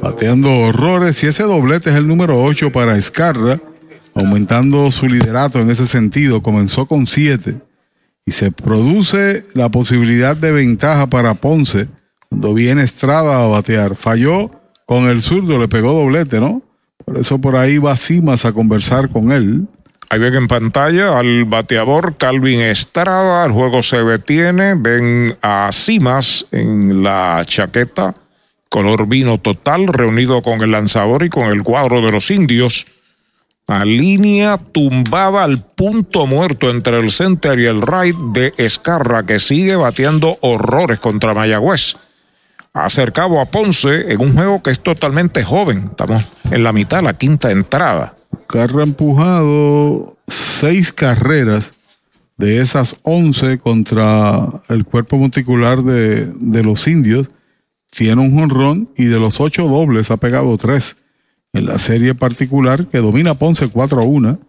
bateando 0.02 0.52
horrores 0.52 1.24
y 1.24 1.28
ese 1.28 1.44
doblete 1.44 1.90
es 1.90 1.96
el 1.96 2.06
número 2.06 2.44
8 2.44 2.74
para 2.74 2.98
Escarra, 2.98 3.62
aumentando 4.14 4.92
su 4.92 5.08
liderato 5.08 5.62
en 5.62 5.72
ese 5.72 5.88
sentido. 5.88 6.44
Comenzó 6.44 6.86
con 6.86 7.08
7 7.08 7.60
y 8.26 8.32
se 8.34 8.52
produce 8.52 9.46
la 9.54 9.70
posibilidad 9.70 10.36
de 10.36 10.52
ventaja 10.52 11.08
para 11.08 11.34
Ponce 11.36 11.88
cuando 12.28 12.54
viene 12.54 12.84
Estrada 12.84 13.42
a 13.42 13.48
batear. 13.48 13.96
Falló 13.96 14.52
con 14.86 15.08
el 15.08 15.22
zurdo, 15.22 15.58
le 15.58 15.70
pegó 15.70 15.94
doblete, 15.94 16.42
¿no? 16.42 16.62
Por 17.06 17.18
eso 17.18 17.38
por 17.40 17.56
ahí 17.56 17.78
va 17.78 17.98
Simas 17.98 18.46
a 18.46 18.54
conversar 18.54 19.10
con 19.10 19.32
él. 19.32 19.68
Ahí 20.10 20.20
ven 20.20 20.36
en 20.36 20.48
pantalla 20.48 21.18
al 21.18 21.46
bateador 21.46 22.18
Calvin 22.18 22.60
Estrada, 22.60 23.46
el 23.46 23.52
juego 23.52 23.82
se 23.82 24.04
detiene, 24.04 24.76
ven 24.76 25.38
a 25.42 25.72
Simas 25.72 26.46
en 26.52 27.04
la 27.04 27.44
chaqueta, 27.46 28.14
color 28.70 29.08
vino 29.08 29.40
total, 29.40 29.88
reunido 29.88 30.42
con 30.42 30.62
el 30.62 30.72
lanzador 30.72 31.24
y 31.24 31.30
con 31.30 31.52
el 31.52 31.64
cuadro 31.64 32.02
de 32.02 32.12
los 32.12 32.30
indios. 32.30 32.86
A 33.66 33.86
línea 33.86 34.58
tumbada 34.58 35.44
al 35.44 35.64
punto 35.64 36.28
muerto 36.28 36.70
entre 36.70 37.00
el 37.00 37.10
center 37.10 37.58
y 37.58 37.66
el 37.66 37.82
right 37.82 38.18
de 38.34 38.54
Escarra, 38.58 39.26
que 39.26 39.40
sigue 39.40 39.76
bateando 39.76 40.38
horrores 40.42 41.00
contra 41.00 41.34
Mayagüez 41.34 41.96
acercado 42.74 43.40
a 43.40 43.46
Ponce 43.46 44.12
en 44.12 44.22
un 44.22 44.34
juego 44.34 44.64
que 44.64 44.72
es 44.72 44.80
totalmente 44.80 45.44
joven. 45.44 45.90
Estamos 45.92 46.24
en 46.52 46.64
la 46.64 46.74
mitad, 46.74 47.04
la 47.04 47.14
quinta 47.14 47.52
entrada. 47.52 48.16
Carro 48.48 48.82
empujado 48.82 50.18
seis 50.28 50.92
carreras 50.92 51.72
de 52.38 52.60
esas 52.60 52.96
once 53.04 53.60
contra 53.60 54.50
el 54.70 54.86
cuerpo 54.86 55.18
monticular 55.18 55.84
de, 55.84 56.26
de 56.26 56.64
los 56.64 56.88
indios. 56.88 57.28
Tiene 57.90 58.22
un 58.22 58.38
jonrón 58.38 58.90
y 58.98 59.06
de 59.06 59.20
los 59.20 59.40
ocho 59.40 59.68
dobles 59.68 60.10
ha 60.10 60.18
pegado 60.18 60.58
tres. 60.58 60.98
En 61.54 61.68
la 61.68 61.78
serie 61.78 62.16
particular 62.16 62.88
que 62.88 62.98
domina 62.98 63.36
Ponce 63.36 63.68
4 63.68 64.02
a 64.02 64.04
1 64.04 64.40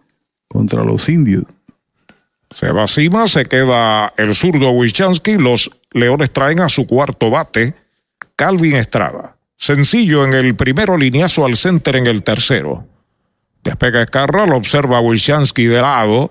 contra 0.47 0.83
los 0.83 1.07
indios. 1.07 1.43
Se 2.49 2.71
va 2.71 2.87
cima, 2.87 3.27
se 3.27 3.45
queda 3.45 4.11
el 4.17 4.33
zurdo 4.33 4.71
Wischansky. 4.71 5.35
Los 5.37 5.69
Leones 5.91 6.31
traen 6.31 6.61
a 6.61 6.69
su 6.69 6.87
cuarto 6.87 7.29
bate 7.29 7.75
Calvin 8.35 8.75
Estrada. 8.75 9.37
Sencillo 9.55 10.25
en 10.25 10.33
el 10.33 10.55
primero, 10.55 10.97
lineazo 10.97 11.45
al 11.45 11.55
center 11.55 11.95
en 11.95 12.07
el 12.07 12.23
tercero. 12.23 12.87
Despega 13.63 14.01
Escarra, 14.01 14.45
lo 14.45 14.57
observa 14.57 14.99
Wilshansky 14.99 15.65
de 15.65 15.81
lado. 15.81 16.29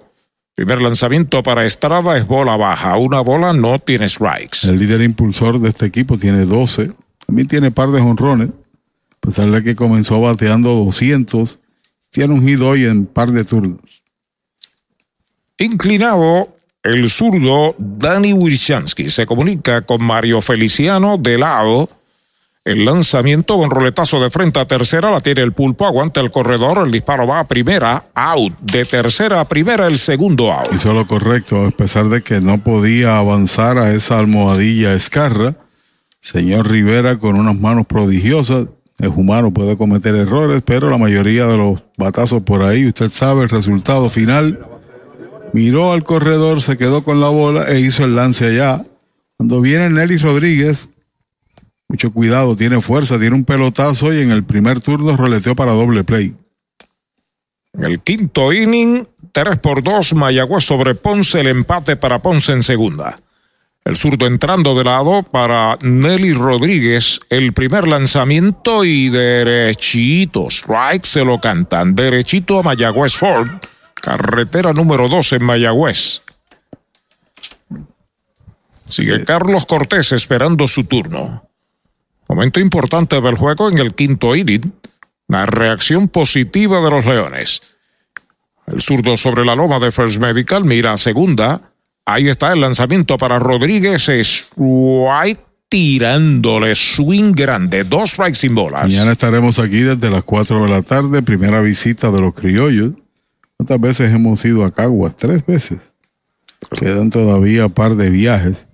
Primer 0.54 0.80
lanzamiento 0.80 1.42
para 1.42 1.64
Estrada 1.64 2.16
es 2.16 2.26
bola 2.26 2.56
baja. 2.56 2.96
Una 2.96 3.20
bola 3.20 3.52
no 3.52 3.78
tiene 3.78 4.08
strikes. 4.08 4.68
El 4.68 4.78
líder 4.78 5.00
impulsor 5.00 5.60
de 5.60 5.70
este 5.70 5.86
equipo 5.86 6.16
tiene 6.16 6.44
12. 6.44 6.92
También 7.26 7.48
tiene 7.48 7.70
par 7.70 7.88
de 7.88 8.00
jonrones. 8.00 8.50
A 8.50 9.26
pesar 9.26 9.50
de 9.50 9.64
que 9.64 9.74
comenzó 9.74 10.20
bateando 10.20 10.74
200, 10.74 11.58
tiene 12.10 12.34
un 12.34 12.46
hit 12.46 12.60
hoy 12.60 12.84
en 12.84 13.06
par 13.06 13.32
de 13.32 13.42
turnos. 13.42 13.80
Inclinado, 15.58 16.54
el 16.84 17.08
zurdo 17.08 17.74
Dani 17.78 18.34
Wilshansky 18.34 19.08
se 19.08 19.24
comunica 19.24 19.80
con 19.80 20.04
Mario 20.04 20.42
Feliciano 20.42 21.16
de 21.18 21.38
lado. 21.38 21.88
El 22.62 22.84
lanzamiento 22.84 23.58
con 23.58 23.70
roletazo 23.70 24.20
de 24.22 24.30
frente 24.30 24.58
a 24.58 24.66
tercera 24.66 25.10
la 25.10 25.20
tiene 25.20 25.42
el 25.42 25.52
pulpo, 25.52 25.86
aguanta 25.86 26.20
el 26.20 26.30
corredor, 26.30 26.86
el 26.86 26.92
disparo 26.92 27.26
va 27.26 27.40
a 27.40 27.48
primera, 27.48 28.06
out. 28.14 28.58
De 28.60 28.84
tercera 28.84 29.40
a 29.40 29.48
primera, 29.48 29.86
el 29.86 29.98
segundo 29.98 30.52
out. 30.52 30.72
Hizo 30.74 30.92
lo 30.92 31.06
correcto, 31.06 31.66
a 31.66 31.70
pesar 31.70 32.08
de 32.08 32.22
que 32.22 32.40
no 32.40 32.62
podía 32.62 33.18
avanzar 33.18 33.78
a 33.78 33.92
esa 33.92 34.18
almohadilla 34.18 34.94
escarra. 34.94 35.56
Señor 36.20 36.70
Rivera 36.70 37.18
con 37.18 37.36
unas 37.36 37.58
manos 37.58 37.86
prodigiosas. 37.86 38.66
Es 38.98 39.08
humano, 39.08 39.50
puede 39.52 39.76
cometer 39.76 40.14
errores, 40.14 40.62
pero 40.64 40.88
la 40.88 40.98
mayoría 40.98 41.46
de 41.46 41.56
los 41.56 41.82
batazos 41.98 42.42
por 42.42 42.62
ahí, 42.62 42.86
usted 42.86 43.10
sabe 43.10 43.42
el 43.42 43.48
resultado 43.48 44.08
final 44.08 44.58
miró 45.54 45.92
al 45.92 46.02
corredor, 46.02 46.60
se 46.60 46.76
quedó 46.76 47.04
con 47.04 47.20
la 47.20 47.28
bola 47.28 47.64
e 47.68 47.78
hizo 47.78 48.04
el 48.04 48.16
lance 48.16 48.44
allá. 48.44 48.84
Cuando 49.36 49.60
viene 49.60 49.88
Nelly 49.88 50.16
Rodríguez, 50.16 50.88
mucho 51.86 52.12
cuidado, 52.12 52.56
tiene 52.56 52.80
fuerza, 52.80 53.20
tiene 53.20 53.36
un 53.36 53.44
pelotazo 53.44 54.12
y 54.12 54.18
en 54.18 54.32
el 54.32 54.42
primer 54.42 54.80
turno 54.80 55.16
roleteó 55.16 55.54
para 55.54 55.70
doble 55.70 56.02
play. 56.02 56.34
En 57.72 57.84
el 57.84 58.00
quinto 58.00 58.52
inning, 58.52 59.06
3 59.30 59.60
por 59.60 59.84
2, 59.84 60.14
Mayagüez 60.14 60.64
sobre 60.64 60.96
Ponce, 60.96 61.40
el 61.40 61.46
empate 61.46 61.94
para 61.94 62.18
Ponce 62.18 62.50
en 62.50 62.64
segunda. 62.64 63.14
El 63.84 63.96
zurdo 63.96 64.26
entrando 64.26 64.74
de 64.74 64.82
lado 64.82 65.22
para 65.22 65.78
Nelly 65.82 66.32
Rodríguez, 66.32 67.20
el 67.30 67.52
primer 67.52 67.86
lanzamiento 67.86 68.84
y 68.84 69.08
derechito, 69.08 70.48
strike 70.48 71.04
se 71.04 71.24
lo 71.24 71.40
cantan, 71.40 71.94
derechito 71.94 72.58
a 72.58 72.62
Mayagüez 72.64 73.14
Ford 73.14 73.48
carretera 74.04 74.74
número 74.74 75.08
2 75.08 75.32
en 75.32 75.44
Mayagüez. 75.44 76.22
Sigue 78.86 79.24
Carlos 79.24 79.64
Cortés 79.64 80.12
esperando 80.12 80.68
su 80.68 80.84
turno. 80.84 81.48
Momento 82.28 82.60
importante 82.60 83.18
del 83.22 83.36
juego 83.36 83.70
en 83.70 83.78
el 83.78 83.94
quinto 83.94 84.36
inning. 84.36 84.74
La 85.26 85.46
reacción 85.46 86.08
positiva 86.08 86.82
de 86.82 86.90
los 86.90 87.06
Leones. 87.06 87.62
El 88.66 88.82
zurdo 88.82 89.16
sobre 89.16 89.46
la 89.46 89.54
loma 89.54 89.78
de 89.78 89.90
First 89.90 90.18
Medical 90.18 90.64
mira 90.64 90.98
segunda. 90.98 91.62
Ahí 92.04 92.28
está 92.28 92.52
el 92.52 92.60
lanzamiento 92.60 93.16
para 93.16 93.38
Rodríguez. 93.38 94.10
Strike 94.10 95.40
tirándole 95.70 96.74
swing 96.74 97.32
grande. 97.32 97.84
Dos 97.84 98.10
strikes 98.10 98.34
sin 98.34 98.54
bolas. 98.54 98.82
Mañana 98.82 99.12
estaremos 99.12 99.58
aquí 99.58 99.80
desde 99.80 100.10
las 100.10 100.24
4 100.24 100.62
de 100.64 100.68
la 100.68 100.82
tarde. 100.82 101.22
Primera 101.22 101.62
visita 101.62 102.10
de 102.10 102.20
los 102.20 102.34
criollos. 102.34 102.92
¿Cuántas 103.56 103.80
veces 103.80 104.12
hemos 104.12 104.44
ido 104.44 104.64
a 104.64 104.72
Caguas? 104.72 105.16
Tres 105.16 105.44
veces. 105.46 105.78
Quedan 106.78 107.10
todavía 107.10 107.66
un 107.66 107.72
par 107.72 107.96
de 107.96 108.10
viajes. 108.10 108.66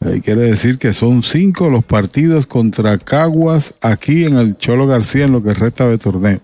Eh, 0.00 0.20
quiere 0.22 0.42
decir 0.42 0.78
que 0.78 0.92
son 0.92 1.22
cinco 1.22 1.70
los 1.70 1.84
partidos 1.84 2.46
contra 2.46 2.98
Caguas 2.98 3.74
aquí 3.80 4.24
en 4.24 4.36
el 4.36 4.56
Cholo 4.58 4.86
García 4.86 5.24
en 5.24 5.32
lo 5.32 5.42
que 5.42 5.54
resta 5.54 5.88
de 5.88 5.98
torneo. 5.98 6.40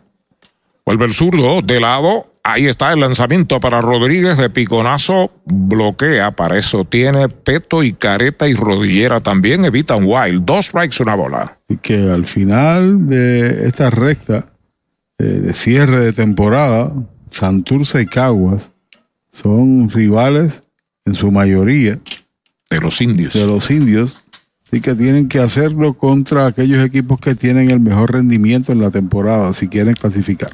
Vuelve 0.85 1.05
el 1.05 1.15
zurdo 1.15 1.61
de 1.63 1.81
lado. 1.81 2.27
Ahí 2.43 2.67
está 2.67 2.93
el 2.93 3.01
lanzamiento 3.01 3.61
para 3.61 3.83
Rodríguez 3.83 4.39
de 4.39 4.49
piconazo. 4.49 5.31
Bloquea. 5.45 6.33
Para 6.33 6.59
eso 6.59 6.85
tiene 6.85 7.29
peto 7.29 7.83
y 7.83 7.93
careta 7.93 8.49
y 8.49 8.55
rodillera 8.55 9.21
también. 9.21 9.65
Evita 9.65 9.97
un 9.97 10.07
wild. 10.07 10.45
Dos 10.45 10.67
strikes, 10.67 11.03
una 11.03 11.15
bola. 11.15 11.59
Y 11.69 11.77
que 11.77 12.11
al 12.11 12.27
final 12.27 13.07
de 13.07 13.69
esta 13.69 13.91
recta 13.91 14.47
eh, 15.19 15.25
de 15.25 15.53
cierre 15.53 16.01
de 16.01 16.13
temporada, 16.15 16.93
Santurce 17.31 18.03
y 18.03 18.07
Caguas 18.07 18.71
son 19.33 19.89
rivales 19.91 20.63
en 21.05 21.15
su 21.15 21.31
mayoría. 21.31 21.99
De 22.69 22.81
los 22.81 23.01
indios. 23.01 23.33
De 23.35 23.47
los 23.47 23.71
indios. 23.71 24.23
Así 24.67 24.81
que 24.81 24.95
tienen 24.95 25.29
que 25.29 25.41
hacerlo 25.41 25.95
contra 25.95 26.47
aquellos 26.47 26.85
equipos 26.85 27.21
que 27.21 27.35
tienen 27.35 27.71
el 27.71 27.81
mejor 27.81 28.13
rendimiento 28.13 28.71
en 28.71 28.81
la 28.81 28.91
temporada 28.91 29.53
si 29.53 29.69
quieren 29.69 29.95
clasificar. 29.95 30.53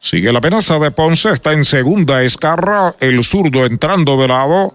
Sigue 0.00 0.32
la 0.32 0.38
amenaza 0.38 0.78
de 0.78 0.90
Ponce, 0.90 1.30
está 1.30 1.52
en 1.52 1.64
segunda 1.64 2.22
Escarra, 2.22 2.94
el 3.00 3.22
zurdo 3.24 3.66
entrando 3.66 4.16
de 4.20 4.28
lado. 4.28 4.74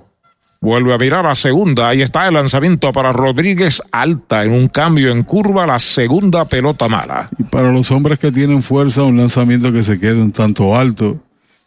Vuelve 0.64 0.94
a 0.94 0.98
mirar 0.98 1.26
a 1.26 1.36
segunda. 1.36 1.90
Ahí 1.90 2.02
está 2.02 2.26
el 2.26 2.36
lanzamiento 2.36 2.94
para 2.94 3.12
Rodríguez 3.12 3.82
alta 3.92 4.46
en 4.46 4.54
un 4.54 4.70
cambio 4.70 5.12
en 5.12 5.24
curva. 5.24 5.68
La 5.68 5.78
segunda 5.78 6.46
pelota 6.46 6.88
mala. 6.88 7.30
Y 7.38 7.44
para 7.44 7.70
los 7.70 7.92
hombres 7.92 8.18
que 8.18 8.32
tienen 8.32 8.64
fuerza, 8.64 9.04
un 9.04 9.18
lanzamiento 9.18 9.74
que 9.74 9.84
se 9.84 10.00
quede 10.00 10.22
un 10.22 10.32
tanto 10.32 10.74
alto. 10.74 11.20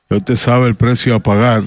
Usted 0.08 0.36
sabe 0.36 0.68
el 0.68 0.76
precio 0.76 1.14
a 1.14 1.18
pagar. 1.18 1.64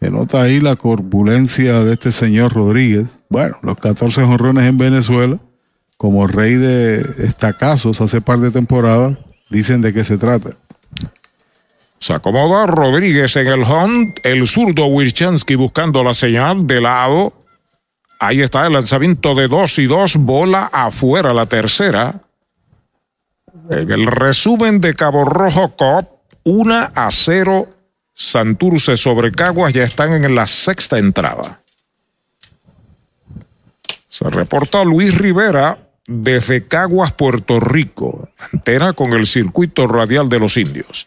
nota 0.00 0.42
ahí 0.42 0.58
la 0.58 0.74
corpulencia 0.74 1.84
de 1.84 1.92
este 1.92 2.10
señor 2.10 2.54
Rodríguez. 2.54 3.20
Bueno, 3.28 3.58
los 3.62 3.76
14 3.78 4.24
jonrones 4.24 4.64
en 4.64 4.78
Venezuela, 4.78 5.38
como 5.96 6.26
rey 6.26 6.54
de 6.54 7.06
estacazos 7.18 8.00
hace 8.00 8.20
par 8.20 8.40
de 8.40 8.50
temporadas, 8.50 9.16
dicen 9.48 9.80
de 9.80 9.94
qué 9.94 10.02
se 10.02 10.18
trata. 10.18 10.56
Se 11.98 12.12
acomoda 12.12 12.66
Rodríguez 12.66 13.36
en 13.36 13.46
el 13.46 13.62
home, 13.62 14.14
el 14.22 14.46
zurdo 14.46 14.86
Wirchansky 14.86 15.54
buscando 15.54 16.04
la 16.04 16.14
señal 16.14 16.66
de 16.66 16.80
lado. 16.80 17.32
Ahí 18.18 18.40
está 18.40 18.66
el 18.66 18.72
lanzamiento 18.72 19.34
de 19.34 19.48
dos 19.48 19.78
y 19.78 19.86
dos, 19.86 20.16
bola 20.16 20.70
afuera 20.72 21.32
la 21.32 21.46
tercera. 21.46 22.22
En 23.70 23.90
el 23.90 24.06
resumen 24.06 24.80
de 24.80 24.94
Cabo 24.94 25.24
Rojo 25.24 25.74
Cop, 25.76 26.08
1 26.44 26.90
a 26.94 27.08
0 27.10 27.68
Santurce 28.18 28.96
sobre 28.96 29.30
Caguas 29.30 29.74
ya 29.74 29.82
están 29.82 30.24
en 30.24 30.34
la 30.34 30.46
sexta 30.46 30.98
entrada. 30.98 31.60
Se 34.08 34.26
reporta 34.30 34.82
Luis 34.84 35.14
Rivera 35.14 35.78
desde 36.06 36.66
Caguas, 36.66 37.12
Puerto 37.12 37.60
Rico, 37.60 38.30
antena 38.52 38.94
con 38.94 39.12
el 39.12 39.26
circuito 39.26 39.86
radial 39.86 40.30
de 40.30 40.38
los 40.38 40.56
indios. 40.56 41.06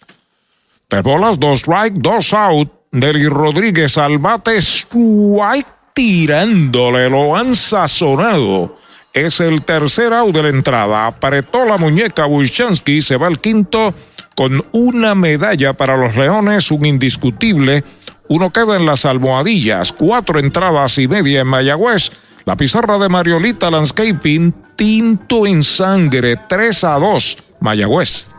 Tres 0.90 1.04
bolas, 1.04 1.40
dos 1.40 1.60
strike, 1.60 1.94
dos 1.98 2.34
out. 2.34 2.68
Nelly 2.92 3.28
Rodríguez 3.28 3.96
al 4.00 4.18
bate, 4.18 4.60
strike 4.60 5.68
tirándole, 5.94 7.08
lo 7.12 7.36
han 7.36 7.56
sazonado. 7.56 8.76
Es 9.14 9.40
el 9.40 9.62
tercer 9.62 10.12
out 10.14 10.34
de 10.34 10.42
la 10.42 10.50
entrada. 10.50 11.06
Apretó 11.06 11.64
la 11.66 11.78
muñeca 11.78 12.26
Wyshansky, 12.26 13.04
se 13.04 13.18
va 13.18 13.28
al 13.28 13.40
quinto 13.40 13.94
con 14.36 14.66
una 14.72 15.14
medalla 15.14 15.74
para 15.74 15.96
los 15.96 16.16
Leones, 16.16 16.72
un 16.72 16.84
indiscutible. 16.84 17.84
Uno 18.28 18.52
queda 18.52 18.76
en 18.76 18.88
las 18.88 19.06
almohadillas, 19.06 19.94
cuatro 19.94 20.40
entradas 20.40 20.98
y 20.98 21.08
media 21.08 21.42
en 21.42 21.48
Mayagüez. 21.48 22.10
La 22.46 22.58
pizarra 22.58 22.98
de 22.98 23.10
Mariolita 23.10 23.70
Landscaping, 23.70 24.56
tinto 24.76 25.46
en 25.46 25.64
sangre, 25.64 26.36
3 26.48 26.84
a 26.86 26.98
2, 26.98 27.38
Mayagüez. 27.60 28.39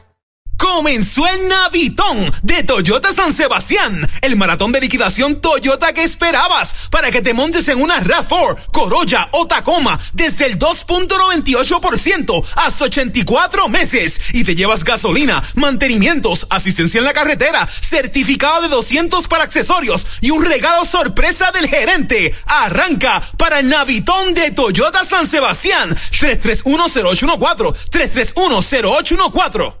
Comenzó 0.61 1.27
el 1.27 1.47
Navitón 1.47 2.31
de 2.43 2.61
Toyota 2.61 3.11
San 3.11 3.33
Sebastián, 3.33 4.07
el 4.21 4.35
maratón 4.35 4.71
de 4.71 4.79
liquidación 4.79 5.41
Toyota 5.41 5.91
que 5.91 6.03
esperabas 6.03 6.87
para 6.91 7.09
que 7.09 7.23
te 7.23 7.33
montes 7.33 7.67
en 7.67 7.81
una 7.81 7.99
RAV4, 7.99 8.69
Corolla 8.71 9.27
o 9.31 9.47
Tacoma 9.47 9.99
desde 10.13 10.45
el 10.45 10.59
2.98% 10.59 12.45
hasta 12.57 12.85
84 12.85 13.69
meses. 13.69 14.19
Y 14.33 14.43
te 14.43 14.53
llevas 14.53 14.83
gasolina, 14.83 15.43
mantenimientos, 15.55 16.45
asistencia 16.51 16.99
en 16.99 17.05
la 17.05 17.13
carretera, 17.13 17.67
certificado 17.67 18.61
de 18.61 18.67
200 18.67 19.27
para 19.27 19.45
accesorios 19.45 20.19
y 20.21 20.29
un 20.29 20.45
regalo 20.45 20.85
sorpresa 20.85 21.49
del 21.51 21.67
gerente. 21.67 22.35
Arranca 22.45 23.19
para 23.35 23.57
el 23.59 23.67
Navitón 23.67 24.35
de 24.35 24.51
Toyota 24.51 25.03
San 25.05 25.27
Sebastián. 25.27 25.89
3310814 25.89 27.73
3310814 27.89 29.80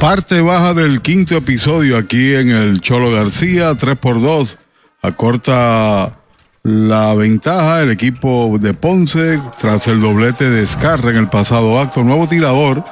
Parte 0.00 0.40
baja 0.40 0.74
del 0.74 1.02
quinto 1.02 1.36
episodio 1.36 1.96
aquí 1.96 2.32
en 2.32 2.50
el 2.50 2.80
Cholo 2.80 3.10
García, 3.10 3.74
3 3.74 3.96
por 3.96 4.22
2 4.22 4.56
acorta 5.02 6.20
la 6.62 7.14
ventaja 7.16 7.82
el 7.82 7.90
equipo 7.90 8.56
de 8.60 8.74
Ponce 8.74 9.40
tras 9.58 9.88
el 9.88 10.00
doblete 10.00 10.50
de 10.50 10.62
Escarra 10.62 11.10
en 11.10 11.16
el 11.16 11.28
pasado 11.28 11.80
acto. 11.80 12.04
Nuevo 12.04 12.28
tirador 12.28 12.84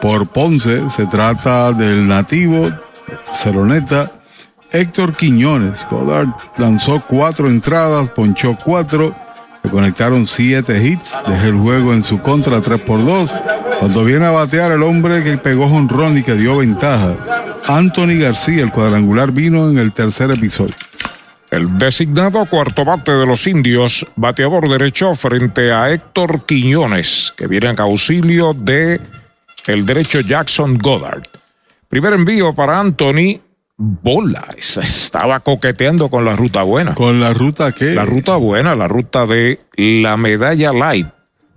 por 0.00 0.28
Ponce, 0.28 0.88
se 0.88 1.04
trata 1.04 1.72
del 1.72 2.08
nativo 2.08 2.70
Ceroneta 3.34 4.10
Héctor 4.72 5.14
Quiñones. 5.14 5.86
Godard 5.90 6.30
lanzó 6.56 7.04
cuatro 7.06 7.48
entradas, 7.48 8.08
ponchó 8.08 8.56
cuatro 8.56 9.14
le 9.62 9.70
conectaron 9.70 10.26
siete 10.26 10.82
hits, 10.82 11.16
dejó 11.26 11.46
el 11.46 11.58
juego 11.58 11.92
en 11.92 12.02
su 12.02 12.20
contra 12.20 12.60
3 12.60 12.80
por 12.80 13.04
2. 13.04 13.34
Cuando 13.80 14.04
viene 14.04 14.26
a 14.26 14.30
batear 14.30 14.72
el 14.72 14.82
hombre 14.82 15.22
que 15.22 15.38
pegó 15.38 15.66
honrón 15.66 16.18
y 16.18 16.22
que 16.22 16.34
dio 16.34 16.56
ventaja, 16.58 17.16
Anthony 17.66 18.18
García, 18.20 18.62
el 18.62 18.72
cuadrangular 18.72 19.32
vino 19.32 19.68
en 19.68 19.78
el 19.78 19.92
tercer 19.92 20.30
episodio. 20.30 20.74
El 21.50 21.78
designado 21.78 22.44
cuarto 22.46 22.84
bate 22.84 23.12
de 23.12 23.24
los 23.24 23.46
indios, 23.46 24.06
bateador 24.16 24.68
derecho 24.68 25.14
frente 25.14 25.72
a 25.72 25.90
Héctor 25.90 26.44
Quiñones, 26.44 27.32
que 27.36 27.46
viene 27.46 27.70
en 27.70 27.80
auxilio 27.80 28.52
de 28.52 29.00
el 29.66 29.86
derecho 29.86 30.20
Jackson 30.20 30.76
Goddard. 30.76 31.22
Primer 31.88 32.12
envío 32.12 32.54
para 32.54 32.78
Anthony, 32.78 33.40
bola. 33.78 34.54
Estaba 34.56 35.40
coqueteando 35.40 36.10
con 36.10 36.24
la 36.24 36.36
ruta 36.36 36.64
buena. 36.64 36.94
¿Con 36.94 37.20
la 37.20 37.32
ruta 37.32 37.72
qué? 37.72 37.94
La 37.94 38.04
ruta 38.04 38.36
buena, 38.36 38.74
la 38.74 38.88
ruta 38.88 39.26
de 39.26 39.60
la 39.76 40.16
medalla 40.16 40.72
light. 40.72 41.06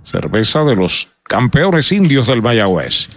Cerveza 0.04 0.64
de 0.64 0.76
los 0.76 1.10
campeones 1.24 1.92
indios 1.92 2.28
del 2.28 2.42
Mayagüez. 2.42 3.10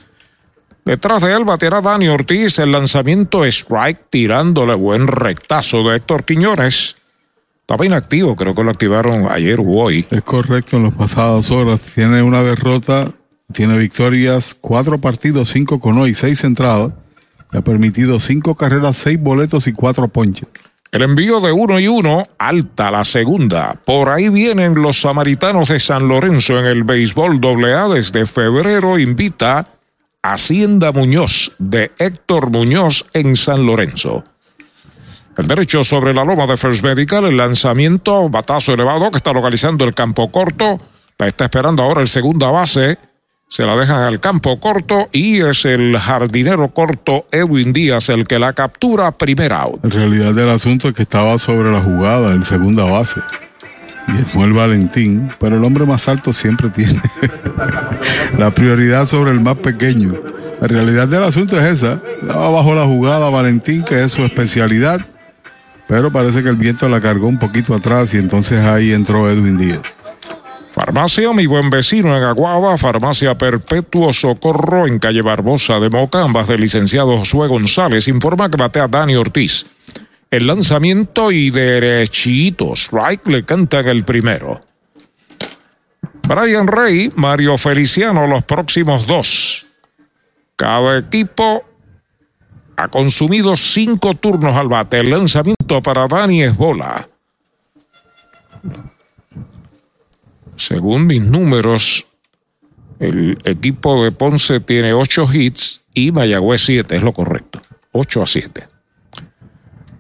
Detrás 0.85 1.23
de 1.23 1.33
él 1.33 1.45
baterá 1.45 1.81
Dani 1.81 2.09
Ortiz 2.09 2.59
el 2.59 2.73
lanzamiento 2.73 3.45
strike 3.45 4.11
tirándole 4.11 4.75
buen 4.75 5.07
rectazo 5.07 5.83
de 5.89 5.97
Héctor 5.97 6.25
Quiñones. 6.25 6.97
Estaba 7.61 7.87
inactivo, 7.87 8.37
creo 8.37 8.55
que 8.55 8.63
lo 8.63 8.71
activaron 8.71 9.27
ayer 9.31 9.61
o 9.61 9.65
hoy. 9.65 10.07
Es 10.11 10.23
correcto, 10.23 10.77
en 10.77 10.85
las 10.85 10.95
pasadas 10.95 11.51
horas. 11.51 11.93
Tiene 11.95 12.23
una 12.23 12.43
derrota, 12.43 13.13
tiene 13.51 13.79
victorias, 13.79 14.55
cuatro 14.61 15.01
partidos, 15.01 15.49
cinco 15.49 15.81
con 15.81 15.97
hoy, 15.97 16.15
seis 16.15 16.45
entradas 16.45 16.93
ha 17.59 17.63
permitido 17.63 18.21
cinco 18.21 18.55
carreras, 18.55 18.97
seis 18.97 19.21
boletos 19.21 19.67
y 19.67 19.73
cuatro 19.73 20.09
ponches. 20.09 20.49
El 20.95 21.03
envío 21.03 21.41
de 21.41 21.51
uno 21.51 21.81
y 21.81 21.89
uno, 21.89 22.25
alta 22.39 22.91
la 22.91 23.05
segunda. 23.05 23.81
Por 23.85 24.11
ahí 24.11 24.29
vienen 24.29 24.75
los 24.75 25.01
samaritanos 25.01 25.69
de 25.69 25.81
San 25.81 26.07
Lorenzo 26.07 26.59
en 26.61 26.67
el 26.67 26.85
béisbol 26.85 27.41
AA 27.45 27.89
desde 27.89 28.27
febrero. 28.27 28.97
Invita 28.99 29.67
Hacienda 30.23 30.93
Muñoz 30.93 31.53
de 31.59 31.91
Héctor 31.99 32.51
Muñoz 32.51 33.07
en 33.13 33.35
San 33.35 33.67
Lorenzo. 33.67 34.23
El 35.37 35.49
derecho 35.49 35.83
sobre 35.83 36.15
la 36.15 36.25
loma 36.25 36.47
de 36.47 36.57
First 36.57 36.85
Medical, 36.85 37.25
el 37.25 37.37
lanzamiento, 37.37 38.29
batazo 38.29 38.73
elevado 38.73 39.11
que 39.11 39.17
está 39.17 39.33
localizando 39.33 39.85
el 39.85 39.95
campo 39.95 40.31
corto. 40.31 40.79
La 41.19 41.27
está 41.27 41.47
esperando 41.47 41.83
ahora 41.83 42.03
el 42.03 42.09
segunda 42.09 42.51
base. 42.53 42.99
Se 43.55 43.65
la 43.65 43.77
dejan 43.77 44.03
al 44.03 44.19
campo 44.19 44.59
corto 44.59 45.09
y 45.13 45.41
es 45.41 45.65
el 45.65 45.97
jardinero 45.97 46.75
corto 46.75 47.25
Edwin 47.31 47.73
Díaz 47.73 48.09
el 48.09 48.27
que 48.27 48.41
la 48.41 48.53
captura 48.53 49.13
primera 49.13 49.63
out. 49.63 49.79
En 49.85 49.93
realidad 49.93 50.35
del 50.35 50.51
asunto 50.51 50.89
es 50.89 50.95
que 50.95 51.03
estaba 51.03 51.39
sobre 51.39 51.71
la 51.71 51.81
jugada 51.81 52.33
en 52.33 52.45
segunda 52.45 52.83
base. 52.83 53.21
Y 54.09 54.19
es 54.19 54.35
el 54.35 54.53
Valentín, 54.55 55.31
pero 55.39 55.57
el 55.57 55.65
hombre 55.65 55.87
más 55.87 56.09
alto 56.09 56.33
siempre 56.33 56.69
tiene 56.71 57.01
la 58.39 58.51
prioridad 58.51 59.07
sobre 59.07 59.31
el 59.31 59.41
más 59.41 59.59
pequeño. 59.59 60.15
La 60.61 60.67
realidad 60.67 61.07
del 61.07 61.23
asunto 61.23 61.57
es 61.57 61.75
esa. 61.75 62.01
Estaba 62.23 62.51
bajo 62.51 62.75
la 62.75 62.87
jugada 62.87 63.31
Valentín, 63.31 63.85
que 63.85 64.03
es 64.03 64.11
su 64.11 64.23
especialidad, 64.23 64.99
pero 65.87 66.11
parece 66.11 66.43
que 66.43 66.49
el 66.49 66.57
viento 66.57 66.89
la 66.89 67.01
cargó 67.01 67.29
un 67.29 67.39
poquito 67.39 67.73
atrás 67.73 68.15
y 68.15 68.17
entonces 68.17 68.59
ahí 68.65 68.91
entró 68.91 69.31
Edwin 69.31 69.59
Díaz. 69.59 69.83
Farmacia 70.75 71.33
Mi 71.33 71.47
Buen 71.47 71.71
Vecino 71.71 72.17
en 72.17 72.25
Aguaba, 72.25 72.77
Farmacia 72.77 73.39
Perpetuo 73.39 74.13
Socorro 74.13 74.89
en 74.89 74.99
calle 74.99 75.23
Barbosa 75.23 75.79
de 75.79 75.89
Moca, 75.89 76.23
ambas 76.23 76.49
del 76.49 76.63
licenciado 76.63 77.17
Josué 77.17 77.47
González, 77.47 78.09
informa 78.09 78.51
que 78.51 78.57
batea 78.57 78.89
Dani 78.89 79.15
Ortiz. 79.15 79.67
El 80.33 80.49
lanzamiento 80.49 81.31
y 81.31 81.51
derechito, 81.51 82.73
strike 82.73 83.25
le 83.29 83.45
cantan 83.45 83.87
el 83.87 84.03
primero. 84.03 84.63
Brian 86.27 86.67
Rey, 86.67 87.09
Mario 87.15 87.57
Feliciano, 87.57 88.27
los 88.27 88.43
próximos 88.43 89.07
dos. 89.07 89.67
Cada 90.57 90.99
equipo 90.99 91.63
ha 92.77 92.89
consumido 92.89 93.57
cinco 93.57 94.15
turnos 94.15 94.57
al 94.57 94.67
bate. 94.67 94.99
El 94.99 95.11
lanzamiento 95.11 95.81
para 95.85 96.09
Dani 96.09 96.43
es 96.43 96.57
bola. 96.57 97.07
Según 100.57 101.07
mis 101.07 101.23
números, 101.23 102.07
el 102.99 103.39
equipo 103.45 104.05
de 104.05 104.13
Ponce 104.13 104.61
tiene 104.61 104.93
ocho 104.93 105.29
hits 105.33 105.83
y 105.95 106.13
Mayagüez 106.13 106.63
siete, 106.63 106.97
es 106.97 107.03
lo 107.03 107.13
correcto. 107.13 107.61
Ocho 107.93 108.23
a 108.23 108.27
siete. 108.27 108.67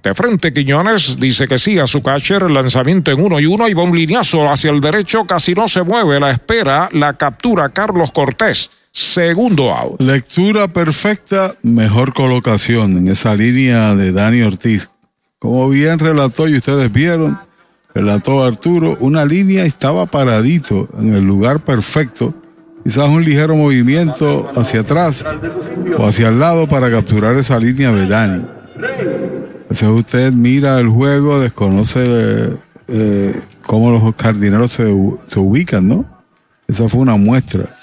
De 0.02 0.12
frente, 0.12 0.52
Quiñones 0.52 1.18
dice 1.18 1.48
que 1.48 1.58
sí 1.58 1.78
a 1.78 1.86
su 1.86 2.02
catcher, 2.02 2.42
el 2.42 2.52
lanzamiento 2.52 3.10
en 3.10 3.24
uno 3.24 3.40
y 3.40 3.46
uno 3.46 3.66
y 3.68 3.74
va 3.74 3.84
un 3.84 3.96
lineazo 3.96 4.50
hacia 4.50 4.70
el 4.70 4.82
derecho, 4.82 5.24
casi 5.24 5.54
no 5.54 5.66
se 5.66 5.82
mueve, 5.82 6.20
la 6.20 6.30
espera, 6.30 6.90
la 6.92 7.14
captura 7.14 7.70
Carlos 7.70 8.12
Cortés. 8.12 8.70
Segundo 8.90 9.72
out. 9.72 10.02
Lectura 10.02 10.68
perfecta, 10.68 11.54
mejor 11.62 12.12
colocación 12.12 12.98
en 12.98 13.08
esa 13.08 13.34
línea 13.34 13.94
de 13.94 14.12
Dani 14.12 14.42
Ortiz. 14.42 14.90
Como 15.38 15.68
bien 15.70 15.98
relató 15.98 16.48
y 16.48 16.58
ustedes 16.58 16.92
vieron, 16.92 17.40
relató 17.94 18.42
Arturo, 18.42 18.96
una 19.00 19.24
línea 19.24 19.64
estaba 19.64 20.06
paradito 20.06 20.88
en 20.98 21.14
el 21.14 21.24
lugar 21.24 21.60
perfecto. 21.60 22.34
Quizás 22.82 23.08
un 23.08 23.24
ligero 23.24 23.56
movimiento 23.56 24.50
hacia 24.56 24.80
atrás 24.80 25.24
o 25.96 26.04
hacia 26.04 26.28
el 26.28 26.38
lado 26.38 26.68
para 26.68 26.90
capturar 26.90 27.36
esa 27.36 27.58
línea 27.58 27.92
de 27.92 28.06
Dani. 28.06 28.44
Entonces 29.62 29.88
usted 29.88 30.32
mira 30.32 30.78
el 30.80 30.88
juego, 30.88 31.38
desconoce 31.40 32.58
eh, 32.88 33.40
cómo 33.64 33.90
los 33.90 34.14
jardineros 34.16 34.72
se, 34.72 34.84
se 35.28 35.40
ubican, 35.40 35.88
¿no? 35.88 36.04
Esa 36.68 36.88
fue 36.88 37.00
una 37.00 37.16
muestra 37.16 37.74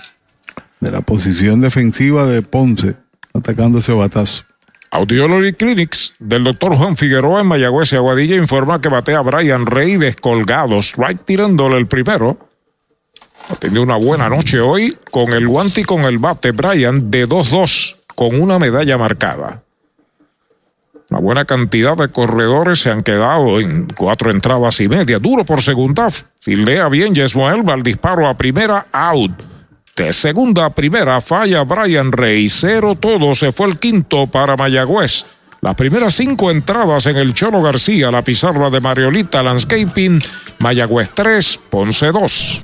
de 0.79 0.91
la 0.91 1.01
posición 1.01 1.61
defensiva 1.61 2.25
de 2.25 2.41
Ponce 2.41 2.95
atacando 3.33 3.79
ese 3.79 3.93
batazo. 3.93 4.43
Audiology 4.91 5.53
Clinics 5.53 6.15
del 6.19 6.43
doctor 6.43 6.75
Juan 6.75 6.97
Figueroa 6.97 7.39
en 7.39 7.47
Mayagüez 7.47 7.93
y 7.93 7.95
Aguadilla 7.95 8.35
informa 8.35 8.81
que 8.81 8.89
batea 8.89 9.21
Brian 9.21 9.65
Rey 9.65 9.95
descolgado, 9.95 10.79
strike 10.79 11.23
tirándole 11.23 11.77
el 11.77 11.87
primero. 11.87 12.37
Ha 13.49 13.55
tenido 13.55 13.83
una 13.83 13.95
buena 13.95 14.27
noche 14.27 14.59
hoy 14.59 14.97
con 15.09 15.31
el 15.31 15.47
guante 15.47 15.81
y 15.81 15.83
con 15.85 16.01
el 16.01 16.17
bate 16.17 16.51
Brian 16.51 17.09
de 17.09 17.27
2-2 17.27 17.95
con 18.15 18.39
una 18.39 18.59
medalla 18.59 18.97
marcada. 18.97 19.63
Una 21.09 21.19
buena 21.19 21.45
cantidad 21.45 21.95
de 21.95 22.09
corredores 22.09 22.79
se 22.79 22.89
han 22.89 23.01
quedado 23.01 23.61
en 23.61 23.87
cuatro 23.97 24.29
entradas 24.29 24.79
y 24.81 24.89
media. 24.89 25.19
Duro 25.19 25.45
por 25.45 25.61
segunda. 25.61 26.09
Fildea 26.39 26.87
bien 26.89 27.15
Yesmuel. 27.15 27.67
Va 27.67 27.73
al 27.73 27.83
disparo 27.83 28.27
a 28.27 28.37
primera. 28.37 28.87
Out. 28.93 29.31
De 29.95 30.13
segunda 30.13 30.65
a 30.65 30.69
primera 30.69 31.19
falla 31.21 31.63
Brian 31.63 32.11
Rey. 32.11 32.47
Cero 32.49 32.95
todo. 32.99 33.35
Se 33.35 33.51
fue 33.51 33.67
el 33.67 33.79
quinto 33.79 34.27
para 34.27 34.55
Mayagüez. 34.55 35.25
Las 35.61 35.75
primeras 35.75 36.15
cinco 36.15 36.49
entradas 36.49 37.05
en 37.05 37.17
el 37.17 37.33
Cholo 37.33 37.61
García. 37.61 38.09
La 38.09 38.23
pizarra 38.23 38.69
de 38.69 38.81
Mariolita 38.81 39.43
Landscaping. 39.43 40.21
Mayagüez 40.59 41.09
3, 41.13 41.59
Ponce 41.69 42.11
2. 42.11 42.63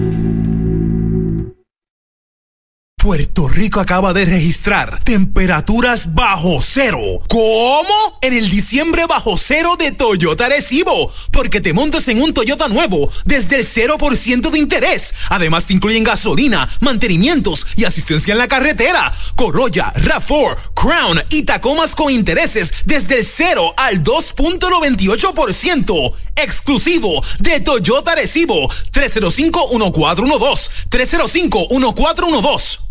Puerto 3.01 3.47
Rico 3.47 3.79
acaba 3.79 4.13
de 4.13 4.25
registrar 4.25 5.03
temperaturas 5.03 6.13
bajo 6.13 6.61
cero. 6.61 6.99
¿Cómo? 7.27 8.19
En 8.21 8.33
el 8.33 8.47
diciembre 8.47 9.07
bajo 9.07 9.37
cero 9.37 9.75
de 9.75 9.91
Toyota 9.91 10.47
Recibo. 10.47 11.11
Porque 11.31 11.61
te 11.61 11.73
montas 11.73 12.07
en 12.09 12.21
un 12.21 12.31
Toyota 12.31 12.67
nuevo 12.67 13.09
desde 13.25 13.55
el 13.55 13.65
0% 13.65 14.51
de 14.51 14.59
interés. 14.59 15.15
Además 15.29 15.65
te 15.65 15.73
incluyen 15.73 16.03
gasolina, 16.03 16.69
mantenimientos 16.81 17.65
y 17.75 17.85
asistencia 17.85 18.33
en 18.33 18.37
la 18.37 18.47
carretera. 18.47 19.11
Corolla, 19.35 19.91
RAV4, 19.95 20.73
Crown 20.75 21.23
y 21.31 21.41
Tacomas 21.41 21.95
con 21.95 22.13
intereses 22.13 22.83
desde 22.85 23.17
el 23.17 23.25
0 23.25 23.73
al 23.77 24.03
2.98%. 24.03 26.13
Exclusivo 26.35 27.19
de 27.39 27.61
Toyota 27.61 28.13
Recibo. 28.13 28.69
305-1412. 28.69 30.87
305-1412. 30.91 32.90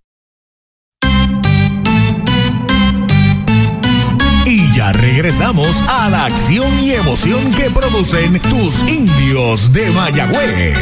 Regresamos 4.89 5.79
a 5.87 6.09
la 6.09 6.25
acción 6.25 6.79
y 6.79 6.91
emoción 6.91 7.53
que 7.53 7.69
producen 7.69 8.39
tus 8.39 8.81
indios 8.89 9.71
de 9.71 9.91
Mayagüez. 9.91 10.77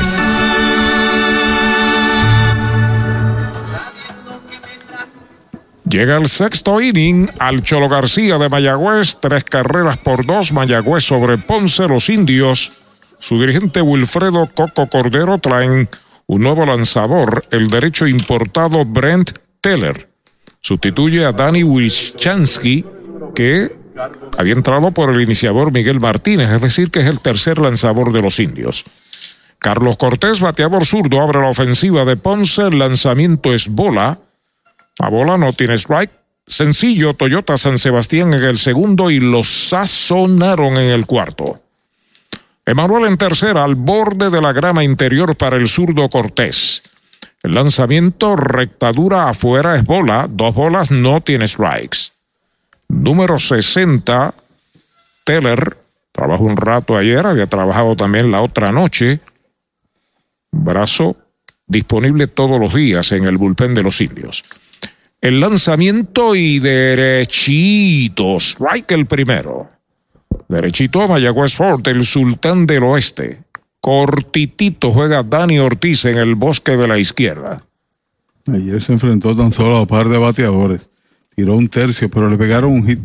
Llega 5.90 6.18
el 6.18 6.28
sexto 6.28 6.80
inning 6.80 7.30
al 7.40 7.64
Cholo 7.64 7.90
García 7.90 8.38
de 8.38 8.48
Mayagüez, 8.48 9.18
tres 9.20 9.44
carreras 9.44 9.98
por 9.98 10.26
dos, 10.26 10.54
Mayagüez 10.54 11.04
sobre 11.04 11.38
Ponce, 11.38 11.88
los 11.88 12.10
indios. 12.10 12.72
Su 13.18 13.42
dirigente 13.42 13.82
Wilfredo 13.82 14.50
Coco 14.54 14.88
Cordero 14.88 15.40
traen 15.40 15.90
un 16.28 16.42
nuevo 16.42 16.66
lanzador, 16.66 17.44
el 17.50 17.68
derecho 17.68 18.08
importado 18.08 18.86
Brent 18.86 19.32
Teller. 19.62 20.10
Sustituye 20.62 21.26
a 21.26 21.32
Danny 21.32 21.64
Wischansky, 21.64 22.86
que 23.34 23.79
había 24.38 24.54
entrado 24.54 24.92
por 24.92 25.10
el 25.10 25.22
iniciador 25.22 25.72
Miguel 25.72 26.00
Martínez, 26.00 26.50
es 26.50 26.62
decir, 26.62 26.92
que 26.92 27.00
es 27.00 27.06
el 27.06 27.20
tercer 27.20 27.60
lanzador 27.60 28.12
de 28.12 28.22
los 28.22 28.40
indios. 28.40 28.86
Carlos 29.60 29.98
Cortés, 29.98 30.40
bateador 30.40 30.86
zurdo, 30.86 31.22
abre 31.22 31.42
la 31.42 31.50
ofensiva 31.50 32.06
de 32.06 32.16
Ponce. 32.16 32.68
El 32.68 32.80
lanzamiento 32.80 33.54
es 33.54 33.68
bola. 33.68 34.20
La 34.98 35.10
bola 35.10 35.38
no 35.38 35.52
tiene 35.54 35.74
strike. 35.74 36.12
Sencillo, 36.48 37.14
Toyota 37.14 37.58
San 37.58 37.78
Sebastián 37.78 38.34
en 38.34 38.44
el 38.44 38.58
segundo 38.58 39.12
y 39.12 39.20
los 39.20 39.48
sazonaron 39.48 40.78
en 40.78 40.92
el 40.92 41.06
cuarto. 41.06 41.62
Emanuel 42.66 43.06
en 43.06 43.18
tercera, 43.18 43.64
al 43.64 43.76
borde 43.76 44.30
de 44.30 44.42
la 44.42 44.54
grama 44.54 44.84
interior 44.84 45.36
para 45.36 45.58
el 45.58 45.68
zurdo 45.68 46.10
Cortés. 46.10 46.82
El 47.44 47.54
lanzamiento 47.54 48.36
rectadura 48.36 49.30
afuera 49.30 49.76
es 49.76 49.84
bola, 49.84 50.28
dos 50.30 50.54
bolas 50.56 50.90
no 50.90 51.22
tiene 51.22 51.48
strikes. 51.48 52.19
Número 52.90 53.40
60, 53.40 54.34
Teller, 55.24 55.78
trabajó 56.12 56.44
un 56.44 56.58
rato 56.58 56.98
ayer, 56.98 57.26
había 57.26 57.48
trabajado 57.48 57.96
también 57.96 58.32
la 58.32 58.42
otra 58.42 58.72
noche. 58.72 59.22
Brazo 60.52 61.16
disponible 61.68 62.28
todos 62.28 62.60
los 62.60 62.74
días 62.74 63.12
en 63.12 63.26
el 63.26 63.38
bullpen 63.38 63.76
de 63.76 63.84
los 63.84 64.02
indios. 64.02 64.44
El 65.22 65.40
lanzamiento 65.40 66.36
y 66.36 66.60
derechito, 66.60 68.38
strike 68.38 68.92
el 68.92 69.06
primero. 69.06 69.70
Derechito 70.48 71.02
a 71.02 71.08
Mayagüez 71.08 71.54
Fort, 71.54 71.88
el 71.88 72.04
sultán 72.04 72.66
del 72.66 72.84
oeste. 72.84 73.44
Cortitito 73.80 74.92
juega 74.92 75.22
Dani 75.22 75.60
Ortiz 75.60 76.06
en 76.06 76.18
el 76.18 76.36
bosque 76.36 76.76
de 76.76 76.88
la 76.88 76.98
izquierda. 76.98 77.64
Ayer 78.52 78.82
se 78.82 78.94
enfrentó 78.94 79.36
tan 79.36 79.52
solo 79.52 79.78
a 79.78 79.82
un 79.82 79.88
par 79.88 80.10
de 80.10 80.18
bateadores. 80.18 80.89
Tiró 81.40 81.56
un 81.56 81.70
tercio, 81.70 82.10
pero 82.10 82.30
le 82.30 82.38
pegaron 82.38 82.74
un 82.74 82.86
hit. 82.86 83.00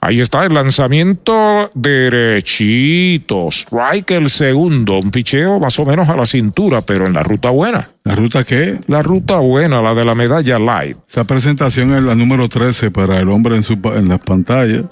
Ahí 0.00 0.20
está 0.20 0.44
el 0.44 0.54
lanzamiento 0.54 1.72
derechito. 1.74 3.48
Strike 3.48 4.12
el 4.12 4.30
segundo. 4.30 5.00
Un 5.00 5.10
picheo 5.10 5.58
más 5.58 5.76
o 5.80 5.84
menos 5.84 6.08
a 6.08 6.14
la 6.14 6.24
cintura, 6.24 6.82
pero 6.82 7.04
en 7.04 7.14
la 7.14 7.24
ruta 7.24 7.50
buena. 7.50 7.90
¿La 8.04 8.14
ruta 8.14 8.44
qué? 8.44 8.78
La 8.86 9.02
ruta 9.02 9.40
buena, 9.40 9.82
la 9.82 9.92
de 9.92 10.04
la 10.04 10.14
medalla 10.14 10.60
light. 10.60 10.96
Esa 11.08 11.24
presentación 11.24 11.92
es 11.92 12.04
la 12.04 12.14
número 12.14 12.48
13 12.48 12.92
para 12.92 13.18
el 13.18 13.28
hombre 13.28 13.56
en, 13.56 13.64
su, 13.64 13.72
en 13.72 14.08
las 14.08 14.20
pantallas. 14.20 14.84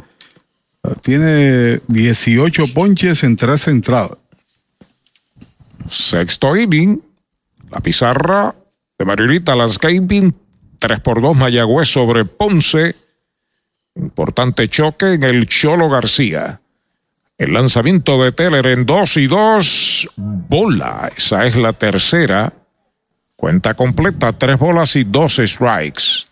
Tiene 1.02 1.78
18 1.86 2.74
ponches 2.74 3.22
en 3.22 3.36
tres 3.36 3.68
entradas. 3.68 4.18
Sexto 5.89 6.56
inning. 6.56 7.01
La 7.70 7.78
pizarra 7.78 8.56
de 8.98 9.05
Mariolita 9.05 9.55
Landscaping. 9.55 10.35
3 10.81 11.01
por 11.01 11.23
2 11.23 11.36
Mayagüez 11.36 11.89
sobre 11.89 12.24
Ponce. 12.24 12.97
Importante 13.94 14.66
choque 14.69 15.12
en 15.12 15.23
el 15.23 15.47
Cholo 15.47 15.89
García. 15.89 16.61
El 17.39 17.52
lanzamiento 17.52 18.23
de 18.23 18.32
Teller 18.32 18.66
en 18.66 18.86
2 18.86 19.16
y 19.19 19.27
2. 19.27 20.11
Bola. 20.16 21.12
Esa 21.16 21.47
es 21.47 21.55
la 21.55 21.73
tercera. 21.73 22.52
Cuenta 23.36 23.74
completa. 23.74 24.32
Tres 24.32 24.59
bolas 24.59 24.97
y 24.97 25.05
dos 25.05 25.36
strikes. 25.36 26.27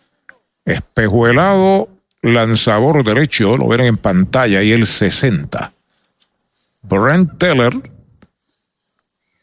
Espejuelado. 0.65 1.89
Lanzador 2.23 3.05
derecho. 3.05 3.57
Lo 3.57 3.69
ven 3.69 3.83
en 3.83 3.97
pantalla. 3.97 4.62
Y 4.62 4.73
el 4.73 4.87
60. 4.87 5.73
Brent 6.83 7.39
Teller. 7.39 7.73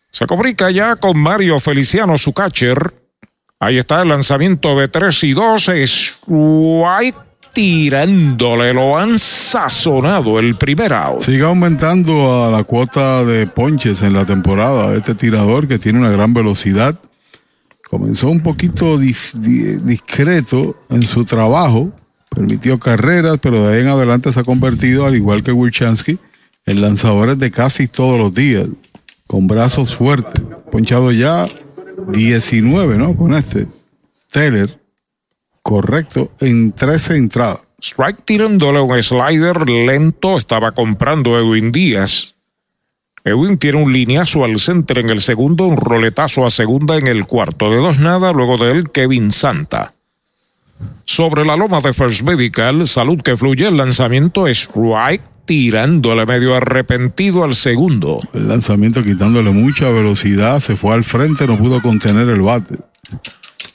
Se 0.09 0.25
comunica 0.25 0.71
ya 0.71 0.95
con 0.95 1.17
Mario 1.19 1.59
Feliciano, 1.59 2.17
su 2.17 2.33
catcher. 2.33 3.04
Ahí 3.65 3.79
está 3.79 4.03
el 4.03 4.09
lanzamiento 4.09 4.77
de 4.77 4.87
3 4.87 5.23
y 5.23 5.33
2. 5.33 5.69
Strike 5.69 7.17
tirándole, 7.51 8.75
lo 8.75 8.95
han 8.95 9.17
sazonado 9.17 10.39
el 10.39 10.53
primer 10.53 10.93
out. 10.93 11.23
Sigue 11.23 11.41
aumentando 11.41 12.45
a 12.45 12.51
la 12.51 12.63
cuota 12.63 13.25
de 13.25 13.47
ponches 13.47 14.03
en 14.03 14.13
la 14.13 14.23
temporada. 14.23 14.93
Este 14.93 15.15
tirador 15.15 15.67
que 15.67 15.79
tiene 15.79 15.97
una 15.97 16.11
gran 16.11 16.31
velocidad. 16.31 16.93
Comenzó 17.89 18.29
un 18.29 18.41
poquito 18.41 18.99
discreto 18.99 20.79
en 20.91 21.01
su 21.01 21.25
trabajo. 21.25 21.91
Permitió 22.29 22.79
carreras, 22.79 23.39
pero 23.41 23.67
de 23.67 23.73
ahí 23.73 23.81
en 23.81 23.87
adelante 23.87 24.31
se 24.31 24.41
ha 24.41 24.43
convertido, 24.43 25.07
al 25.07 25.15
igual 25.15 25.41
que 25.41 25.51
Wilchansky, 25.51 26.19
en 26.67 26.81
lanzadores 26.81 27.39
de 27.39 27.49
casi 27.49 27.87
todos 27.87 28.19
los 28.19 28.31
días. 28.31 28.67
Con 29.25 29.47
brazos 29.47 29.95
fuertes. 29.95 30.43
Ponchado 30.71 31.11
ya 31.11 31.47
19, 32.07 32.97
¿no? 32.97 33.15
Con 33.15 33.33
este. 33.33 33.67
Taylor 34.31 34.85
Correcto, 35.65 36.31
en 36.41 36.73
13 36.73 37.15
entradas. 37.15 37.61
Strike 37.81 38.23
tirándole 38.23 38.81
un 38.81 39.01
slider 39.01 39.67
lento, 39.67 40.37
estaba 40.37 40.73
comprando 40.73 41.39
Edwin 41.39 41.71
Díaz. 41.71 42.35
Edwin 43.23 43.57
tiene 43.57 43.81
un 43.81 43.91
lineazo 43.91 44.43
al 44.43 44.59
centro 44.59 45.01
en 45.01 45.09
el 45.09 45.21
segundo, 45.21 45.65
un 45.65 45.77
roletazo 45.77 46.45
a 46.45 46.51
segunda 46.51 46.97
en 46.97 47.07
el 47.07 47.25
cuarto. 47.25 47.71
De 47.71 47.77
dos 47.77 47.97
nada, 47.97 48.31
luego 48.31 48.59
de 48.59 48.73
él 48.73 48.91
Kevin 48.91 49.31
Santa. 49.31 49.91
Sobre 51.03 51.43
la 51.43 51.55
loma 51.55 51.81
de 51.81 51.93
First 51.93 52.21
Medical, 52.21 52.85
salud 52.85 53.21
que 53.23 53.35
fluye, 53.35 53.67
el 53.67 53.77
lanzamiento 53.77 54.47
strike 54.47 55.23
tirándole 55.45 56.25
medio 56.25 56.55
arrepentido 56.55 57.43
al 57.43 57.55
segundo. 57.55 58.19
El 58.33 58.47
lanzamiento 58.47 59.03
quitándole 59.03 59.51
mucha 59.51 59.89
velocidad, 59.91 60.59
se 60.59 60.75
fue 60.75 60.93
al 60.93 61.03
frente, 61.03 61.47
no 61.47 61.57
pudo 61.57 61.81
contener 61.81 62.29
el 62.29 62.41
bate. 62.41 62.75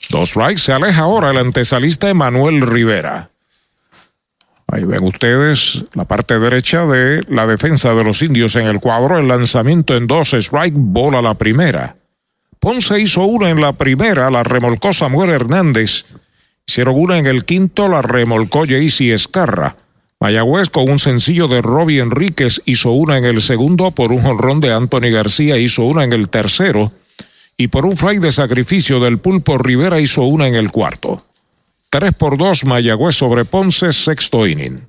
Dos 0.09 0.29
strikes, 0.29 0.61
se 0.61 0.73
aleja 0.73 1.01
ahora 1.01 1.31
el 1.31 1.37
antesalista 1.37 2.09
Emanuel 2.09 2.61
Rivera. 2.61 3.29
Ahí 4.67 4.85
ven 4.85 5.03
ustedes 5.03 5.85
la 5.93 6.05
parte 6.05 6.39
derecha 6.39 6.85
de 6.85 7.23
la 7.27 7.45
defensa 7.45 7.93
de 7.93 8.03
los 8.03 8.21
indios 8.21 8.55
en 8.55 8.67
el 8.67 8.79
cuadro. 8.79 9.17
El 9.17 9.27
lanzamiento 9.27 9.97
en 9.97 10.07
dos 10.07 10.33
strike, 10.33 10.73
bola 10.75 11.21
la 11.21 11.33
primera. 11.33 11.93
Ponce 12.59 12.99
hizo 13.01 13.25
una 13.25 13.49
en 13.49 13.59
la 13.59 13.73
primera, 13.73 14.29
la 14.29 14.43
remolcó 14.43 14.93
Samuel 14.93 15.31
Hernández. 15.31 16.05
Hicieron 16.65 16.95
una 16.95 17.17
en 17.17 17.25
el 17.25 17.43
quinto, 17.43 17.89
la 17.89 18.01
remolcó 18.01 18.65
Jaycee 18.65 19.13
Escarra. 19.13 19.75
Mayagüez 20.21 20.69
con 20.69 20.87
un 20.87 20.99
sencillo 20.99 21.47
de 21.47 21.63
Robbie 21.63 21.99
Enríquez 21.99 22.61
hizo 22.65 22.91
una 22.91 23.17
en 23.17 23.25
el 23.25 23.41
segundo, 23.41 23.89
por 23.89 24.11
un 24.11 24.21
jonrón 24.21 24.59
de 24.61 24.71
Anthony 24.71 25.09
García 25.11 25.57
hizo 25.57 25.83
una 25.83 26.03
en 26.03 26.13
el 26.13 26.29
tercero 26.29 26.91
y 27.57 27.69
por 27.69 27.87
un 27.87 27.97
fly 27.97 28.19
de 28.19 28.31
sacrificio 28.31 28.99
del 28.99 29.17
Pulpo 29.17 29.57
Rivera 29.57 29.99
hizo 29.99 30.21
una 30.21 30.47
en 30.47 30.53
el 30.53 30.71
cuarto. 30.71 31.17
3 31.89 32.13
por 32.13 32.37
2 32.37 32.65
Mayagüez 32.65 33.15
sobre 33.15 33.45
Ponce, 33.45 33.91
sexto 33.91 34.45
inning. 34.45 34.79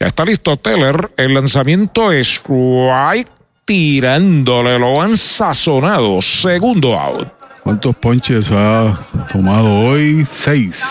Ya 0.00 0.08
está 0.08 0.24
listo 0.24 0.56
Teller, 0.56 1.12
el 1.16 1.32
lanzamiento 1.32 2.10
es 2.10 2.42
right, 2.48 3.28
tirándole, 3.64 4.80
lo 4.80 5.00
han 5.00 5.16
sazonado, 5.16 6.20
segundo 6.20 6.98
out. 6.98 7.28
¿Cuántos 7.62 7.94
ponches 7.94 8.50
ha 8.50 9.00
tomado 9.32 9.72
hoy? 9.86 10.26
Seis. 10.26 10.82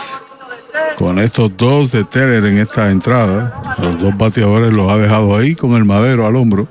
Con 0.97 1.19
estos 1.19 1.55
dos 1.55 1.91
de 1.91 2.03
Teller 2.03 2.43
en 2.45 2.57
esta 2.57 2.91
entrada, 2.91 3.61
los 3.81 3.99
dos 4.01 4.17
bateadores 4.17 4.73
los 4.73 4.91
ha 4.91 4.97
dejado 4.97 5.35
ahí 5.35 5.55
con 5.55 5.71
el 5.71 5.85
madero 5.85 6.25
al 6.25 6.35
hombro. 6.35 6.67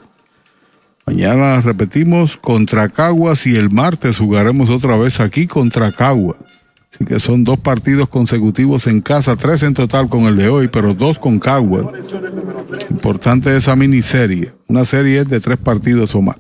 Mañana 1.07 1.61
repetimos 1.63 2.37
contra 2.37 2.91
Caguas 2.91 3.47
y 3.47 3.57
el 3.57 3.71
martes 3.71 4.19
jugaremos 4.19 4.69
otra 4.69 4.97
vez 4.97 5.21
aquí 5.21 5.47
contra 5.47 5.91
Caguas. 5.93 6.37
Así 6.95 7.07
que 7.07 7.21
son 7.21 7.45
dos 7.45 7.59
partidos 7.59 8.09
consecutivos 8.09 8.87
en 8.87 9.01
casa, 9.01 9.37
tres 9.37 9.63
en 9.63 9.73
total 9.73 10.09
con 10.09 10.25
el 10.25 10.37
de 10.37 10.49
hoy, 10.49 10.69
pero 10.69 10.93
dos 10.93 11.19
con 11.19 11.39
Caguas. 11.39 11.87
Importante 12.91 13.57
esa 13.57 13.77
miniserie. 13.77 14.53
Una 14.67 14.85
serie 14.85 15.25
de 15.25 15.41
tres 15.41 15.57
partidos 15.57 16.15
o 16.15 16.21
más. 16.21 16.37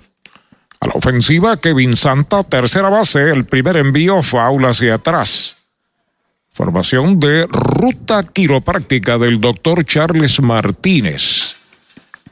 A 0.80 0.88
la 0.88 0.92
ofensiva, 0.94 1.56
Kevin 1.56 1.96
Santa, 1.96 2.42
tercera 2.44 2.88
base, 2.88 3.30
el 3.30 3.46
primer 3.46 3.76
envío, 3.78 4.22
faula 4.22 4.68
hacia 4.68 4.94
atrás. 4.94 5.57
Formación 6.58 7.20
de 7.20 7.46
ruta 7.46 8.24
quiropráctica 8.24 9.16
del 9.16 9.40
doctor 9.40 9.84
Charles 9.84 10.42
Martínez. 10.42 11.54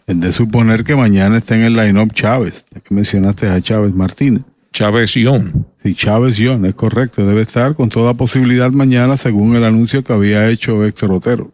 Es 0.05 0.20
de 0.20 0.32
suponer 0.32 0.82
que 0.82 0.97
mañana 0.97 1.39
está 1.39 1.55
en 1.55 1.62
el 1.62 1.77
line-up 1.77 2.12
Chávez, 2.12 2.65
que 2.73 2.93
mencionaste 2.93 3.48
a 3.48 3.61
Chávez 3.61 3.94
Martínez. 3.94 4.43
Chávez 4.73 5.16
Ión. 5.16 5.69
Sí, 5.81 5.94
Chávez 5.94 6.40
es 6.40 6.74
correcto. 6.74 7.24
Debe 7.24 7.43
estar 7.43 7.77
con 7.77 7.89
toda 7.89 8.15
posibilidad 8.15 8.73
mañana, 8.73 9.16
según 9.16 9.55
el 9.55 9.62
anuncio 9.62 10.03
que 10.03 10.12
había 10.12 10.48
hecho 10.51 10.85
Héctor 10.85 11.12
Otero. 11.12 11.53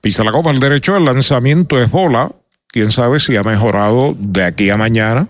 Pisa 0.00 0.24
la 0.24 0.32
copa 0.32 0.50
al 0.50 0.58
derecho, 0.58 0.96
el 0.96 1.04
lanzamiento 1.04 1.80
es 1.80 1.88
bola. 1.88 2.32
Quién 2.66 2.90
sabe 2.90 3.20
si 3.20 3.36
ha 3.36 3.44
mejorado 3.44 4.16
de 4.18 4.42
aquí 4.42 4.70
a 4.70 4.76
mañana. 4.76 5.28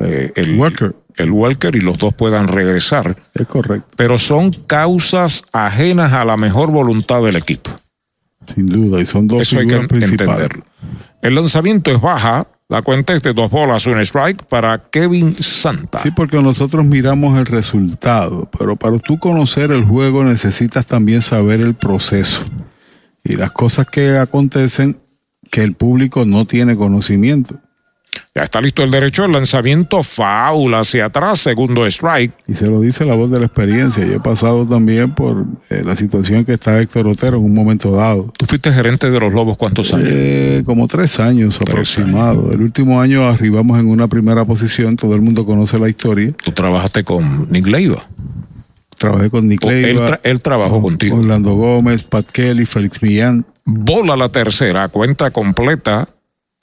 Eh, 0.00 0.32
el 0.34 0.58
Walker. 0.58 0.96
El 1.20 1.30
Walker 1.30 1.74
y 1.74 1.80
los 1.80 1.98
dos 1.98 2.14
puedan 2.14 2.48
regresar. 2.48 3.16
Es 3.34 3.46
correcto. 3.46 3.88
Pero 3.96 4.18
son 4.18 4.50
causas 4.50 5.44
ajenas 5.52 6.12
a 6.12 6.24
la 6.24 6.36
mejor 6.36 6.70
voluntad 6.70 7.22
del 7.22 7.36
equipo. 7.36 7.70
Sin 8.54 8.66
duda, 8.66 9.00
y 9.00 9.06
son 9.06 9.28
dos 9.28 9.42
Eso 9.42 9.58
hay 9.58 9.66
que 9.66 9.76
entenderlo. 9.76 10.64
El 11.22 11.34
lanzamiento 11.34 11.90
es 11.90 12.00
baja, 12.00 12.46
la 12.68 12.82
cuenta 12.82 13.12
es 13.12 13.22
de 13.22 13.32
dos 13.32 13.50
bolas, 13.50 13.86
un 13.86 14.00
strike 14.00 14.44
para 14.44 14.78
Kevin 14.90 15.34
Santa. 15.40 16.02
Sí, 16.02 16.10
porque 16.12 16.40
nosotros 16.40 16.84
miramos 16.84 17.38
el 17.38 17.46
resultado, 17.46 18.48
pero 18.56 18.76
para 18.76 18.98
tú 18.98 19.18
conocer 19.18 19.70
el 19.72 19.84
juego 19.84 20.24
necesitas 20.24 20.86
también 20.86 21.20
saber 21.20 21.60
el 21.60 21.74
proceso 21.74 22.44
y 23.24 23.36
las 23.36 23.50
cosas 23.50 23.86
que 23.86 24.18
acontecen 24.18 24.98
que 25.50 25.62
el 25.62 25.74
público 25.74 26.24
no 26.24 26.44
tiene 26.44 26.76
conocimiento. 26.76 27.56
Ya 28.32 28.42
está 28.44 28.60
listo 28.60 28.84
el 28.84 28.92
derecho, 28.92 29.24
el 29.24 29.32
lanzamiento 29.32 30.04
faul 30.04 30.72
hacia 30.74 31.06
atrás, 31.06 31.40
segundo 31.40 31.84
strike. 31.86 32.32
Y 32.46 32.54
se 32.54 32.68
lo 32.68 32.80
dice 32.80 33.04
la 33.04 33.16
voz 33.16 33.28
de 33.28 33.40
la 33.40 33.46
experiencia. 33.46 34.06
Yo 34.06 34.14
he 34.14 34.20
pasado 34.20 34.64
también 34.64 35.12
por 35.12 35.46
eh, 35.68 35.82
la 35.84 35.96
situación 35.96 36.44
que 36.44 36.52
está 36.52 36.80
Héctor 36.80 37.08
Otero 37.08 37.38
en 37.38 37.44
un 37.44 37.54
momento 37.54 37.90
dado. 37.90 38.32
¿Tú 38.38 38.46
fuiste 38.46 38.72
gerente 38.72 39.10
de 39.10 39.18
los 39.18 39.32
Lobos 39.32 39.56
cuántos 39.56 39.92
años? 39.92 40.08
Eh, 40.12 40.62
como 40.64 40.86
tres 40.86 41.18
años 41.18 41.60
aproximado. 41.60 42.52
El 42.52 42.62
último 42.62 43.00
año 43.00 43.26
arribamos 43.26 43.80
en 43.80 43.88
una 43.88 44.06
primera 44.06 44.44
posición, 44.44 44.94
todo 44.94 45.16
el 45.16 45.22
mundo 45.22 45.44
conoce 45.44 45.80
la 45.80 45.88
historia. 45.88 46.32
¿Tú 46.44 46.52
trabajaste 46.52 47.02
con 47.02 47.50
Nick 47.50 47.66
Leiva? 47.66 48.00
Trabajé 48.96 49.28
con 49.28 49.48
Nick 49.48 49.64
Leiva. 49.64 50.20
Él, 50.22 50.40
trabajó 50.40 50.80
contigo. 50.80 51.16
Orlando 51.16 51.54
Gómez, 51.54 52.04
Pat 52.04 52.30
Kelly, 52.30 52.64
Félix 52.64 53.02
Millán. 53.02 53.44
Bola 53.64 54.16
la 54.16 54.28
tercera, 54.28 54.86
cuenta 54.88 55.32
completa 55.32 56.04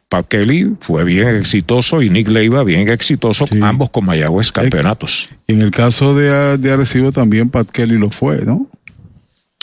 Pat 0.09 0.27
Kelly 0.27 0.75
fue 0.79 1.03
bien 1.03 1.35
exitoso 1.35 2.01
y 2.01 2.09
Nick 2.09 2.29
Leiva 2.29 2.63
bien 2.63 2.87
exitoso, 2.87 3.45
ambos 3.61 3.89
con 3.89 4.05
Mayagüez 4.05 4.51
campeonatos. 4.53 5.29
Y 5.47 5.53
en 5.53 5.61
el 5.61 5.71
caso 5.71 6.15
de, 6.15 6.57
de 6.57 6.71
Arecibo 6.71 7.11
también 7.11 7.49
Pat 7.49 7.69
Kelly 7.69 7.97
lo 7.97 8.09
fue, 8.09 8.45
¿no? 8.45 8.69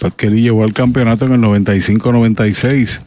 Pat 0.01 0.15
Kelly 0.15 0.43
llevó 0.43 0.65
al 0.65 0.75
campeonato 0.75 1.25
en 1.25 1.33
el 1.33 1.41
95-96 1.41 3.01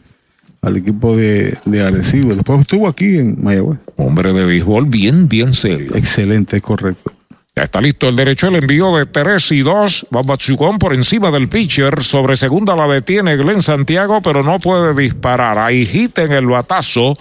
al 0.62 0.76
equipo 0.76 1.16
de, 1.16 1.56
de 1.64 1.82
Arecibo. 1.82 2.34
Después 2.34 2.60
estuvo 2.60 2.88
aquí 2.88 3.18
en 3.18 3.36
Mayagüez. 3.40 3.78
Hombre 3.96 4.32
de 4.32 4.44
béisbol 4.44 4.86
bien, 4.86 5.28
bien 5.28 5.54
serio. 5.54 5.94
Excelente, 5.94 6.60
correcto. 6.60 7.12
Ya 7.54 7.64
está 7.64 7.80
listo 7.80 8.08
el 8.08 8.16
derecho, 8.16 8.48
el 8.48 8.56
envío 8.56 8.96
de 8.96 9.06
3 9.06 9.52
y 9.52 9.60
2. 9.60 10.08
Babachugón 10.10 10.78
por 10.78 10.94
encima 10.94 11.30
del 11.30 11.48
pitcher. 11.48 12.02
Sobre 12.02 12.36
segunda 12.36 12.74
la 12.74 12.88
detiene 12.88 13.36
Glenn 13.36 13.62
Santiago, 13.62 14.22
pero 14.22 14.42
no 14.42 14.58
puede 14.58 14.94
disparar. 14.94 15.58
Ahí 15.58 16.10
en 16.16 16.32
el 16.32 16.46
batazo 16.46 17.14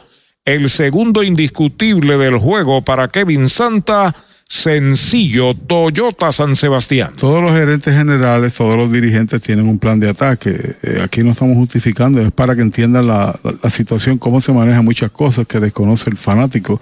el 0.48 0.70
segundo 0.70 1.24
indiscutible 1.24 2.18
del 2.18 2.38
juego 2.38 2.82
para 2.82 3.10
Kevin 3.10 3.50
Santa. 3.50 4.16
Sencillo, 4.50 5.54
Toyota 5.54 6.32
San 6.32 6.56
Sebastián. 6.56 7.12
Todos 7.20 7.44
los 7.44 7.52
gerentes 7.52 7.94
generales, 7.94 8.54
todos 8.54 8.78
los 8.78 8.90
dirigentes 8.90 9.42
tienen 9.42 9.68
un 9.68 9.78
plan 9.78 10.00
de 10.00 10.08
ataque. 10.08 10.78
Eh, 10.84 11.02
aquí 11.04 11.22
no 11.22 11.32
estamos 11.32 11.58
justificando, 11.58 12.22
es 12.22 12.32
para 12.32 12.56
que 12.56 12.62
entiendan 12.62 13.08
la, 13.08 13.38
situación, 13.70 14.18
cómo 14.18 14.40
se 14.40 14.54
manejan 14.54 14.86
muchas 14.86 15.12
cosas 15.12 15.46
que 15.46 15.60
desconoce 15.60 16.10
el 16.10 16.16
fanático. 16.16 16.80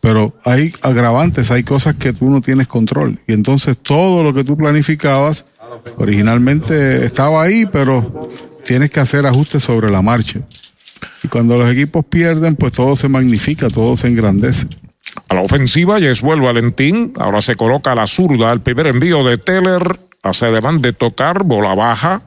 Pero 0.00 0.34
hay 0.42 0.72
agravantes, 0.80 1.50
hay 1.50 1.64
cosas 1.64 1.96
que 1.96 2.14
tú 2.14 2.30
no 2.30 2.40
tienes 2.40 2.66
control. 2.66 3.20
Y 3.26 3.34
entonces 3.34 3.76
todo 3.76 4.22
lo 4.22 4.32
que 4.32 4.42
tú 4.42 4.56
planificabas 4.56 5.44
originalmente 5.98 7.04
estaba 7.04 7.42
ahí, 7.42 7.66
pero 7.70 8.30
tienes 8.64 8.90
que 8.90 9.00
hacer 9.00 9.26
ajustes 9.26 9.62
sobre 9.62 9.90
la 9.90 10.00
marcha. 10.00 10.40
Y 11.22 11.28
cuando 11.28 11.56
los 11.56 11.70
equipos 11.70 12.04
pierden, 12.04 12.56
pues 12.56 12.72
todo 12.72 12.96
se 12.96 13.08
magnifica, 13.08 13.68
todo 13.68 13.96
se 13.96 14.08
engrandece. 14.08 14.66
A 15.28 15.34
la 15.34 15.42
ofensiva, 15.42 15.98
vuelve 16.22 16.46
Valentín. 16.46 17.12
Ahora 17.16 17.40
se 17.40 17.56
coloca 17.56 17.92
a 17.92 17.94
la 17.94 18.06
zurda. 18.06 18.52
El 18.52 18.60
primer 18.60 18.88
envío 18.88 19.22
de 19.24 19.38
Teller 19.38 20.00
hace 20.22 20.46
además 20.46 20.80
de 20.82 20.92
tocar, 20.92 21.44
bola 21.44 21.74
baja. 21.74 22.22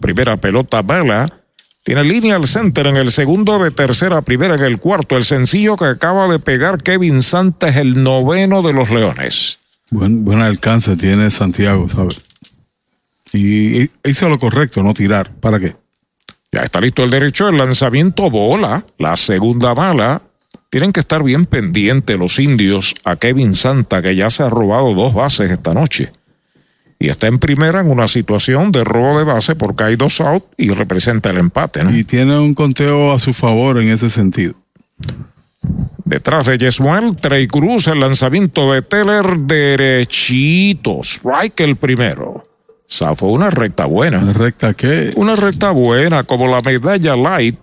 Primera 0.00 0.36
pelota, 0.36 0.82
Vela. 0.82 1.40
Tiene 1.84 2.02
línea 2.02 2.36
al 2.36 2.46
center 2.46 2.86
en 2.86 2.96
el 2.96 3.10
segundo, 3.10 3.62
de 3.62 3.70
tercera, 3.70 4.22
primera 4.22 4.54
en 4.54 4.64
el 4.64 4.78
cuarto. 4.78 5.16
El 5.18 5.24
sencillo 5.24 5.76
que 5.76 5.84
acaba 5.84 6.28
de 6.28 6.38
pegar 6.38 6.82
Kevin 6.82 7.20
Santa 7.20 7.68
es 7.68 7.76
el 7.76 8.02
noveno 8.02 8.62
de 8.62 8.72
los 8.72 8.88
Leones. 8.88 9.58
Buen, 9.90 10.24
buen 10.24 10.40
alcance 10.40 10.96
tiene 10.96 11.30
Santiago, 11.30 11.86
¿sabes? 11.94 12.22
Y 13.34 13.90
hizo 14.02 14.28
lo 14.28 14.38
correcto, 14.38 14.82
no 14.82 14.94
tirar. 14.94 15.30
¿Para 15.34 15.60
qué? 15.60 15.76
Ya 16.54 16.62
está 16.62 16.80
listo 16.80 17.02
el 17.02 17.10
derecho, 17.10 17.48
el 17.48 17.56
lanzamiento 17.56 18.30
bola, 18.30 18.86
la 18.96 19.16
segunda 19.16 19.74
bala. 19.74 20.22
Tienen 20.70 20.92
que 20.92 21.00
estar 21.00 21.24
bien 21.24 21.46
pendientes 21.46 22.16
los 22.16 22.38
indios 22.38 22.94
a 23.02 23.16
Kevin 23.16 23.54
Santa, 23.54 24.00
que 24.00 24.14
ya 24.14 24.30
se 24.30 24.44
ha 24.44 24.48
robado 24.48 24.94
dos 24.94 25.14
bases 25.14 25.50
esta 25.50 25.74
noche. 25.74 26.12
Y 27.00 27.08
está 27.08 27.26
en 27.26 27.40
primera 27.40 27.80
en 27.80 27.90
una 27.90 28.06
situación 28.06 28.70
de 28.70 28.84
robo 28.84 29.18
de 29.18 29.24
base 29.24 29.56
porque 29.56 29.82
hay 29.82 29.96
dos 29.96 30.20
out 30.20 30.44
y 30.56 30.70
representa 30.70 31.30
el 31.30 31.38
empate. 31.38 31.80
Y 31.92 32.04
tiene 32.04 32.38
un 32.38 32.54
conteo 32.54 33.12
a 33.12 33.18
su 33.18 33.34
favor 33.34 33.82
en 33.82 33.88
ese 33.88 34.08
sentido. 34.08 34.54
Detrás 36.04 36.46
de 36.46 36.56
Yesmuel, 36.56 37.16
Trey 37.16 37.48
Cruz, 37.48 37.88
el 37.88 37.98
lanzamiento 37.98 38.72
de 38.72 38.82
Teller 38.82 39.38
derechito. 39.38 41.00
Strike 41.02 41.62
el 41.62 41.74
primero. 41.74 42.44
Fue 43.16 43.28
una 43.30 43.50
recta 43.50 43.86
buena. 43.86 44.18
¿Una 44.18 44.32
recta 44.32 44.74
qué? 44.74 45.12
Una 45.16 45.34
recta 45.34 45.72
buena, 45.72 46.22
como 46.22 46.46
la 46.46 46.60
medalla 46.60 47.16
light, 47.16 47.58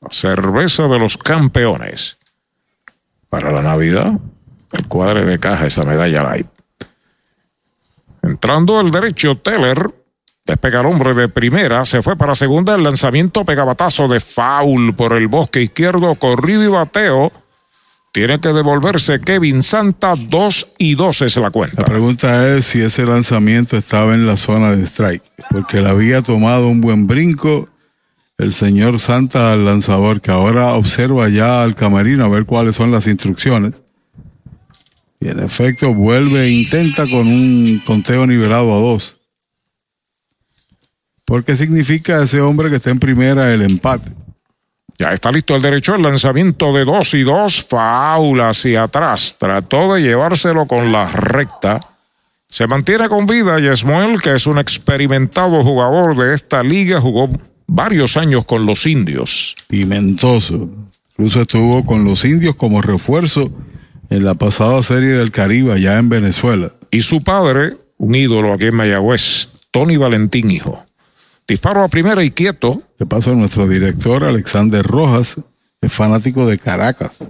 la 0.00 0.08
cerveza 0.10 0.88
de 0.88 0.98
los 0.98 1.16
campeones. 1.16 2.18
Para 3.28 3.52
la 3.52 3.62
Navidad, 3.62 4.18
el 4.72 4.88
cuadre 4.88 5.24
de 5.24 5.38
caja, 5.38 5.66
esa 5.66 5.84
medalla 5.84 6.24
light. 6.24 6.46
Entrando 8.22 8.80
el 8.80 8.90
derecho, 8.90 9.36
Teller 9.36 9.94
despega 10.44 10.80
el 10.80 10.86
hombre 10.86 11.14
de 11.14 11.28
primera, 11.28 11.84
se 11.84 12.02
fue 12.02 12.16
para 12.16 12.34
segunda, 12.34 12.74
el 12.74 12.82
lanzamiento 12.82 13.44
pegabatazo 13.44 14.08
de 14.08 14.18
foul 14.18 14.96
por 14.96 15.12
el 15.12 15.28
bosque 15.28 15.62
izquierdo, 15.62 16.14
corrido 16.16 16.64
y 16.64 16.68
bateo 16.68 17.30
tiene 18.18 18.40
que 18.40 18.48
devolverse 18.48 19.20
Kevin 19.20 19.62
Santa, 19.62 20.16
2 20.16 20.68
y 20.78 20.96
2 20.96 21.22
es 21.22 21.36
la 21.36 21.52
cuenta. 21.52 21.82
La 21.82 21.88
pregunta 21.88 22.48
es 22.48 22.64
si 22.64 22.80
ese 22.80 23.06
lanzamiento 23.06 23.76
estaba 23.76 24.12
en 24.12 24.26
la 24.26 24.36
zona 24.36 24.74
de 24.74 24.82
strike, 24.82 25.22
porque 25.50 25.80
le 25.80 25.88
había 25.88 26.20
tomado 26.20 26.66
un 26.66 26.80
buen 26.80 27.06
brinco 27.06 27.68
el 28.36 28.52
señor 28.52 28.98
Santa 28.98 29.52
al 29.52 29.64
lanzador, 29.64 30.20
que 30.20 30.32
ahora 30.32 30.74
observa 30.74 31.28
ya 31.28 31.62
al 31.62 31.76
camarino 31.76 32.24
a 32.24 32.28
ver 32.28 32.44
cuáles 32.44 32.74
son 32.74 32.90
las 32.90 33.06
instrucciones. 33.06 33.74
Y 35.20 35.28
en 35.28 35.38
efecto 35.38 35.94
vuelve 35.94 36.46
e 36.46 36.50
intenta 36.50 37.08
con 37.08 37.28
un 37.28 37.80
conteo 37.86 38.26
nivelado 38.26 38.76
a 38.76 38.80
2. 38.80 39.16
Porque 41.24 41.56
significa 41.56 42.20
ese 42.20 42.40
hombre 42.40 42.68
que 42.68 42.76
está 42.76 42.90
en 42.90 42.98
primera 42.98 43.54
el 43.54 43.62
empate. 43.62 44.10
Ya 44.98 45.12
está 45.12 45.30
listo 45.30 45.54
el 45.54 45.62
derecho, 45.62 45.94
el 45.94 46.02
lanzamiento 46.02 46.72
de 46.72 46.84
dos 46.84 47.14
y 47.14 47.22
dos, 47.22 47.64
faula 47.64 48.48
hacia 48.48 48.82
atrás. 48.82 49.36
Trató 49.38 49.94
de 49.94 50.02
llevárselo 50.02 50.66
con 50.66 50.90
la 50.90 51.08
recta. 51.08 51.78
Se 52.50 52.66
mantiene 52.66 53.08
con 53.08 53.26
vida 53.26 53.60
Yesmuel, 53.60 54.20
que 54.20 54.34
es 54.34 54.48
un 54.48 54.58
experimentado 54.58 55.62
jugador 55.62 56.16
de 56.16 56.34
esta 56.34 56.64
liga, 56.64 57.00
jugó 57.00 57.30
varios 57.68 58.16
años 58.16 58.44
con 58.44 58.66
los 58.66 58.86
indios. 58.86 59.54
Pimentoso. 59.68 60.68
Incluso 61.10 61.42
estuvo 61.42 61.84
con 61.84 62.04
los 62.04 62.24
indios 62.24 62.56
como 62.56 62.82
refuerzo 62.82 63.52
en 64.10 64.24
la 64.24 64.34
pasada 64.34 64.82
serie 64.82 65.10
del 65.10 65.30
Caribe, 65.30 65.74
allá 65.74 65.98
en 65.98 66.08
Venezuela. 66.08 66.72
Y 66.90 67.02
su 67.02 67.22
padre, 67.22 67.76
un 67.98 68.16
ídolo 68.16 68.52
aquí 68.52 68.66
en 68.66 68.74
Mayagüez, 68.74 69.50
Tony 69.70 69.96
Valentín, 69.96 70.50
hijo. 70.50 70.84
Disparo 71.48 71.82
a 71.82 71.88
primera 71.88 72.22
y 72.22 72.30
quieto. 72.30 72.76
De 72.98 73.06
paso, 73.06 73.34
nuestro 73.34 73.66
director 73.66 74.22
Alexander 74.22 74.84
Rojas 74.84 75.36
es 75.80 75.90
fanático 75.90 76.46
de 76.46 76.58
Caracas, 76.58 77.24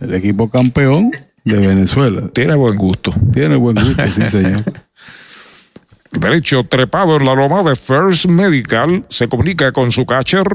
el 0.00 0.14
equipo 0.14 0.50
campeón 0.50 1.10
de 1.44 1.66
Venezuela. 1.66 2.28
Tiene 2.34 2.54
buen 2.54 2.76
gusto. 2.76 3.10
Tiene 3.32 3.56
buen 3.56 3.76
gusto, 3.76 4.04
sí, 4.14 4.22
señor. 4.30 4.62
Derecho 6.12 6.64
trepado 6.64 7.16
en 7.16 7.24
la 7.24 7.34
loma 7.34 7.62
de 7.62 7.76
First 7.76 8.26
Medical, 8.26 9.06
se 9.08 9.28
comunica 9.28 9.72
con 9.72 9.90
su 9.90 10.04
catcher, 10.04 10.46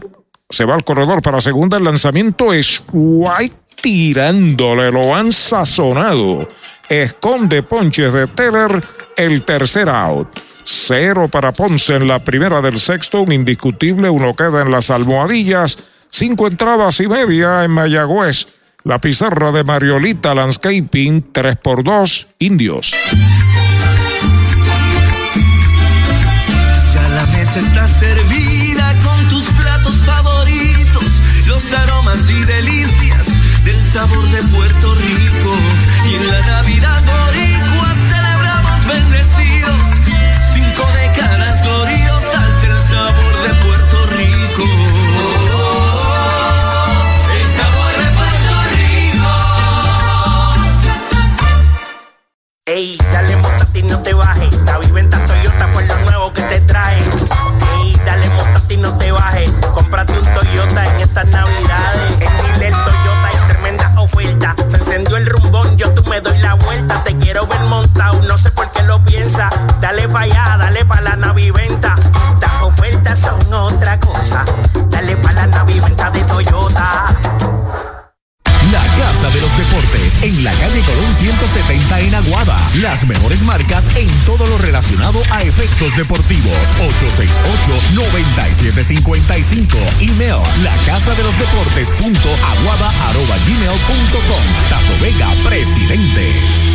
se 0.49 0.66
va 0.66 0.76
al 0.76 0.84
corredor 0.84 1.24
para 1.24 1.41
segunda, 1.41 1.78
el 1.78 1.86
lanzamiento 1.86 2.53
es 2.53 2.84
White 2.94 3.56
tirándole, 3.82 4.91
lo 4.91 5.16
han 5.16 5.32
sazonado. 5.32 6.48
Esconde 6.88 7.64
ponches 7.64 8.14
de 8.14 8.28
Teller, 8.28 8.80
el 9.18 9.41
tercer 9.44 9.90
out. 9.90 10.28
Cero 10.67 11.27
para 11.29 11.53
Ponce 11.53 11.93
en 11.93 12.07
la 12.07 12.17
primera 12.17 12.59
del 12.59 12.79
sexto, 12.79 13.21
un 13.21 13.31
indiscutible, 13.31 14.09
uno 14.09 14.35
queda 14.35 14.63
en 14.63 14.71
las 14.71 14.89
almohadillas. 14.89 15.77
Cinco 16.09 16.47
entradas 16.47 16.99
y 17.01 17.07
media 17.07 17.63
en 17.63 17.71
Mayagüez. 17.71 18.47
La 18.83 18.99
pizarra 18.99 19.51
de 19.51 19.63
Mariolita 19.63 20.33
Landscaping, 20.33 21.31
3 21.31 21.57
por 21.57 21.83
2 21.83 22.27
Indios. 22.39 22.95
Ya 26.93 27.09
la 27.09 27.25
mesa 27.27 27.59
está 27.59 27.87
servida 27.87 28.93
con 29.03 29.29
tus 29.29 29.43
platos 29.43 29.95
favoritos, 30.03 31.21
los 31.47 31.73
aromas 31.73 32.29
y 32.29 32.43
delicias 32.43 33.27
del 33.65 33.81
sabor 33.81 34.23
de 34.29 34.43
Puerto 34.55 34.95
Rico. 34.95 35.55
Y 36.09 36.15
en 36.15 36.27
la 36.27 36.39
Navidad 36.41 36.94
Ey, 52.67 52.97
dale 53.11 53.35
montate 53.35 53.77
y 53.77 53.83
no 53.83 54.01
te 54.01 54.15
bajes. 54.15 54.63
La 54.65 54.79
viventa 54.79 55.23
Toyota 55.23 55.67
fue 55.67 55.85
lo 55.85 55.99
nuevo 55.99 56.33
que 56.33 56.41
te 56.41 56.59
trae. 56.61 56.97
Ey, 56.97 57.95
dale 58.03 58.27
montate 58.31 58.73
y 58.73 58.77
no 58.77 58.91
te 58.97 59.11
bajes. 59.11 59.51
Cómprate 59.71 60.13
un 60.13 60.33
Toyota 60.33 60.83
en 60.83 61.01
estas 61.01 61.27
navidades. 61.27 62.11
En 62.21 62.55
Dile 62.55 62.71
Toyota 62.71 63.27
hay 63.27 63.47
tremenda 63.49 63.93
oferta. 64.01 64.55
Se 64.67 64.77
encendió 64.77 65.15
el 65.15 65.27
rumbón, 65.27 65.77
yo 65.77 65.93
tú 65.93 66.09
me 66.09 66.19
doy 66.21 66.39
la 66.39 66.55
vuelta. 66.55 67.03
Te 67.03 67.15
quiero 67.17 67.45
ver 67.45 67.61
montado, 67.65 68.23
no 68.23 68.35
sé 68.35 68.49
por 68.49 68.71
qué 68.71 68.81
lo 68.81 68.99
piensas. 69.03 69.53
Dale 69.79 70.09
pa' 70.09 70.21
allá, 70.21 70.57
dale 70.57 70.83
pa' 70.85 71.01
la 71.01 71.17
naviventa. 71.17 71.85
Productos 85.76 85.95
deportivos. 85.98 86.53
868-9755. 87.95 89.78
Email 89.99 90.41
la 90.64 90.76
casa 90.86 91.14
de 91.16 91.24
los 91.24 91.38
deportes 91.38 91.90
punto 91.91 92.30
aguada 92.30 92.90
arroba 93.10 93.38
gmail 93.48 93.80
punto 93.88 94.20
com. 94.28 94.44
Tato 94.70 94.98
Vega, 95.02 95.30
presidente. 95.44 96.74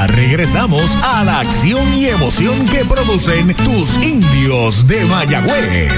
Ya 0.00 0.06
regresamos 0.06 0.96
a 1.02 1.24
la 1.24 1.40
acción 1.40 1.92
y 1.94 2.06
emoción 2.06 2.66
que 2.68 2.84
producen 2.84 3.54
tus 3.54 4.02
indios 4.02 4.86
de 4.86 5.04
Mayagüez. 5.04 5.92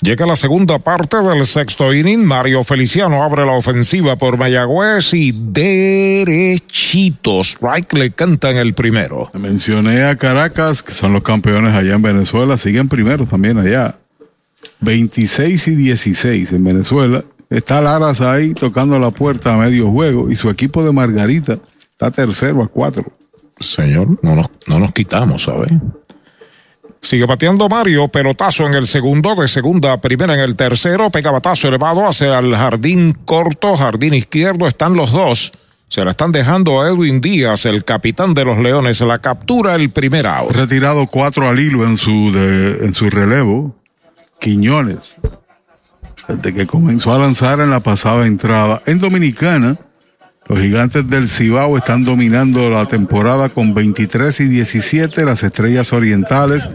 Llega 0.00 0.26
la 0.26 0.36
segunda 0.36 0.78
parte 0.78 1.16
del 1.16 1.44
sexto 1.46 1.92
inning. 1.92 2.24
Mario 2.24 2.62
Feliciano 2.62 3.24
abre 3.24 3.44
la 3.44 3.52
ofensiva 3.52 4.16
por 4.16 4.38
Mayagüez 4.38 5.12
y 5.14 5.32
derechito. 5.32 7.42
Strike 7.42 7.92
le 7.94 8.10
canta 8.12 8.52
en 8.52 8.58
el 8.58 8.74
primero. 8.74 9.28
Mencioné 9.34 10.04
a 10.04 10.16
Caracas, 10.16 10.82
que 10.82 10.94
son 10.94 11.12
los 11.12 11.24
campeones 11.24 11.74
allá 11.74 11.94
en 11.94 12.02
Venezuela. 12.02 12.56
Siguen 12.56 12.88
primero 12.88 13.26
también 13.26 13.58
allá. 13.58 13.96
26 14.80 15.68
y 15.68 15.74
16 15.74 16.52
en 16.52 16.64
Venezuela. 16.64 17.24
Está 17.50 17.80
Laras 17.80 18.20
ahí 18.20 18.52
tocando 18.52 18.98
la 18.98 19.10
puerta 19.10 19.54
a 19.54 19.56
medio 19.56 19.90
juego 19.90 20.30
y 20.30 20.36
su 20.36 20.50
equipo 20.50 20.84
de 20.84 20.92
Margarita 20.92 21.58
está 21.90 22.10
tercero 22.10 22.62
a 22.62 22.68
cuatro. 22.68 23.04
Señor, 23.58 24.18
no 24.22 24.34
nos, 24.34 24.46
no 24.66 24.78
nos 24.78 24.92
quitamos, 24.92 25.44
¿sabes? 25.44 25.72
Sigue 27.00 27.26
bateando 27.26 27.68
Mario, 27.68 28.08
pelotazo 28.08 28.66
en 28.66 28.74
el 28.74 28.86
segundo, 28.86 29.34
de 29.36 29.48
segunda 29.48 29.92
a 29.92 30.00
primera 30.00 30.34
en 30.34 30.40
el 30.40 30.56
tercero, 30.56 31.10
pega 31.10 31.30
batazo 31.30 31.68
elevado 31.68 32.06
hacia 32.06 32.38
el 32.38 32.54
jardín 32.54 33.16
corto, 33.24 33.76
jardín 33.76 34.14
izquierdo, 34.14 34.66
están 34.66 34.94
los 34.94 35.12
dos. 35.12 35.52
Se 35.88 36.04
la 36.04 36.10
están 36.10 36.32
dejando 36.32 36.82
a 36.82 36.88
Edwin 36.88 37.20
Díaz, 37.20 37.64
el 37.64 37.84
capitán 37.84 38.34
de 38.34 38.44
los 38.44 38.58
Leones, 38.58 39.00
la 39.00 39.20
captura 39.20 39.74
el 39.74 39.90
primer 39.90 40.26
out. 40.26 40.52
Retirado 40.52 41.06
cuatro 41.06 41.48
al 41.48 41.58
hilo 41.58 41.84
en 41.86 41.96
su, 41.96 42.30
de, 42.32 42.84
en 42.84 42.92
su 42.92 43.08
relevo, 43.08 43.74
Quiñones. 44.38 45.16
Desde 46.28 46.52
que 46.52 46.66
comenzó 46.66 47.12
a 47.12 47.18
lanzar 47.18 47.60
en 47.60 47.70
la 47.70 47.80
pasada 47.80 48.26
entrada. 48.26 48.82
En 48.84 48.98
Dominicana, 48.98 49.78
los 50.46 50.60
gigantes 50.60 51.08
del 51.08 51.28
Cibao 51.28 51.78
están 51.78 52.04
dominando 52.04 52.68
la 52.68 52.86
temporada 52.86 53.48
con 53.48 53.72
23 53.72 54.40
y 54.40 54.48
17. 54.48 55.24
Las 55.24 55.42
estrellas 55.42 55.92
orientales 55.92 56.68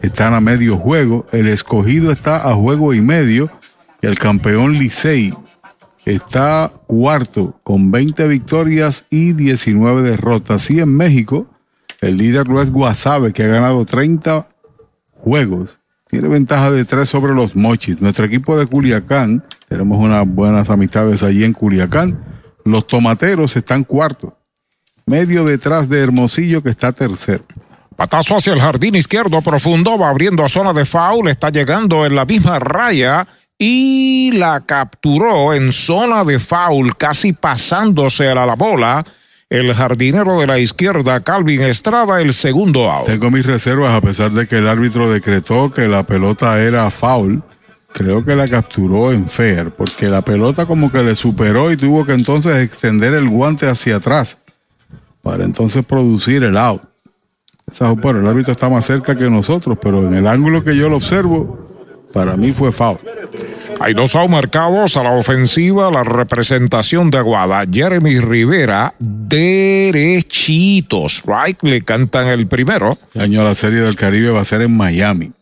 están 0.00 0.34
a 0.34 0.40
medio 0.40 0.76
juego. 0.76 1.26
El 1.32 1.48
escogido 1.48 2.12
está 2.12 2.48
a 2.48 2.54
juego 2.54 2.94
y 2.94 3.00
medio. 3.00 3.50
Y 4.00 4.06
el 4.06 4.16
campeón 4.16 4.78
Licey 4.78 5.34
está 6.04 6.72
cuarto 6.86 7.58
con 7.64 7.90
20 7.90 8.28
victorias 8.28 9.06
y 9.10 9.32
19 9.32 10.02
derrotas. 10.02 10.70
Y 10.70 10.78
en 10.78 10.96
México, 10.96 11.48
el 12.00 12.16
líder 12.16 12.46
Luis 12.46 12.70
Guasave, 12.70 13.32
que 13.32 13.42
ha 13.42 13.48
ganado 13.48 13.84
30 13.84 14.46
juegos, 15.16 15.79
tiene 16.10 16.28
ventaja 16.28 16.70
de 16.70 16.84
3 16.84 17.08
sobre 17.08 17.34
los 17.34 17.54
Mochis. 17.56 18.00
Nuestro 18.00 18.24
equipo 18.24 18.56
de 18.58 18.66
Culiacán, 18.66 19.44
tenemos 19.68 19.98
unas 19.98 20.26
buenas 20.26 20.68
amistades 20.70 21.22
allí 21.22 21.44
en 21.44 21.52
Culiacán 21.52 22.18
los 22.64 22.86
tomateros 22.86 23.56
están 23.56 23.84
cuarto, 23.84 24.36
medio 25.06 25.44
detrás 25.44 25.88
de 25.88 26.00
Hermosillo 26.00 26.62
que 26.62 26.70
está 26.70 26.92
tercero. 26.92 27.44
Patazo 27.96 28.36
hacia 28.36 28.52
el 28.52 28.60
jardín 28.60 28.94
izquierdo 28.94 29.42
profundo, 29.42 29.98
va 29.98 30.08
abriendo 30.08 30.44
a 30.44 30.48
zona 30.48 30.72
de 30.72 30.84
foul, 30.84 31.28
está 31.28 31.50
llegando 31.50 32.06
en 32.06 32.14
la 32.14 32.24
misma 32.24 32.58
raya 32.58 33.26
y 33.58 34.30
la 34.32 34.60
capturó 34.60 35.52
en 35.52 35.70
zona 35.70 36.24
de 36.24 36.38
foul, 36.38 36.96
casi 36.96 37.34
pasándose 37.34 38.28
a 38.28 38.46
la 38.46 38.54
bola. 38.54 39.02
El 39.50 39.74
jardinero 39.74 40.40
de 40.40 40.46
la 40.46 40.60
izquierda, 40.60 41.20
Calvin 41.20 41.60
Estrada, 41.62 42.22
el 42.22 42.32
segundo 42.32 42.88
out. 42.88 43.06
Tengo 43.06 43.32
mis 43.32 43.44
reservas 43.44 43.92
a 43.92 44.00
pesar 44.00 44.30
de 44.30 44.46
que 44.46 44.58
el 44.58 44.68
árbitro 44.68 45.10
decretó 45.10 45.72
que 45.72 45.88
la 45.88 46.04
pelota 46.04 46.62
era 46.62 46.88
foul 46.90 47.42
creo 47.92 48.24
que 48.24 48.36
la 48.36 48.46
capturó 48.48 49.12
en 49.12 49.28
fair, 49.28 49.70
porque 49.70 50.08
la 50.08 50.22
pelota 50.22 50.66
como 50.66 50.90
que 50.90 51.02
le 51.02 51.16
superó 51.16 51.70
y 51.72 51.76
tuvo 51.76 52.06
que 52.06 52.12
entonces 52.12 52.56
extender 52.58 53.14
el 53.14 53.28
guante 53.28 53.68
hacia 53.68 53.96
atrás 53.96 54.38
para 55.22 55.44
entonces 55.44 55.84
producir 55.84 56.44
el 56.44 56.56
out. 56.56 56.82
bueno, 57.96 58.20
el 58.20 58.26
árbitro 58.26 58.52
está 58.52 58.68
más 58.68 58.86
cerca 58.86 59.16
que 59.16 59.28
nosotros, 59.28 59.78
pero 59.80 60.06
en 60.06 60.14
el 60.14 60.26
ángulo 60.26 60.64
que 60.64 60.76
yo 60.76 60.88
lo 60.88 60.96
observo, 60.96 61.58
para 62.12 62.36
mí 62.36 62.52
fue 62.52 62.72
foul. 62.72 62.98
Hay 63.82 63.94
dos 63.94 64.14
marcados 64.28 64.98
a 64.98 65.02
la 65.02 65.12
ofensiva, 65.12 65.90
la 65.90 66.04
representación 66.04 67.10
de 67.10 67.16
Aguada. 67.16 67.64
Jeremy 67.70 68.20
Rivera, 68.20 68.92
derechitos. 68.98 70.42
Right, 71.24 71.62
le 71.62 71.80
cantan 71.80 72.28
el 72.28 72.46
primero. 72.46 72.98
El 73.14 73.22
año 73.22 73.42
la 73.42 73.54
Serie 73.54 73.80
del 73.80 73.96
Caribe 73.96 74.28
va 74.28 74.42
a 74.42 74.44
ser 74.44 74.60
en 74.60 74.76
Miami. 74.76 75.32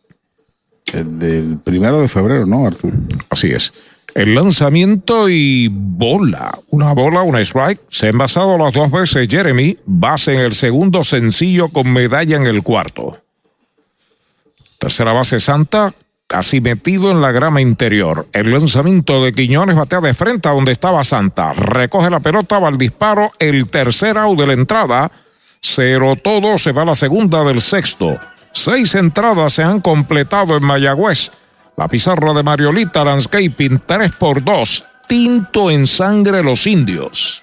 Del 0.93 1.59
primero 1.65 2.01
de 2.01 2.07
febrero, 2.07 2.47
¿no, 2.47 2.65
Arthur? 2.65 2.93
Así 3.29 3.49
es. 3.49 3.73
El 4.15 4.37
lanzamiento 4.37 5.29
y 5.29 5.69
bola. 5.69 6.57
Una 6.71 6.93
bola, 6.93 7.23
una 7.23 7.41
strike. 7.41 7.81
Se 7.89 8.07
ha 8.07 8.11
envasado 8.11 8.57
las 8.57 8.73
dos 8.73 8.89
veces 8.89 9.27
Jeremy. 9.29 9.79
Base 9.85 10.37
en 10.37 10.43
el 10.43 10.55
segundo 10.55 11.03
sencillo 11.03 11.71
con 11.71 11.93
medalla 11.93 12.37
en 12.37 12.47
el 12.47 12.63
cuarto. 12.63 13.19
Tercera 14.79 15.13
base 15.13 15.41
Santa, 15.41 15.93
casi 16.29 16.61
metido 16.61 17.11
en 17.11 17.21
la 17.21 17.33
grama 17.33 17.61
interior. 17.61 18.29
El 18.33 18.53
lanzamiento 18.53 19.25
de 19.25 19.33
Quiñones 19.33 19.75
batea 19.75 20.01
de 20.01 20.15
frente 20.15 20.49
a 20.49 20.53
donde 20.53 20.73
estaba 20.73 21.03
Santa. 21.03 21.55
Recoge 21.55 22.11
la 22.11 22.21
pelota, 22.21 22.59
va 22.61 22.69
al 22.69 22.79
disparo. 22.79 23.33
El 23.39 23.69
tercer 23.69 24.17
out 24.19 24.39
de 24.39 24.47
la 24.47 24.53
entrada. 24.53 25.11
Cero 25.61 26.15
todo, 26.23 26.59
se 26.59 26.73
va 26.73 26.83
a 26.83 26.85
la 26.85 26.95
segunda 26.95 27.43
del 27.43 27.61
sexto. 27.61 28.21
Seis 28.53 28.95
entradas 28.95 29.55
se 29.55 29.63
han 29.63 29.81
completado 29.81 30.57
en 30.57 30.65
Mayagüez. 30.65 31.33
La 31.77 31.89
pizarra 31.89 32.35
de 32.35 32.43
Mariolita 32.43 33.05
Landscaping 33.05 33.83
3 33.87 34.13
por 34.13 34.45
2. 34.45 34.87
Tinto 35.09 35.71
en 35.71 35.87
sangre 35.87 36.43
los 36.43 36.67
indios. 36.67 37.43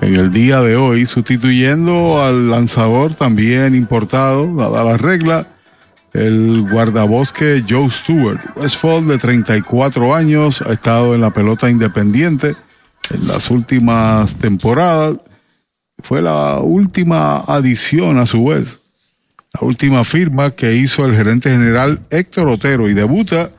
en 0.00 0.14
el 0.14 0.32
día 0.32 0.60
de 0.60 0.76
hoy, 0.76 1.06
sustituyendo 1.06 2.22
al 2.22 2.50
lanzador 2.50 3.14
también 3.14 3.74
importado, 3.74 4.54
dada 4.54 4.84
la 4.84 4.96
regla, 4.96 5.46
el 6.12 6.66
guardabosque 6.70 7.64
Joe 7.68 7.90
Stewart. 7.90 8.40
Westfall, 8.56 9.06
de 9.06 9.18
34 9.18 10.14
años, 10.14 10.62
ha 10.62 10.72
estado 10.72 11.14
en 11.14 11.20
la 11.20 11.30
pelota 11.30 11.70
independiente 11.70 12.54
en 13.10 13.26
las 13.26 13.50
últimas 13.50 14.36
temporadas. 14.36 15.16
Fue 16.00 16.22
la 16.22 16.60
última 16.60 17.38
adición, 17.38 18.18
a 18.18 18.26
su 18.26 18.46
vez, 18.46 18.80
la 19.54 19.66
última 19.66 20.04
firma 20.04 20.50
que 20.50 20.76
hizo 20.76 21.04
el 21.04 21.14
gerente 21.14 21.50
general 21.50 22.00
Héctor 22.10 22.48
Otero 22.48 22.88
y 22.88 22.94
debuta 22.94 23.50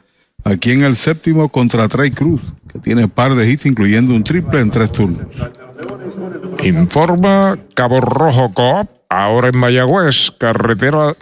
aquí 0.43 0.71
en 0.71 0.83
el 0.83 0.95
séptimo 0.95 1.49
contra 1.49 1.87
Trey 1.87 2.11
Cruz, 2.11 2.41
que 2.71 2.79
tiene 2.79 3.07
par 3.07 3.35
de 3.35 3.49
hits, 3.49 3.65
incluyendo 3.65 4.13
un 4.13 4.23
triple 4.23 4.61
en 4.61 4.71
tres 4.71 4.91
turnos. 4.91 5.27
Informa 6.63 7.57
Cabo 7.73 8.01
Rojo 8.01 8.51
Coop, 8.53 8.89
ahora 9.09 9.49
en 9.49 9.57
Mayagüez, 9.57 10.31
carretera 10.37 11.15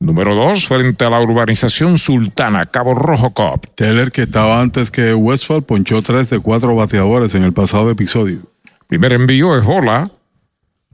número 0.00 0.34
2, 0.34 0.66
frente 0.66 1.04
a 1.04 1.10
la 1.10 1.20
urbanización 1.20 1.98
Sultana, 1.98 2.66
Cabo 2.66 2.94
Rojo 2.94 3.30
Coop. 3.32 3.66
Teller, 3.74 4.10
que 4.10 4.22
estaba 4.22 4.60
antes 4.60 4.90
que 4.90 5.14
Westfall, 5.14 5.62
ponchó 5.62 6.02
tres 6.02 6.30
de 6.30 6.40
cuatro 6.40 6.74
bateadores 6.74 7.34
en 7.34 7.44
el 7.44 7.52
pasado 7.52 7.90
episodio. 7.90 8.40
Primer 8.88 9.12
envío 9.12 9.56
es 9.56 9.64
Bola. 9.64 10.10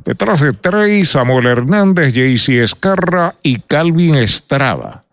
Detrás 0.04 0.40
de 0.40 0.52
Trey, 0.52 1.04
Samuel 1.04 1.46
Hernández, 1.46 2.12
JC 2.12 2.62
Escarra 2.62 3.34
y 3.42 3.58
Calvin 3.60 4.14
Estrada. 4.14 5.04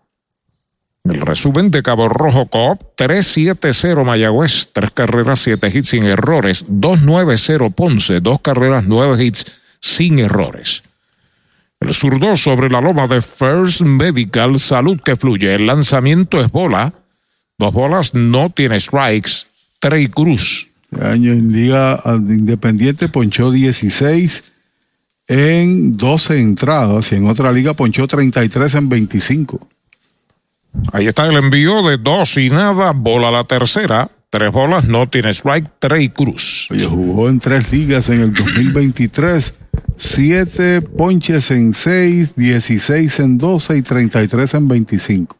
El 1.10 1.20
resumen 1.20 1.70
de 1.70 1.82
Cabo 1.82 2.08
Rojo 2.08 2.46
Coop, 2.46 2.82
3-7-0 2.96 4.04
Mayagüez, 4.04 4.70
tres 4.72 4.90
carreras, 4.90 5.40
siete 5.40 5.70
hits 5.72 5.90
sin 5.90 6.04
errores, 6.04 6.66
2-9-0 6.68 7.74
Ponce, 7.74 8.20
dos 8.20 8.40
carreras, 8.40 8.84
nueve 8.86 9.24
hits 9.24 9.46
sin 9.80 10.18
errores. 10.18 10.82
El 11.80 11.94
zurdo 11.94 12.36
sobre 12.36 12.70
la 12.70 12.80
loma 12.80 13.06
de 13.06 13.22
First 13.22 13.82
Medical, 13.82 14.58
salud 14.58 15.00
que 15.04 15.16
fluye. 15.16 15.54
El 15.54 15.66
lanzamiento 15.66 16.40
es 16.40 16.50
bola, 16.50 16.92
dos 17.58 17.72
bolas, 17.72 18.14
no 18.14 18.50
tiene 18.50 18.80
strikes, 18.80 19.46
Trey 19.78 20.08
Cruz. 20.08 20.70
Año 21.00 21.32
en 21.32 21.52
Liga 21.52 22.00
Independiente 22.06 23.08
ponchó 23.08 23.50
16 23.50 24.44
en 25.28 25.96
12 25.96 26.40
entradas 26.40 27.12
y 27.12 27.16
en 27.16 27.26
otra 27.28 27.52
liga 27.52 27.74
ponchó 27.74 28.06
33 28.06 28.74
en 28.74 28.88
25. 28.88 29.68
Ahí 30.92 31.06
está 31.06 31.26
el 31.26 31.36
envío 31.36 31.82
de 31.82 31.96
dos 31.98 32.36
y 32.36 32.48
nada, 32.48 32.92
bola 32.92 33.30
la 33.30 33.44
tercera, 33.44 34.10
tres 34.30 34.52
bolas, 34.52 34.84
no 34.84 35.08
tiene 35.08 35.30
strike, 35.30 35.70
Trey 35.78 36.08
Cruz. 36.08 36.68
Oye, 36.70 36.86
jugó 36.86 37.28
en 37.28 37.38
tres 37.38 37.72
ligas 37.72 38.08
en 38.08 38.22
el 38.22 38.34
2023, 38.34 39.54
siete 39.96 40.82
ponches 40.82 41.50
en 41.50 41.74
seis, 41.74 42.36
16 42.36 43.20
en 43.20 43.38
12 43.38 43.78
y 43.78 43.82
33 43.82 44.54
en 44.54 44.68
25. 44.68 45.36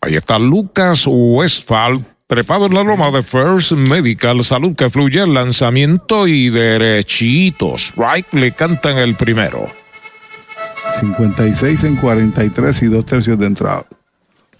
Ahí 0.00 0.16
está 0.16 0.38
Lucas 0.38 1.04
Westphal, 1.06 2.04
trepado 2.26 2.66
en 2.66 2.74
la 2.74 2.84
loma 2.84 3.10
de 3.10 3.22
First 3.22 3.72
Medical, 3.72 4.42
salud 4.44 4.74
que 4.76 4.90
fluye, 4.90 5.22
el 5.22 5.34
lanzamiento 5.34 6.28
y 6.28 6.50
derechito, 6.50 7.74
strike 7.76 8.32
le 8.32 8.52
cantan 8.52 8.98
el 8.98 9.16
primero. 9.16 9.66
56 11.00 11.84
en 11.84 11.96
43 11.96 12.82
y 12.82 12.86
dos 12.86 13.06
tercios 13.06 13.38
de 13.38 13.46
entrada. 13.46 13.86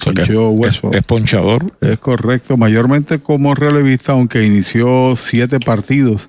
Ponchó 0.02 0.50
Westphal. 0.50 0.94
Es, 0.94 1.02
ponchador. 1.02 1.72
Es 1.80 1.98
correcto, 1.98 2.56
mayormente 2.56 3.18
como 3.18 3.54
relevista, 3.54 4.12
aunque 4.12 4.44
inició 4.44 5.16
siete 5.16 5.58
partidos 5.58 6.28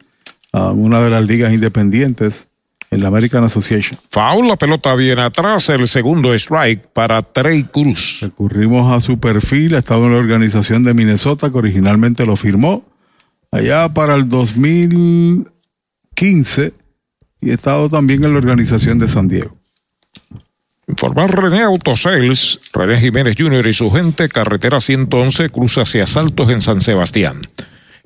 en 0.53 0.83
una 0.83 1.01
de 1.01 1.11
las 1.11 1.23
ligas 1.23 1.53
independientes 1.53 2.47
en 2.91 3.01
la 3.01 3.09
American 3.09 3.43
Association. 3.43 3.99
Foul, 4.09 4.47
la 4.47 4.55
pelota 4.55 4.95
viene 4.95 5.21
atrás, 5.21 5.69
el 5.69 5.87
segundo 5.87 6.33
strike 6.33 6.87
para 6.87 7.21
Trey 7.21 7.65
Cruz. 7.65 8.21
Recurrimos 8.21 8.91
a 8.91 8.99
su 9.01 9.19
perfil, 9.19 9.75
ha 9.75 9.79
estado 9.79 10.05
en 10.05 10.13
la 10.13 10.17
organización 10.17 10.83
de 10.83 10.95
Minnesota 10.95 11.51
que 11.51 11.57
originalmente 11.57 12.25
lo 12.25 12.35
firmó 12.35 12.83
allá 13.51 13.89
para 13.93 14.15
el 14.15 14.27
2015 14.27 16.73
y 17.41 17.51
ha 17.51 17.53
estado 17.53 17.87
también 17.89 18.23
en 18.23 18.33
la 18.33 18.39
organización 18.39 18.97
de 18.97 19.07
San 19.07 19.27
Diego. 19.27 19.58
Informar 20.89 21.29
René 21.39 21.61
Autosales, 21.61 22.59
René 22.73 22.99
Jiménez 22.99 23.35
Jr. 23.38 23.67
y 23.67 23.73
su 23.73 23.91
gente, 23.91 24.27
carretera 24.27 24.81
111, 24.81 25.49
cruza 25.49 25.81
hacia 25.81 26.07
Saltos 26.07 26.49
en 26.49 26.61
San 26.61 26.81
Sebastián. 26.81 27.41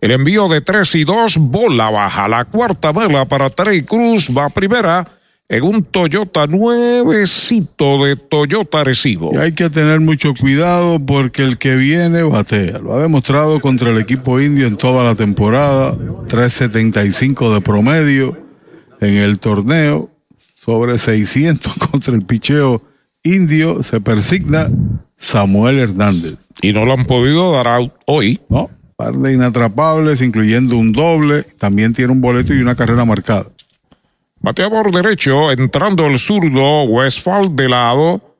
El 0.01 0.11
envío 0.11 0.49
de 0.49 0.59
3 0.59 0.95
y 0.95 1.03
2, 1.05 1.37
bola 1.37 1.89
baja. 1.89 2.27
La 2.27 2.43
cuarta 2.43 2.91
bola 2.91 3.23
para 3.23 3.49
Trey 3.49 3.83
Cruz 3.83 4.29
va 4.37 4.49
primera 4.49 5.07
en 5.47 5.63
un 5.63 5.83
Toyota 5.83 6.45
nuevecito 6.45 8.03
de 8.03 8.17
Toyota 8.17 8.83
Recibo. 8.83 9.31
Y 9.33 9.37
hay 9.37 9.53
que 9.53 9.69
tener 9.69 10.01
mucho 10.01 10.33
cuidado 10.33 10.99
porque 10.99 11.43
el 11.43 11.57
que 11.57 11.77
viene 11.77 12.23
batea. 12.23 12.79
Lo 12.79 12.95
ha 12.95 12.99
demostrado 13.01 13.61
contra 13.61 13.91
el 13.91 13.97
equipo 13.97 14.41
indio 14.41 14.67
en 14.67 14.75
toda 14.75 15.05
la 15.05 15.15
temporada. 15.15 15.93
3.75 15.93 17.53
de 17.53 17.61
promedio 17.61 18.37
en 18.99 19.15
el 19.15 19.39
torneo 19.39 20.12
sobre 20.63 20.99
600 20.99 21.73
contra 21.91 22.13
el 22.13 22.23
picheo 22.23 22.81
indio, 23.23 23.83
se 23.83 24.01
persigna 24.01 24.69
Samuel 25.17 25.79
Hernández. 25.79 26.49
Y 26.61 26.73
no 26.73 26.85
lo 26.85 26.93
han 26.93 27.05
podido 27.05 27.51
dar 27.51 27.67
out 27.67 27.93
hoy. 28.05 28.41
No, 28.49 28.69
par 28.95 29.13
de 29.15 29.33
inatrapables, 29.33 30.21
incluyendo 30.21 30.77
un 30.77 30.91
doble, 30.91 31.43
también 31.43 31.93
tiene 31.93 32.11
un 32.11 32.21
boleto 32.21 32.53
y 32.53 32.61
una 32.61 32.75
carrera 32.75 33.05
marcada. 33.05 33.47
Bateador 34.41 34.93
derecho, 34.93 35.51
entrando 35.51 36.05
el 36.05 36.19
zurdo, 36.19 36.83
Westfall 36.83 37.55
de 37.55 37.69
lado. 37.69 38.35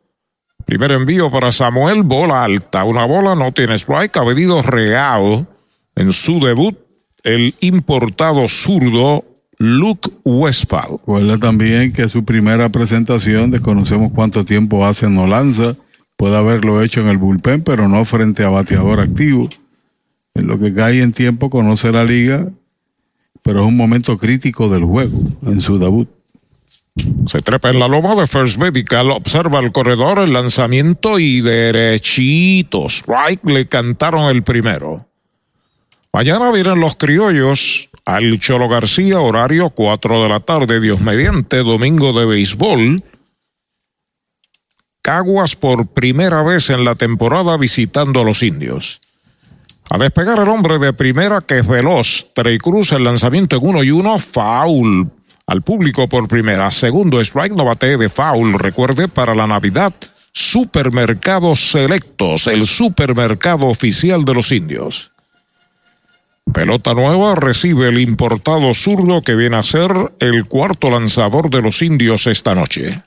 Primer 0.66 0.92
envío 0.92 1.32
para 1.32 1.52
Samuel, 1.52 2.04
bola 2.04 2.44
alta. 2.44 2.84
Una 2.84 3.06
bola 3.06 3.36
no 3.36 3.54
tiene 3.54 3.76
strike, 3.76 4.18
ha 4.18 4.24
venido 4.24 4.62
regado 4.62 5.48
en 5.96 6.12
su 6.12 6.40
debut 6.40 6.78
el 7.24 7.56
importado 7.62 8.48
zurdo 8.50 9.24
Luke 9.64 10.10
Westphal. 10.26 10.92
Recuerda 10.92 11.38
también 11.38 11.94
que 11.94 12.10
su 12.10 12.26
primera 12.26 12.68
presentación, 12.68 13.50
desconocemos 13.50 14.12
cuánto 14.14 14.44
tiempo 14.44 14.86
hace 14.86 15.10
no 15.10 15.26
lanza, 15.26 15.78
puede 16.18 16.36
haberlo 16.36 16.84
hecho 16.84 17.00
en 17.00 17.08
el 17.08 17.18
bullpen, 17.18 17.62
pero 17.62 17.88
no 17.88 18.04
frente 18.04 18.44
a 18.44 18.50
bateador 18.50 19.00
activo. 19.00 19.48
En 20.36 20.48
lo 20.48 20.60
que 20.60 20.74
cae 20.74 21.02
en 21.02 21.14
tiempo 21.14 21.50
conoce 21.50 21.94
la 21.94 22.04
liga, 22.04 22.46
pero 23.42 23.62
es 23.62 23.68
un 23.70 23.78
momento 23.78 24.18
crítico 24.18 24.68
del 24.68 24.84
juego 24.84 25.18
en 25.46 25.62
su 25.62 25.80
debut. 25.80 26.10
Se 27.28 27.42
trepa 27.42 27.70
en 27.70 27.80
la 27.80 27.88
loma 27.88 28.16
de 28.16 28.28
First 28.28 28.58
Medical, 28.58 29.12
observa 29.12 29.62
el 29.62 29.72
corredor, 29.72 30.20
el 30.20 30.34
lanzamiento 30.34 31.20
y 31.20 31.40
derechito. 31.40 32.90
Strike 32.90 33.46
le 33.46 33.66
cantaron 33.68 34.26
el 34.26 34.44
primero. 34.44 35.08
Mañana 36.12 36.52
vienen 36.52 36.82
los 36.82 36.98
criollos 36.98 37.90
al 38.06 38.40
Cholo 38.40 38.68
García, 38.68 39.20
horario 39.20 39.70
4 39.70 40.24
de 40.24 40.30
la 40.30 40.40
tarde, 40.40 40.80
Dios 40.82 41.02
mediante, 41.02 41.58
domingo 41.64 42.14
de 42.14 42.26
béisbol. 42.26 43.04
Caguas 45.02 45.56
por 45.56 45.88
primera 45.88 46.44
vez 46.44 46.70
en 46.70 46.86
la 46.86 46.96
temporada 46.96 47.58
visitando 47.58 48.22
a 48.22 48.24
los 48.24 48.44
indios. 48.44 49.02
A 49.90 49.98
despegar 49.98 50.40
el 50.40 50.48
hombre 50.48 50.80
de 50.80 50.94
primera 50.94 51.42
que 51.42 51.60
es 51.60 51.68
veloz. 51.68 52.34
Trey 52.34 52.58
Cruz, 52.58 52.94
el 52.94 53.04
lanzamiento 53.04 53.58
en 53.58 53.66
uno 53.68 53.84
y 53.84 53.92
uno, 53.92 54.18
foul 54.20 55.12
al 55.46 55.62
público 55.62 56.08
por 56.08 56.28
primera. 56.28 56.72
Segundo 56.72 57.20
strike, 57.20 57.54
no 57.54 57.66
bate 57.66 57.98
de 57.98 58.10
foul. 58.10 58.54
Recuerde, 58.54 59.08
para 59.08 59.36
la 59.36 59.46
Navidad, 59.46 59.94
Supermercados 60.32 61.72
Selectos, 61.72 62.48
el 62.48 62.66
supermercado 62.66 63.68
oficial 63.68 64.26
de 64.26 64.34
los 64.34 64.52
indios. 64.52 65.13
Pelota 66.52 66.94
nueva 66.94 67.36
recibe 67.36 67.88
el 67.88 68.00
importado 68.00 68.74
zurdo 68.74 69.22
que 69.22 69.36
viene 69.36 69.56
a 69.56 69.64
ser 69.64 70.14
el 70.20 70.46
cuarto 70.46 70.92
lanzador 70.92 71.50
de 71.50 71.62
los 71.62 71.82
indios 71.82 72.28
esta 72.28 72.54
noche. 72.54 73.02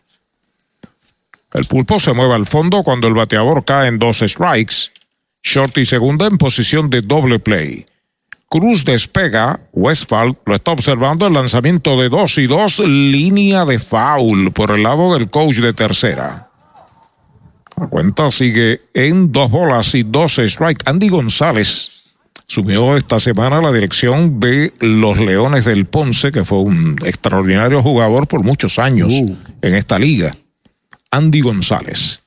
El 1.53 1.65
pulpo 1.67 2.01
se 2.01 2.13
mueve 2.13 2.35
al 2.35 2.47
fondo 2.47 2.83
cuando 2.83 3.07
el 3.09 3.15
bateador 3.15 3.65
cae 3.65 3.89
en 3.89 3.99
dos 3.99 4.19
strikes. 4.19 4.91
Short 5.43 5.79
y 5.79 5.87
segunda 5.87 6.27
en 6.27 6.39
posición 6.39 6.91
de 6.91 7.03
doble 7.03 7.39
play. 7.39 7.87
Cruz 8.49 8.85
despega, 8.85 9.61
Westphal 9.73 10.39
lo 10.45 10.55
está 10.55 10.73
observando 10.73 11.27
el 11.27 11.33
lanzamiento 11.33 12.01
de 12.01 12.09
dos 12.09 12.39
y 12.39 12.47
dos, 12.47 12.81
línea 12.81 13.65
de 13.65 13.79
foul 13.79 14.53
por 14.53 14.71
el 14.71 14.83
lado 14.83 15.15
del 15.15 15.31
coach 15.31 15.57
de 15.57 15.73
tercera. 15.73 16.51
La 17.77 17.87
cuenta 17.89 18.31
sigue 18.31 18.83
en 18.95 19.33
dos 19.33 19.51
bolas 19.51 19.95
y 19.95 20.03
dos 20.03 20.41
strikes. 20.45 20.83
Andy 20.85 21.09
González 21.09 21.96
Sumió 22.57 22.97
esta 22.97 23.21
semana 23.21 23.61
la 23.61 23.71
dirección 23.71 24.41
de 24.41 24.73
los 24.81 25.19
Leones 25.19 25.67
del 25.67 25.85
Ponce, 25.85 26.33
que 26.33 26.43
fue 26.43 26.61
un 26.61 26.97
extraordinario 27.05 27.83
jugador 27.83 28.27
por 28.27 28.45
muchos 28.45 28.79
años 28.79 29.13
uh. 29.13 29.37
en 29.61 29.75
esta 29.75 29.99
liga. 29.99 30.35
Andy 31.11 31.43
González. 31.43 32.23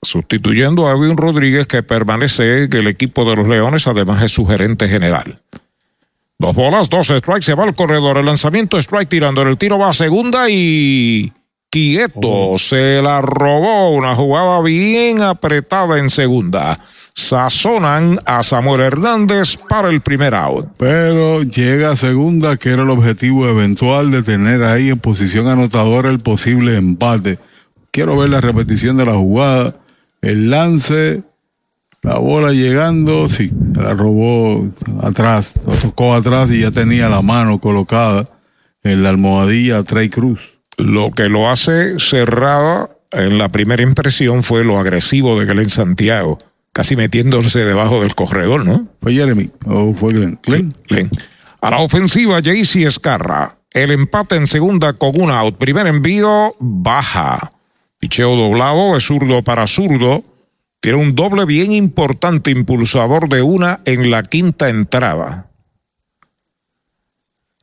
Sustituyendo 0.00 0.86
a 0.86 0.92
Edwin 0.92 1.16
Rodríguez, 1.16 1.66
que 1.66 1.82
permanece 1.82 2.62
en 2.62 2.76
el 2.76 2.86
equipo 2.86 3.28
de 3.28 3.34
los 3.34 3.48
Leones, 3.48 3.88
además 3.88 4.22
es 4.22 4.30
su 4.30 4.46
gerente 4.46 4.88
general. 4.88 5.40
Dos 6.38 6.54
bolas, 6.54 6.88
dos 6.88 7.08
strikes, 7.08 7.42
se 7.42 7.54
va 7.54 7.64
al 7.64 7.74
corredor. 7.74 8.18
El 8.18 8.26
lanzamiento 8.26 8.78
strike 8.78 9.08
tirando. 9.08 9.42
El 9.42 9.58
tiro 9.58 9.80
va 9.80 9.88
a 9.88 9.94
segunda 9.94 10.48
y. 10.48 11.32
Quieto 11.70 12.20
oh. 12.52 12.58
se 12.58 13.02
la 13.02 13.20
robó. 13.20 13.90
Una 13.90 14.14
jugada 14.14 14.62
bien 14.62 15.22
apretada 15.22 15.98
en 15.98 16.08
segunda 16.08 16.78
sazonan 17.18 18.20
a 18.26 18.44
Samuel 18.44 18.80
Hernández 18.80 19.56
para 19.56 19.88
el 19.88 20.00
primer 20.02 20.36
out. 20.36 20.68
Pero 20.78 21.42
llega 21.42 21.90
a 21.90 21.96
segunda, 21.96 22.56
que 22.56 22.70
era 22.70 22.84
el 22.84 22.90
objetivo 22.90 23.48
eventual 23.48 24.12
de 24.12 24.22
tener 24.22 24.62
ahí 24.62 24.90
en 24.90 25.00
posición 25.00 25.48
anotadora 25.48 26.10
el 26.10 26.20
posible 26.20 26.76
empate. 26.76 27.40
Quiero 27.90 28.16
ver 28.16 28.28
la 28.28 28.40
repetición 28.40 28.96
de 28.96 29.06
la 29.06 29.14
jugada, 29.14 29.74
el 30.22 30.48
lance, 30.48 31.24
la 32.02 32.18
bola 32.18 32.52
llegando, 32.52 33.28
sí, 33.28 33.50
la 33.74 33.94
robó 33.94 34.68
atrás, 35.02 35.54
lo 35.66 35.74
tocó 35.74 36.14
atrás 36.14 36.48
y 36.52 36.60
ya 36.60 36.70
tenía 36.70 37.08
la 37.08 37.20
mano 37.20 37.60
colocada 37.60 38.28
en 38.84 39.02
la 39.02 39.08
almohadilla 39.08 39.82
Trey 39.82 40.08
Cruz. 40.08 40.38
Lo 40.76 41.10
que 41.10 41.28
lo 41.28 41.50
hace 41.50 41.98
cerrada 41.98 42.90
en 43.10 43.38
la 43.38 43.48
primera 43.48 43.82
impresión 43.82 44.44
fue 44.44 44.64
lo 44.64 44.78
agresivo 44.78 45.40
de 45.40 45.46
Glenn 45.46 45.68
Santiago 45.68 46.38
casi 46.78 46.94
metiéndose 46.94 47.64
debajo 47.64 48.00
del 48.02 48.14
corredor, 48.14 48.64
¿no? 48.64 48.86
Fue 49.02 49.12
Jeremy 49.12 49.50
o 49.64 49.92
fue 49.94 50.12
Glenn. 50.12 50.38
Glenn. 50.44 51.10
A 51.60 51.70
la 51.70 51.80
ofensiva, 51.80 52.40
Jaycee 52.40 52.86
Escarra. 52.86 53.58
El 53.72 53.90
empate 53.90 54.36
en 54.36 54.46
segunda 54.46 54.92
con 54.92 55.20
un 55.20 55.28
out. 55.28 55.56
Primer 55.58 55.88
envío, 55.88 56.54
baja. 56.60 57.50
Picheo 57.98 58.36
doblado 58.36 58.94
de 58.94 59.00
zurdo 59.00 59.42
para 59.42 59.66
zurdo. 59.66 60.22
Tiene 60.78 60.98
un 60.98 61.16
doble 61.16 61.46
bien 61.46 61.72
importante 61.72 62.52
impulsador 62.52 63.28
de 63.28 63.42
una 63.42 63.80
en 63.84 64.12
la 64.12 64.22
quinta 64.22 64.68
entrada. 64.68 65.48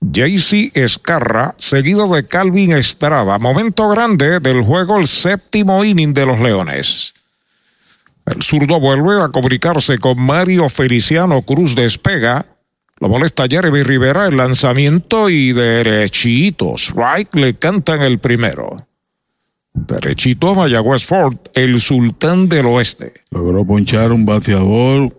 Jaycee 0.01 0.73
Escarra, 0.73 1.55
seguido 1.57 2.13
de 2.13 2.27
Calvin 2.27 2.73
Estrada. 2.73 3.39
Momento 3.39 3.87
grande 3.87 4.41
del 4.41 4.61
juego, 4.61 4.97
el 4.97 5.07
séptimo 5.07 5.85
inning 5.85 6.13
de 6.13 6.25
los 6.25 6.41
Leones. 6.41 7.14
El 8.25 8.41
zurdo 8.41 8.79
vuelve 8.79 9.21
a 9.21 9.29
comunicarse 9.29 9.99
con 9.99 10.19
Mario 10.19 10.67
Feliciano 10.69 11.43
Cruz 11.43 11.75
Despega. 11.75 12.45
Lo 12.99 13.07
molesta 13.07 13.45
Jeremy 13.47 13.83
Rivera 13.83 14.25
el 14.27 14.37
lanzamiento 14.37 15.29
y 15.29 15.53
derechito. 15.53 16.73
Strike 16.75 17.35
le 17.35 17.53
cantan 17.53 18.01
el 18.01 18.17
primero. 18.17 18.87
Derechito 19.75 20.55
Mayagüez 20.55 21.05
Ford, 21.05 21.35
el 21.53 21.79
sultán 21.81 22.47
del 22.47 22.65
oeste. 22.65 23.13
Logró 23.29 23.65
ponchar 23.65 24.13
un 24.13 24.25
bateador 24.25 25.15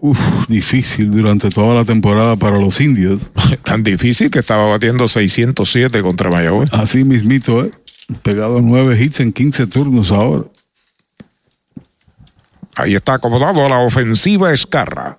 difícil 0.49 1.11
durante 1.11 1.51
toda 1.51 1.75
la 1.75 1.85
temporada 1.85 2.37
para 2.37 2.59
los 2.59 2.81
indios. 2.81 3.21
Tan 3.63 3.83
difícil 3.83 4.31
que 4.31 4.39
estaba 4.39 4.65
batiendo 4.65 5.07
607 5.07 6.03
contra 6.03 6.31
Mayagüez. 6.31 6.73
Así 6.73 7.05
mismito, 7.05 7.65
¿eh? 7.65 7.71
Pegado 8.23 8.63
nueve 8.63 8.99
hits 9.01 9.21
en 9.21 9.33
15 9.33 9.67
turnos 9.67 10.11
ahora. 10.11 10.45
Ahí 12.77 12.95
está 12.95 13.15
acomodado 13.15 13.65
a 13.65 13.69
la 13.69 13.79
ofensiva 13.81 14.53
Escarra. 14.53 15.19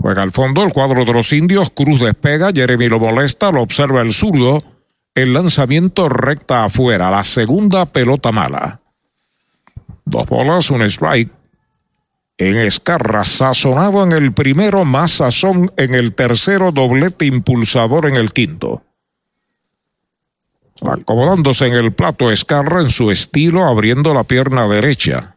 Juega 0.00 0.22
al 0.22 0.32
fondo 0.32 0.62
el 0.62 0.72
cuadro 0.72 1.04
de 1.04 1.12
los 1.12 1.32
indios. 1.32 1.70
Cruz 1.70 2.00
despega. 2.00 2.52
Jeremy 2.54 2.88
lo 2.88 3.00
molesta. 3.00 3.50
Lo 3.50 3.62
observa 3.62 4.02
el 4.02 4.12
zurdo. 4.12 4.62
El 5.14 5.32
lanzamiento 5.32 6.08
recta 6.10 6.64
afuera. 6.64 7.10
La 7.10 7.24
segunda 7.24 7.86
pelota 7.86 8.32
mala. 8.32 8.80
Dos 10.04 10.26
bolas, 10.26 10.70
un 10.70 10.82
strike. 10.82 11.32
En 12.38 12.56
Escarra, 12.58 13.24
sazonado 13.24 14.04
en 14.04 14.12
el 14.12 14.32
primero, 14.34 14.84
más 14.84 15.12
sazón 15.12 15.72
en 15.78 15.94
el 15.94 16.14
tercero, 16.14 16.70
doblete 16.70 17.24
impulsador 17.24 18.06
en 18.06 18.14
el 18.14 18.30
quinto. 18.32 18.82
Acomodándose 20.86 21.66
en 21.66 21.72
el 21.74 21.94
plato 21.94 22.30
Escarra 22.30 22.82
en 22.82 22.90
su 22.90 23.10
estilo, 23.10 23.64
abriendo 23.64 24.12
la 24.12 24.24
pierna 24.24 24.68
derecha. 24.68 25.35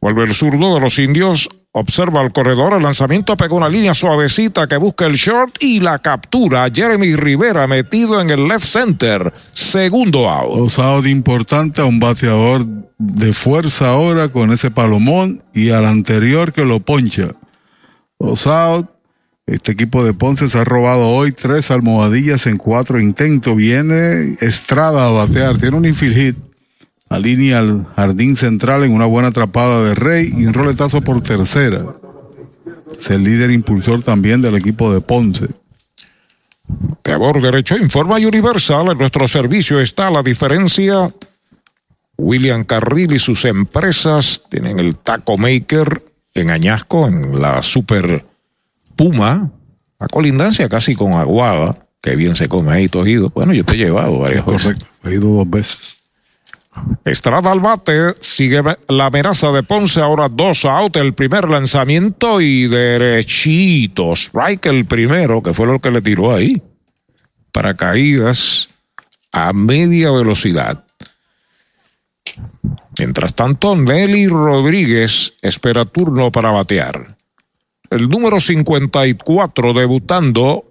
Vuelve 0.00 0.24
el 0.24 0.34
zurdo 0.34 0.74
de 0.74 0.80
los 0.80 0.98
indios. 0.98 1.48
Observa 1.72 2.22
el 2.22 2.32
corredor. 2.32 2.72
El 2.72 2.82
lanzamiento 2.82 3.36
pega 3.36 3.54
una 3.54 3.68
línea 3.68 3.94
suavecita 3.94 4.66
que 4.66 4.76
busca 4.76 5.06
el 5.06 5.14
short 5.14 5.62
y 5.62 5.80
la 5.80 5.98
captura. 5.98 6.68
Jeremy 6.72 7.14
Rivera 7.14 7.66
metido 7.66 8.20
en 8.20 8.30
el 8.30 8.48
left 8.48 8.64
center. 8.64 9.32
Segundo 9.50 10.28
out. 10.28 10.56
Dos 10.56 10.78
out 10.78 11.06
importante 11.06 11.82
a 11.82 11.84
un 11.84 12.00
bateador 12.00 12.64
de 12.98 13.32
fuerza 13.32 13.90
ahora 13.90 14.28
con 14.28 14.50
ese 14.50 14.70
palomón 14.70 15.42
y 15.54 15.70
al 15.70 15.84
anterior 15.84 16.52
que 16.52 16.64
lo 16.64 16.80
poncha. 16.80 17.32
Dos 18.18 18.46
out. 18.46 18.88
Este 19.46 19.72
equipo 19.72 20.04
de 20.04 20.14
Ponce 20.14 20.48
se 20.48 20.58
ha 20.58 20.64
robado 20.64 21.08
hoy 21.08 21.32
tres 21.32 21.72
almohadillas 21.72 22.46
en 22.46 22.56
cuatro 22.56 23.00
intentos. 23.00 23.56
Viene 23.56 24.36
Estrada 24.40 25.06
a 25.06 25.10
batear. 25.10 25.58
Tiene 25.58 25.76
un 25.76 25.86
infield 25.86 26.16
hit 26.16 26.49
Alinea 27.10 27.58
al 27.58 27.86
jardín 27.96 28.36
central 28.36 28.84
en 28.84 28.92
una 28.92 29.04
buena 29.04 29.28
atrapada 29.28 29.82
de 29.82 29.96
Rey 29.96 30.32
y 30.34 30.46
un 30.46 30.54
roletazo 30.54 31.02
por 31.02 31.20
tercera. 31.20 31.84
Es 32.96 33.10
el 33.10 33.24
líder 33.24 33.50
impulsor 33.50 34.02
también 34.02 34.40
del 34.40 34.54
equipo 34.54 34.92
de 34.92 35.00
Ponce. 35.00 35.48
Tabor 37.02 37.42
Derecho 37.42 37.76
informa 37.76 38.16
Universal. 38.16 38.92
En 38.92 38.98
nuestro 38.98 39.26
servicio 39.26 39.80
está 39.80 40.08
la 40.08 40.22
diferencia. 40.22 41.12
William 42.16 42.62
Carril 42.62 43.12
y 43.12 43.18
sus 43.18 43.44
empresas 43.44 44.44
tienen 44.48 44.78
el 44.78 44.94
Taco 44.94 45.36
Maker 45.36 46.04
en 46.34 46.50
Añasco, 46.50 47.08
en 47.08 47.40
la 47.40 47.60
Super 47.64 48.24
Puma. 48.94 49.50
A 49.98 50.06
colindancia 50.06 50.68
casi 50.68 50.94
con 50.94 51.14
Aguada, 51.14 51.76
que 52.00 52.14
bien 52.14 52.36
se 52.36 52.48
come 52.48 52.72
ahí, 52.72 52.88
tojido. 52.88 53.30
Bueno, 53.30 53.52
yo 53.52 53.64
te 53.64 53.74
he 53.74 53.78
llevado 53.78 54.20
varias 54.20 54.46
veces. 54.46 54.62
Correcto, 54.62 54.86
he 55.04 55.14
ido 55.14 55.28
dos 55.30 55.50
veces. 55.50 55.99
Estrada 57.04 57.50
al 57.50 57.60
bate, 57.60 58.14
sigue 58.20 58.62
la 58.88 59.06
amenaza 59.06 59.50
de 59.52 59.62
Ponce, 59.62 60.00
ahora 60.00 60.28
dos 60.28 60.64
out, 60.64 60.96
el 60.96 61.14
primer 61.14 61.48
lanzamiento 61.48 62.40
y 62.40 62.68
derechito, 62.68 64.12
strike 64.12 64.66
el 64.66 64.86
primero, 64.86 65.42
que 65.42 65.54
fue 65.54 65.66
lo 65.66 65.80
que 65.80 65.90
le 65.90 66.02
tiró 66.02 66.32
ahí, 66.32 66.62
para 67.52 67.74
caídas 67.74 68.68
a 69.32 69.52
media 69.52 70.10
velocidad. 70.10 70.84
Mientras 72.98 73.34
tanto, 73.34 73.74
Nelly 73.76 74.28
Rodríguez 74.28 75.34
espera 75.40 75.84
turno 75.84 76.30
para 76.30 76.50
batear. 76.50 77.16
El 77.88 78.08
número 78.08 78.40
54 78.40 79.72
debutando 79.72 80.69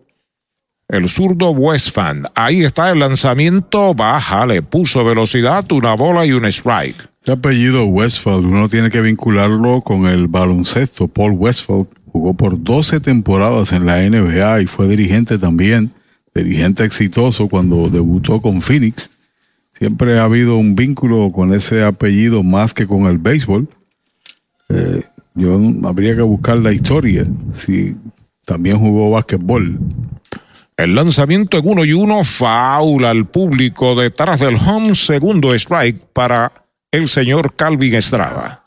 el 0.89 1.07
zurdo 1.07 1.51
Westfan. 1.51 2.23
Ahí 2.33 2.61
está 2.61 2.91
el 2.91 2.99
lanzamiento, 2.99 3.93
baja, 3.93 4.45
le 4.47 4.61
puso 4.61 5.05
velocidad, 5.05 5.71
una 5.71 5.93
bola 5.93 6.25
y 6.25 6.33
un 6.33 6.45
strike. 6.45 6.97
Este 7.19 7.31
apellido 7.31 7.85
Westphal, 7.85 8.45
uno 8.45 8.67
tiene 8.69 8.89
que 8.89 9.01
vincularlo 9.01 9.81
con 9.81 10.07
el 10.07 10.27
baloncesto. 10.27 11.07
Paul 11.07 11.33
Westphal 11.33 11.87
jugó 12.11 12.33
por 12.33 12.61
12 12.61 12.99
temporadas 13.01 13.71
en 13.71 13.85
la 13.85 13.97
NBA 14.01 14.61
y 14.61 14.65
fue 14.65 14.87
dirigente 14.87 15.37
también, 15.37 15.91
dirigente 16.33 16.83
exitoso 16.83 17.47
cuando 17.47 17.89
debutó 17.89 18.41
con 18.41 18.61
Phoenix. 18.61 19.11
Siempre 19.77 20.19
ha 20.19 20.23
habido 20.23 20.57
un 20.57 20.75
vínculo 20.75 21.31
con 21.31 21.53
ese 21.53 21.83
apellido 21.83 22.41
más 22.41 22.73
que 22.73 22.87
con 22.87 23.05
el 23.05 23.19
béisbol. 23.19 23.67
Eh, 24.69 25.03
Yo 25.35 25.59
habría 25.83 26.15
que 26.15 26.21
buscar 26.21 26.57
la 26.57 26.73
historia, 26.73 27.25
si 27.53 27.95
también 28.43 28.77
jugó 28.79 29.11
básquetbol. 29.11 29.77
El 30.79 30.95
lanzamiento 30.95 31.57
en 31.57 31.67
uno 31.67 31.83
y 31.83 31.91
uno, 31.91 32.23
faula 32.23 33.09
al 33.09 33.27
público 33.27 33.95
detrás 33.95 34.39
del 34.39 34.55
home, 34.55 34.95
segundo 34.95 35.53
strike 35.53 35.97
para 36.13 36.53
el 36.89 37.09
señor 37.09 37.53
Calvin 37.57 37.95
Estrada. 37.95 38.63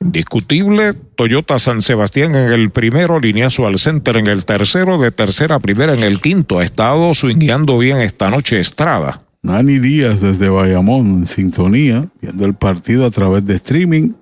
Indiscutible, 0.00 0.94
Toyota 0.94 1.58
San 1.58 1.82
Sebastián 1.82 2.36
en 2.36 2.52
el 2.52 2.70
primero, 2.70 3.18
lineazo 3.18 3.66
al 3.66 3.80
center 3.80 4.16
en 4.16 4.28
el 4.28 4.44
tercero, 4.44 4.96
de 4.98 5.10
tercera 5.10 5.56
a 5.56 5.58
primera 5.58 5.92
en 5.92 6.04
el 6.04 6.20
quinto. 6.20 6.60
Ha 6.60 6.64
estado 6.64 7.12
swingueando 7.14 7.78
bien 7.78 7.96
esta 7.96 8.30
noche 8.30 8.60
Estrada. 8.60 9.20
Nani 9.42 9.80
Díaz 9.80 10.20
desde 10.20 10.48
Bayamón 10.50 11.18
en 11.18 11.26
sintonía, 11.26 12.06
viendo 12.20 12.44
el 12.44 12.54
partido 12.54 13.04
a 13.04 13.10
través 13.10 13.44
de 13.44 13.56
streaming. 13.56 14.12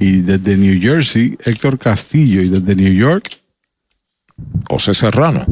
Y 0.00 0.22
desde 0.22 0.56
New 0.56 0.80
Jersey, 0.82 1.38
Héctor 1.44 1.78
Castillo. 1.78 2.42
Y 2.42 2.48
desde 2.48 2.74
New 2.74 2.92
York, 2.92 3.30
José 4.68 4.92
Serrano. 4.92 5.46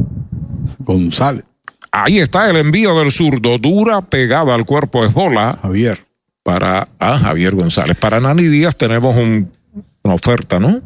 González. 0.79 1.45
Ahí 1.91 2.19
está 2.19 2.49
el 2.49 2.57
envío 2.57 2.97
del 2.99 3.11
zurdo, 3.11 3.57
dura, 3.57 4.01
pegada 4.01 4.53
al 4.53 4.65
cuerpo 4.65 5.05
es 5.05 5.13
bola. 5.13 5.59
Javier. 5.61 6.05
Para 6.43 6.87
ah, 6.99 7.17
Javier 7.17 7.55
González. 7.55 7.97
Para 7.97 8.19
Nani 8.19 8.43
Díaz 8.43 8.75
tenemos 8.75 9.15
un, 9.15 9.51
una 10.03 10.13
oferta, 10.13 10.59
¿no? 10.59 10.81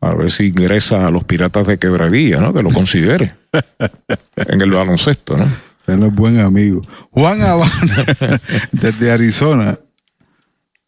A 0.00 0.14
ver 0.14 0.30
si 0.30 0.46
ingresa 0.46 1.06
a 1.06 1.10
los 1.10 1.24
Piratas 1.24 1.66
de 1.66 1.78
Quebradilla, 1.78 2.40
¿no? 2.40 2.54
Que 2.54 2.62
lo 2.62 2.70
considere. 2.70 3.34
en 4.36 4.60
el 4.60 4.70
baloncesto, 4.70 5.36
¿no? 5.36 5.46
Él 5.86 6.02
es 6.02 6.14
buen 6.14 6.38
amigo. 6.38 6.82
Juan 7.10 7.42
Habana, 7.42 8.04
desde 8.72 9.10
Arizona, 9.10 9.78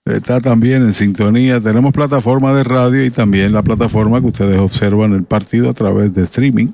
está 0.04 0.40
también 0.40 0.84
en 0.84 0.94
sintonía. 0.94 1.60
Tenemos 1.60 1.92
plataforma 1.92 2.54
de 2.54 2.64
radio 2.64 3.04
y 3.04 3.10
también 3.10 3.52
la 3.52 3.62
plataforma 3.62 4.20
que 4.20 4.28
ustedes 4.28 4.58
observan 4.58 5.12
el 5.12 5.24
partido 5.24 5.68
a 5.68 5.74
través 5.74 6.14
de 6.14 6.24
streaming. 6.24 6.68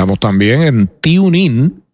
Estamos 0.00 0.18
también 0.18 0.62
en 0.62 0.86
TuneIn, 0.86 1.84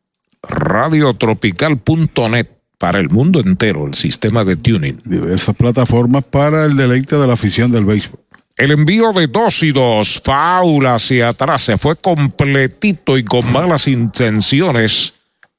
radiotropical.net 0.40 2.46
para 2.78 3.00
el 3.00 3.10
mundo 3.10 3.40
entero, 3.40 3.84
el 3.84 3.94
sistema 3.94 4.44
de 4.44 4.54
tuning. 4.54 5.02
Diversas 5.04 5.56
plataformas 5.56 6.22
para 6.22 6.66
el 6.66 6.76
deleite 6.76 7.18
de 7.18 7.26
la 7.26 7.32
afición 7.32 7.72
del 7.72 7.84
béisbol. 7.84 8.20
El 8.58 8.70
envío 8.70 9.12
de 9.12 9.26
dos 9.26 9.60
y 9.64 9.72
dos, 9.72 10.20
faula 10.22 10.94
hacia 10.94 11.30
atrás, 11.30 11.62
se 11.62 11.78
fue 11.78 11.96
completito 11.96 13.18
y 13.18 13.24
con 13.24 13.50
malas 13.50 13.88
intenciones. 13.88 15.14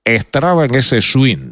Estrada 0.06 0.64
en 0.64 0.76
ese 0.76 1.02
swing. 1.02 1.52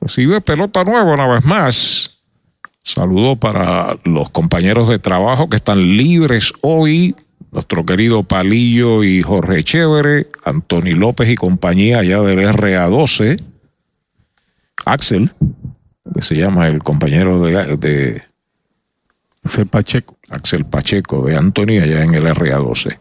Recibe 0.00 0.40
pelota 0.40 0.84
nueva 0.84 1.14
una 1.14 1.26
vez 1.26 1.44
más. 1.44 2.20
Saludo 2.84 3.34
para 3.34 3.98
los 4.04 4.30
compañeros 4.30 4.88
de 4.88 5.00
trabajo 5.00 5.50
que 5.50 5.56
están 5.56 5.96
libres 5.96 6.52
hoy. 6.60 7.16
Nuestro 7.50 7.84
querido 7.86 8.22
Palillo 8.24 9.02
y 9.04 9.22
Jorge 9.22 9.64
Chévere, 9.64 10.28
Antoni 10.44 10.92
López 10.92 11.28
y 11.30 11.36
compañía 11.36 12.00
allá 12.00 12.20
del 12.20 12.40
RA12. 12.40 13.42
Axel, 14.84 15.32
que 16.14 16.22
se 16.22 16.36
llama 16.36 16.68
el 16.68 16.82
compañero 16.82 17.40
de, 17.40 17.76
de 17.76 18.22
Axel 19.42 19.66
Pacheco. 19.66 20.16
Axel 20.28 20.66
Pacheco 20.66 21.24
de 21.26 21.36
Anthony 21.36 21.80
allá 21.82 22.04
en 22.04 22.14
el 22.14 22.26
RA12. 22.26 22.98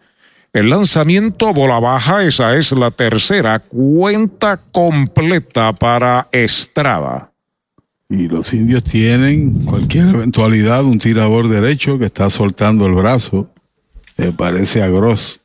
El 0.53 0.69
lanzamiento 0.69 1.53
bola 1.53 1.80
baja, 1.80 2.24
esa 2.24 2.56
es 2.56 2.72
la 2.72 2.90
tercera 2.90 3.59
cuenta 3.59 4.58
completa 4.72 5.74
para 5.74 6.30
Estrada. 6.32 7.32
Y 8.09 8.30
los 8.30 8.53
indios 8.53 8.84
tienen 8.84 9.66
cualquier 9.66 10.08
eventualidad, 10.08 10.85
un 10.85 10.98
tirador 10.98 11.50
derecho 11.50 12.00
que 12.00 12.06
está 12.06 12.30
soltando 12.30 12.88
el 12.88 12.93
brazo. 12.93 13.50
Me 14.18 14.32
parece 14.32 14.84
a 14.84 14.88
Gross. 14.88 15.40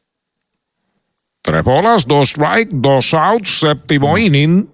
Tres 1.42 1.64
bolas, 1.64 2.06
dos 2.06 2.30
strike, 2.30 2.70
dos 2.72 3.14
outs, 3.14 3.60
séptimo 3.60 4.16
inning. 4.16 4.68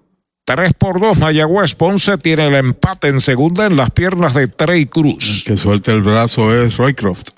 Tres 0.45 0.73
por 0.73 0.99
dos, 0.99 1.17
Mayagüez 1.17 1.75
Ponce 1.75 2.17
tiene 2.17 2.47
el 2.47 2.55
empate 2.55 3.09
en 3.09 3.21
segunda 3.21 3.65
en 3.65 3.75
las 3.75 3.91
piernas 3.91 4.33
de 4.33 4.47
Trey 4.47 4.87
Cruz. 4.87 5.43
Que 5.45 5.57
suelta 5.57 5.91
el 5.91 6.01
brazo 6.01 6.53
es 6.53 6.77
Roycroft. 6.77 7.29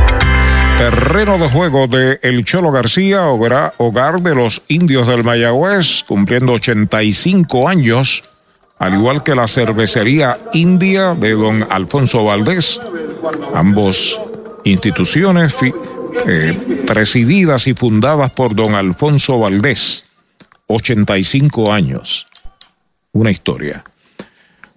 Terreno 0.81 1.37
de 1.37 1.47
juego 1.47 1.85
de 1.85 2.19
El 2.23 2.43
Cholo 2.43 2.71
García, 2.71 3.27
hogar, 3.27 3.75
hogar 3.77 4.19
de 4.19 4.33
los 4.33 4.63
indios 4.67 5.05
del 5.05 5.23
Mayagüez, 5.23 6.03
cumpliendo 6.07 6.53
85 6.53 7.69
años, 7.69 8.23
al 8.79 8.95
igual 8.95 9.21
que 9.21 9.35
la 9.35 9.47
cervecería 9.47 10.39
india 10.53 11.13
de 11.13 11.33
don 11.33 11.67
Alfonso 11.69 12.25
Valdés. 12.25 12.81
Ambos 13.53 14.19
instituciones 14.63 15.55
eh, 16.25 16.83
presididas 16.87 17.67
y 17.67 17.75
fundadas 17.75 18.31
por 18.31 18.55
don 18.55 18.73
Alfonso 18.73 19.37
Valdés. 19.37 20.07
85 20.65 21.71
años. 21.71 22.27
Una 23.11 23.29
historia. 23.29 23.83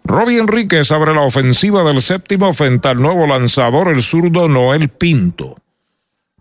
Robbie 0.04 0.38
Enríquez 0.38 0.92
abre 0.92 1.14
la 1.14 1.22
ofensiva 1.22 1.82
del 1.82 2.02
séptimo 2.02 2.52
frente 2.52 2.88
al 2.88 3.00
nuevo 3.00 3.26
lanzador, 3.26 3.88
el 3.88 4.02
zurdo 4.02 4.48
Noel 4.48 4.90
Pinto. 4.90 5.56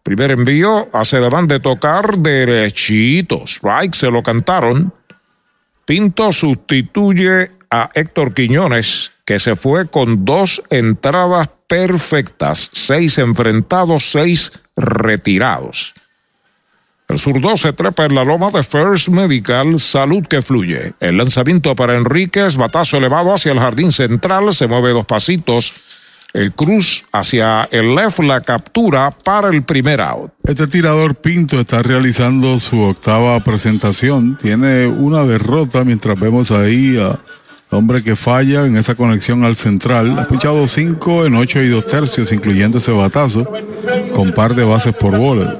Primer 0.03 0.32
envío, 0.32 0.90
hace 0.91 1.19
de 1.19 1.59
tocar 1.61 2.17
derechito. 2.17 3.43
Strike, 3.48 3.95
se 3.95 4.11
lo 4.11 4.22
cantaron. 4.22 4.93
Pinto 5.85 6.32
sustituye 6.33 7.51
a 7.72 7.90
Héctor 7.93 8.33
Quiñones, 8.33 9.14
que 9.25 9.40
se 9.40 9.56
fue 9.56 9.88
con 9.88 10.25
dos 10.25 10.61
entradas 10.69 11.49
perfectas, 11.67 12.69
seis 12.73 13.17
enfrentados, 13.17 14.11
seis 14.11 14.51
retirados. 14.75 15.93
El 17.07 17.19
zurdo 17.19 17.57
se 17.57 17.73
trepa 17.73 18.06
en 18.06 18.15
la 18.15 18.23
loma 18.23 18.51
de 18.51 18.64
First 18.64 19.09
Medical, 19.09 19.80
salud 19.80 20.25
que 20.27 20.41
fluye. 20.41 20.93
El 20.99 21.17
lanzamiento 21.17 21.75
para 21.75 21.95
Enríquez, 21.95 22.57
batazo 22.57 22.98
elevado 22.98 23.33
hacia 23.33 23.51
el 23.51 23.59
jardín 23.59 23.91
central, 23.91 24.53
se 24.53 24.67
mueve 24.67 24.91
dos 24.91 25.06
pasitos. 25.06 25.73
El 26.33 26.51
cruz 26.51 27.05
hacia 27.11 27.69
el 27.71 27.93
left, 27.93 28.17
la 28.17 28.41
captura 28.41 29.11
para 29.11 29.49
el 29.49 29.61
primer 29.61 30.01
out. 30.01 30.31
Este 30.43 30.65
tirador 30.65 31.13
Pinto 31.13 31.59
está 31.59 31.83
realizando 31.83 32.57
su 32.57 32.81
octava 32.81 33.39
presentación. 33.43 34.35
Tiene 34.41 34.87
una 34.87 35.25
derrota 35.25 35.83
mientras 35.83 36.19
vemos 36.19 36.49
ahí 36.49 36.97
a 36.97 37.19
hombre 37.69 38.03
que 38.03 38.15
falla 38.15 38.65
en 38.65 38.77
esa 38.77 38.95
conexión 38.95 39.43
al 39.43 39.55
central. 39.55 40.17
Ha 40.17 40.27
pichado 40.27 40.67
cinco 40.67 41.23
en 41.23 41.35
ocho 41.35 41.61
y 41.61 41.69
dos 41.69 41.85
tercios, 41.85 42.31
incluyendo 42.31 42.79
ese 42.79 42.91
batazo, 42.91 43.47
con 44.15 44.31
par 44.31 44.55
de 44.55 44.63
bases 44.63 44.95
por 44.95 45.15
bola. 45.15 45.59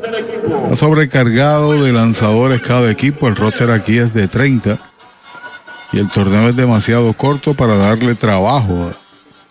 Ha 0.72 0.76
sobrecargado 0.76 1.84
de 1.84 1.94
lanzadores 1.94 2.64
cada 2.64 2.90
equipo. 2.90 3.28
El 3.28 3.36
roster 3.36 3.70
aquí 3.70 4.00
es 4.00 4.12
de 4.16 4.28
30. 4.28 4.80
Y 5.92 6.00
el 6.00 6.10
torneo 6.10 6.50
es 6.50 6.56
demasiado 6.56 7.14
corto 7.14 7.54
para 7.54 7.76
darle 7.76 8.16
trabajo. 8.16 8.92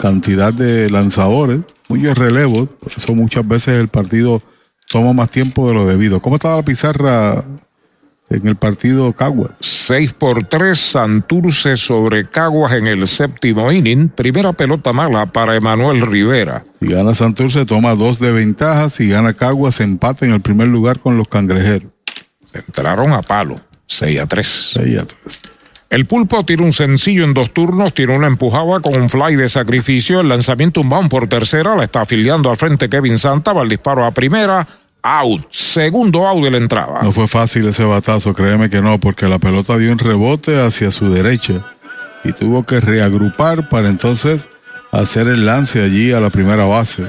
Cantidad 0.03 0.53
de 0.53 0.91
lanzadores, 0.91 1.61
muchos 1.89 2.19
relevos. 2.19 2.69
Por 2.81 2.91
eso 2.91 3.15
muchas 3.15 3.47
veces 3.47 3.79
el 3.79 3.87
partido 3.87 4.43
toma 4.89 5.13
más 5.13 5.31
tiempo 5.31 5.69
de 5.69 5.75
lo 5.75 5.87
debido. 5.87 6.21
¿Cómo 6.21 6.35
está 6.35 6.57
la 6.57 6.65
pizarra 6.65 7.45
en 8.29 8.49
el 8.49 8.57
partido 8.57 9.13
Caguas. 9.13 9.53
6 9.61 10.15
por 10.15 10.45
3, 10.45 10.77
Santurce 10.77 11.77
sobre 11.77 12.29
Caguas 12.29 12.73
en 12.73 12.89
el 12.89 13.07
séptimo 13.07 13.71
inning. 13.71 14.09
Primera 14.09 14.53
pelota 14.53 14.93
mala 14.93 15.27
para 15.27 15.55
Emanuel 15.55 16.01
Rivera. 16.01 16.65
Si 16.81 16.89
gana 16.89 17.15
Santurce, 17.15 17.65
toma 17.65 17.95
dos 17.95 18.19
de 18.19 18.33
ventaja. 18.33 18.91
Si 18.91 19.09
gana 19.09 19.35
Caguas, 19.35 19.79
empate 19.79 20.27
en 20.27 20.33
el 20.33 20.41
primer 20.41 20.67
lugar 20.67 20.99
con 20.99 21.17
los 21.17 21.29
cangrejeros. 21.29 21.93
Entraron 22.53 23.13
a 23.13 23.23
palo, 23.23 23.61
6 23.87 24.19
a 24.19 24.27
3. 24.27 24.47
6 24.75 24.99
a 24.99 25.05
3. 25.05 25.43
El 25.93 26.07
pulpo 26.07 26.43
tiene 26.43 26.65
un 26.65 26.73
sencillo 26.73 27.23
en 27.23 27.35
dos 27.35 27.53
turnos, 27.53 27.93
tiene 27.93 28.17
una 28.17 28.27
empujada 28.27 28.81
con 28.81 28.95
un 28.95 29.11
fly 29.11 29.37
de 29.37 29.47
sacrificio, 29.51 30.21
el 30.21 30.29
lanzamiento 30.29 30.81
un 30.81 30.89
bound 30.89 31.11
por 31.11 31.29
tercera, 31.29 31.77
la 31.77 31.85
está 31.85 32.01
afiliando 32.01 32.51
al 32.51 32.57
frente 32.57 32.89
Kevin 32.89 33.19
Santa, 33.19 33.53
va 33.53 33.63
el 33.63 33.69
disparo 33.69 34.07
a 34.07 34.11
primera, 34.11 34.67
out. 35.03 35.45
Segundo 35.51 36.27
out 36.27 36.43
de 36.45 36.51
la 36.51 36.57
entrada. 36.57 37.01
No 37.03 37.13
fue 37.13 37.29
fácil 37.29 37.67
ese 37.67 37.85
batazo, 37.85 38.33
créeme 38.33 38.71
que 38.71 38.81
no, 38.81 38.99
porque 39.01 39.29
la 39.29 39.39
pelota 39.39 39.77
dio 39.77 39.93
un 39.93 39.99
rebote 39.99 40.63
hacia 40.63 40.91
su 40.91 41.13
derecha 41.13 41.63
y 42.25 42.33
tuvo 42.33 42.65
que 42.65 42.81
reagrupar 42.81 43.69
para 43.69 43.91
entonces 43.91 44.49
hacer 44.93 45.29
el 45.29 45.45
lance 45.45 45.83
allí 45.83 46.11
a 46.13 46.21
la 46.21 46.31
primera 46.31 46.65
base. 46.65 47.07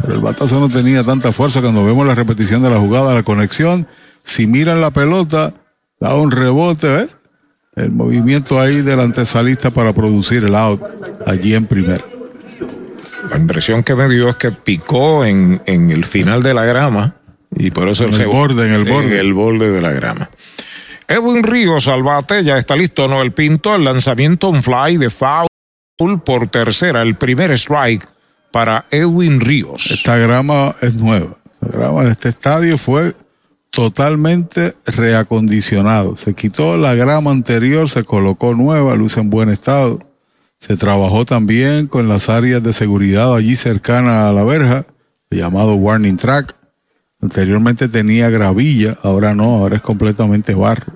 Pero 0.00 0.14
el 0.14 0.20
batazo 0.20 0.58
no 0.58 0.70
tenía 0.70 1.04
tanta 1.04 1.32
fuerza 1.32 1.60
cuando 1.60 1.84
vemos 1.84 2.06
la 2.06 2.14
repetición 2.14 2.62
de 2.62 2.70
la 2.70 2.78
jugada, 2.78 3.12
la 3.12 3.24
conexión. 3.24 3.86
Si 4.24 4.46
miran 4.46 4.80
la 4.80 4.90
pelota, 4.90 5.52
da 6.00 6.14
un 6.14 6.30
rebote, 6.30 6.88
¿ves? 6.88 7.16
El 7.74 7.90
movimiento 7.90 8.60
ahí 8.60 8.82
del 8.82 9.00
antesalista 9.00 9.70
para 9.70 9.94
producir 9.94 10.44
el 10.44 10.54
out 10.54 10.82
allí 11.26 11.54
en 11.54 11.66
primera. 11.66 12.04
La 13.30 13.38
impresión 13.38 13.82
que 13.82 13.94
me 13.94 14.08
dio 14.08 14.28
es 14.28 14.36
que 14.36 14.52
picó 14.52 15.24
en, 15.24 15.62
en 15.64 15.90
el 15.90 16.04
final 16.04 16.42
de 16.42 16.52
la 16.52 16.64
grama 16.64 17.16
y 17.56 17.70
por 17.70 17.88
eso 17.88 18.04
el, 18.04 18.26
borde, 18.26 18.66
en 18.66 18.74
el 18.74 18.84
borde. 18.84 19.18
el 19.18 19.32
borde 19.32 19.70
de 19.70 19.80
la 19.80 19.92
grama. 19.92 20.28
Edwin 21.08 21.42
Ríos 21.42 21.88
al 21.88 22.02
bate, 22.02 22.44
ya 22.44 22.56
está 22.56 22.76
listo 22.76 23.08
Noel 23.08 23.32
Pinto, 23.32 23.74
el 23.74 23.84
lanzamiento 23.84 24.48
un 24.48 24.62
fly 24.62 24.96
de 24.96 25.10
foul 25.10 25.48
por 26.24 26.48
tercera, 26.48 27.02
el 27.02 27.16
primer 27.16 27.52
strike 27.52 28.06
para 28.50 28.86
Edwin 28.90 29.40
Ríos. 29.40 29.90
Esta 29.90 30.16
grama 30.16 30.74
es 30.80 30.94
nueva. 30.94 31.36
La 31.60 31.68
grama 31.68 32.04
de 32.04 32.12
este 32.12 32.28
estadio 32.28 32.76
fue 32.76 33.14
totalmente 33.72 34.74
reacondicionado. 34.86 36.14
Se 36.16 36.34
quitó 36.34 36.76
la 36.76 36.94
grama 36.94 37.30
anterior, 37.30 37.88
se 37.88 38.04
colocó 38.04 38.54
nueva, 38.54 38.94
luce 38.94 39.18
en 39.18 39.30
buen 39.30 39.48
estado. 39.48 39.98
Se 40.60 40.76
trabajó 40.76 41.24
también 41.24 41.88
con 41.88 42.06
las 42.06 42.28
áreas 42.28 42.62
de 42.62 42.72
seguridad 42.72 43.34
allí 43.34 43.56
cercana 43.56 44.28
a 44.28 44.32
la 44.32 44.44
verja, 44.44 44.84
llamado 45.30 45.74
warning 45.74 46.16
track. 46.16 46.54
Anteriormente 47.20 47.88
tenía 47.88 48.30
gravilla, 48.30 48.98
ahora 49.02 49.34
no, 49.34 49.44
ahora 49.44 49.76
es 49.76 49.82
completamente 49.82 50.54
barro. 50.54 50.92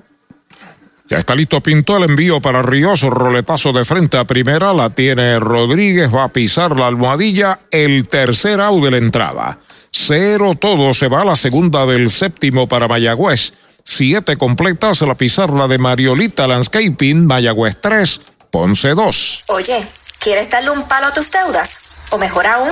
Ya 1.09 1.17
está 1.17 1.35
listo 1.35 1.61
Pinto 1.61 1.97
el 1.97 2.03
envío 2.03 2.41
para 2.41 2.61
Ríos, 2.61 3.01
roletazo 3.01 3.71
de 3.73 3.85
frente 3.85 4.17
a 4.17 4.25
primera, 4.25 4.73
la 4.73 4.89
tiene 4.89 5.39
Rodríguez, 5.39 6.13
va 6.13 6.25
a 6.25 6.29
pisar 6.29 6.75
la 6.75 6.87
almohadilla, 6.87 7.61
el 7.71 8.07
tercer 8.07 8.59
out 8.59 8.83
de 8.83 8.91
la 8.91 8.97
entrada. 8.97 9.59
Cero 9.99 10.53
todo, 10.53 10.93
se 10.93 11.07
va 11.07 11.23
a 11.23 11.25
la 11.25 11.35
segunda 11.35 11.87
del 11.87 12.11
séptimo 12.11 12.67
para 12.67 12.87
Mayagüez. 12.87 13.53
Siete 13.83 14.37
completas, 14.37 15.01
la 15.01 15.15
pizarra 15.15 15.67
de 15.67 15.79
Mariolita 15.79 16.45
Landscaping, 16.45 17.25
Mayagüez 17.25 17.77
3, 17.81 18.21
Ponce 18.51 18.89
2. 18.89 19.43
Oye, 19.47 19.83
¿quieres 20.19 20.49
darle 20.51 20.69
un 20.69 20.87
palo 20.87 21.07
a 21.07 21.13
tus 21.13 21.31
deudas? 21.31 22.09
O 22.11 22.19
mejor 22.19 22.45
aún, 22.45 22.71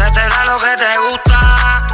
Se 0.00 0.10
te 0.12 0.28
da 0.30 0.44
lo 0.44 0.58
que 0.58 0.76
te 0.78 0.98
gusta, 0.98 1.86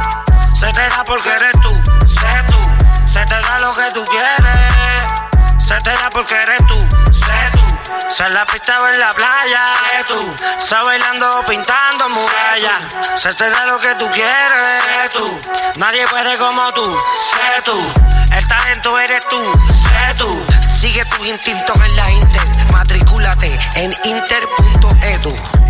se 0.57 0.71
te 0.71 0.79
da 0.79 1.03
porque 1.05 1.27
eres 1.27 1.51
tú, 1.61 1.69
sé 2.07 2.43
tú. 2.47 2.57
Se 3.05 3.19
te 3.25 3.33
da 3.41 3.59
lo 3.59 3.73
que 3.73 3.91
tú 3.93 4.05
quieres, 4.05 5.59
se 5.59 5.75
te 5.81 5.89
da 5.89 6.09
porque 6.09 6.33
eres 6.41 6.65
tú, 6.67 6.75
sé 7.11 7.51
tú. 7.51 7.89
Se 8.09 8.29
la 8.29 8.45
pista 8.45 8.79
o 8.79 8.87
en 8.87 8.99
la 9.01 9.11
playa, 9.11 9.59
sé 9.91 10.03
tú. 10.05 10.35
Se 10.57 10.75
bailando 10.85 11.43
pintando 11.49 12.07
murallas, 12.07 13.21
se 13.21 13.33
te 13.33 13.49
da 13.49 13.65
lo 13.65 13.77
que 13.81 13.93
tú 13.95 14.09
quieres, 14.11 14.83
sé 15.03 15.09
tú. 15.09 15.41
Nadie 15.77 16.07
puede 16.07 16.37
como 16.37 16.71
tú, 16.71 16.97
sé 17.33 17.61
tú. 17.65 17.93
El 18.31 18.47
talento 18.47 18.97
eres 18.99 19.27
tú, 19.27 19.51
sé 19.67 20.13
tú. 20.13 20.45
Sigue 20.79 21.03
tus 21.03 21.27
instintos 21.27 21.75
en 21.75 21.95
la 21.97 22.09
Inter, 22.11 22.71
matricúlate 22.71 23.59
en 23.75 23.93
inter.edu. 24.05 25.66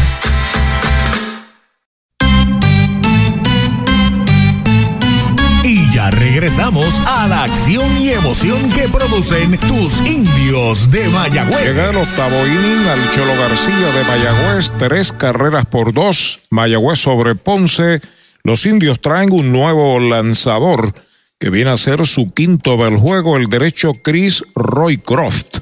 Regresamos 6.12 7.00
a 7.08 7.28
la 7.28 7.44
acción 7.44 7.98
y 7.98 8.10
emoción 8.12 8.72
que 8.72 8.88
producen 8.90 9.58
tus 9.60 10.00
indios 10.08 10.92
de 10.92 11.10
Mayagüez. 11.10 11.64
Llega 11.64 11.90
el 11.90 11.98
octavo 11.98 12.48
inning 12.48 12.88
al 12.88 13.12
Cholo 13.12 13.36
García 13.36 13.92
de 13.92 14.04
Mayagüez, 14.04 14.72
tres 14.78 15.12
carreras 15.12 15.66
por 15.66 15.94
dos. 15.94 16.42
Mayagüez 16.50 17.00
sobre 17.00 17.36
Ponce. 17.36 18.02
Los 18.44 18.66
indios 18.66 19.02
traen 19.02 19.32
un 19.32 19.52
nuevo 19.52 20.00
lanzador 20.00 20.94
que 21.40 21.50
viene 21.50 21.72
a 21.72 21.78
ser 21.78 22.06
su 22.06 22.34
quinto 22.34 22.78
del 22.78 22.98
juego, 22.98 23.38
el 23.38 23.48
derecho 23.48 23.94
Chris 24.04 24.44
Roycroft. 24.56 25.60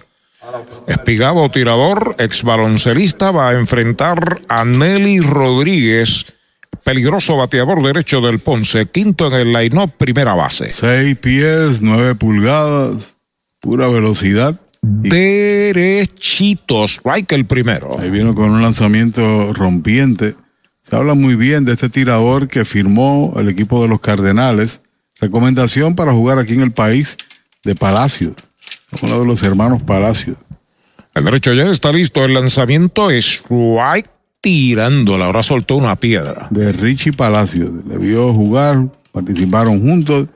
Espigado 0.87 1.49
tirador, 1.49 2.15
ex 2.19 2.43
baloncelista, 2.43 3.31
va 3.31 3.49
a 3.49 3.53
enfrentar 3.53 4.41
a 4.49 4.65
Nelly 4.65 5.19
Rodríguez, 5.19 6.25
peligroso 6.89 7.37
bateador 7.37 7.83
derecho 7.83 8.19
del 8.19 8.39
Ponce, 8.39 8.87
quinto 8.87 9.27
en 9.27 9.33
el 9.33 9.53
line-up, 9.53 9.91
primera 9.95 10.33
base. 10.33 10.71
Seis 10.71 11.15
pies, 11.17 11.83
nueve 11.83 12.15
pulgadas, 12.15 13.13
pura 13.59 13.87
velocidad. 13.89 14.59
Derechito, 14.81 16.85
strike 16.85 17.33
el 17.33 17.45
primero. 17.45 17.89
Ahí 17.99 18.09
vino 18.09 18.33
con 18.33 18.49
un 18.49 18.63
lanzamiento 18.63 19.53
rompiente. 19.53 20.35
Se 20.89 20.95
habla 20.95 21.13
muy 21.13 21.35
bien 21.35 21.63
de 21.63 21.73
este 21.73 21.89
tirador 21.89 22.47
que 22.47 22.65
firmó 22.65 23.35
el 23.37 23.49
equipo 23.49 23.83
de 23.83 23.87
los 23.87 24.01
Cardenales. 24.01 24.79
Recomendación 25.21 25.93
para 25.93 26.11
jugar 26.11 26.39
aquí 26.39 26.53
en 26.53 26.61
el 26.61 26.71
país 26.71 27.17
de 27.63 27.75
Palacio, 27.75 28.33
uno 29.03 29.19
de 29.19 29.25
los 29.27 29.43
hermanos 29.43 29.83
Palacio. 29.83 30.37
El 31.13 31.23
derecho 31.23 31.53
ya 31.53 31.69
está 31.69 31.91
listo. 31.91 32.25
El 32.25 32.33
lanzamiento 32.33 33.11
es 33.11 33.25
strike 33.25 34.09
tirándola. 34.41 35.25
Ahora 35.25 35.43
soltó 35.43 35.75
una 35.75 35.95
piedra. 35.95 36.47
De 36.49 36.71
Richie 36.71 37.13
Palacio. 37.13 37.71
Le 37.87 37.97
vio 37.97 38.33
jugar, 38.33 38.87
participaron 39.11 39.81
juntos 39.81 40.27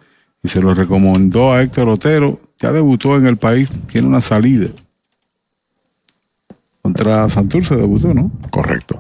y 0.44 0.50
se 0.50 0.62
lo 0.62 0.74
recomendó 0.74 1.54
a 1.54 1.62
Héctor 1.62 1.90
Otero. 1.90 2.40
Ya 2.60 2.72
debutó 2.72 3.16
en 3.18 3.28
el 3.28 3.38
país, 3.38 3.70
tiene 3.88 4.08
una 4.08 4.22
salida. 4.22 4.70
Contra 6.82 7.30
Santurce 7.30 7.76
debutó, 7.76 8.14
¿no? 8.14 8.32
Correcto. 8.50 9.00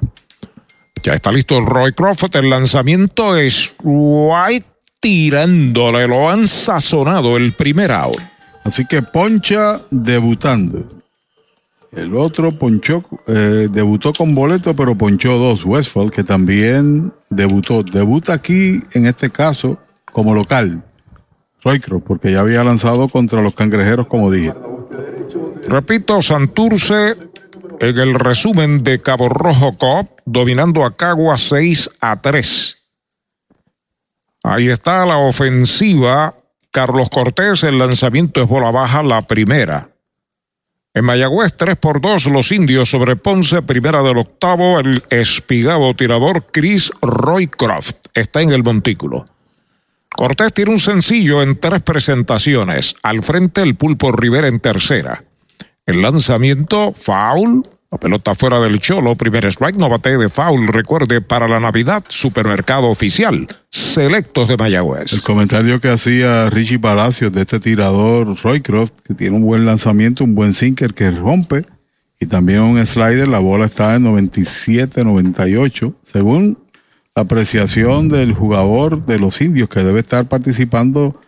Ya 1.03 1.13
está 1.13 1.31
listo 1.31 1.57
el 1.57 1.65
Roy 1.65 1.91
Crawford. 1.91 2.35
El 2.37 2.49
lanzamiento 2.49 3.35
es 3.35 3.75
White 3.83 4.65
tirándole. 5.01 6.07
Lo 6.07 6.29
han 6.29 6.47
sazonado 6.47 7.35
el 7.35 7.53
primer 7.53 7.91
out. 7.91 8.17
Así 8.63 8.85
que 8.85 9.01
Poncha 9.01 9.81
debutando. 9.91 11.02
El 11.95 12.15
otro 12.15 12.57
ponchó, 12.57 13.03
eh, 13.27 13.67
debutó 13.71 14.13
con 14.13 14.33
boleto, 14.33 14.75
pero 14.75 14.97
ponchó 14.97 15.37
dos. 15.37 15.63
Westfall, 15.63 16.11
que 16.11 16.23
también 16.23 17.13
debutó. 17.29 17.83
Debuta 17.83 18.33
aquí, 18.33 18.79
en 18.93 19.05
este 19.05 19.29
caso, 19.29 19.79
como 20.11 20.33
local. 20.33 20.83
Roycroft, 21.63 22.03
porque 22.07 22.31
ya 22.31 22.39
había 22.39 22.63
lanzado 22.63 23.07
contra 23.09 23.41
los 23.41 23.53
cangrejeros, 23.53 24.07
como 24.07 24.31
dije. 24.31 24.53
Repito, 25.67 26.21
Santurce 26.21 27.15
en 27.79 27.97
el 27.99 28.15
resumen 28.15 28.83
de 28.83 29.01
Cabo 29.01 29.29
Rojo 29.29 29.77
Cop, 29.77 30.19
dominando 30.25 30.83
a 30.85 30.95
Cagua 30.95 31.37
6 31.37 31.91
a 32.01 32.21
3. 32.21 32.77
Ahí 34.43 34.67
está 34.67 35.05
la 35.05 35.17
ofensiva. 35.17 36.35
Carlos 36.71 37.09
Cortés, 37.09 37.63
el 37.63 37.77
lanzamiento 37.77 38.41
es 38.41 38.47
bola 38.47 38.71
baja, 38.71 39.03
la 39.03 39.21
primera. 39.21 39.92
En 40.95 41.05
Mayagüez, 41.05 41.55
3 41.57 41.75
por 41.77 42.01
2, 42.01 42.27
los 42.27 42.51
indios 42.51 42.87
sobre 42.87 43.15
Ponce, 43.15 43.63
primera 43.63 44.03
del 44.03 44.19
octavo, 44.19 44.79
el 44.79 45.03
espigado 45.09 45.95
tirador 45.95 46.45
Chris 46.51 46.91
Roycroft 47.01 47.95
está 48.13 48.43
en 48.43 48.51
el 48.51 48.63
montículo. 48.63 49.25
Cortés 50.15 50.53
tiene 50.53 50.69
un 50.69 50.79
sencillo 50.79 51.41
en 51.41 51.59
tres 51.59 51.81
presentaciones. 51.81 52.95
Al 53.01 53.23
frente, 53.23 53.63
el 53.63 53.73
pulpo 53.73 54.11
Rivera 54.11 54.47
en 54.47 54.59
tercera. 54.59 55.23
El 55.87 56.03
lanzamiento, 56.03 56.93
foul. 56.95 57.63
La 57.93 57.99
pelota 57.99 58.33
fuera 58.33 58.59
del 58.59 58.81
cholo, 58.81 59.15
primer 59.15 59.45
strike, 59.45 59.77
no 59.77 59.87
bate 59.87 60.17
de 60.17 60.27
foul. 60.27 60.67
Recuerde, 60.67 61.21
para 61.21 61.47
la 61.47 61.59
Navidad, 61.59 62.03
supermercado 62.07 62.87
oficial, 62.87 63.47
selectos 63.69 64.47
de 64.47 64.57
Mayagüez. 64.57 65.13
El 65.13 65.21
comentario 65.21 65.79
que 65.79 65.89
hacía 65.89 66.49
Richie 66.49 66.79
Palacios 66.79 67.31
de 67.31 67.41
este 67.41 67.59
tirador 67.59 68.35
Roycroft, 68.41 68.93
que 69.03 69.13
tiene 69.13 69.35
un 69.35 69.43
buen 69.43 69.67
lanzamiento, 69.67 70.23
un 70.23 70.33
buen 70.33 70.55
sinker 70.55 70.95
que 70.95 71.11
rompe, 71.11 71.67
y 72.19 72.25
también 72.25 72.61
un 72.61 72.83
slider, 72.83 73.27
la 73.27 73.37
bola 73.37 73.67
está 73.67 73.93
en 73.93 74.05
97, 74.05 75.03
98, 75.03 75.93
según 76.01 76.57
la 77.15 77.21
apreciación 77.21 78.09
del 78.09 78.33
jugador 78.33 79.05
de 79.05 79.19
los 79.19 79.39
indios 79.39 79.69
que 79.69 79.83
debe 79.83 79.99
estar 79.99 80.25
participando 80.25 81.21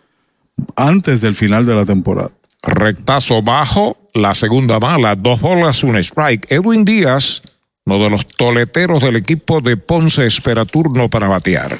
antes 0.74 1.20
del 1.20 1.36
final 1.36 1.64
de 1.64 1.76
la 1.76 1.86
temporada. 1.86 2.32
Rectazo 2.60 3.40
bajo, 3.42 4.05
la 4.16 4.34
segunda 4.34 4.80
mala, 4.80 5.14
dos 5.14 5.40
bolas, 5.40 5.84
un 5.84 5.96
strike. 5.96 6.46
Edwin 6.50 6.84
Díaz, 6.84 7.42
uno 7.84 8.02
de 8.02 8.10
los 8.10 8.26
toleteros 8.26 9.02
del 9.02 9.16
equipo 9.16 9.60
de 9.60 9.76
Ponce, 9.76 10.26
espera 10.26 10.64
turno 10.64 11.08
para 11.08 11.28
batear. 11.28 11.78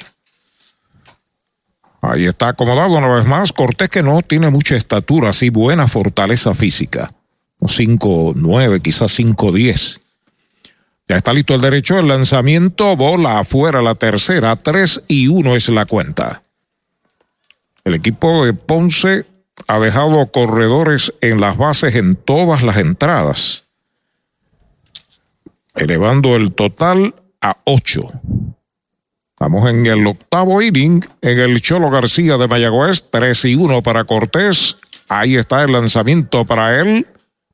Ahí 2.02 2.26
está 2.26 2.48
acomodado 2.48 2.96
una 2.96 3.08
vez 3.08 3.26
más. 3.26 3.52
Cortés 3.52 3.88
que 3.88 4.02
no 4.02 4.22
tiene 4.22 4.50
mucha 4.50 4.76
estatura, 4.76 5.30
así 5.30 5.50
buena 5.50 5.88
fortaleza 5.88 6.54
física. 6.54 7.10
5-9, 7.60 8.82
quizás 8.82 9.18
5-10. 9.18 10.00
Ya 11.08 11.16
está 11.16 11.32
listo 11.32 11.54
el 11.54 11.60
derecho, 11.60 11.98
el 11.98 12.08
lanzamiento, 12.08 12.96
bola 12.96 13.38
afuera 13.40 13.80
la 13.80 13.94
tercera, 13.94 14.56
3 14.56 15.04
y 15.08 15.28
1 15.28 15.56
es 15.56 15.68
la 15.68 15.86
cuenta. 15.86 16.42
El 17.84 17.94
equipo 17.94 18.44
de 18.44 18.52
Ponce 18.52 19.24
ha 19.66 19.78
dejado 19.78 20.30
corredores 20.30 21.12
en 21.20 21.40
las 21.40 21.56
bases 21.56 21.94
en 21.94 22.16
todas 22.16 22.62
las 22.62 22.76
entradas, 22.76 23.64
elevando 25.74 26.36
el 26.36 26.52
total 26.52 27.14
a 27.40 27.58
8. 27.64 28.08
Estamos 29.38 29.68
en 29.68 29.84
el 29.84 30.06
octavo 30.06 30.62
inning, 30.62 31.04
en 31.20 31.38
el 31.38 31.60
Cholo 31.60 31.90
García 31.90 32.38
de 32.38 32.48
Mayagüez, 32.48 33.04
3 33.10 33.44
y 33.44 33.54
1 33.54 33.82
para 33.82 34.04
Cortés. 34.04 34.78
Ahí 35.10 35.36
está 35.36 35.62
el 35.62 35.72
lanzamiento 35.72 36.46
para 36.46 36.80
él. 36.80 37.06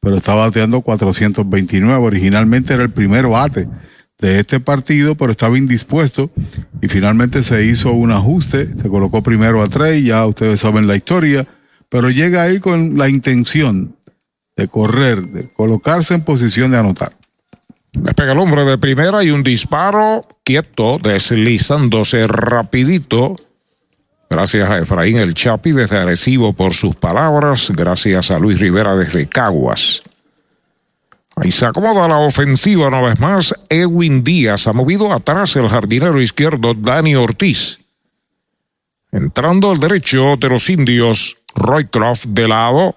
pero 0.02 0.18
está 0.18 0.36
bateando 0.36 0.82
429. 0.82 1.96
Originalmente 1.96 2.74
era 2.74 2.84
el 2.84 2.92
primer 2.92 3.26
bate 3.28 3.70
de 4.22 4.40
este 4.40 4.60
partido, 4.60 5.16
pero 5.16 5.32
estaba 5.32 5.58
indispuesto 5.58 6.32
y 6.82 6.88
finalmente 6.88 7.44
se 7.44 7.66
hizo 7.66 7.92
un 7.92 8.12
ajuste, 8.12 8.68
se 8.80 8.88
colocó 8.88 9.24
primero 9.24 9.62
a 9.62 9.68
tres, 9.68 10.04
ya 10.04 10.26
ustedes 10.26 10.60
saben 10.60 10.88
la 10.88 10.96
historia, 10.96 11.48
pero 11.90 12.10
llega 12.12 12.44
ahí 12.44 12.60
con 12.60 12.98
la 12.98 13.10
intención 13.10 13.96
de 14.56 14.68
correr, 14.68 15.24
de 15.24 15.50
colocarse 15.50 16.14
en 16.14 16.22
posición 16.22 16.72
de 16.72 16.78
anotar. 16.78 17.14
pega 18.16 18.34
el 18.34 18.38
hombre 18.38 18.64
de 18.64 18.78
primera 18.78 19.24
y 19.24 19.32
un 19.32 19.44
disparo 19.44 20.28
quieto, 20.44 21.00
deslizándose 21.02 22.28
rapidito. 22.28 23.36
Gracias 24.30 24.70
a 24.70 24.80
Efraín 24.80 25.18
El 25.18 25.34
Chapi 25.34 25.72
desde 25.72 25.98
Arecibo 25.98 26.54
por 26.54 26.74
sus 26.74 26.96
palabras. 26.96 27.72
Gracias 27.76 28.32
a 28.32 28.40
Luis 28.40 28.60
Rivera 28.60 28.96
desde 28.96 29.28
Caguas. 29.28 30.04
Ahí 31.36 31.52
se 31.52 31.66
acomoda 31.66 32.08
la 32.08 32.18
ofensiva 32.18 32.88
una 32.88 33.02
vez 33.02 33.20
más. 33.20 33.56
Edwin 33.70 34.24
Díaz 34.24 34.68
ha 34.68 34.74
movido 34.74 35.12
atrás 35.14 35.56
el 35.56 35.70
jardinero 35.70 36.22
izquierdo 36.22 36.74
Dani 36.74 37.16
Ortiz. 37.16 37.80
Entrando 39.12 39.72
al 39.72 39.78
derecho 39.78 40.36
de 40.38 40.50
los 40.50 40.70
indios, 40.70 41.38
Roycroft 41.56 42.26
de 42.28 42.48
lado. 42.48 42.96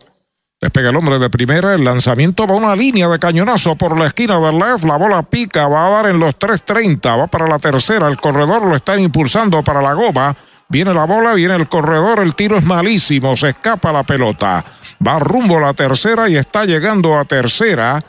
Despega 0.61 0.91
el 0.91 0.97
hombre 0.97 1.19
de 1.19 1.29
primera. 1.29 1.75
El 1.75 1.85
lanzamiento 1.85 2.47
va 2.47 2.55
a 2.55 2.59
una 2.59 2.77
línea 2.77 3.09
de 3.09 3.19
cañonazo 3.19 3.77
por 3.77 3.99
la 3.99 4.07
esquina 4.07 4.39
del 4.41 4.59
left. 4.59 4.85
La 4.85 4.97
bola 4.97 5.23
pica. 5.23 5.67
Va 5.69 5.87
a 5.87 5.91
dar 5.91 6.07
en 6.07 6.19
los 6.19 6.39
3.30. 6.39 7.19
Va 7.19 7.27
para 7.27 7.47
la 7.47 7.59
tercera. 7.59 8.09
El 8.09 8.17
corredor 8.17 8.65
lo 8.65 8.75
están 8.75 9.01
impulsando 9.01 9.63
para 9.63 9.83
la 9.83 9.93
goma. 9.93 10.35
Viene 10.69 10.95
la 10.95 11.05
bola, 11.05 11.35
viene 11.35 11.57
el 11.57 11.69
corredor. 11.69 12.21
El 12.21 12.35
tiro 12.35 12.57
es 12.57 12.65
malísimo. 12.65 13.37
Se 13.37 13.51
escapa 13.51 13.93
la 13.93 14.05
pelota. 14.05 14.65
Va 15.07 15.19
rumbo 15.19 15.59
a 15.59 15.61
la 15.61 15.75
tercera 15.75 16.29
y 16.29 16.37
está 16.37 16.65
llegando 16.65 17.19
a 17.19 17.25
tercera. 17.25 18.03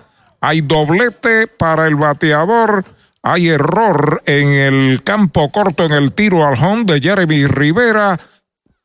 Hay 0.46 0.62
doblete 0.62 1.48
para 1.48 1.88
el 1.88 1.96
bateador. 1.96 2.86
Hay 3.24 3.50
error 3.50 4.22
en 4.28 4.54
el 4.54 5.02
campo 5.02 5.52
corto 5.52 5.86
en 5.86 5.94
el 5.94 6.12
tiro 6.12 6.46
al 6.46 6.64
home 6.64 6.84
de 6.86 7.02
Jeremy 7.02 7.48
Rivera. 7.48 8.16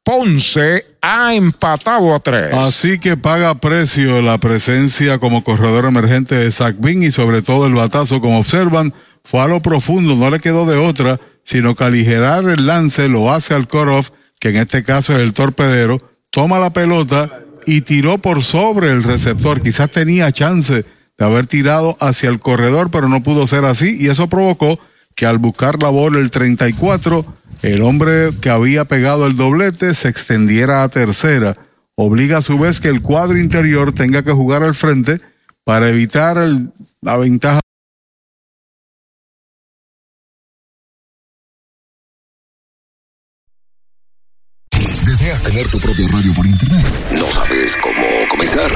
Ponce 0.02 0.86
ha 1.02 1.34
empatado 1.34 2.14
a 2.14 2.20
tres. 2.20 2.54
Así 2.54 2.98
que 2.98 3.18
paga 3.18 3.54
precio 3.56 4.22
la 4.22 4.38
presencia 4.38 5.18
como 5.18 5.44
corredor 5.44 5.84
emergente 5.84 6.34
de 6.34 6.50
Zach 6.50 6.76
Bean 6.78 7.02
y 7.02 7.12
sobre 7.12 7.42
todo 7.42 7.66
el 7.66 7.74
batazo, 7.74 8.22
como 8.22 8.38
observan, 8.38 8.94
fue 9.22 9.42
a 9.42 9.46
lo 9.46 9.60
profundo, 9.60 10.16
no 10.16 10.30
le 10.30 10.40
quedó 10.40 10.64
de 10.64 10.78
otra, 10.78 11.20
sino 11.44 11.74
que 11.74 11.84
aligerar 11.84 12.44
el 12.46 12.66
lance 12.66 13.06
lo 13.08 13.30
hace 13.30 13.52
al 13.52 13.68
cut-off, 13.68 14.12
que 14.38 14.48
en 14.48 14.56
este 14.56 14.82
caso 14.82 15.12
es 15.12 15.20
el 15.20 15.34
torpedero, 15.34 16.00
toma 16.30 16.58
la 16.58 16.70
pelota 16.70 17.40
y 17.66 17.82
tiró 17.82 18.16
por 18.16 18.42
sobre 18.42 18.90
el 18.90 19.02
receptor. 19.02 19.60
Quizás 19.60 19.90
tenía 19.90 20.32
chance 20.32 20.86
de 21.20 21.26
haber 21.26 21.46
tirado 21.46 21.98
hacia 22.00 22.30
el 22.30 22.40
corredor, 22.40 22.90
pero 22.90 23.06
no 23.06 23.22
pudo 23.22 23.46
ser 23.46 23.66
así 23.66 23.94
y 24.00 24.08
eso 24.08 24.28
provocó 24.28 24.80
que 25.14 25.26
al 25.26 25.36
buscar 25.36 25.80
la 25.82 25.90
bola 25.90 26.18
el 26.18 26.30
34, 26.30 27.26
el 27.60 27.82
hombre 27.82 28.30
que 28.40 28.48
había 28.48 28.86
pegado 28.86 29.26
el 29.26 29.36
doblete 29.36 29.94
se 29.94 30.08
extendiera 30.08 30.82
a 30.82 30.88
tercera. 30.88 31.58
Obliga 31.94 32.38
a 32.38 32.42
su 32.42 32.58
vez 32.58 32.80
que 32.80 32.88
el 32.88 33.02
cuadro 33.02 33.38
interior 33.38 33.92
tenga 33.92 34.22
que 34.22 34.32
jugar 34.32 34.62
al 34.62 34.74
frente 34.74 35.20
para 35.62 35.90
evitar 35.90 36.38
el, 36.38 36.70
la 37.02 37.18
ventaja. 37.18 37.60
¿Deseas 45.04 45.42
tener 45.42 45.66
tu 45.68 45.78
radio 45.78 46.32
por 46.32 46.46
internet? 46.46 46.86
¿No 47.12 47.26
sabes 47.30 47.76
cómo 47.82 48.06
comenzar? 48.30 48.70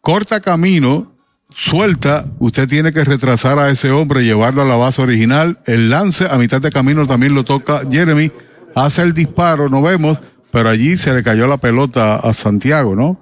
Corta 0.01 0.41
camino, 0.41 1.13
suelta. 1.55 2.25
Usted 2.39 2.67
tiene 2.67 2.91
que 2.91 3.05
retrasar 3.05 3.57
a 3.57 3.69
ese 3.69 3.91
hombre, 3.91 4.25
llevarlo 4.25 4.63
a 4.63 4.65
la 4.65 4.75
base 4.75 5.01
original. 5.01 5.59
El 5.65 5.89
lance 5.89 6.27
a 6.29 6.37
mitad 6.37 6.61
de 6.61 6.71
camino 6.71 7.07
también 7.07 7.35
lo 7.35 7.45
toca 7.45 7.81
Jeremy. 7.89 8.31
Hace 8.75 9.03
el 9.03 9.13
disparo, 9.13 9.69
no 9.69 9.81
vemos, 9.81 10.19
pero 10.51 10.67
allí 10.67 10.97
se 10.97 11.13
le 11.13 11.23
cayó 11.23 11.47
la 11.47 11.57
pelota 11.57 12.15
a 12.15 12.33
Santiago, 12.33 12.95
¿no? 12.95 13.17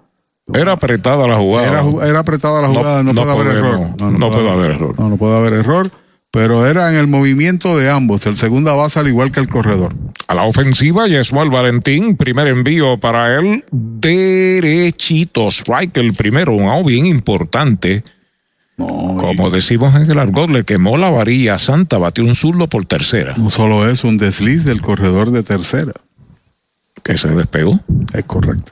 Era 0.54 0.72
apretada 0.72 1.28
la 1.28 1.36
jugada. 1.36 1.68
Era, 1.68 2.08
era 2.08 2.20
apretada 2.20 2.62
la 2.62 2.70
jugada, 2.70 3.04
no, 3.04 3.14
no 3.14 3.22
puede 3.22 3.32
haber 3.32 3.48
error. 3.58 3.80
no 4.02 4.30
puede 4.30 4.50
haber 4.50 4.72
error. 4.72 5.00
No, 5.00 5.10
no 5.10 5.18
puede 5.18 5.38
haber 5.38 5.54
error 5.54 5.92
pero 6.32 6.66
era 6.66 6.90
en 6.90 6.98
el 6.98 7.08
movimiento 7.08 7.78
de 7.78 7.90
ambos, 7.90 8.26
el 8.26 8.38
segunda 8.38 8.74
base 8.74 9.00
al 9.00 9.10
igual 9.10 9.34
que 9.34 9.42
el 9.42 9.50
corredor. 9.50 9.94
A 10.28 10.34
la 10.34 10.44
ofensiva, 10.44 11.08
Yesmuel 11.08 11.50
Valentín, 11.50 12.16
primer 12.16 12.48
envío 12.48 12.98
para 13.00 13.38
él, 13.38 13.66
derechito, 13.70 15.50
strike 15.50 15.98
el 15.98 16.14
primero, 16.14 16.54
un 16.54 16.70
out 16.70 16.88
bien 16.88 17.06
importante. 17.06 18.04
Como 18.78 19.50
decimos 19.52 19.94
en 19.96 20.10
el 20.10 20.18
argot, 20.18 20.50
le 20.50 20.64
quemó 20.64 20.98
la 20.98 21.10
varilla 21.10 21.60
Santa, 21.60 21.98
batió 21.98 22.24
un 22.24 22.34
zurdo 22.34 22.68
por 22.68 22.86
tercera. 22.86 23.36
No 23.38 23.50
solo 23.50 23.88
es 23.88 24.04
un 24.04 24.18
desliz 24.18 24.64
del 24.64 24.82
corredor 24.82 25.32
de 25.32 25.44
tercera. 25.44 25.92
Que 27.04 27.18
se 27.18 27.28
despegó. 27.30 27.80
Es 28.14 28.26
correcto. 28.26 28.72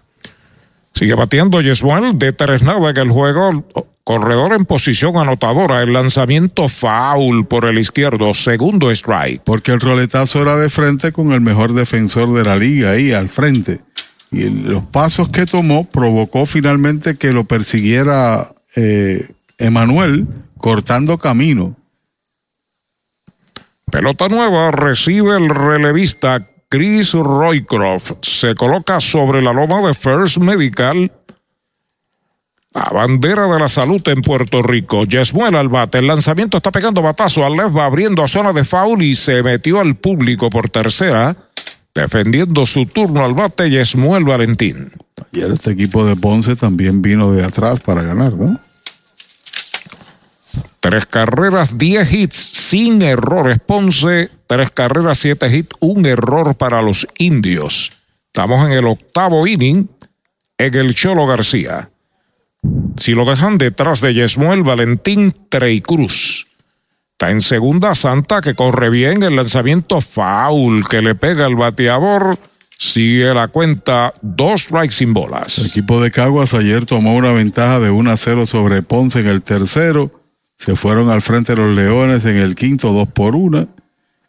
Sigue 0.95 1.13
batiendo 1.13 1.61
Yesmuel 1.61 2.17
de 2.17 2.33
tres 2.33 2.63
nada 2.63 2.89
en 2.89 2.97
el 2.97 3.11
juego. 3.11 3.65
Corredor 4.09 4.53
en 4.53 4.65
posición 4.65 5.17
anotadora, 5.17 5.83
el 5.83 5.93
lanzamiento 5.93 6.67
foul 6.67 7.45
por 7.45 7.65
el 7.65 7.77
izquierdo, 7.77 8.33
segundo 8.33 8.89
strike. 8.89 9.43
Porque 9.43 9.71
el 9.71 9.79
roletazo 9.79 10.41
era 10.41 10.55
de 10.55 10.71
frente 10.71 11.11
con 11.11 11.31
el 11.31 11.41
mejor 11.41 11.73
defensor 11.73 12.33
de 12.33 12.43
la 12.43 12.55
liga 12.55 12.93
ahí 12.93 13.11
al 13.11 13.29
frente. 13.29 13.81
Y 14.31 14.49
los 14.49 14.83
pasos 14.85 15.29
que 15.29 15.45
tomó 15.45 15.87
provocó 15.87 16.47
finalmente 16.47 17.17
que 17.17 17.31
lo 17.31 17.43
persiguiera 17.43 18.51
eh, 18.75 19.29
Emanuel 19.59 20.25
cortando 20.57 21.19
camino. 21.19 21.75
Pelota 23.91 24.27
nueva, 24.27 24.71
recibe 24.71 25.37
el 25.37 25.49
relevista 25.49 26.47
Chris 26.67 27.13
Roycroft. 27.13 28.13
Se 28.23 28.55
coloca 28.55 29.01
sobre 29.01 29.43
la 29.43 29.53
loma 29.53 29.87
de 29.87 29.93
First 29.93 30.37
Medical. 30.37 31.11
La 32.71 32.91
bandera 32.93 33.47
de 33.47 33.59
la 33.59 33.67
salud 33.67 34.01
en 34.07 34.21
Puerto 34.21 34.61
Rico. 34.61 35.03
Yesmuel 35.03 35.55
al 35.55 35.69
bate. 35.69 35.97
El 35.97 36.07
lanzamiento 36.07 36.57
está 36.57 36.71
pegando 36.71 37.01
batazo 37.01 37.43
al 37.43 37.55
left, 37.55 37.75
va 37.75 37.85
abriendo 37.85 38.23
a 38.23 38.27
zona 38.27 38.53
de 38.53 38.63
foul 38.63 39.01
y 39.01 39.15
se 39.15 39.41
metió 39.41 39.79
al 39.79 39.95
público 39.95 40.51
por 40.51 40.69
tercera. 40.69 41.35
Defendiendo 41.95 42.67
su 42.67 42.85
turno 42.85 43.25
al 43.25 43.33
bate, 43.33 43.71
Yesmuel 43.71 44.23
Valentín. 44.23 44.91
Ayer 45.33 45.51
este 45.51 45.71
equipo 45.71 46.05
de 46.05 46.15
Ponce 46.15 46.55
también 46.55 47.01
vino 47.01 47.31
de 47.31 47.43
atrás 47.43 47.79
para 47.79 48.03
ganar, 48.03 48.33
¿no? 48.33 48.59
Tres 50.79 51.07
carreras, 51.07 51.77
diez 51.79 52.13
hits 52.13 52.37
sin 52.37 53.01
errores. 53.01 53.57
Ponce, 53.65 54.29
tres 54.45 54.69
carreras, 54.69 55.17
siete 55.17 55.53
hits, 55.53 55.75
un 55.79 56.05
error 56.05 56.55
para 56.55 56.83
los 56.83 57.07
indios. 57.17 57.91
Estamos 58.27 58.67
en 58.67 58.73
el 58.73 58.85
octavo 58.85 59.47
inning 59.47 59.89
en 60.59 60.75
el 60.75 60.93
Cholo 60.93 61.25
García. 61.25 61.88
Si 62.97 63.13
lo 63.13 63.25
dejan 63.25 63.57
detrás 63.57 64.01
de 64.01 64.13
Yesmuel 64.13 64.63
Valentín 64.63 65.33
Trey 65.49 65.81
Cruz. 65.81 66.47
Está 67.13 67.31
en 67.31 67.41
segunda 67.41 67.95
Santa 67.95 68.41
que 68.41 68.55
corre 68.55 68.89
bien 68.89 69.23
el 69.23 69.35
lanzamiento 69.35 70.01
foul 70.01 70.87
que 70.87 71.01
le 71.01 71.15
pega 71.15 71.45
el 71.45 71.55
bateador. 71.55 72.37
Sigue 72.77 73.33
la 73.33 73.49
cuenta 73.49 74.13
dos 74.21 74.63
strikes 74.63 74.93
sin 74.93 75.13
bolas. 75.13 75.57
El 75.59 75.65
equipo 75.67 76.01
de 76.01 76.11
Caguas 76.11 76.53
ayer 76.53 76.85
tomó 76.85 77.15
una 77.15 77.33
ventaja 77.33 77.79
de 77.79 77.89
1 77.89 78.11
a 78.11 78.15
0 78.15 78.45
sobre 78.45 78.81
Ponce 78.83 79.19
en 79.19 79.27
el 79.27 79.41
tercero. 79.41 80.11
Se 80.57 80.75
fueron 80.75 81.09
al 81.09 81.21
frente 81.21 81.55
los 81.55 81.75
Leones 81.75 82.23
en 82.25 82.37
el 82.37 82.55
quinto, 82.55 82.93
dos 82.93 83.09
por 83.09 83.35
una. 83.35 83.67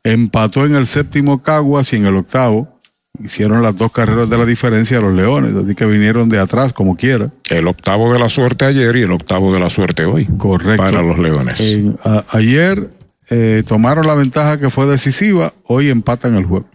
Empató 0.03 0.65
en 0.65 0.75
el 0.75 0.87
séptimo 0.87 1.43
Caguas 1.43 1.93
y 1.93 1.97
en 1.97 2.07
el 2.07 2.17
octavo 2.17 2.80
hicieron 3.19 3.63
las 3.63 3.77
dos 3.77 3.93
carreras 3.93 4.31
de 4.31 4.39
la 4.39 4.47
diferencia 4.47 4.99
a 4.99 5.01
los 5.01 5.15
Leones, 5.15 5.55
así 5.55 5.75
que 5.75 5.85
vinieron 5.85 6.29
de 6.29 6.39
atrás 6.39 6.73
como 6.73 6.97
quiera. 6.97 7.31
El 7.51 7.67
octavo 7.67 8.13
de 8.13 8.19
la 8.19 8.29
suerte 8.29 8.65
ayer 8.65 8.97
y 8.97 9.03
el 9.03 9.13
octavo 9.13 9.53
de 9.53 9.61
la 9.61 9.71
suerte 9.71 10.05
hoy. 10.05 10.27
Correcto. 10.27 10.83
Para 10.83 11.03
los 11.03 11.19
Leones. 11.19 11.61
Eh, 11.61 11.93
a, 12.05 12.25
ayer 12.31 12.89
eh, 13.31 13.63
tomaron 13.67 14.07
la 14.07 14.15
ventaja 14.15 14.59
que 14.59 14.71
fue 14.71 14.87
decisiva, 14.87 15.53
hoy 15.65 15.91
empatan 15.91 16.37
el 16.37 16.45
juego. 16.45 16.67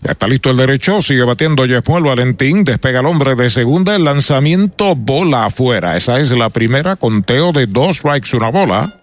Ya 0.00 0.12
está 0.12 0.28
listo 0.28 0.50
el 0.50 0.56
derecho, 0.56 1.02
sigue 1.02 1.24
batiendo 1.24 1.66
Yesmuel 1.66 2.04
Valentín, 2.04 2.62
despega 2.62 3.00
el 3.00 3.06
hombre 3.06 3.34
de 3.34 3.50
segunda, 3.50 3.96
el 3.96 4.04
lanzamiento 4.04 4.94
bola 4.94 5.46
afuera. 5.46 5.96
Esa 5.96 6.20
es 6.20 6.30
la 6.30 6.50
primera, 6.50 6.94
conteo 6.94 7.50
de 7.52 7.66
dos 7.66 7.96
strikes, 7.96 8.36
una 8.36 8.48
bola. 8.48 9.02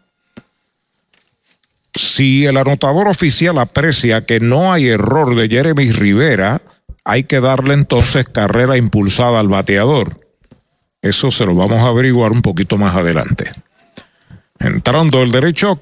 Si 1.94 2.46
el 2.46 2.56
anotador 2.56 3.10
oficial 3.10 3.58
aprecia 3.58 4.26
que 4.26 4.40
no 4.40 4.72
hay 4.72 4.88
error 4.88 5.36
de 5.36 5.50
Jeremy 5.50 5.92
Rivera, 5.92 6.62
hay 7.06 7.24
que 7.24 7.40
darle 7.40 7.76
entonces 7.76 8.26
carrera 8.26 8.76
impulsada 8.76 9.40
al 9.40 9.48
bateador. 9.48 10.20
Eso 11.02 11.30
se 11.30 11.46
lo 11.46 11.54
vamos 11.54 11.80
a 11.80 11.88
averiguar 11.88 12.32
un 12.32 12.42
poquito 12.42 12.78
más 12.78 12.96
adelante. 12.96 13.52
Entrando 14.60 15.22
el 15.22 15.32
derecho 15.32 15.80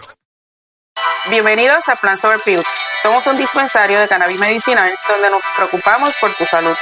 Bienvenidos 1.29 1.87
a 1.89 1.95
Plan 1.95 2.17
Sober 2.17 2.39
Pills. 2.43 2.67
Somos 3.01 3.25
un 3.27 3.35
dispensario 3.35 3.99
de 3.99 4.07
cannabis 4.07 4.39
medicinal 4.39 4.91
donde 5.07 5.29
nos 5.29 5.41
preocupamos 5.55 6.15
por 6.19 6.33
tu 6.35 6.45
salud. 6.45 6.75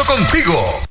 contigo. 0.05 0.90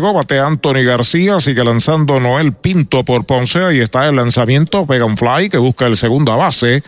bate 0.00 0.38
Anthony 0.38 0.84
García, 0.84 1.40
sigue 1.40 1.64
lanzando 1.64 2.18
Noel 2.20 2.52
Pinto 2.52 3.04
por 3.04 3.24
Ponce, 3.24 3.62
ahí 3.62 3.80
está 3.80 4.08
el 4.08 4.16
lanzamiento, 4.16 4.86
pega 4.86 5.04
un 5.04 5.16
fly 5.16 5.48
que 5.48 5.58
busca 5.58 5.86
el 5.86 5.96
segunda 5.96 6.36
base. 6.36 6.82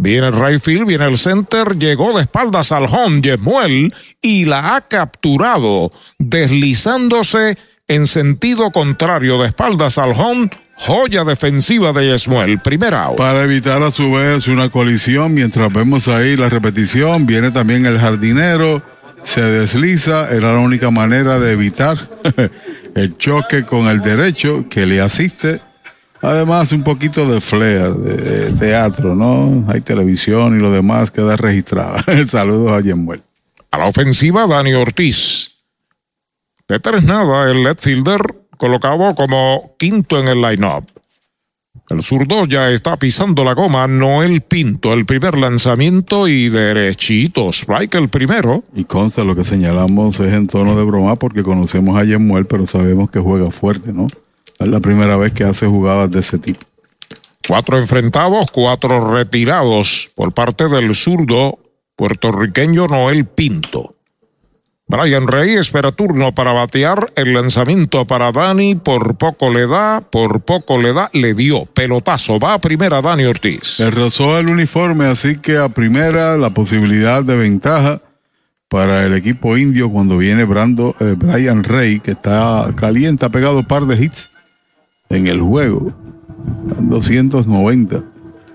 Viene 0.00 0.28
el 0.28 0.32
right 0.32 0.64
viene 0.86 1.06
el 1.06 1.18
center, 1.18 1.76
llegó 1.76 2.16
de 2.16 2.22
espaldas 2.22 2.70
al 2.70 2.84
home 2.84 3.20
Yemuel 3.20 3.92
y 4.22 4.44
la 4.44 4.76
ha 4.76 4.80
capturado, 4.82 5.90
deslizándose 6.18 7.58
en 7.88 8.06
sentido 8.06 8.70
contrario 8.70 9.38
de 9.38 9.46
espaldas 9.46 9.98
al 9.98 10.12
home. 10.12 10.50
Joya 10.86 11.24
defensiva 11.24 11.92
de 11.92 12.06
Yesmuel, 12.12 12.60
primera 12.60 13.06
out. 13.06 13.16
Para 13.16 13.42
evitar 13.42 13.82
a 13.82 13.90
su 13.90 14.12
vez 14.12 14.46
una 14.46 14.68
colisión, 14.68 15.34
mientras 15.34 15.72
vemos 15.72 16.06
ahí 16.06 16.36
la 16.36 16.48
repetición, 16.48 17.26
viene 17.26 17.50
también 17.50 17.84
el 17.84 17.98
jardinero, 17.98 18.80
se 19.28 19.42
desliza, 19.42 20.30
era 20.30 20.54
la 20.54 20.60
única 20.60 20.90
manera 20.90 21.38
de 21.38 21.52
evitar 21.52 21.98
el 22.94 23.18
choque 23.18 23.66
con 23.66 23.86
el 23.86 24.00
derecho 24.00 24.64
que 24.70 24.86
le 24.86 25.02
asiste. 25.02 25.60
Además, 26.22 26.72
un 26.72 26.82
poquito 26.82 27.30
de 27.30 27.42
flair, 27.42 27.92
de, 27.92 28.52
teatro, 28.52 29.14
¿no? 29.14 29.70
Hay 29.70 29.82
televisión 29.82 30.56
y 30.56 30.62
lo 30.62 30.72
demás 30.72 31.10
queda 31.10 31.36
registrado. 31.36 31.98
Saludos 32.28 32.72
a 32.72 32.80
Yemuel. 32.80 33.20
A 33.70 33.78
la 33.78 33.86
ofensiva, 33.86 34.46
Dani 34.46 34.72
Ortiz. 34.72 35.50
De 36.66 36.80
tres 36.80 37.04
nada, 37.04 37.50
el 37.50 37.62
left 37.62 37.82
fielder 37.82 38.34
colocado 38.56 39.14
como 39.14 39.74
quinto 39.78 40.18
en 40.18 40.28
el 40.28 40.40
line-up. 40.40 40.86
El 41.90 42.02
zurdo 42.02 42.44
ya 42.44 42.70
está 42.70 42.98
pisando 42.98 43.44
la 43.44 43.54
goma, 43.54 43.86
Noel 43.86 44.42
Pinto, 44.42 44.92
el 44.92 45.06
primer 45.06 45.38
lanzamiento 45.38 46.28
y 46.28 46.50
derechito, 46.50 47.48
strike 47.48 47.94
el 47.94 48.10
primero. 48.10 48.62
Y 48.74 48.84
consta 48.84 49.24
lo 49.24 49.34
que 49.34 49.44
señalamos 49.44 50.20
es 50.20 50.34
en 50.34 50.48
tono 50.48 50.76
de 50.76 50.84
broma 50.84 51.16
porque 51.16 51.42
conocemos 51.42 51.98
a 51.98 52.04
Yemuel, 52.04 52.44
pero 52.44 52.66
sabemos 52.66 53.10
que 53.10 53.20
juega 53.20 53.50
fuerte, 53.50 53.94
¿no? 53.94 54.06
Es 54.58 54.68
la 54.68 54.80
primera 54.80 55.16
vez 55.16 55.32
que 55.32 55.44
hace 55.44 55.66
jugadas 55.66 56.10
de 56.10 56.20
ese 56.20 56.38
tipo. 56.38 56.60
Cuatro 57.46 57.78
enfrentados, 57.78 58.50
cuatro 58.52 59.14
retirados 59.14 60.10
por 60.14 60.32
parte 60.32 60.68
del 60.68 60.94
zurdo 60.94 61.58
puertorriqueño 61.96 62.86
Noel 62.86 63.24
Pinto. 63.24 63.94
Brian 64.90 65.26
Rey 65.26 65.54
espera 65.54 65.92
turno 65.92 66.34
para 66.34 66.54
batear. 66.54 67.12
El 67.14 67.34
lanzamiento 67.34 68.06
para 68.06 68.32
Dani. 68.32 68.74
Por 68.74 69.16
poco 69.16 69.52
le 69.52 69.66
da, 69.66 70.00
por 70.00 70.40
poco 70.40 70.80
le 70.80 70.94
da, 70.94 71.10
le 71.12 71.34
dio. 71.34 71.66
Pelotazo. 71.66 72.38
Va 72.38 72.54
a 72.54 72.58
primera 72.58 73.02
Dani 73.02 73.26
Ortiz. 73.26 73.64
Se 73.64 73.90
rozó 73.90 74.38
el 74.38 74.48
uniforme, 74.48 75.04
así 75.04 75.36
que 75.36 75.58
a 75.58 75.68
primera 75.68 76.38
la 76.38 76.54
posibilidad 76.54 77.22
de 77.22 77.36
ventaja 77.36 78.00
para 78.68 79.04
el 79.04 79.14
equipo 79.14 79.58
indio 79.58 79.90
cuando 79.90 80.16
viene 80.16 80.44
Brando, 80.44 80.94
eh, 81.00 81.14
Brian 81.16 81.64
Rey, 81.64 82.00
que 82.00 82.12
está 82.12 82.70
caliente, 82.74 83.26
ha 83.26 83.28
pegado 83.28 83.58
un 83.58 83.66
par 83.66 83.84
de 83.84 84.02
hits 84.02 84.30
en 85.10 85.26
el 85.26 85.42
juego. 85.42 85.92
290 86.80 88.02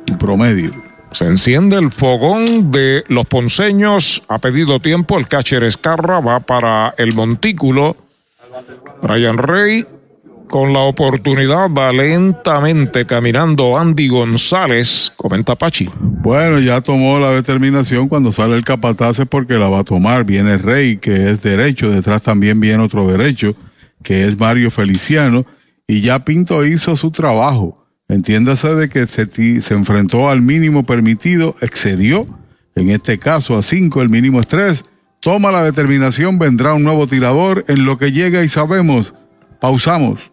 en 0.08 0.18
promedio. 0.18 0.93
Se 1.14 1.26
enciende 1.26 1.78
el 1.78 1.92
fogón 1.92 2.72
de 2.72 3.04
los 3.08 3.26
ponceños. 3.26 4.24
Ha 4.28 4.40
pedido 4.40 4.80
tiempo. 4.80 5.20
El 5.20 5.28
catcher 5.28 5.64
Escarra 5.64 6.20
va 6.20 6.40
para 6.40 6.96
el 6.98 7.14
montículo. 7.14 7.96
Brian 9.02 9.38
Rey 9.38 9.86
con 10.48 10.72
la 10.72 10.80
oportunidad 10.80 11.72
va 11.72 11.92
lentamente 11.92 13.08
caminando 13.08 13.78
Andy 13.78 14.08
González, 14.08 15.12
comenta 15.16 15.56
Pachi. 15.56 15.90
Bueno, 16.00 16.60
ya 16.60 16.80
tomó 16.82 17.18
la 17.18 17.32
determinación 17.32 18.08
cuando 18.08 18.32
sale 18.32 18.56
el 18.56 18.64
capataz 18.64 19.22
porque 19.28 19.56
la 19.56 19.70
va 19.70 19.80
a 19.80 19.84
tomar. 19.84 20.26
Viene 20.26 20.60
Rey, 20.60 20.98
que 20.98 21.32
es 21.32 21.42
derecho, 21.42 21.90
detrás 21.90 22.22
también 22.22 22.60
viene 22.60 22.84
otro 22.84 23.08
derecho, 23.08 23.56
que 24.04 24.26
es 24.28 24.38
Mario 24.38 24.70
Feliciano, 24.70 25.44
y 25.88 26.02
ya 26.02 26.24
Pinto 26.24 26.64
hizo 26.66 26.96
su 26.96 27.10
trabajo. 27.10 27.83
Entiéndase 28.14 28.76
de 28.76 28.90
que 28.90 29.08
se, 29.08 29.26
se 29.62 29.74
enfrentó 29.74 30.30
al 30.30 30.44
mínimo 30.44 30.86
permitido, 30.86 31.56
excedió, 31.62 32.28
en 32.76 32.92
este 32.92 33.18
caso 33.18 33.58
a 33.58 33.64
5, 33.64 34.04
el 34.04 34.10
mínimo 34.10 34.40
es 34.40 34.48
3. 34.48 34.86
Toma 35.20 35.52
la 35.52 35.64
determinación, 35.64 36.38
vendrá 36.38 36.76
un 36.76 36.84
nuevo 36.84 37.08
tirador 37.08 37.66
en 37.68 37.86
lo 37.86 37.98
que 37.98 38.12
llega 38.12 38.44
y 38.44 38.50
sabemos. 38.50 39.16
Pausamos. 39.60 40.33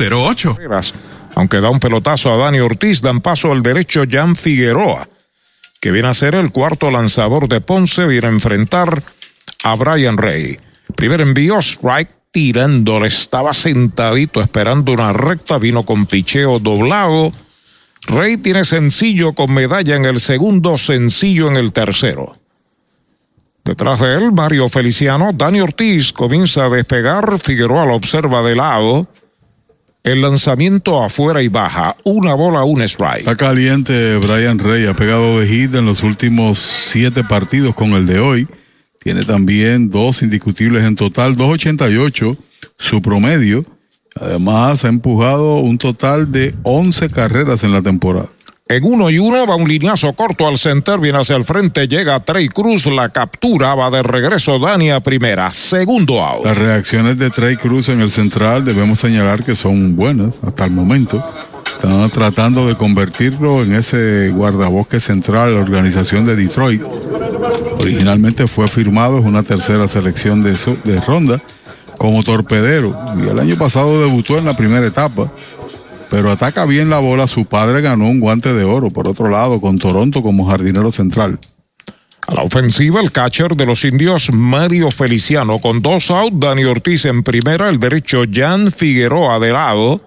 408 0.09 0.49
8808 0.51 1.21
aunque 1.35 1.61
da 1.61 1.69
un 1.69 1.79
pelotazo 1.79 2.31
a 2.31 2.37
Dani 2.37 2.59
Ortiz, 2.59 3.01
dan 3.01 3.21
paso 3.21 3.51
al 3.51 3.63
derecho 3.63 4.03
Jan 4.09 4.35
Figueroa, 4.35 5.07
que 5.79 5.91
viene 5.91 6.09
a 6.09 6.13
ser 6.13 6.35
el 6.35 6.51
cuarto 6.51 6.91
lanzador 6.91 7.47
de 7.47 7.61
Ponce, 7.61 8.05
viene 8.07 8.27
a 8.27 8.31
enfrentar 8.31 9.03
a 9.63 9.75
Brian 9.75 10.17
Rey. 10.17 10.59
Primer 10.95 11.21
envío, 11.21 11.59
strike 11.59 12.13
tirándole, 12.31 13.07
estaba 13.07 13.53
sentadito 13.53 14.41
esperando 14.41 14.91
una 14.91 15.13
recta, 15.13 15.57
vino 15.57 15.83
con 15.83 16.05
picheo 16.05 16.59
doblado. 16.59 17.31
Rey 18.07 18.37
tiene 18.37 18.65
sencillo 18.65 19.33
con 19.33 19.53
medalla 19.53 19.95
en 19.95 20.05
el 20.05 20.19
segundo, 20.19 20.77
sencillo 20.77 21.47
en 21.49 21.57
el 21.57 21.71
tercero. 21.71 22.31
Detrás 23.63 23.99
de 23.99 24.15
él, 24.15 24.31
Mario 24.31 24.69
Feliciano, 24.69 25.31
Dani 25.33 25.61
Ortiz 25.61 26.11
comienza 26.13 26.65
a 26.65 26.69
despegar, 26.69 27.39
Figueroa 27.39 27.85
lo 27.85 27.93
observa 27.93 28.41
de 28.41 28.55
lado. 28.55 29.07
El 30.03 30.21
lanzamiento 30.21 31.03
afuera 31.03 31.43
y 31.43 31.47
baja, 31.47 31.95
una 32.03 32.33
bola, 32.33 32.63
un 32.63 32.81
strike. 32.81 33.19
Está 33.19 33.37
caliente 33.37 34.17
Brian 34.17 34.57
Rey, 34.57 34.87
ha 34.87 34.95
pegado 34.95 35.39
de 35.39 35.47
hit 35.47 35.75
en 35.75 35.85
los 35.85 36.01
últimos 36.01 36.57
siete 36.57 37.23
partidos 37.23 37.75
con 37.75 37.91
el 37.91 38.07
de 38.07 38.19
hoy. 38.19 38.47
Tiene 38.99 39.23
también 39.23 39.91
dos 39.91 40.23
indiscutibles 40.23 40.83
en 40.83 40.95
total, 40.95 41.35
2.88 41.35 42.35
su 42.77 43.01
promedio. 43.01 43.63
Además 44.19 44.83
ha 44.85 44.89
empujado 44.89 45.59
un 45.59 45.77
total 45.77 46.31
de 46.31 46.55
11 46.63 47.09
carreras 47.09 47.63
en 47.63 47.71
la 47.71 47.81
temporada. 47.81 48.29
En 48.71 48.85
uno 48.85 49.09
y 49.09 49.19
uno 49.19 49.45
va 49.45 49.57
un 49.57 49.67
lineazo 49.67 50.13
corto 50.13 50.47
al 50.47 50.57
center, 50.57 50.97
viene 50.97 51.19
hacia 51.19 51.35
el 51.35 51.43
frente, 51.43 51.89
llega 51.89 52.21
Trey 52.21 52.47
Cruz, 52.47 52.85
la 52.85 53.09
captura, 53.09 53.75
va 53.75 53.91
de 53.91 54.01
regreso 54.01 54.59
Dani 54.59 54.91
a 54.91 55.01
primera, 55.01 55.51
segundo 55.51 56.23
out. 56.23 56.45
Las 56.45 56.57
reacciones 56.57 57.17
de 57.17 57.29
Trey 57.29 57.57
Cruz 57.57 57.89
en 57.89 57.99
el 57.99 58.11
central 58.11 58.63
debemos 58.63 58.99
señalar 58.99 59.43
que 59.43 59.57
son 59.57 59.97
buenas 59.97 60.39
hasta 60.41 60.63
el 60.63 60.71
momento. 60.71 61.21
Están 61.65 62.09
tratando 62.11 62.65
de 62.65 62.75
convertirlo 62.75 63.61
en 63.61 63.75
ese 63.75 64.29
guardabosque 64.29 65.01
central, 65.01 65.55
la 65.55 65.59
organización 65.59 66.25
de 66.25 66.37
Detroit. 66.37 66.81
Originalmente 67.77 68.47
fue 68.47 68.69
firmado, 68.69 69.19
es 69.19 69.25
una 69.25 69.43
tercera 69.43 69.89
selección 69.89 70.43
de, 70.43 70.57
de 70.85 71.01
ronda 71.01 71.41
como 71.97 72.23
torpedero 72.23 72.99
y 73.17 73.27
el 73.27 73.37
año 73.37 73.57
pasado 73.57 73.99
debutó 73.99 74.37
en 74.37 74.45
la 74.45 74.55
primera 74.55 74.87
etapa 74.87 75.29
pero 76.11 76.29
ataca 76.29 76.65
bien 76.65 76.89
la 76.89 76.99
bola. 76.99 77.25
Su 77.25 77.45
padre 77.45 77.79
ganó 77.79 78.09
un 78.09 78.19
guante 78.19 78.53
de 78.53 78.65
oro, 78.65 78.89
por 78.89 79.07
otro 79.07 79.29
lado, 79.29 79.61
con 79.61 79.77
Toronto 79.77 80.21
como 80.21 80.45
jardinero 80.45 80.91
central. 80.91 81.39
A 82.27 82.35
la 82.35 82.43
ofensiva, 82.43 82.99
el 82.99 83.13
catcher 83.13 83.55
de 83.55 83.65
los 83.65 83.85
indios, 83.85 84.29
Mario 84.33 84.91
Feliciano, 84.91 85.59
con 85.59 85.81
dos 85.81 86.11
outs, 86.11 86.37
Dani 86.37 86.65
Ortiz 86.65 87.05
en 87.05 87.23
primera, 87.23 87.69
el 87.69 87.79
derecho 87.79 88.23
Jan 88.31 88.73
Figueroa 88.73 89.39
de 89.39 89.53
lado. 89.53 90.01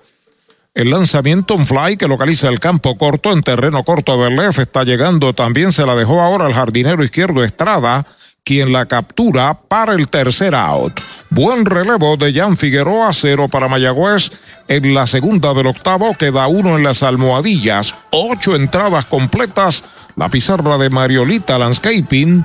El 0.74 0.90
lanzamiento 0.90 1.54
en 1.54 1.66
fly 1.66 1.96
que 1.96 2.06
localiza 2.06 2.50
el 2.50 2.60
campo 2.60 2.98
corto 2.98 3.32
en 3.32 3.40
terreno 3.40 3.82
corto 3.82 4.12
de 4.12 4.28
Berlef 4.28 4.58
está 4.58 4.84
llegando. 4.84 5.32
También 5.32 5.72
se 5.72 5.86
la 5.86 5.94
dejó 5.94 6.20
ahora 6.20 6.46
el 6.46 6.52
jardinero 6.52 7.02
izquierdo 7.02 7.42
Estrada 7.42 8.04
quien 8.44 8.72
la 8.72 8.84
captura 8.84 9.54
para 9.54 9.94
el 9.94 10.08
tercer 10.08 10.54
out. 10.54 11.00
Buen 11.30 11.64
relevo 11.64 12.18
de 12.18 12.32
Jan 12.34 12.58
Figueroa, 12.58 13.10
cero 13.14 13.48
para 13.48 13.68
Mayagüez. 13.68 14.32
En 14.68 14.92
la 14.92 15.06
segunda 15.06 15.54
del 15.54 15.66
octavo 15.66 16.14
queda 16.18 16.46
uno 16.46 16.76
en 16.76 16.82
las 16.82 17.02
almohadillas. 17.02 17.94
Ocho 18.10 18.54
entradas 18.54 19.06
completas. 19.06 19.82
La 20.16 20.28
pizarra 20.28 20.76
de 20.76 20.90
Mariolita 20.90 21.58
Landscaping 21.58 22.44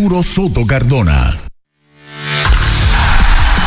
Soto 0.09 0.65
Cardona. 0.65 1.50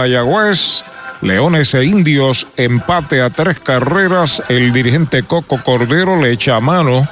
Mayagüez. 0.00 0.84
Leones 1.20 1.74
e 1.74 1.84
Indios, 1.84 2.46
empate 2.56 3.20
a 3.20 3.28
tres 3.28 3.60
carreras. 3.60 4.42
El 4.48 4.72
dirigente 4.72 5.22
Coco 5.22 5.62
Cordero 5.62 6.16
le 6.16 6.32
echa 6.32 6.58
mano 6.60 7.06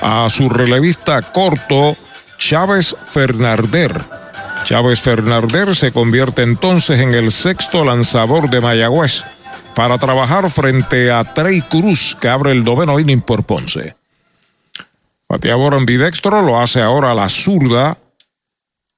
a 0.00 0.28
su 0.28 0.48
relevista 0.48 1.22
corto, 1.22 1.96
Chávez 2.36 2.96
Fernarder. 3.04 4.04
Chávez 4.64 5.00
Fernarder 5.00 5.76
se 5.76 5.92
convierte 5.92 6.42
entonces 6.42 6.98
en 6.98 7.14
el 7.14 7.30
sexto 7.30 7.84
lanzador 7.84 8.50
de 8.50 8.60
Mayagüez 8.60 9.22
para 9.76 9.96
trabajar 9.98 10.50
frente 10.50 11.12
a 11.12 11.22
Trey 11.22 11.62
Cruz, 11.62 12.16
que 12.20 12.28
abre 12.28 12.50
el 12.50 12.64
noveno 12.64 12.98
inning 12.98 13.20
por 13.20 13.44
Ponce. 13.44 13.94
Bateador 15.28 15.74
ambidextro 15.74 16.42
lo 16.42 16.60
hace 16.60 16.82
ahora 16.82 17.14
la 17.14 17.28
zurda 17.28 17.96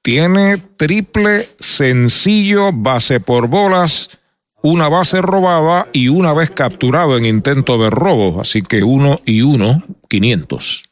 tiene 0.07 0.55
triple 0.77 1.49
sencillo, 1.59 2.71
base 2.71 3.19
por 3.19 3.49
bolas, 3.49 4.19
una 4.61 4.87
base 4.87 5.21
robada 5.21 5.89
y 5.91 6.07
una 6.07 6.33
vez 6.33 6.49
capturado 6.49 7.17
en 7.17 7.25
intento 7.25 7.77
de 7.77 7.89
robo. 7.89 8.39
Así 8.39 8.61
que 8.61 8.85
uno 8.85 9.19
y 9.25 9.41
uno, 9.41 9.83
500. 10.07 10.91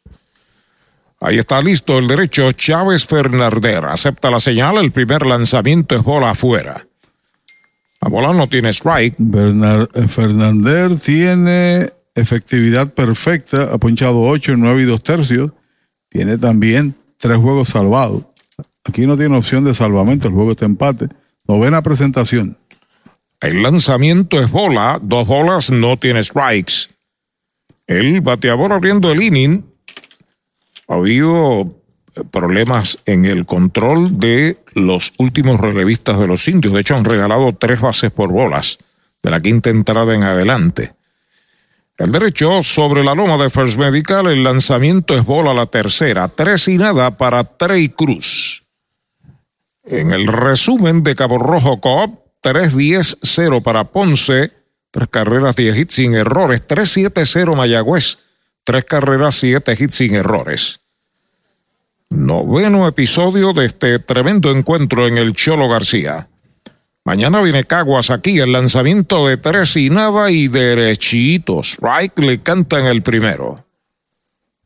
Ahí 1.22 1.38
está 1.38 1.62
listo 1.62 1.98
el 1.98 2.10
derecho 2.10 2.52
Chávez 2.52 3.06
Fernarder. 3.06 3.86
Acepta 3.86 4.30
la 4.30 4.42
señal. 4.42 4.80
El 4.80 4.92
primer 4.92 5.26
lanzamiento 5.26 5.96
es 5.96 6.04
bola 6.04 6.32
afuera. 6.32 6.86
La 8.02 8.10
bola 8.10 8.34
no 8.34 8.50
tiene 8.50 8.74
strike. 8.74 9.16
Bernard, 9.18 9.88
Fernander 10.10 11.00
tiene 11.00 11.90
efectividad 12.16 12.94
perfecta. 12.94 13.70
Ha 13.72 13.78
ponchado 13.78 14.24
8, 14.24 14.56
9 14.58 14.82
y 14.82 14.86
2 14.86 15.04
tercios. 15.04 15.52
Tiene 16.10 16.38
también 16.38 16.94
tres 17.18 17.38
juegos 17.38 17.70
salvados. 17.70 18.35
Aquí 18.86 19.06
no 19.08 19.18
tiene 19.18 19.36
opción 19.36 19.66
de 19.66 19.74
salvamento, 19.74 20.28
el 20.28 20.34
juego 20.34 20.52
está 20.52 20.66
empate. 20.66 21.10
Novena 21.48 21.82
presentación. 21.82 22.58
El 23.42 23.62
lanzamiento 23.62 24.40
es 24.40 24.50
bola, 24.50 25.00
dos 25.02 25.28
bolas, 25.28 25.70
no 25.70 25.98
tiene 25.98 26.24
strikes. 26.24 26.88
El 27.88 28.22
bateador 28.22 28.74
abriendo 28.74 29.12
el 29.12 29.22
inning. 29.22 29.66
Ha 30.88 30.96
habido 30.96 31.76
problemas 32.32 33.00
en 33.06 33.26
el 33.26 33.46
control 33.46 34.20
de 34.20 34.58
los 34.74 35.14
últimos 35.18 35.60
relevistas 35.60 36.20
de 36.20 36.28
los 36.28 36.48
indios. 36.48 36.74
De 36.74 36.82
hecho, 36.82 36.96
han 36.96 37.06
regalado 37.06 37.54
tres 37.54 37.82
bases 37.82 38.12
por 38.12 38.32
bolas 38.32 38.78
de 39.22 39.32
la 39.32 39.40
quinta 39.40 39.70
entrada 39.70 40.14
en 40.14 40.24
adelante. 40.24 40.94
El 41.98 42.12
derecho 42.12 42.62
sobre 42.62 43.04
la 43.04 43.16
loma 43.16 43.38
de 43.38 43.50
First 43.50 43.78
Medical, 43.78 44.28
el 44.28 44.44
lanzamiento 44.44 45.18
es 45.18 45.26
bola 45.26 45.54
la 45.54 45.66
tercera, 45.66 46.28
tres 46.28 46.68
y 46.68 46.78
nada 46.78 47.18
para 47.18 47.44
Trey 47.44 47.90
Cruz. 47.90 48.65
En 49.86 50.14
el 50.14 50.26
resumen 50.26 51.04
de 51.04 51.16
Cabo 51.16 51.38
Rojo 51.38 51.80
Coop, 51.80 52.20
3-10-0 52.42 53.62
para 53.62 53.84
Ponce, 53.86 54.52
tres 54.90 55.08
carreras, 55.10 55.56
10 55.56 55.78
hits 55.78 55.96
sin 55.96 56.16
errores, 56.16 56.68
3-7-0 56.68 57.56
Mayagüez, 57.56 58.18
tres 58.64 58.84
carreras, 58.86 59.36
7 59.36 59.78
hits 59.78 59.96
sin 59.96 60.16
errores. 60.16 60.80
Noveno 62.10 62.88
episodio 62.88 63.54
de 63.54 63.66
este 63.66 64.00
tremendo 64.00 64.52
encuentro 64.52 65.08
en 65.08 65.18
el 65.18 65.34
Cholo 65.34 65.70
García. 65.70 66.28
Mañana 67.04 67.42
viene 67.42 67.66
Caguas 67.66 68.10
aquí, 68.10 68.40
el 68.40 68.54
lanzamiento 68.54 69.28
de 69.28 69.38
tres 69.38 69.78
y 69.78 69.92
nada 69.92 70.32
y 70.32 70.48
derechitos. 70.48 71.74
Strike 71.74 72.18
le 72.20 72.42
canta 72.42 72.80
en 72.80 72.88
el 72.88 73.04
primero. 73.04 73.64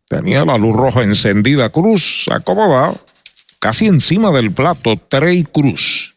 Tenía 0.08 0.46
la 0.46 0.58
luz 0.58 0.76
roja 0.76 1.04
encendida, 1.04 1.70
Cruz 1.70 2.28
acomoda 2.32 2.94
casi 3.60 3.88
encima 3.88 4.32
del 4.32 4.52
plato, 4.52 4.98
Trey 4.98 5.44
Cruz. 5.44 6.16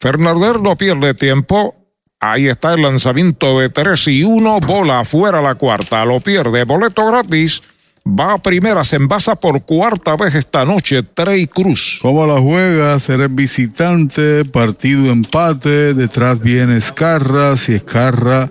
Fernander 0.00 0.60
no 0.60 0.76
pierde 0.76 1.14
tiempo. 1.14 1.74
Ahí 2.18 2.48
está 2.48 2.74
el 2.74 2.82
lanzamiento 2.82 3.60
de 3.60 3.68
3 3.68 4.08
y 4.08 4.24
1, 4.24 4.60
bola 4.60 5.00
afuera 5.00 5.42
la 5.42 5.54
cuarta, 5.54 6.04
lo 6.04 6.20
pierde, 6.20 6.64
boleto 6.64 7.06
gratis. 7.06 7.62
Va 8.06 8.34
a 8.34 8.38
primera, 8.38 8.84
se 8.84 8.96
envasa 8.96 9.34
por 9.34 9.64
cuarta 9.64 10.16
vez 10.16 10.34
esta 10.34 10.64
noche, 10.64 11.02
Trey 11.02 11.46
Cruz. 11.46 11.98
¿Cómo 12.00 12.26
la 12.26 12.40
juega? 12.40 12.98
Será 13.00 13.26
visitante, 13.28 14.44
partido 14.44 15.10
empate, 15.10 15.92
detrás 15.92 16.40
viene 16.40 16.76
Escarra, 16.78 17.56
si 17.56 17.74
Escarra 17.74 18.50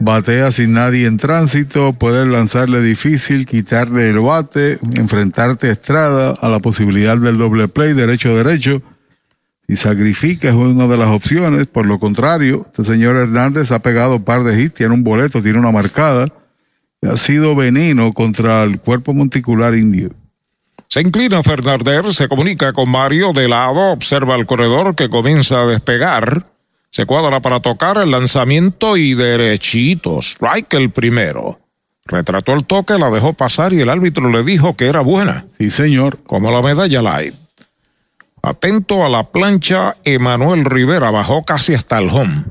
batea 0.00 0.50
sin 0.50 0.72
nadie 0.72 1.06
en 1.06 1.18
tránsito, 1.18 1.92
puedes 1.92 2.26
lanzarle 2.26 2.80
difícil, 2.80 3.46
quitarle 3.46 4.08
el 4.08 4.18
bate, 4.18 4.78
enfrentarte 4.96 5.68
a 5.68 5.72
Estrada, 5.72 6.34
a 6.40 6.48
la 6.48 6.58
posibilidad 6.58 7.16
del 7.18 7.38
doble 7.38 7.68
play, 7.68 7.92
derecho-derecho, 7.92 8.82
y 9.68 9.76
sacrifica 9.76 10.48
es 10.48 10.54
una 10.54 10.88
de 10.88 10.96
las 10.96 11.08
opciones. 11.08 11.68
Por 11.68 11.86
lo 11.86 12.00
contrario, 12.00 12.66
este 12.66 12.82
señor 12.82 13.14
Hernández 13.16 13.70
ha 13.70 13.78
pegado 13.78 14.16
un 14.16 14.24
par 14.24 14.42
de 14.42 14.60
hits, 14.60 14.74
tiene 14.74 14.94
un 14.94 15.04
boleto, 15.04 15.42
tiene 15.42 15.60
una 15.60 15.70
marcada, 15.70 16.26
ha 17.02 17.16
sido 17.16 17.54
veneno 17.54 18.12
contra 18.12 18.64
el 18.64 18.80
cuerpo 18.80 19.12
monticular 19.14 19.76
indio. 19.76 20.10
Se 20.88 21.00
inclina 21.00 21.42
Fernández, 21.44 22.16
se 22.16 22.26
comunica 22.26 22.72
con 22.72 22.90
Mario 22.90 23.32
de 23.32 23.46
lado, 23.46 23.92
observa 23.92 24.34
el 24.34 24.46
corredor 24.46 24.96
que 24.96 25.08
comienza 25.08 25.62
a 25.62 25.66
despegar. 25.66 26.46
Se 26.90 27.06
cuadra 27.06 27.40
para 27.40 27.60
tocar 27.60 27.98
el 27.98 28.10
lanzamiento 28.10 28.96
y 28.96 29.14
derechito. 29.14 30.18
Strike 30.18 30.74
el 30.74 30.90
primero. 30.90 31.60
Retrató 32.04 32.52
el 32.54 32.64
toque, 32.64 32.98
la 32.98 33.10
dejó 33.10 33.32
pasar 33.32 33.72
y 33.72 33.80
el 33.80 33.88
árbitro 33.88 34.28
le 34.28 34.42
dijo 34.42 34.76
que 34.76 34.86
era 34.86 35.00
buena. 35.00 35.46
Sí, 35.58 35.70
señor. 35.70 36.18
Como 36.26 36.50
la 36.50 36.62
medalla 36.62 37.00
light. 37.00 37.34
Atento 38.42 39.04
a 39.04 39.08
la 39.08 39.24
plancha, 39.24 39.96
Emanuel 40.02 40.64
Rivera 40.64 41.10
bajó 41.10 41.44
casi 41.44 41.74
hasta 41.74 41.98
el 41.98 42.08
home. 42.08 42.44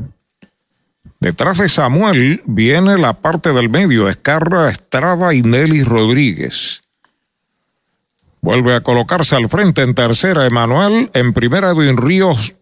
Detrás 1.20 1.58
de 1.58 1.68
Samuel 1.68 2.42
viene 2.46 2.98
la 2.98 3.14
parte 3.14 3.52
del 3.52 3.68
medio, 3.68 4.08
Escarra, 4.08 4.70
Estrada 4.70 5.34
y 5.34 5.42
Nelly 5.42 5.84
Rodríguez. 5.84 6.82
Vuelve 8.40 8.74
a 8.74 8.82
colocarse 8.82 9.36
al 9.36 9.50
frente 9.50 9.82
en 9.82 9.96
tercera 9.96 10.46
Emanuel, 10.46 11.12
en 11.14 11.34
primera 11.34 11.72
Edwin 11.72 11.98
Ríos 11.98 12.54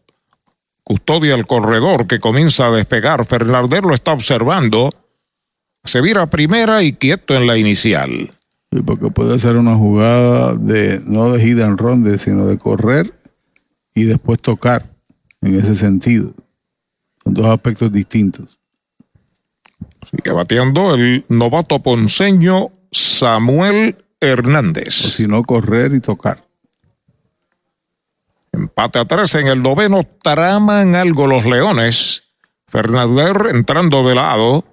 custodia 0.87 1.35
el 1.35 1.45
corredor 1.45 2.07
que 2.07 2.21
comienza 2.21 2.67
a 2.67 2.71
despegar. 2.71 3.25
Fernández 3.25 3.81
lo 3.81 3.93
está 3.93 4.13
observando. 4.13 4.89
Se 5.83 5.99
vira 5.99 6.29
primera 6.29 6.81
y 6.81 6.93
quieto 6.93 7.35
en 7.35 7.45
la 7.45 7.57
inicial. 7.57 8.29
Sí, 8.71 8.81
porque 8.83 9.09
puede 9.09 9.37
ser 9.37 9.57
una 9.57 9.75
jugada 9.75 10.55
de 10.55 11.01
no 11.03 11.29
de 11.33 11.43
hit 11.43 11.59
and 11.59 11.77
run, 11.77 12.17
sino 12.17 12.45
de 12.45 12.57
correr 12.57 13.13
y 13.93 14.03
después 14.03 14.39
tocar 14.39 14.89
en 15.41 15.55
ese 15.55 15.75
sentido. 15.75 16.33
Son 17.21 17.33
dos 17.33 17.47
aspectos 17.47 17.91
distintos. 17.91 18.57
Sigue 20.09 20.31
bateando 20.31 20.95
el 20.95 21.25
novato 21.27 21.83
ponceño 21.83 22.71
Samuel 22.93 24.05
Hernández. 24.21 25.03
O 25.03 25.07
si 25.09 25.27
no, 25.27 25.43
correr 25.43 25.93
y 25.93 25.99
tocar. 25.99 26.46
Empate 28.57 28.97
a 28.97 29.05
tres 29.05 29.35
en 29.35 29.47
el 29.47 29.61
noveno, 29.61 30.03
traman 30.23 30.95
algo 30.95 31.27
los 31.27 31.45
Leones. 31.45 32.23
Fernández 32.67 33.53
entrando 33.53 34.07
de 34.07 34.15
lado. 34.15 34.65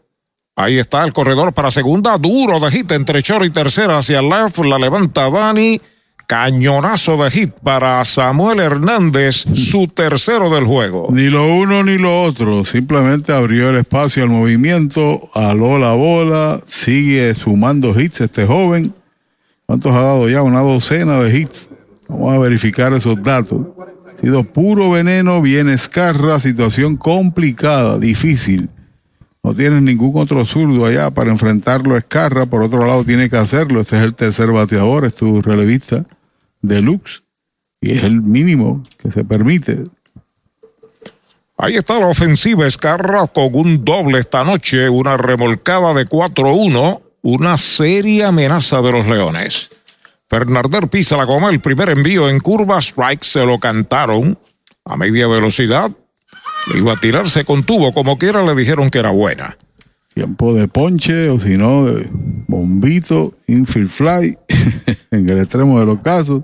Ahí 0.57 0.79
está 0.79 1.05
el 1.05 1.13
corredor 1.13 1.53
para 1.53 1.71
segunda, 1.71 2.17
duro 2.17 2.61
de 2.61 2.71
hit 2.71 2.91
entre 2.93 3.21
short 3.21 3.45
y 3.45 3.51
tercera 3.51 3.99
hacia 3.99 4.23
left, 4.23 4.59
la 4.61 4.79
levanta 4.79 5.29
Dani, 5.29 5.81
Cañonazo 6.27 7.23
de 7.23 7.31
hit 7.31 7.53
para 7.63 8.03
Samuel 8.07 8.61
Hernández, 8.61 9.45
su 9.53 9.89
tercero 9.89 10.49
del 10.49 10.65
juego. 10.65 11.09
Ni 11.11 11.29
lo 11.29 11.47
uno 11.55 11.83
ni 11.83 11.99
lo 11.99 12.23
otro, 12.23 12.65
simplemente 12.65 13.35
abrió 13.35 13.69
el 13.69 13.77
espacio 13.77 14.23
al 14.23 14.31
movimiento, 14.31 15.29
aló 15.35 15.77
la 15.77 15.93
bola, 15.93 16.63
sigue 16.65 17.35
sumando 17.35 18.01
hits 18.01 18.23
este 18.23 18.47
joven. 18.47 18.95
¿Cuántos 19.67 19.93
ha 19.93 20.01
dado 20.01 20.29
ya? 20.29 20.43
Una 20.43 20.61
docena 20.61 21.21
de 21.21 21.39
hits. 21.39 21.69
Vamos 22.09 22.35
a 22.35 22.39
verificar 22.39 22.93
esos 22.93 23.23
datos. 23.23 23.67
Ha 24.17 24.21
sido 24.21 24.45
puro 24.45 24.91
veneno, 24.91 25.41
bien 25.43 25.69
escarra, 25.69 26.41
situación 26.41 26.97
complicada, 26.97 27.99
difícil. 27.99 28.69
No 29.45 29.53
tienes 29.53 29.83
ningún 29.83 30.13
otro 30.15 30.47
zurdo 30.47 30.87
allá 30.87 31.11
para 31.11 31.31
enfrentarlo 31.31 31.95
a 31.95 31.99
Escarra, 31.99 32.47
por 32.47 32.63
otro 32.63 32.87
lado 32.87 33.05
tiene 33.05 33.29
que 33.29 33.37
hacerlo. 33.37 33.83
Ese 33.83 33.99
es 33.99 34.03
el 34.03 34.15
tercer 34.15 34.51
bateador, 34.51 35.05
es 35.05 35.17
tu 35.17 35.43
relevista 35.43 36.07
deluxe 36.63 37.23
y 37.81 37.93
es 37.93 38.05
el 38.05 38.23
mínimo 38.23 38.83
que 38.99 39.13
se 39.13 39.23
permite. 39.23 39.85
Ahí 41.59 41.75
está 41.77 42.01
la 42.01 42.07
ofensiva 42.07 42.67
Escarra 42.67 43.27
con 43.27 43.55
un 43.55 43.85
doble 43.85 44.19
esta 44.19 44.45
noche, 44.45 44.89
una 44.89 45.19
remolcada 45.19 45.93
de 45.93 46.07
4-1, 46.07 47.03
una 47.21 47.59
seria 47.59 48.29
amenaza 48.29 48.81
de 48.81 48.93
los 48.93 49.07
Leones. 49.07 49.71
Fernandel 50.35 50.89
pisa 50.89 51.17
la 51.17 51.23
goma, 51.23 51.49
el 51.51 51.61
primer 51.61 51.91
envío 51.91 52.29
en 52.29 52.41
curva, 52.41 52.81
strike 52.81 53.23
se 53.23 53.47
lo 53.47 53.61
cantaron 53.61 54.37
a 54.85 54.97
media 54.97 55.29
velocidad, 55.29 55.93
iba 56.75 56.95
a 56.95 56.97
tirar, 56.97 57.29
se 57.29 57.45
contuvo, 57.45 57.93
como 57.93 58.19
quiera 58.19 58.45
le 58.45 58.57
dijeron 58.57 58.91
que 58.91 58.99
era 58.99 59.11
buena. 59.11 59.57
Tiempo 60.13 60.53
de 60.53 60.67
ponche 60.67 61.29
o 61.29 61.39
si 61.39 61.57
no, 61.57 61.85
de 61.85 62.09
bombito, 62.49 63.35
infield 63.47 63.91
fly, 63.91 64.37
en 65.13 65.29
el 65.29 65.39
extremo 65.39 65.79
de 65.79 65.87
los 65.87 66.01
casos, 66.01 66.43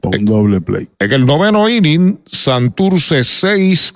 o 0.00 0.08
un 0.10 0.24
doble 0.24 0.60
play. 0.60 0.88
En 1.00 1.10
el 1.10 1.26
noveno 1.26 1.68
inning, 1.68 2.20
Santurce 2.24 3.24
6, 3.24 3.94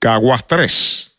Caguas 0.00 0.46
3. 0.46 1.12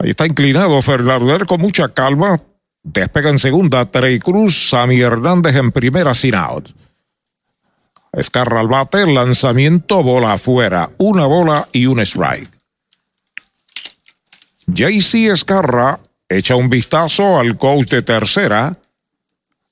Ahí 0.00 0.10
está 0.10 0.26
inclinado 0.26 0.82
Fernández 0.82 1.46
con 1.46 1.60
mucha 1.60 1.94
calma. 1.94 2.42
Despega 2.86 3.30
en 3.30 3.38
segunda, 3.40 3.84
Trey 3.84 4.20
Cruz, 4.20 4.68
Sammy 4.70 5.00
Hernández 5.00 5.56
en 5.56 5.72
primera, 5.72 6.14
sin 6.14 6.36
out. 6.36 6.70
Escarra 8.12 8.60
al 8.60 8.68
bate, 8.68 9.04
lanzamiento, 9.12 10.04
bola 10.04 10.34
afuera, 10.34 10.90
una 10.98 11.26
bola 11.26 11.68
y 11.72 11.86
un 11.86 11.98
strike. 11.98 12.48
JC 14.68 15.32
Escarra 15.32 15.98
echa 16.28 16.54
un 16.54 16.70
vistazo 16.70 17.40
al 17.40 17.58
coach 17.58 17.90
de 17.90 18.02
tercera 18.02 18.72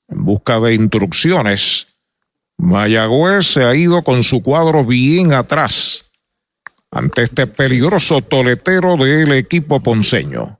en 0.08 0.24
busca 0.24 0.58
de 0.58 0.74
instrucciones. 0.74 1.86
Mayagüez 2.56 3.46
se 3.46 3.62
ha 3.62 3.76
ido 3.76 4.02
con 4.02 4.24
su 4.24 4.42
cuadro 4.42 4.84
bien 4.84 5.32
atrás 5.32 6.06
ante 6.90 7.22
este 7.22 7.46
peligroso 7.46 8.22
toletero 8.22 8.96
del 8.96 9.32
equipo 9.34 9.80
ponceño. 9.80 10.58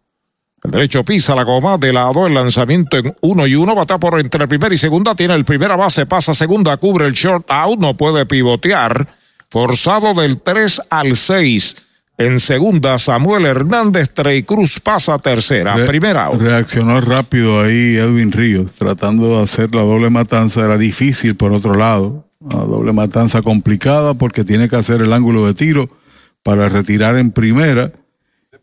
El 0.64 0.70
derecho 0.70 1.04
pisa 1.04 1.34
la 1.34 1.42
goma, 1.44 1.76
de 1.78 1.92
lado 1.92 2.26
el 2.26 2.34
lanzamiento 2.34 2.96
en 2.96 3.14
uno 3.20 3.46
y 3.46 3.54
uno, 3.54 3.74
bata 3.74 3.98
por 3.98 4.18
entre 4.18 4.48
primera 4.48 4.74
y 4.74 4.78
segunda, 4.78 5.14
tiene 5.14 5.34
el 5.34 5.44
primera 5.44 5.76
base, 5.76 6.06
pasa 6.06 6.32
segunda, 6.32 6.76
cubre 6.78 7.06
el 7.06 7.12
short 7.12 7.44
out, 7.50 7.78
no 7.80 7.96
puede 7.96 8.24
pivotear, 8.24 9.06
forzado 9.50 10.14
del 10.14 10.40
3 10.40 10.82
al 10.90 11.16
6. 11.16 11.76
En 12.16 12.38
segunda, 12.40 12.96
Samuel 12.98 13.44
Hernández 13.44 14.10
Trey 14.14 14.44
Cruz 14.44 14.78
pasa 14.80 15.18
tercera, 15.18 15.74
Re- 15.74 15.84
primera 15.86 16.26
out. 16.26 16.40
Reaccionó 16.40 17.00
rápido 17.00 17.60
ahí 17.60 17.96
Edwin 17.96 18.30
Ríos, 18.32 18.72
tratando 18.74 19.36
de 19.36 19.42
hacer 19.42 19.74
la 19.74 19.82
doble 19.82 20.10
matanza. 20.10 20.64
Era 20.64 20.78
difícil 20.78 21.34
por 21.36 21.52
otro 21.52 21.74
lado. 21.74 22.24
Una 22.38 22.64
doble 22.64 22.92
matanza 22.92 23.42
complicada 23.42 24.14
porque 24.14 24.44
tiene 24.44 24.68
que 24.68 24.76
hacer 24.76 25.02
el 25.02 25.12
ángulo 25.12 25.44
de 25.46 25.54
tiro 25.54 25.90
para 26.44 26.68
retirar 26.68 27.16
en 27.16 27.32
primera. 27.32 27.90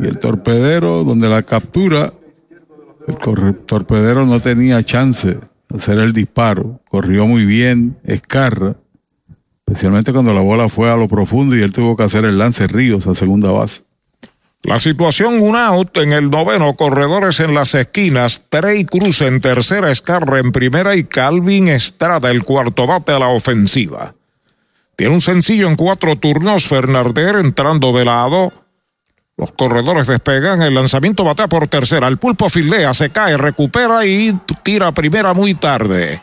Y 0.01 0.07
el 0.07 0.19
torpedero, 0.19 1.03
donde 1.03 1.29
la 1.29 1.43
captura, 1.43 2.11
el 3.07 3.17
torpedero 3.65 4.25
no 4.25 4.39
tenía 4.39 4.83
chance 4.83 5.37
de 5.69 5.77
hacer 5.77 5.99
el 5.99 6.11
disparo. 6.11 6.81
Corrió 6.89 7.27
muy 7.27 7.45
bien, 7.45 7.97
escarra, 8.03 8.75
especialmente 9.65 10.11
cuando 10.11 10.33
la 10.33 10.41
bola 10.41 10.69
fue 10.69 10.89
a 10.89 10.97
lo 10.97 11.07
profundo 11.07 11.55
y 11.55 11.61
él 11.61 11.71
tuvo 11.71 11.95
que 11.95 12.03
hacer 12.03 12.25
el 12.25 12.37
lance 12.37 12.67
Ríos 12.67 13.07
a 13.07 13.15
segunda 13.15 13.51
base. 13.51 13.83
La 14.63 14.77
situación 14.77 15.41
un 15.41 15.55
out 15.55 15.97
en 15.97 16.13
el 16.13 16.29
noveno, 16.29 16.75
corredores 16.75 17.39
en 17.39 17.55
las 17.55 17.73
esquinas, 17.73 18.45
Trey 18.49 18.85
Cruz 18.85 19.21
en 19.21 19.41
tercera, 19.41 19.89
Escarra 19.89 20.39
en 20.39 20.51
primera 20.51 20.95
y 20.95 21.03
Calvin 21.03 21.67
Estrada 21.67 22.29
el 22.29 22.43
cuarto 22.43 22.85
bate 22.85 23.11
a 23.11 23.19
la 23.19 23.29
ofensiva. 23.29 24.13
Tiene 24.95 25.15
un 25.15 25.21
sencillo 25.21 25.67
en 25.67 25.75
cuatro 25.75 26.15
turnos, 26.15 26.67
Fernández 26.67 27.35
entrando 27.39 27.91
de 27.91 28.05
lado. 28.05 28.53
Los 29.41 29.53
corredores 29.53 30.05
despegan, 30.05 30.61
el 30.61 30.75
lanzamiento 30.75 31.23
batea 31.23 31.47
por 31.47 31.67
tercera, 31.67 32.07
el 32.07 32.17
pulpo 32.17 32.47
fildea, 32.47 32.93
se 32.93 33.09
cae, 33.09 33.35
recupera 33.37 34.05
y 34.05 34.37
tira 34.61 34.91
primera 34.91 35.33
muy 35.33 35.55
tarde. 35.55 36.21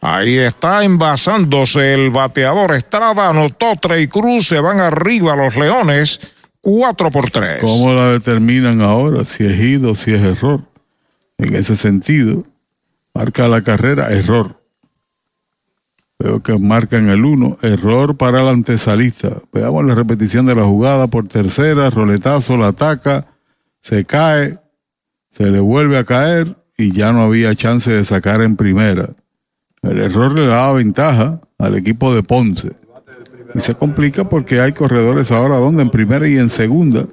Ahí 0.00 0.36
está 0.36 0.82
envasándose 0.82 1.94
el 1.94 2.10
bateador 2.10 2.74
Estrada, 2.74 3.28
anotó 3.30 3.76
Trey 3.80 4.08
Cruz, 4.08 4.48
se 4.48 4.58
van 4.58 4.80
arriba 4.80 5.36
los 5.36 5.54
Leones, 5.54 6.34
cuatro 6.60 7.08
por 7.12 7.30
tres. 7.30 7.60
¿Cómo 7.60 7.92
la 7.92 8.08
determinan 8.08 8.82
ahora? 8.82 9.24
Si 9.24 9.46
es 9.46 9.60
ido, 9.60 9.94
si 9.94 10.12
es 10.12 10.22
error. 10.22 10.62
En 11.38 11.54
ese 11.54 11.76
sentido, 11.76 12.42
marca 13.14 13.46
la 13.46 13.62
carrera, 13.62 14.08
error. 14.10 14.60
Veo 16.18 16.42
que 16.42 16.58
marcan 16.58 17.08
el 17.10 17.24
1, 17.24 17.58
error 17.62 18.16
para 18.16 18.40
el 18.40 18.48
antesalista. 18.48 19.36
Veamos 19.52 19.84
la 19.84 19.94
repetición 19.94 20.46
de 20.46 20.54
la 20.54 20.64
jugada 20.64 21.08
por 21.08 21.28
tercera, 21.28 21.90
roletazo, 21.90 22.56
la 22.56 22.68
ataca, 22.68 23.26
se 23.80 24.04
cae, 24.04 24.58
se 25.30 25.50
le 25.50 25.60
vuelve 25.60 25.98
a 25.98 26.04
caer 26.04 26.56
y 26.78 26.92
ya 26.92 27.12
no 27.12 27.22
había 27.22 27.54
chance 27.54 27.90
de 27.90 28.04
sacar 28.04 28.40
en 28.40 28.56
primera. 28.56 29.10
El 29.82 29.98
error 29.98 30.32
le 30.32 30.46
daba 30.46 30.72
ventaja 30.72 31.40
al 31.58 31.76
equipo 31.76 32.14
de 32.14 32.22
Ponce. 32.22 32.72
Y 33.54 33.60
se 33.60 33.74
complica 33.74 34.28
porque 34.28 34.60
hay 34.60 34.72
corredores 34.72 35.30
ahora 35.30 35.58
donde 35.58 35.82
en 35.82 35.90
primera 35.90 36.26
y 36.28 36.36
en 36.36 36.48
segunda 36.48 37.06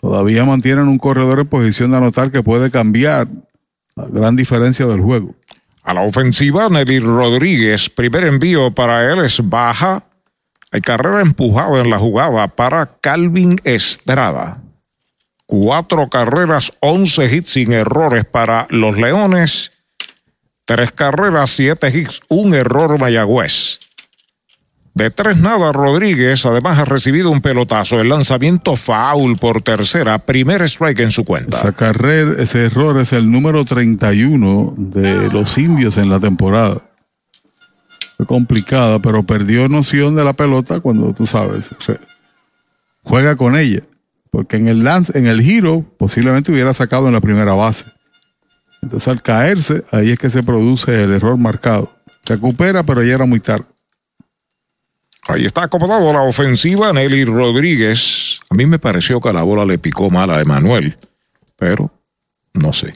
todavía 0.00 0.44
mantienen 0.44 0.88
un 0.88 0.98
corredor 0.98 1.40
en 1.40 1.46
posición 1.46 1.92
de 1.92 1.96
anotar 1.96 2.30
que 2.30 2.42
puede 2.42 2.70
cambiar 2.70 3.28
la 3.96 4.06
gran 4.08 4.36
diferencia 4.36 4.86
del 4.86 5.00
juego. 5.00 5.34
A 5.84 5.92
la 5.92 6.00
ofensiva, 6.00 6.70
Nelly 6.70 6.98
Rodríguez, 6.98 7.90
primer 7.90 8.24
envío 8.24 8.70
para 8.70 9.12
él 9.12 9.22
es 9.22 9.46
baja. 9.46 10.02
Hay 10.72 10.80
carrera 10.80 11.20
empujada 11.20 11.78
en 11.78 11.90
la 11.90 11.98
jugada 11.98 12.48
para 12.48 12.96
Calvin 13.02 13.60
Estrada. 13.64 14.62
Cuatro 15.44 16.08
carreras, 16.08 16.72
once 16.80 17.26
hits 17.26 17.50
sin 17.50 17.72
errores 17.74 18.24
para 18.24 18.66
los 18.70 18.96
Leones. 18.96 19.72
Tres 20.64 20.90
carreras, 20.90 21.50
siete 21.50 21.90
hits, 21.94 22.22
un 22.28 22.54
error 22.54 22.98
Mayagüez. 22.98 23.78
De 24.94 25.10
tres 25.10 25.36
nada, 25.36 25.72
Rodríguez 25.72 26.46
además 26.46 26.78
ha 26.78 26.84
recibido 26.84 27.28
un 27.30 27.40
pelotazo. 27.40 28.00
El 28.00 28.10
lanzamiento 28.10 28.76
foul 28.76 29.36
por 29.38 29.60
tercera, 29.60 30.20
primer 30.20 30.62
strike 30.62 31.00
en 31.00 31.10
su 31.10 31.24
cuenta. 31.24 31.58
Esa 31.58 31.72
carrera, 31.72 32.40
ese 32.40 32.66
error 32.66 33.00
es 33.00 33.12
el 33.12 33.28
número 33.28 33.64
31 33.64 34.74
de 34.76 35.30
los 35.30 35.58
indios 35.58 35.96
en 35.98 36.10
la 36.10 36.20
temporada. 36.20 36.80
Fue 38.16 38.24
complicada, 38.24 39.00
pero 39.00 39.24
perdió 39.24 39.68
noción 39.68 40.14
de 40.14 40.22
la 40.22 40.32
pelota 40.32 40.78
cuando 40.78 41.12
tú 41.12 41.26
sabes, 41.26 41.70
juega 43.02 43.34
con 43.34 43.56
ella. 43.56 43.82
Porque 44.30 44.56
en 44.56 44.68
el 44.68 44.84
lance, 44.84 45.18
en 45.18 45.26
el 45.26 45.42
giro, 45.42 45.84
posiblemente 45.98 46.52
hubiera 46.52 46.72
sacado 46.72 47.08
en 47.08 47.14
la 47.14 47.20
primera 47.20 47.54
base. 47.54 47.86
Entonces 48.80 49.08
al 49.08 49.22
caerse, 49.22 49.82
ahí 49.90 50.10
es 50.10 50.18
que 50.20 50.30
se 50.30 50.44
produce 50.44 51.02
el 51.02 51.14
error 51.14 51.36
marcado. 51.36 51.92
Recupera, 52.24 52.84
pero 52.84 53.02
ya 53.02 53.14
era 53.14 53.26
muy 53.26 53.40
tarde. 53.40 53.64
Ahí 55.26 55.46
está 55.46 55.64
acomodado 55.64 56.12
la 56.12 56.22
ofensiva, 56.22 56.92
Nelly 56.92 57.24
Rodríguez. 57.24 58.40
A 58.50 58.54
mí 58.54 58.66
me 58.66 58.78
pareció 58.78 59.20
que 59.20 59.32
la 59.32 59.42
bola 59.42 59.64
le 59.64 59.78
picó 59.78 60.10
mal 60.10 60.30
a 60.30 60.40
Emanuel, 60.40 60.98
pero 61.56 61.90
no 62.52 62.72
sé. 62.72 62.94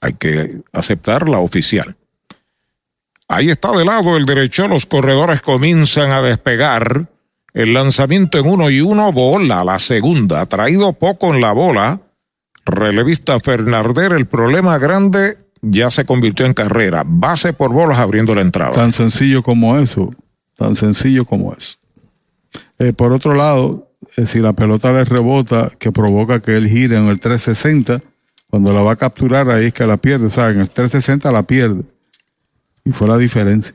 Hay 0.00 0.12
que 0.14 0.60
aceptar 0.72 1.28
la 1.28 1.38
oficial. 1.38 1.96
Ahí 3.28 3.48
está 3.48 3.72
de 3.72 3.84
lado 3.84 4.16
el 4.16 4.26
derecho, 4.26 4.68
los 4.68 4.86
corredores 4.86 5.40
comienzan 5.40 6.12
a 6.12 6.22
despegar. 6.22 7.08
El 7.54 7.72
lanzamiento 7.72 8.38
en 8.38 8.46
uno 8.46 8.68
y 8.68 8.82
uno, 8.82 9.10
bola, 9.12 9.64
la 9.64 9.78
segunda. 9.78 10.44
Traído 10.44 10.92
poco 10.92 11.34
en 11.34 11.40
la 11.40 11.52
bola. 11.52 12.00
Relevista 12.66 13.40
Fernández, 13.40 14.10
el 14.10 14.26
problema 14.26 14.76
grande 14.76 15.38
ya 15.62 15.90
se 15.90 16.04
convirtió 16.04 16.44
en 16.44 16.52
carrera. 16.52 17.02
Base 17.06 17.54
por 17.54 17.72
bolas 17.72 17.98
abriendo 17.98 18.34
la 18.34 18.42
entrada. 18.42 18.72
Tan 18.72 18.92
sencillo 18.92 19.42
como 19.42 19.78
eso. 19.78 20.10
Tan 20.56 20.76
sencillo 20.76 21.24
como 21.24 21.54
eso. 21.54 21.76
Eh, 22.78 22.92
por 22.92 23.12
otro 23.12 23.34
lado, 23.34 23.90
eh, 24.16 24.26
si 24.26 24.40
la 24.40 24.52
pelota 24.52 24.92
le 24.92 25.04
rebota, 25.04 25.70
que 25.78 25.92
provoca 25.92 26.40
que 26.40 26.56
él 26.56 26.68
gire 26.68 26.96
en 26.96 27.06
el 27.06 27.20
360, 27.20 28.02
cuando 28.48 28.72
la 28.72 28.82
va 28.82 28.92
a 28.92 28.96
capturar 28.96 29.50
ahí 29.50 29.66
es 29.66 29.74
que 29.74 29.86
la 29.86 29.96
pierde. 29.96 30.26
O 30.26 30.30
sea, 30.30 30.48
en 30.48 30.60
el 30.60 30.70
360 30.70 31.30
la 31.32 31.42
pierde. 31.42 31.82
Y 32.84 32.92
fue 32.92 33.08
la 33.08 33.18
diferencia. 33.18 33.74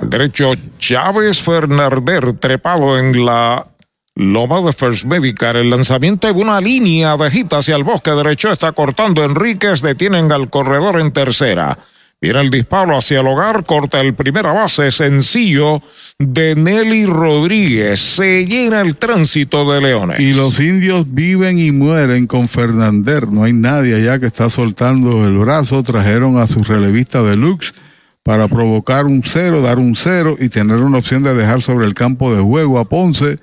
Derecho 0.00 0.54
Chávez 0.78 1.42
Fernández 1.42 2.20
trepado 2.40 2.98
en 2.98 3.24
la 3.24 3.66
loma 4.14 4.60
de 4.62 4.72
First 4.72 5.04
Medical. 5.04 5.56
El 5.56 5.70
lanzamiento 5.70 6.32
de 6.32 6.40
una 6.40 6.60
línea 6.60 7.16
de 7.16 7.30
gita 7.30 7.58
hacia 7.58 7.76
el 7.76 7.84
bosque 7.84 8.10
derecho 8.10 8.50
está 8.50 8.72
cortando. 8.72 9.22
Enríquez 9.22 9.82
detienen 9.82 10.32
al 10.32 10.50
corredor 10.50 10.98
en 11.00 11.12
tercera. 11.12 11.78
Viene 12.22 12.40
el 12.40 12.50
disparo 12.50 12.96
hacia 12.96 13.18
el 13.18 13.26
hogar, 13.26 13.64
corta 13.64 14.00
el 14.00 14.14
primera 14.14 14.52
base, 14.52 14.92
sencillo 14.92 15.82
de 16.20 16.54
Nelly 16.54 17.04
Rodríguez. 17.04 17.98
Se 17.98 18.46
llena 18.46 18.80
el 18.80 18.96
tránsito 18.96 19.68
de 19.68 19.80
Leones. 19.80 20.20
Y 20.20 20.32
los 20.32 20.60
indios 20.60 21.12
viven 21.12 21.58
y 21.58 21.72
mueren 21.72 22.28
con 22.28 22.46
Fernander. 22.46 23.32
No 23.32 23.42
hay 23.42 23.52
nadie 23.52 23.96
allá 23.96 24.20
que 24.20 24.26
está 24.26 24.48
soltando 24.50 25.26
el 25.26 25.36
brazo. 25.36 25.82
Trajeron 25.82 26.38
a 26.38 26.46
su 26.46 26.62
relevista 26.62 27.24
deluxe 27.24 27.74
para 28.22 28.46
provocar 28.46 29.06
un 29.06 29.24
cero, 29.26 29.60
dar 29.60 29.80
un 29.80 29.96
cero 29.96 30.36
y 30.38 30.48
tener 30.48 30.76
una 30.76 30.98
opción 30.98 31.24
de 31.24 31.34
dejar 31.34 31.60
sobre 31.60 31.86
el 31.86 31.94
campo 31.94 32.32
de 32.32 32.40
juego 32.40 32.78
a 32.78 32.84
Ponce. 32.84 33.40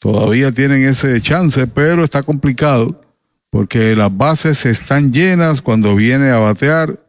Todavía 0.00 0.50
tienen 0.50 0.82
ese 0.84 1.20
chance, 1.20 1.66
pero 1.66 2.02
está 2.02 2.22
complicado 2.22 3.02
porque 3.50 3.94
las 3.94 4.16
bases 4.16 4.64
están 4.64 5.12
llenas 5.12 5.60
cuando 5.60 5.94
viene 5.94 6.30
a 6.30 6.38
batear 6.38 7.03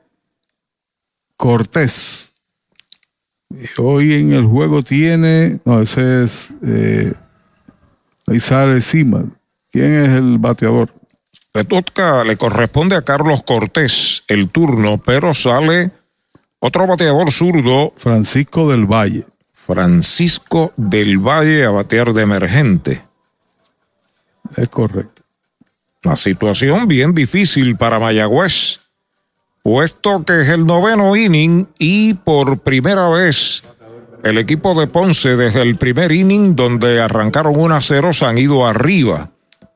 Cortés. 1.38 2.34
Hoy 3.78 4.14
en 4.14 4.34
el 4.34 4.46
juego 4.46 4.84
tiene, 4.84 5.60
no, 5.66 5.82
ese 5.82 6.24
es, 6.24 6.52
eh, 6.66 7.14
ahí 8.28 8.40
sale 8.40 8.82
Sima. 8.82 9.26
¿Quién 9.72 9.94
es 9.94 10.10
el 10.10 10.38
bateador? 10.38 10.94
Le 11.54 11.64
toca, 11.64 12.24
le 12.24 12.36
corresponde 12.38 12.96
a 12.96 13.02
Carlos 13.02 13.44
Cortés 13.44 14.24
el 14.28 14.50
turno, 14.50 14.98
pero 14.98 15.34
sale 15.34 15.92
otro 16.60 16.88
bateador 16.88 17.32
zurdo. 17.32 17.94
Francisco 17.96 18.70
del 18.70 18.86
Valle. 18.86 19.26
Francisco 19.54 20.74
del 20.76 21.18
Valle 21.18 21.64
a 21.64 21.70
batear 21.70 22.14
de 22.14 22.24
emergente. 22.24 23.02
Es 24.58 24.70
correcto. 24.70 25.24
La 26.04 26.16
situación 26.16 26.88
bien 26.88 27.14
difícil 27.14 27.78
para 27.78 28.00
Mayagüez 28.00 28.82
puesto 29.66 30.24
que 30.24 30.42
es 30.42 30.50
el 30.50 30.68
noveno 30.68 31.16
inning 31.16 31.68
y 31.80 32.14
por 32.14 32.60
primera 32.60 33.10
vez 33.10 33.64
el 34.24 34.38
equipo 34.38 34.80
de 34.80 34.86
Ponce 34.86 35.36
desde 35.36 35.64
el 35.64 35.78
primer 35.78 36.12
inning 36.12 36.56
donde 36.56 37.02
arrancaron 37.02 37.56
1 37.58 37.74
a 37.76 37.82
0 37.82 38.14
se 38.14 38.26
han 38.26 38.38
ido 38.38 38.68
arriba. 38.68 39.32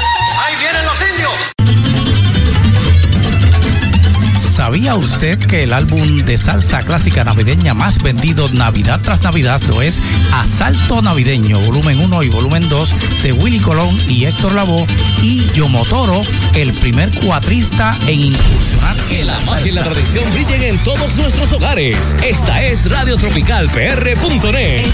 ¿Sabía 4.75 4.97
usted 4.97 5.39
que 5.39 5.63
el 5.63 5.73
álbum 5.73 6.25
de 6.25 6.37
salsa 6.37 6.81
clásica 6.81 7.23
navideña 7.23 7.75
más 7.75 8.03
vendido 8.03 8.49
Navidad 8.55 8.99
tras 9.01 9.23
Navidad 9.23 9.61
lo 9.69 9.81
es 9.81 10.03
Asalto 10.33 11.01
Navideño, 11.01 11.57
volumen 11.61 12.01
1 12.01 12.23
y 12.25 12.29
volumen 12.31 12.69
2 12.69 13.23
de 13.23 13.33
Willy 13.35 13.61
Colón 13.61 13.97
y 14.09 14.25
Héctor 14.25 14.53
Lavoe 14.53 14.85
y 15.23 15.47
Yomotoro, 15.53 16.23
el 16.57 16.73
primer 16.73 17.09
cuatrista 17.21 17.97
en 18.09 18.21
incursionar 18.21 18.97
Que 19.09 19.25
la 19.25 19.39
magia 19.47 19.71
y 19.71 19.75
la 19.77 19.85
tradición 19.85 20.25
brillen 20.33 20.63
en 20.65 20.79
todos 20.79 21.15
nuestros 21.15 21.53
hogares. 21.53 22.17
Esta 22.25 22.61
es 22.61 22.91
Radio 22.91 23.17
Tropical 23.17 23.69
PR.net. 23.69 24.87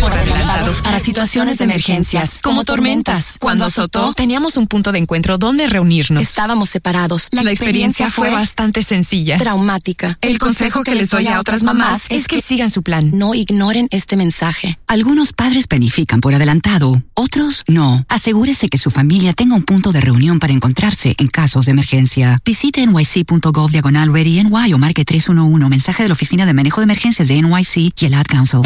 Por 0.00 0.12
adelantado 0.12 0.74
para 0.82 1.00
situaciones 1.00 1.58
de 1.58 1.64
emergencias, 1.64 2.38
como 2.42 2.64
tormentas. 2.64 3.36
Cuando 3.38 3.64
azotó, 3.64 4.12
teníamos 4.14 4.56
un 4.56 4.66
punto 4.66 4.92
de 4.92 4.98
encuentro 4.98 5.38
donde 5.38 5.66
reunirnos. 5.66 6.22
Estábamos 6.22 6.70
separados. 6.70 7.28
La, 7.30 7.42
experiencia 7.50 8.10
fue 8.10 8.30
bastante 8.30 8.82
sencilla. 8.82 9.38
Traumática. 9.38 10.18
El 10.20 10.38
consejo 10.38 10.82
que 10.82 10.94
les 10.94 11.10
doy 11.10 11.26
a 11.28 11.40
otras 11.40 11.62
mamás 11.62 12.06
es 12.10 12.26
que 12.28 12.40
sigan 12.40 12.70
su 12.70 12.82
plan. 12.82 13.10
No 13.14 13.34
ignoren 13.34 13.88
este 13.90 14.16
mensaje. 14.16 14.78
Algunos 14.86 15.32
padres 15.32 15.66
planifican 15.66 16.20
por 16.20 16.34
adelantado, 16.34 17.02
otros 17.14 17.64
no. 17.66 18.04
Asegúrese 18.08 18.68
que 18.68 18.78
su 18.78 18.90
familia 18.90 19.32
tenga 19.32 19.54
un 19.54 19.62
punto 19.62 19.92
de 19.92 20.00
reunión 20.00 20.38
para 20.38 20.52
encontrarse 20.52 21.14
en 21.18 21.28
casos 21.28 21.66
de 21.66 21.72
emergencia. 21.72 22.38
Visite 22.44 22.86
nyc.gov 22.86 23.70
diagonal 23.70 24.12
ready 24.12 24.42
NY 24.42 24.72
o 24.74 24.78
marque 24.78 25.04
311 25.04 25.68
mensaje 25.68 26.02
de 26.02 26.08
la 26.08 26.14
Oficina 26.14 26.46
de 26.46 26.54
Manejo 26.54 26.80
de 26.80 26.84
Emergencias 26.84 27.28
de 27.28 27.40
NYC 27.40 27.92
y 28.00 28.04
el 28.06 28.14
Ad 28.14 28.26
Council. 28.26 28.60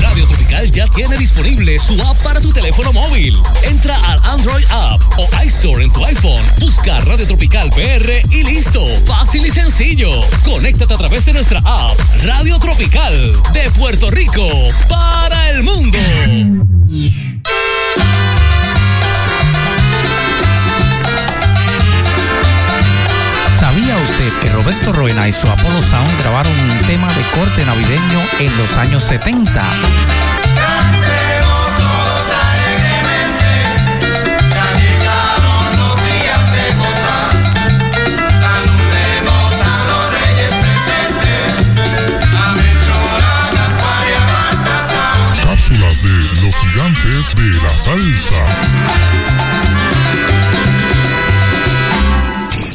Radio 0.00 0.26
Tropical 0.26 0.63
ya 0.70 0.86
tiene 0.86 1.16
disponible 1.16 1.78
su 1.78 1.94
app 2.02 2.22
para 2.22 2.40
tu 2.40 2.52
teléfono 2.52 2.92
móvil. 2.92 3.36
Entra 3.62 3.96
al 4.08 4.18
Android 4.24 4.64
App 4.70 5.02
o 5.18 5.28
iStore 5.44 5.84
en 5.84 5.92
tu 5.92 6.04
iPhone. 6.04 6.42
Busca 6.58 6.98
Radio 7.00 7.26
Tropical 7.26 7.70
PR 7.70 8.22
y 8.30 8.44
listo. 8.44 8.80
Fácil 9.04 9.46
y 9.46 9.50
sencillo. 9.50 10.10
Conéctate 10.44 10.94
a 10.94 10.98
través 10.98 11.24
de 11.26 11.32
nuestra 11.32 11.58
app 11.64 11.98
Radio 12.24 12.58
Tropical 12.58 13.32
de 13.52 13.70
Puerto 13.72 14.10
Rico 14.10 14.46
para 14.88 15.50
el 15.50 15.62
mundo. 15.62 15.98
¿Sabía 23.58 23.96
usted 23.96 24.32
que 24.40 24.48
Roberto 24.50 24.92
Roena 24.92 25.28
y 25.28 25.32
su 25.32 25.48
Apollo 25.48 25.80
Sound 25.80 26.20
grabaron 26.22 26.52
un 26.52 26.78
tema 26.86 27.08
de 27.08 27.22
corte 27.38 27.64
navideño 27.64 28.20
en 28.40 28.58
los 28.58 28.76
años 28.76 29.02
70? 29.04 29.62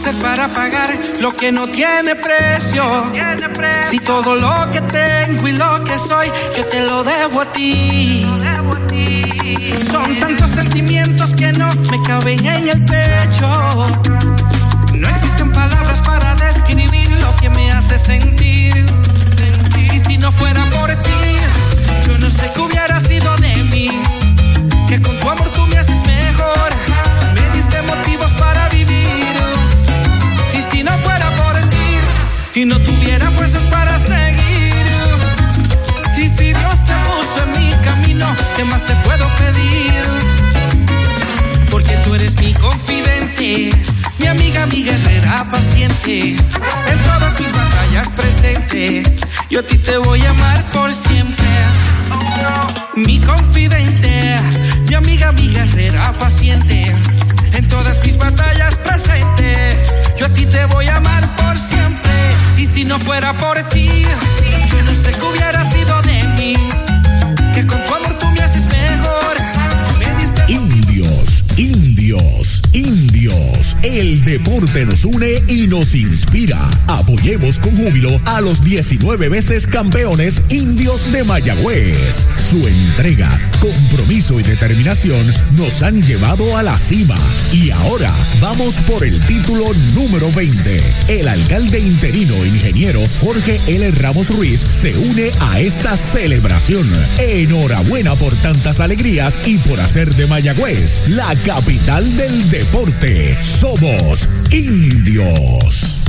Hacer 0.00 0.14
para 0.22 0.48
pagar 0.48 0.90
lo 1.20 1.30
que 1.30 1.52
no 1.52 1.68
tiene 1.68 2.16
precio? 2.16 2.82
Si 3.82 3.98
todo 3.98 4.34
lo 4.34 4.70
que 4.70 4.80
tengo 4.80 5.46
y 5.46 5.52
lo 5.52 5.84
que 5.84 5.98
soy, 5.98 6.26
yo 6.56 6.64
te 6.64 6.80
lo 6.86 7.04
debo 7.04 7.42
a 7.42 7.52
ti. 7.52 8.26
Son 9.90 10.18
tantos 10.18 10.50
sentimientos 10.52 11.34
que 11.34 11.52
no 11.52 11.70
me 11.90 11.98
caben 12.06 12.46
en 12.46 12.68
el 12.68 12.84
pecho. 12.86 13.48
No 14.94 15.06
existen 15.06 15.52
palabras 15.52 16.00
para 16.00 16.34
describir 16.34 17.10
lo 17.10 17.36
que 17.36 17.50
me 17.50 17.70
hace 17.72 17.98
sentir. 17.98 18.86
Y 19.76 19.98
si 19.98 20.16
no 20.16 20.32
fuera 20.32 20.64
por 20.70 20.94
ti, 21.02 21.36
yo 22.06 22.16
no 22.18 22.30
sé 22.30 22.50
qué 22.54 22.60
hubiera 22.60 22.98
sido 23.00 23.36
de 23.36 23.64
mí. 23.64 23.90
Que 24.88 25.00
con 25.02 25.18
tu 25.18 25.28
amor 25.28 25.50
tú 25.52 25.66
me 25.66 25.76
haces 25.76 26.02
mejor. 26.06 27.09
Y 32.60 32.66
no 32.66 32.78
tuviera 32.80 33.30
fuerzas 33.30 33.64
para 33.66 33.96
seguir. 33.98 34.74
Y 36.18 36.28
si 36.28 36.52
Dios 36.52 36.84
te 36.84 36.92
puso 37.08 37.42
en 37.44 37.52
mi 37.58 37.72
camino, 37.82 38.26
¿qué 38.54 38.64
más 38.64 38.84
te 38.84 38.94
puedo 38.96 39.26
pedir? 39.36 40.02
Porque 41.70 41.96
tú 42.04 42.14
eres 42.14 42.38
mi 42.38 42.52
confidente, 42.52 43.70
mi 44.18 44.26
amiga, 44.26 44.66
mi 44.66 44.82
guerrera 44.82 45.48
paciente. 45.50 46.36
En 46.36 47.02
todas 47.02 47.40
mis 47.40 47.50
batallas 47.50 48.08
presente, 48.10 49.04
yo 49.48 49.60
a 49.60 49.62
ti 49.62 49.78
te 49.78 49.96
voy 49.96 50.20
a 50.20 50.30
amar 50.30 50.70
por 50.72 50.92
siempre. 50.92 51.46
Mi 52.94 53.20
confidente, 53.20 54.38
mi 54.86 54.94
amiga, 54.96 55.32
mi 55.32 55.48
guerrera 55.48 56.12
paciente. 56.12 56.94
En 57.54 57.68
todas 57.68 58.04
mis 58.04 58.18
batallas 58.18 58.76
presente, 58.76 59.78
yo 60.18 60.26
a 60.26 60.28
ti 60.28 60.44
te 60.44 60.66
voy 60.66 60.88
a 60.88 60.96
amar 60.96 61.36
por 61.36 61.56
siempre. 61.56 62.19
Y 62.60 62.66
si 62.66 62.84
no 62.84 62.98
fuera 62.98 63.32
por 63.38 63.58
ti, 63.70 63.88
yo 64.66 64.82
no 64.82 64.92
sé 64.92 65.10
qué 65.12 65.24
hubiera 65.24 65.64
sido 65.64 66.02
de 66.02 66.24
mí. 66.36 66.54
Que 67.54 67.64
con 67.64 67.82
tu 67.86 67.94
amor 67.94 68.18
tú 68.18 68.26
me 68.32 68.40
haces 68.42 68.66
mejor. 68.66 69.36
Me 69.98 70.14
diste 70.20 70.44
Indios, 70.52 71.42
indios, 71.56 72.60
indios. 72.74 73.19
El 73.82 74.22
deporte 74.24 74.84
nos 74.84 75.04
une 75.06 75.42
y 75.48 75.66
nos 75.66 75.94
inspira. 75.94 76.58
Apoyemos 76.86 77.58
con 77.58 77.74
júbilo 77.74 78.10
a 78.26 78.40
los 78.42 78.62
19 78.62 79.28
veces 79.30 79.66
campeones 79.66 80.42
indios 80.50 81.12
de 81.12 81.24
Mayagüez. 81.24 82.28
Su 82.50 82.66
entrega, 82.68 83.50
compromiso 83.58 84.38
y 84.38 84.42
determinación 84.42 85.24
nos 85.56 85.82
han 85.82 86.02
llevado 86.02 86.58
a 86.58 86.62
la 86.62 86.76
cima. 86.76 87.16
Y 87.52 87.70
ahora 87.70 88.12
vamos 88.40 88.74
por 88.86 89.04
el 89.04 89.18
título 89.20 89.64
número 89.94 90.30
20. 90.32 90.82
El 91.08 91.28
alcalde 91.28 91.80
interino 91.80 92.34
ingeniero 92.44 93.00
Jorge 93.20 93.58
L. 93.66 93.90
Ramos 93.92 94.28
Ruiz 94.28 94.60
se 94.60 94.94
une 94.96 95.30
a 95.52 95.60
esta 95.60 95.96
celebración. 95.96 96.86
Enhorabuena 97.18 98.14
por 98.16 98.34
tantas 98.36 98.80
alegrías 98.80 99.38
y 99.46 99.56
por 99.58 99.80
hacer 99.80 100.14
de 100.14 100.26
Mayagüez 100.26 101.08
la 101.08 101.34
capital 101.46 102.04
del 102.16 102.50
deporte. 102.50 103.19
Somos 103.40 104.28
indios. 104.50 106.04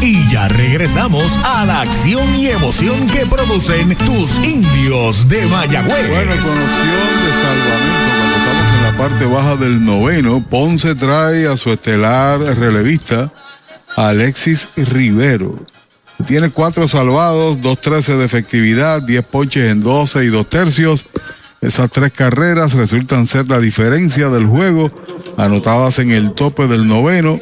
Y 0.00 0.30
ya 0.30 0.48
regresamos 0.48 1.36
a 1.44 1.64
la 1.64 1.80
acción 1.80 2.34
y 2.36 2.48
emoción 2.48 3.08
que 3.08 3.26
producen 3.26 3.96
tus 3.96 4.36
indios 4.44 5.28
de 5.28 5.46
Mayagüez. 5.46 6.10
Bueno, 6.10 6.30
con 6.30 6.50
opción 6.50 7.24
de 7.24 7.32
salvamento, 7.32 8.10
cuando 8.18 8.36
estamos 8.36 8.74
en 8.76 8.82
la 8.82 8.98
parte 8.98 9.26
baja 9.26 9.56
del 9.56 9.84
noveno, 9.84 10.46
Ponce 10.48 10.94
trae 10.94 11.46
a 11.46 11.56
su 11.56 11.70
estelar 11.70 12.40
relevista 12.40 13.32
Alexis 13.96 14.68
Rivero. 14.76 15.54
Tiene 16.26 16.50
cuatro 16.50 16.86
salvados, 16.88 17.58
2.13 17.58 18.16
de 18.16 18.24
efectividad, 18.24 19.02
10 19.02 19.24
ponches 19.24 19.70
en 19.70 19.80
12 19.80 20.24
y 20.24 20.28
2 20.28 20.48
tercios. 20.48 21.06
Esas 21.64 21.90
tres 21.90 22.12
carreras 22.12 22.74
resultan 22.74 23.24
ser 23.24 23.48
la 23.48 23.58
diferencia 23.58 24.28
del 24.28 24.44
juego, 24.44 24.90
anotadas 25.38 25.98
en 25.98 26.10
el 26.10 26.34
tope 26.34 26.66
del 26.66 26.86
noveno. 26.86 27.40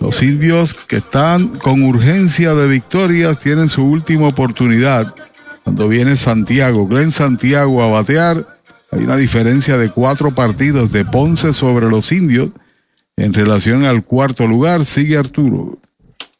Los 0.00 0.20
indios 0.24 0.74
que 0.74 0.96
están 0.96 1.56
con 1.60 1.84
urgencia 1.84 2.54
de 2.54 2.66
victorias 2.66 3.38
tienen 3.38 3.68
su 3.68 3.84
última 3.84 4.26
oportunidad. 4.26 5.14
Cuando 5.62 5.86
viene 5.86 6.16
Santiago, 6.16 6.88
Glenn 6.88 7.12
Santiago 7.12 7.84
a 7.84 7.86
batear, 7.86 8.44
hay 8.90 9.04
una 9.04 9.16
diferencia 9.16 9.78
de 9.78 9.90
cuatro 9.90 10.34
partidos 10.34 10.90
de 10.90 11.04
Ponce 11.04 11.54
sobre 11.54 11.88
los 11.88 12.10
indios. 12.10 12.48
En 13.16 13.32
relación 13.32 13.84
al 13.84 14.02
cuarto 14.02 14.48
lugar, 14.48 14.84
sigue 14.84 15.18
Arturo. 15.18 15.78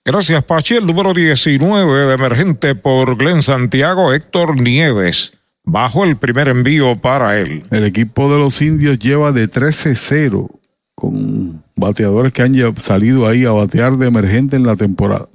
Gracias, 0.05 0.43
Pachi. 0.43 0.75
El 0.75 0.86
número 0.86 1.15
19 1.15 2.07
de 2.07 2.15
emergente 2.15 2.75
por 2.75 3.17
Glenn 3.17 3.43
Santiago, 3.43 4.12
Héctor 4.12 4.60
Nieves. 4.60 5.36
Bajo 5.69 6.05
el 6.05 6.17
primer 6.17 6.47
envío 6.47 6.97
para 6.97 7.39
él. 7.39 7.65
El 7.73 7.85
equipo 7.85 8.33
de 8.33 8.39
los 8.39 8.62
indios 8.62 9.01
lleva 9.01 9.33
de 9.33 9.51
13-0 9.51 10.49
con 10.95 11.62
bateadores 11.75 12.33
que 12.33 12.43
han 12.43 12.81
salido 12.81 13.27
ahí 13.27 13.45
a 13.45 13.51
batear 13.51 13.97
de 13.97 14.07
emergente 14.07 14.55
en 14.55 14.65
la 14.65 14.77
temporada. 14.77 15.28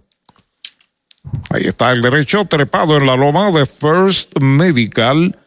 Ahí 1.50 1.68
está 1.68 1.92
el 1.92 2.01
derecho 2.01 2.45
trepado 2.45 2.98
en 2.98 3.06
la 3.06 3.16
loma 3.16 3.51
de 3.51 3.66
First 3.66 4.40
Medical. 4.40 5.38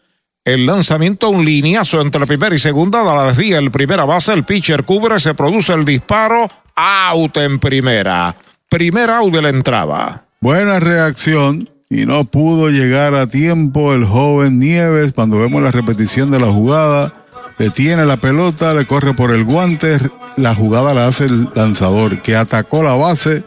El 0.45 0.67
lanzamiento, 0.67 1.31
un 1.31 1.45
lineazo 1.45 2.03
entre 2.03 2.27
primera 2.27 2.55
y 2.55 2.59
segunda, 2.59 3.03
da 3.03 3.17
la 3.17 3.25
desvía 3.25 3.59
el 3.59 3.71
primera 3.71 4.05
base, 4.05 4.35
el 4.35 4.45
pitcher 4.45 4.85
cubre, 4.85 5.19
se 5.19 5.35
produce 5.35 5.73
el 5.73 5.87
disparo, 5.87 6.47
out 6.77 7.37
en 7.39 7.59
primera. 7.59 8.37
Primer 8.69 9.09
out 9.09 9.33
de 9.33 9.43
la 9.43 9.49
entrada. 9.49 10.27
Buena 10.41 10.79
reacción 10.79 11.71
y 11.91 12.07
no 12.07 12.25
pudo 12.25 12.71
llegar 12.71 13.15
a 13.15 13.27
tiempo 13.27 13.95
el 13.95 14.05
joven 14.05 14.59
Nieves 14.59 15.13
cuando 15.13 15.39
vemos 15.39 15.63
la 15.63 15.71
repetición 15.71 16.31
de 16.31 16.41
la 16.41 16.49
jugada. 16.49 17.25
Detiene 17.59 18.05
la 18.05 18.17
pelota, 18.17 18.75
le 18.75 18.87
corre 18.87 19.15
por 19.15 19.33
el 19.33 19.45
guante, 19.45 19.99
la 20.37 20.55
jugada 20.55 20.95
la 20.95 21.07
hace 21.07 21.27
el 21.27 21.49
lanzador 21.55 22.23
que 22.23 22.37
atacó 22.37 22.83
la 22.83 22.95
base 22.95 23.45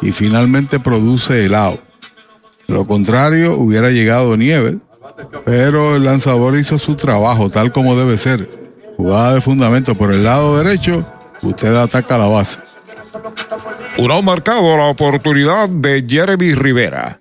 y 0.00 0.12
finalmente 0.12 0.78
produce 0.78 1.44
el 1.44 1.54
out. 1.54 1.80
De 2.66 2.74
lo 2.74 2.86
contrario, 2.86 3.56
hubiera 3.56 3.90
llegado 3.90 4.36
Nieves, 4.36 4.76
pero 5.44 5.96
el 5.96 6.04
lanzador 6.04 6.56
hizo 6.58 6.78
su 6.78 6.94
trabajo 6.94 7.50
tal 7.50 7.72
como 7.72 7.96
debe 7.96 8.18
ser. 8.18 8.48
Jugada 8.96 9.34
de 9.34 9.40
fundamento 9.40 9.94
por 9.94 10.12
el 10.12 10.24
lado 10.24 10.62
derecho, 10.62 11.04
usted 11.42 11.74
ataca 11.74 12.18
la 12.18 12.26
base. 12.26 12.60
Un 13.96 14.24
marcado 14.24 14.76
la 14.76 14.86
oportunidad 14.86 15.68
de 15.68 16.04
Jeremy 16.08 16.54
Rivera. 16.54 17.18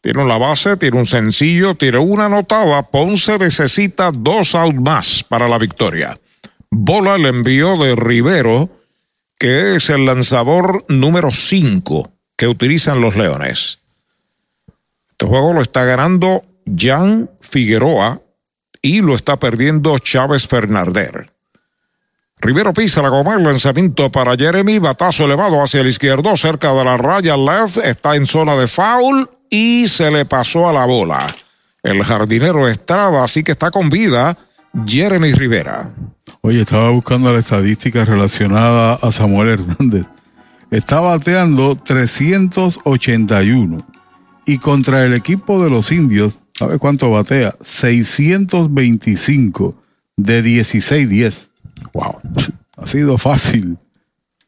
Tiene 0.00 0.22
una 0.22 0.38
base, 0.38 0.76
tiene 0.76 0.98
un 0.98 1.06
sencillo, 1.06 1.74
tiene 1.74 1.98
una 1.98 2.26
anotada. 2.26 2.82
Ponce 2.82 3.38
necesita 3.38 4.10
dos 4.12 4.54
out 4.54 4.76
más 4.76 5.24
para 5.24 5.48
la 5.48 5.58
victoria. 5.58 6.18
Bola 6.70 7.16
el 7.16 7.26
envío 7.26 7.76
de 7.76 7.96
Rivero, 7.96 8.70
que 9.38 9.76
es 9.76 9.90
el 9.90 10.06
lanzador 10.06 10.84
número 10.88 11.32
5 11.32 12.12
que 12.36 12.46
utilizan 12.46 13.00
los 13.00 13.16
Leones. 13.16 13.80
Este 15.10 15.26
juego 15.26 15.52
lo 15.52 15.62
está 15.62 15.84
ganando 15.84 16.44
Jan 16.64 17.28
Figueroa 17.40 18.22
y 18.80 19.00
lo 19.00 19.16
está 19.16 19.38
perdiendo 19.38 19.98
Chávez 19.98 20.46
Fernández. 20.46 21.10
Rivero 22.40 22.72
pisa 22.72 23.02
la 23.02 23.08
goma, 23.08 23.34
el 23.34 23.42
lanzamiento 23.42 24.12
para 24.12 24.36
Jeremy, 24.36 24.78
batazo 24.78 25.24
elevado 25.24 25.60
hacia 25.60 25.80
el 25.80 25.88
izquierdo, 25.88 26.36
cerca 26.36 26.72
de 26.72 26.84
la 26.84 26.96
raya 26.96 27.36
left, 27.36 27.78
está 27.78 28.14
en 28.14 28.26
zona 28.26 28.54
de 28.54 28.68
foul 28.68 29.28
y 29.50 29.88
se 29.88 30.10
le 30.10 30.24
pasó 30.24 30.68
a 30.68 30.72
la 30.72 30.86
bola. 30.86 31.34
El 31.82 32.02
jardinero 32.04 32.68
Estrada, 32.68 33.24
así 33.24 33.42
que 33.42 33.52
está 33.52 33.70
con 33.70 33.88
vida 33.88 34.36
Jeremy 34.86 35.32
Rivera. 35.32 35.94
Oye, 36.40 36.62
estaba 36.62 36.90
buscando 36.90 37.32
la 37.32 37.38
estadística 37.38 38.04
relacionada 38.04 38.94
a 38.94 39.12
Samuel 39.12 39.48
Hernández. 39.48 40.06
Está 40.70 41.00
bateando 41.00 41.76
381 41.76 43.86
y 44.46 44.58
contra 44.58 45.04
el 45.04 45.14
equipo 45.14 45.62
de 45.62 45.70
los 45.70 45.92
indios, 45.92 46.38
¿sabe 46.54 46.78
cuánto 46.78 47.10
batea? 47.10 47.54
625 47.62 49.74
de 50.16 50.44
16-10. 50.44 51.48
Wow. 51.92 52.16
Ha 52.76 52.86
sido 52.86 53.18
fácil 53.18 53.76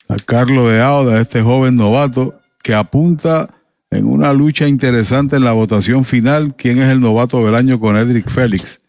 sacarlo 0.09 0.69
de 0.69 0.83
Auda, 0.83 1.17
a 1.17 1.21
este 1.21 1.43
joven 1.43 1.77
novato 1.77 2.41
que 2.63 2.75
apunta 2.75 3.51
en 3.91 4.07
una 4.07 4.33
lucha 4.33 4.69
interesante 4.69 5.37
en 5.37 5.45
la 5.45 5.53
votación 5.53 6.05
final. 6.05 6.55
¿Quién 6.57 6.79
es 6.79 6.89
el 6.91 7.01
novato 7.01 7.45
del 7.45 7.55
año 7.55 7.81
con 7.81 7.97
Edric 7.97 8.29
Félix? 8.29 8.81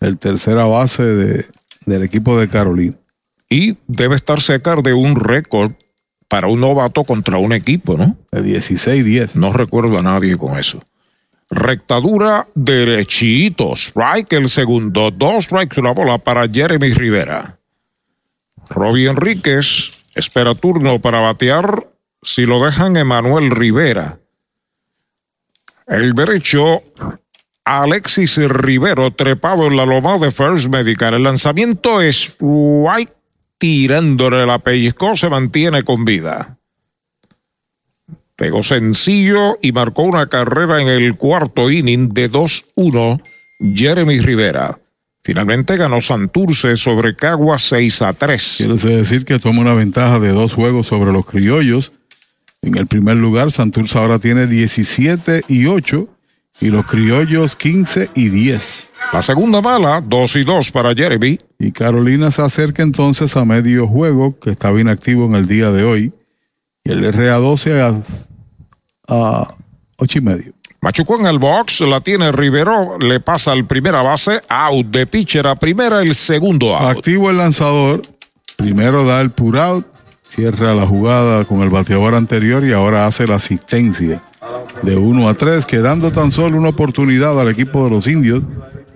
El 0.00 0.18
tercera 0.18 0.64
base 0.64 1.04
de, 1.04 1.46
del 1.86 2.02
equipo 2.02 2.38
de 2.38 2.48
Carolina. 2.48 2.96
Y 3.48 3.76
debe 3.86 4.16
estar 4.16 4.40
cerca 4.40 4.76
de 4.76 4.92
un 4.92 5.16
récord 5.16 5.72
para 6.28 6.46
un 6.46 6.60
novato 6.60 7.04
contra 7.04 7.38
un 7.38 7.52
equipo, 7.52 7.96
¿no? 7.96 8.16
De 8.30 8.42
16-10. 8.42 9.34
No 9.34 9.52
recuerdo 9.52 9.98
a 9.98 10.02
nadie 10.02 10.36
con 10.36 10.58
eso. 10.58 10.80
Rectadura 11.50 12.46
derechito. 12.54 13.74
Strike 13.74 14.32
el 14.34 14.48
segundo. 14.48 15.10
Dos 15.10 15.44
strikes, 15.44 15.80
una 15.80 15.90
bola 15.90 16.18
para 16.18 16.48
Jeremy 16.48 16.92
Rivera. 16.94 17.58
Robbie 18.68 19.10
Enríquez 19.10 19.90
espera 20.14 20.54
turno 20.54 21.00
para 21.00 21.18
batear 21.18 21.88
si 22.22 22.46
lo 22.46 22.64
dejan 22.64 22.96
Emanuel 22.96 23.50
Rivera. 23.50 24.20
El 25.90 26.14
derecho 26.14 26.84
Alexis 27.64 28.38
Rivero 28.48 29.10
trepado 29.10 29.66
en 29.66 29.76
la 29.76 29.84
loma 29.84 30.18
de 30.18 30.30
First 30.30 30.68
Medical. 30.68 31.14
El 31.14 31.24
lanzamiento 31.24 32.00
es 32.00 32.36
White 32.38 33.12
tirándole 33.58 34.46
la 34.46 34.60
pellizco, 34.60 35.16
se 35.16 35.28
mantiene 35.28 35.82
con 35.82 36.04
vida. 36.04 36.58
Pegó 38.36 38.62
sencillo 38.62 39.58
y 39.60 39.72
marcó 39.72 40.04
una 40.04 40.28
carrera 40.28 40.80
en 40.80 40.86
el 40.86 41.16
cuarto 41.16 41.70
inning 41.70 42.08
de 42.10 42.30
2-1 42.30 43.20
Jeremy 43.74 44.20
Rivera. 44.20 44.78
Finalmente 45.24 45.76
ganó 45.76 46.00
Santurce 46.00 46.76
sobre 46.76 47.16
Cagua 47.16 47.58
6 47.58 48.02
a 48.02 48.12
3. 48.12 48.54
Quiere 48.58 48.96
decir 48.96 49.24
que 49.24 49.40
toma 49.40 49.60
una 49.60 49.74
ventaja 49.74 50.20
de 50.20 50.30
dos 50.30 50.54
juegos 50.54 50.86
sobre 50.86 51.12
los 51.12 51.26
criollos. 51.26 51.92
En 52.62 52.76
el 52.76 52.86
primer 52.86 53.16
lugar, 53.16 53.50
Santurce 53.52 53.98
ahora 53.98 54.18
tiene 54.18 54.46
17 54.46 55.44
y 55.48 55.66
8 55.66 56.08
y 56.60 56.68
los 56.68 56.86
criollos 56.86 57.56
15 57.56 58.10
y 58.14 58.28
10. 58.28 58.90
La 59.12 59.22
segunda 59.22 59.60
bala, 59.60 60.02
2 60.06 60.36
y 60.36 60.44
2 60.44 60.70
para 60.70 60.94
Jeremy. 60.94 61.40
Y 61.58 61.72
Carolina 61.72 62.30
se 62.30 62.42
acerca 62.42 62.82
entonces 62.82 63.36
a 63.36 63.44
medio 63.44 63.86
juego, 63.86 64.38
que 64.38 64.50
estaba 64.50 64.80
inactivo 64.80 65.24
en 65.24 65.34
el 65.34 65.46
día 65.46 65.70
de 65.70 65.84
hoy. 65.84 66.12
Y 66.84 66.92
el 66.92 67.04
RA12 67.04 68.04
a, 69.08 69.14
a 69.14 69.54
8 69.96 70.18
y 70.18 70.20
medio. 70.20 70.52
Machucó 70.82 71.18
en 71.18 71.26
el 71.26 71.38
box, 71.38 71.80
la 71.82 72.00
tiene 72.00 72.32
Rivero, 72.32 72.98
le 72.98 73.20
pasa 73.20 73.52
al 73.52 73.66
primera 73.66 74.00
base, 74.00 74.42
out 74.48 74.86
de 74.86 75.06
pitcher 75.06 75.46
a 75.46 75.54
primera, 75.54 76.00
el 76.00 76.14
segundo 76.14 76.74
out. 76.74 76.96
Activo 76.96 77.28
el 77.28 77.36
lanzador, 77.36 78.00
primero 78.56 79.04
da 79.04 79.20
el 79.20 79.30
pur 79.30 79.58
out, 79.58 79.86
cierra 80.30 80.74
la 80.74 80.86
jugada 80.86 81.44
con 81.44 81.62
el 81.62 81.70
bateador 81.70 82.14
anterior 82.14 82.64
y 82.64 82.72
ahora 82.72 83.06
hace 83.06 83.26
la 83.26 83.34
asistencia 83.34 84.22
de 84.82 84.96
1 84.96 85.28
a 85.28 85.34
3, 85.34 85.66
quedando 85.66 86.12
tan 86.12 86.30
solo 86.30 86.56
una 86.56 86.68
oportunidad 86.68 87.38
al 87.40 87.48
equipo 87.48 87.82
de 87.82 87.90
los 87.90 88.06
indios 88.06 88.42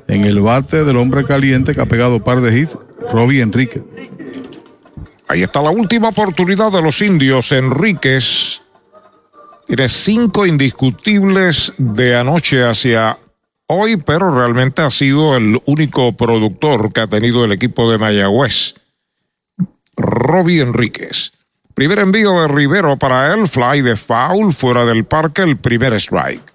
en 0.06 0.24
el 0.24 0.40
bate 0.40 0.84
del 0.84 0.96
hombre 0.96 1.24
caliente 1.24 1.74
que 1.74 1.80
ha 1.80 1.86
pegado 1.86 2.22
par 2.22 2.40
de 2.40 2.56
hits, 2.56 2.78
Robbie 3.12 3.40
Enrique. 3.40 3.82
Ahí 5.26 5.42
está 5.42 5.60
la 5.60 5.70
última 5.70 6.10
oportunidad 6.10 6.70
de 6.70 6.82
los 6.82 7.02
indios, 7.02 7.50
Enríquez. 7.50 8.62
Tiene 9.66 9.88
cinco 9.88 10.46
indiscutibles 10.46 11.72
de 11.78 12.16
anoche 12.16 12.62
hacia 12.62 13.18
hoy, 13.66 13.96
pero 13.96 14.30
realmente 14.30 14.82
ha 14.82 14.90
sido 14.90 15.36
el 15.36 15.60
único 15.64 16.12
productor 16.12 16.92
que 16.92 17.00
ha 17.00 17.06
tenido 17.08 17.44
el 17.44 17.50
equipo 17.50 17.90
de 17.90 17.98
Mayagüez. 17.98 18.74
Robbie 19.97 20.60
Enríquez. 20.60 21.32
Primer 21.74 21.98
envío 21.98 22.40
de 22.40 22.48
Rivero 22.48 22.97
para 22.97 23.34
él, 23.34 23.48
fly 23.48 23.82
de 23.82 23.97
foul 23.97 24.52
fuera 24.52 24.84
del 24.84 25.05
parque, 25.05 25.42
el 25.42 25.56
primer 25.56 25.92
strike. 25.94 26.55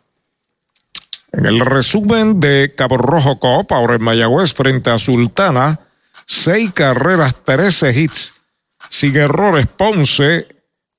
En 1.32 1.46
el 1.46 1.60
resumen 1.60 2.40
de 2.40 2.74
Cabo 2.76 2.98
Rojo 2.98 3.38
Cop, 3.38 3.72
ahora 3.72 3.96
en 3.96 4.04
Mayagüez 4.04 4.54
frente 4.54 4.90
a 4.90 4.98
Sultana, 4.98 5.82
seis 6.26 6.72
carreras, 6.74 7.36
trece 7.44 8.00
hits, 8.00 8.34
sin 8.90 9.16
errores 9.16 9.68
Ponce, 9.68 10.48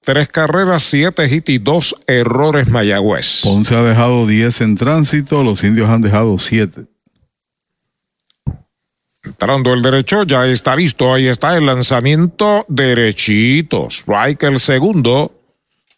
tres 0.02 0.28
carreras, 0.28 0.82
siete 0.82 1.26
hits 1.26 1.48
y 1.48 1.58
dos 1.58 1.96
errores 2.06 2.68
Mayagüez. 2.68 3.40
Ponce 3.42 3.74
ha 3.74 3.82
dejado 3.82 4.26
diez 4.26 4.60
en 4.60 4.76
tránsito, 4.76 5.42
los 5.42 5.64
indios 5.64 5.88
han 5.88 6.02
dejado 6.02 6.38
siete. 6.38 6.89
Entrando 9.22 9.74
el 9.74 9.82
derecho, 9.82 10.22
ya 10.24 10.46
está 10.46 10.74
listo. 10.76 11.12
Ahí 11.12 11.26
está 11.26 11.56
el 11.56 11.66
lanzamiento 11.66 12.64
derechito. 12.68 13.88
Strike 13.90 14.44
el 14.44 14.58
segundo. 14.58 15.32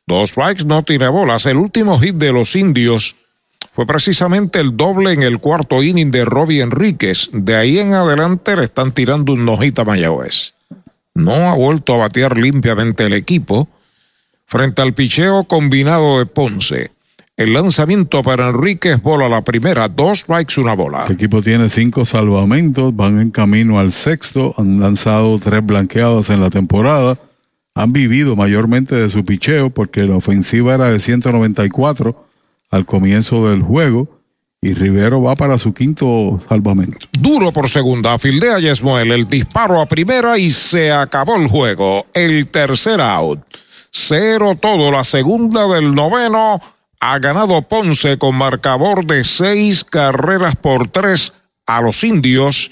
Dos 0.07 0.31
strikes, 0.31 0.65
no 0.65 0.83
tiene 0.83 1.09
bolas. 1.09 1.47
El 1.47 1.59
último 1.59 1.99
hit 2.01 2.17
de 2.17 2.33
los 2.33 2.57
indios 2.57 3.15
fue 3.73 3.87
precisamente 3.87 4.59
el 4.59 4.77
doble 4.77 5.13
en 5.13 5.23
el 5.23 5.39
cuarto 5.39 5.83
inning 5.83 6.11
de 6.11 6.25
Robbie 6.25 6.63
Enríquez. 6.63 7.31
De 7.33 7.55
ahí 7.55 7.79
en 7.79 7.95
adelante 7.95 8.57
le 8.57 8.65
están 8.65 8.93
tirando 8.93 9.33
un 9.33 9.45
nojita 9.45 9.85
Mayagüez. 9.85 10.55
No 11.15 11.33
ha 11.33 11.55
vuelto 11.55 11.95
a 11.95 11.99
batear 11.99 12.37
limpiamente 12.37 13.05
el 13.05 13.13
equipo 13.13 13.69
frente 14.47 14.83
al 14.83 14.93
picheo 14.93 15.45
combinado 15.45 16.19
de 16.19 16.27
Ponce. 16.27 16.91
El 17.35 17.55
lanzamiento 17.55 18.23
para 18.23 18.51
Enríquez 18.51 19.01
bola 19.01 19.27
la 19.27 19.43
primera, 19.43 19.89
dos 19.89 20.21
strikes, 20.21 20.61
una 20.61 20.75
bola. 20.75 21.05
El 21.07 21.13
equipo 21.13 21.41
tiene 21.41 21.71
cinco 21.71 22.05
salvamentos, 22.05 22.95
van 22.95 23.21
en 23.21 23.31
camino 23.31 23.81
al 23.81 23.93
sexto, 23.93 24.55
han 24.59 24.81
lanzado 24.81 25.39
tres 25.39 25.65
blanqueadas 25.65 26.29
en 26.29 26.43
la 26.43 26.51
temporada, 26.51 27.19
han 27.75 27.93
vivido 27.95 28.37
mayormente 28.37 28.95
de 28.95 29.09
su 29.09 29.25
picheo 29.25 29.71
porque 29.71 30.03
la 30.03 30.17
ofensiva 30.17 30.75
era 30.75 30.89
de 30.89 31.01
194 31.01 32.27
al 32.71 32.85
comienzo 32.85 33.49
del 33.49 33.63
juego 33.63 34.09
y 34.61 34.75
Rivero 34.75 35.23
va 35.23 35.35
para 35.35 35.59
su 35.59 35.73
quinto 35.73 36.39
salvamento. 36.51 37.07
Duro 37.19 37.51
por 37.51 37.71
segunda, 37.71 38.19
fildea 38.19 38.61
Yesmuel, 38.61 39.11
el 39.11 39.27
disparo 39.27 39.81
a 39.81 39.87
primera 39.87 40.37
y 40.37 40.51
se 40.51 40.93
acabó 40.93 41.37
el 41.37 41.49
juego. 41.49 42.07
El 42.13 42.49
tercer 42.49 43.01
out. 43.01 43.41
Cero 43.91 44.57
todo, 44.61 44.93
la 44.93 45.03
segunda 45.03 45.67
del 45.67 45.95
noveno 45.95 46.61
ha 47.05 47.19
ganado 47.19 47.61
Ponce 47.63 48.17
con 48.17 48.37
marcador 48.37 49.05
de 49.05 49.25
seis 49.25 49.83
carreras 49.83 50.55
por 50.55 50.87
tres 50.87 51.33
a 51.67 51.83
los 51.83 52.05
indios. 52.05 52.71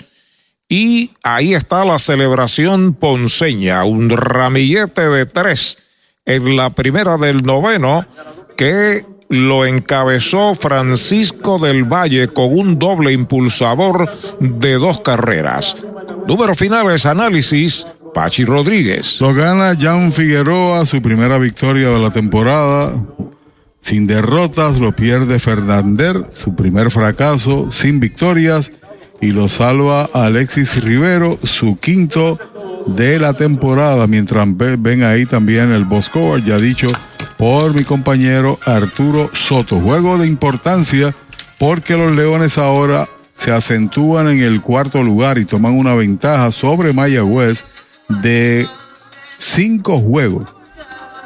Y 0.69 1.11
ahí 1.25 1.53
está 1.53 1.85
la 1.85 1.99
celebración 1.99 2.95
ponceña, 2.95 3.83
un 3.83 4.09
ramillete 4.09 5.09
de 5.09 5.27
tres 5.27 5.79
en 6.27 6.57
la 6.57 6.71
primera 6.71 7.17
del 7.17 7.43
noveno 7.43 8.07
que 8.57 9.05
lo 9.29 9.67
encabezó 9.67 10.55
Francisco 10.55 11.59
del 11.59 11.83
Valle 11.83 12.29
con 12.29 12.57
un 12.57 12.79
doble 12.79 13.13
impulsador 13.13 14.09
de 14.39 14.75
dos 14.75 15.01
carreras. 15.01 15.77
Número 16.29 16.55
finales, 16.55 17.05
análisis, 17.05 17.85
Pachi 18.15 18.45
Rodríguez. 18.45 19.21
Lo 19.21 19.35
gana 19.35 19.77
Jan 19.77 20.13
Figueroa, 20.13 20.87
su 20.87 21.03
primera 21.03 21.37
victoria 21.39 21.89
de 21.89 21.99
la 21.99 22.11
temporada. 22.11 22.95
Sin 23.81 24.07
derrotas 24.07 24.79
lo 24.79 24.93
pierde 24.93 25.39
Fernander, 25.39 26.27
su 26.33 26.55
primer 26.55 26.91
fracaso, 26.91 27.71
sin 27.71 27.99
victorias, 27.99 28.71
y 29.21 29.29
lo 29.29 29.49
salva 29.49 30.09
Alexis 30.15 30.83
Rivero, 30.83 31.39
su 31.43 31.79
quinto 31.79 32.39
de 32.87 33.19
la 33.19 33.35
temporada, 33.35 34.07
mientras 34.07 34.47
ven 34.57 35.03
ahí 35.03 35.27
también 35.27 35.73
el 35.73 35.85
Bosco, 35.85 36.39
ya 36.39 36.57
dicho 36.59 36.89
por 37.37 37.75
mi 37.75 37.85
compañero 37.85 38.59
Arturo 38.65 39.31
Soto. 39.35 39.81
Juego 39.81 40.19
de 40.19 40.27
importancia 40.27 41.15
porque 41.59 41.97
los 41.97 42.15
Leones 42.15 42.59
ahora 42.59 43.09
se 43.37 43.53
acentúan 43.53 44.29
en 44.29 44.41
el 44.41 44.61
cuarto 44.61 45.03
lugar 45.03 45.39
y 45.39 45.47
toman 45.47 45.73
una 45.73 45.95
ventaja 45.95 46.53
sobre 46.53 46.93
Mayagüez 46.93 47.65
de 48.09 48.67
cinco 49.39 49.99
juegos, 49.99 50.47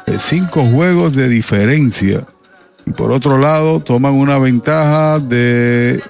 de 0.05 0.19
cinco 0.19 0.63
juegos 0.65 1.13
de 1.13 1.27
diferencia 1.27 2.25
Y 2.85 2.91
por 2.91 3.11
otro 3.11 3.37
lado, 3.37 3.79
toman 3.79 4.13
una 4.13 4.37
ventaja 4.37 5.19
de 5.19 6.03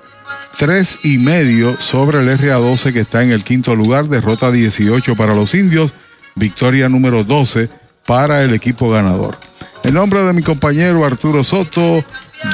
tres 0.57 0.99
y 1.03 1.17
medio 1.17 1.79
sobre 1.79 2.19
el 2.19 2.29
RA12 2.39 2.93
que 2.93 3.01
está 3.01 3.23
en 3.23 3.31
el 3.31 3.43
quinto 3.43 3.75
lugar, 3.75 4.05
derrota 4.05 4.51
18 4.51 5.15
para 5.15 5.35
los 5.35 5.53
indios, 5.53 5.93
victoria 6.35 6.89
número 6.89 7.23
12 7.23 7.69
para 8.05 8.43
el 8.43 8.53
equipo 8.53 8.89
ganador. 8.89 9.37
En 9.83 9.93
nombre 9.93 10.21
de 10.21 10.33
mi 10.33 10.41
compañero 10.41 11.05
Arturo 11.05 11.43
Soto, 11.43 12.03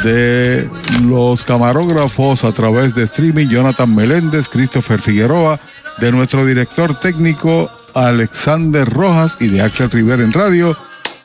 de 0.03 0.69
los 1.05 1.43
camarógrafos 1.43 2.43
a 2.43 2.51
través 2.51 2.95
de 2.95 3.03
streaming, 3.03 3.47
Jonathan 3.47 3.93
Meléndez, 3.93 4.47
Christopher 4.47 5.01
Figueroa, 5.01 5.59
de 5.99 6.11
nuestro 6.11 6.45
director 6.45 6.99
técnico 6.99 7.69
Alexander 7.93 8.87
Rojas 8.87 9.37
y 9.39 9.47
de 9.47 9.61
Axel 9.61 9.91
Rivera 9.91 10.23
en 10.23 10.31
radio. 10.31 10.77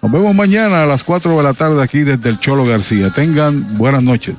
Nos 0.07 0.13
vemos 0.13 0.37
mañana 0.37 0.85
a 0.85 0.87
las 0.87 1.03
4 1.03 1.37
de 1.37 1.43
la 1.43 1.53
tarde 1.53 1.83
aquí 1.83 2.05
desde 2.05 2.29
el 2.29 2.39
Cholo 2.39 2.65
García. 2.65 3.11
Tengan 3.11 3.77
buenas 3.77 4.05
noches. 4.05 4.37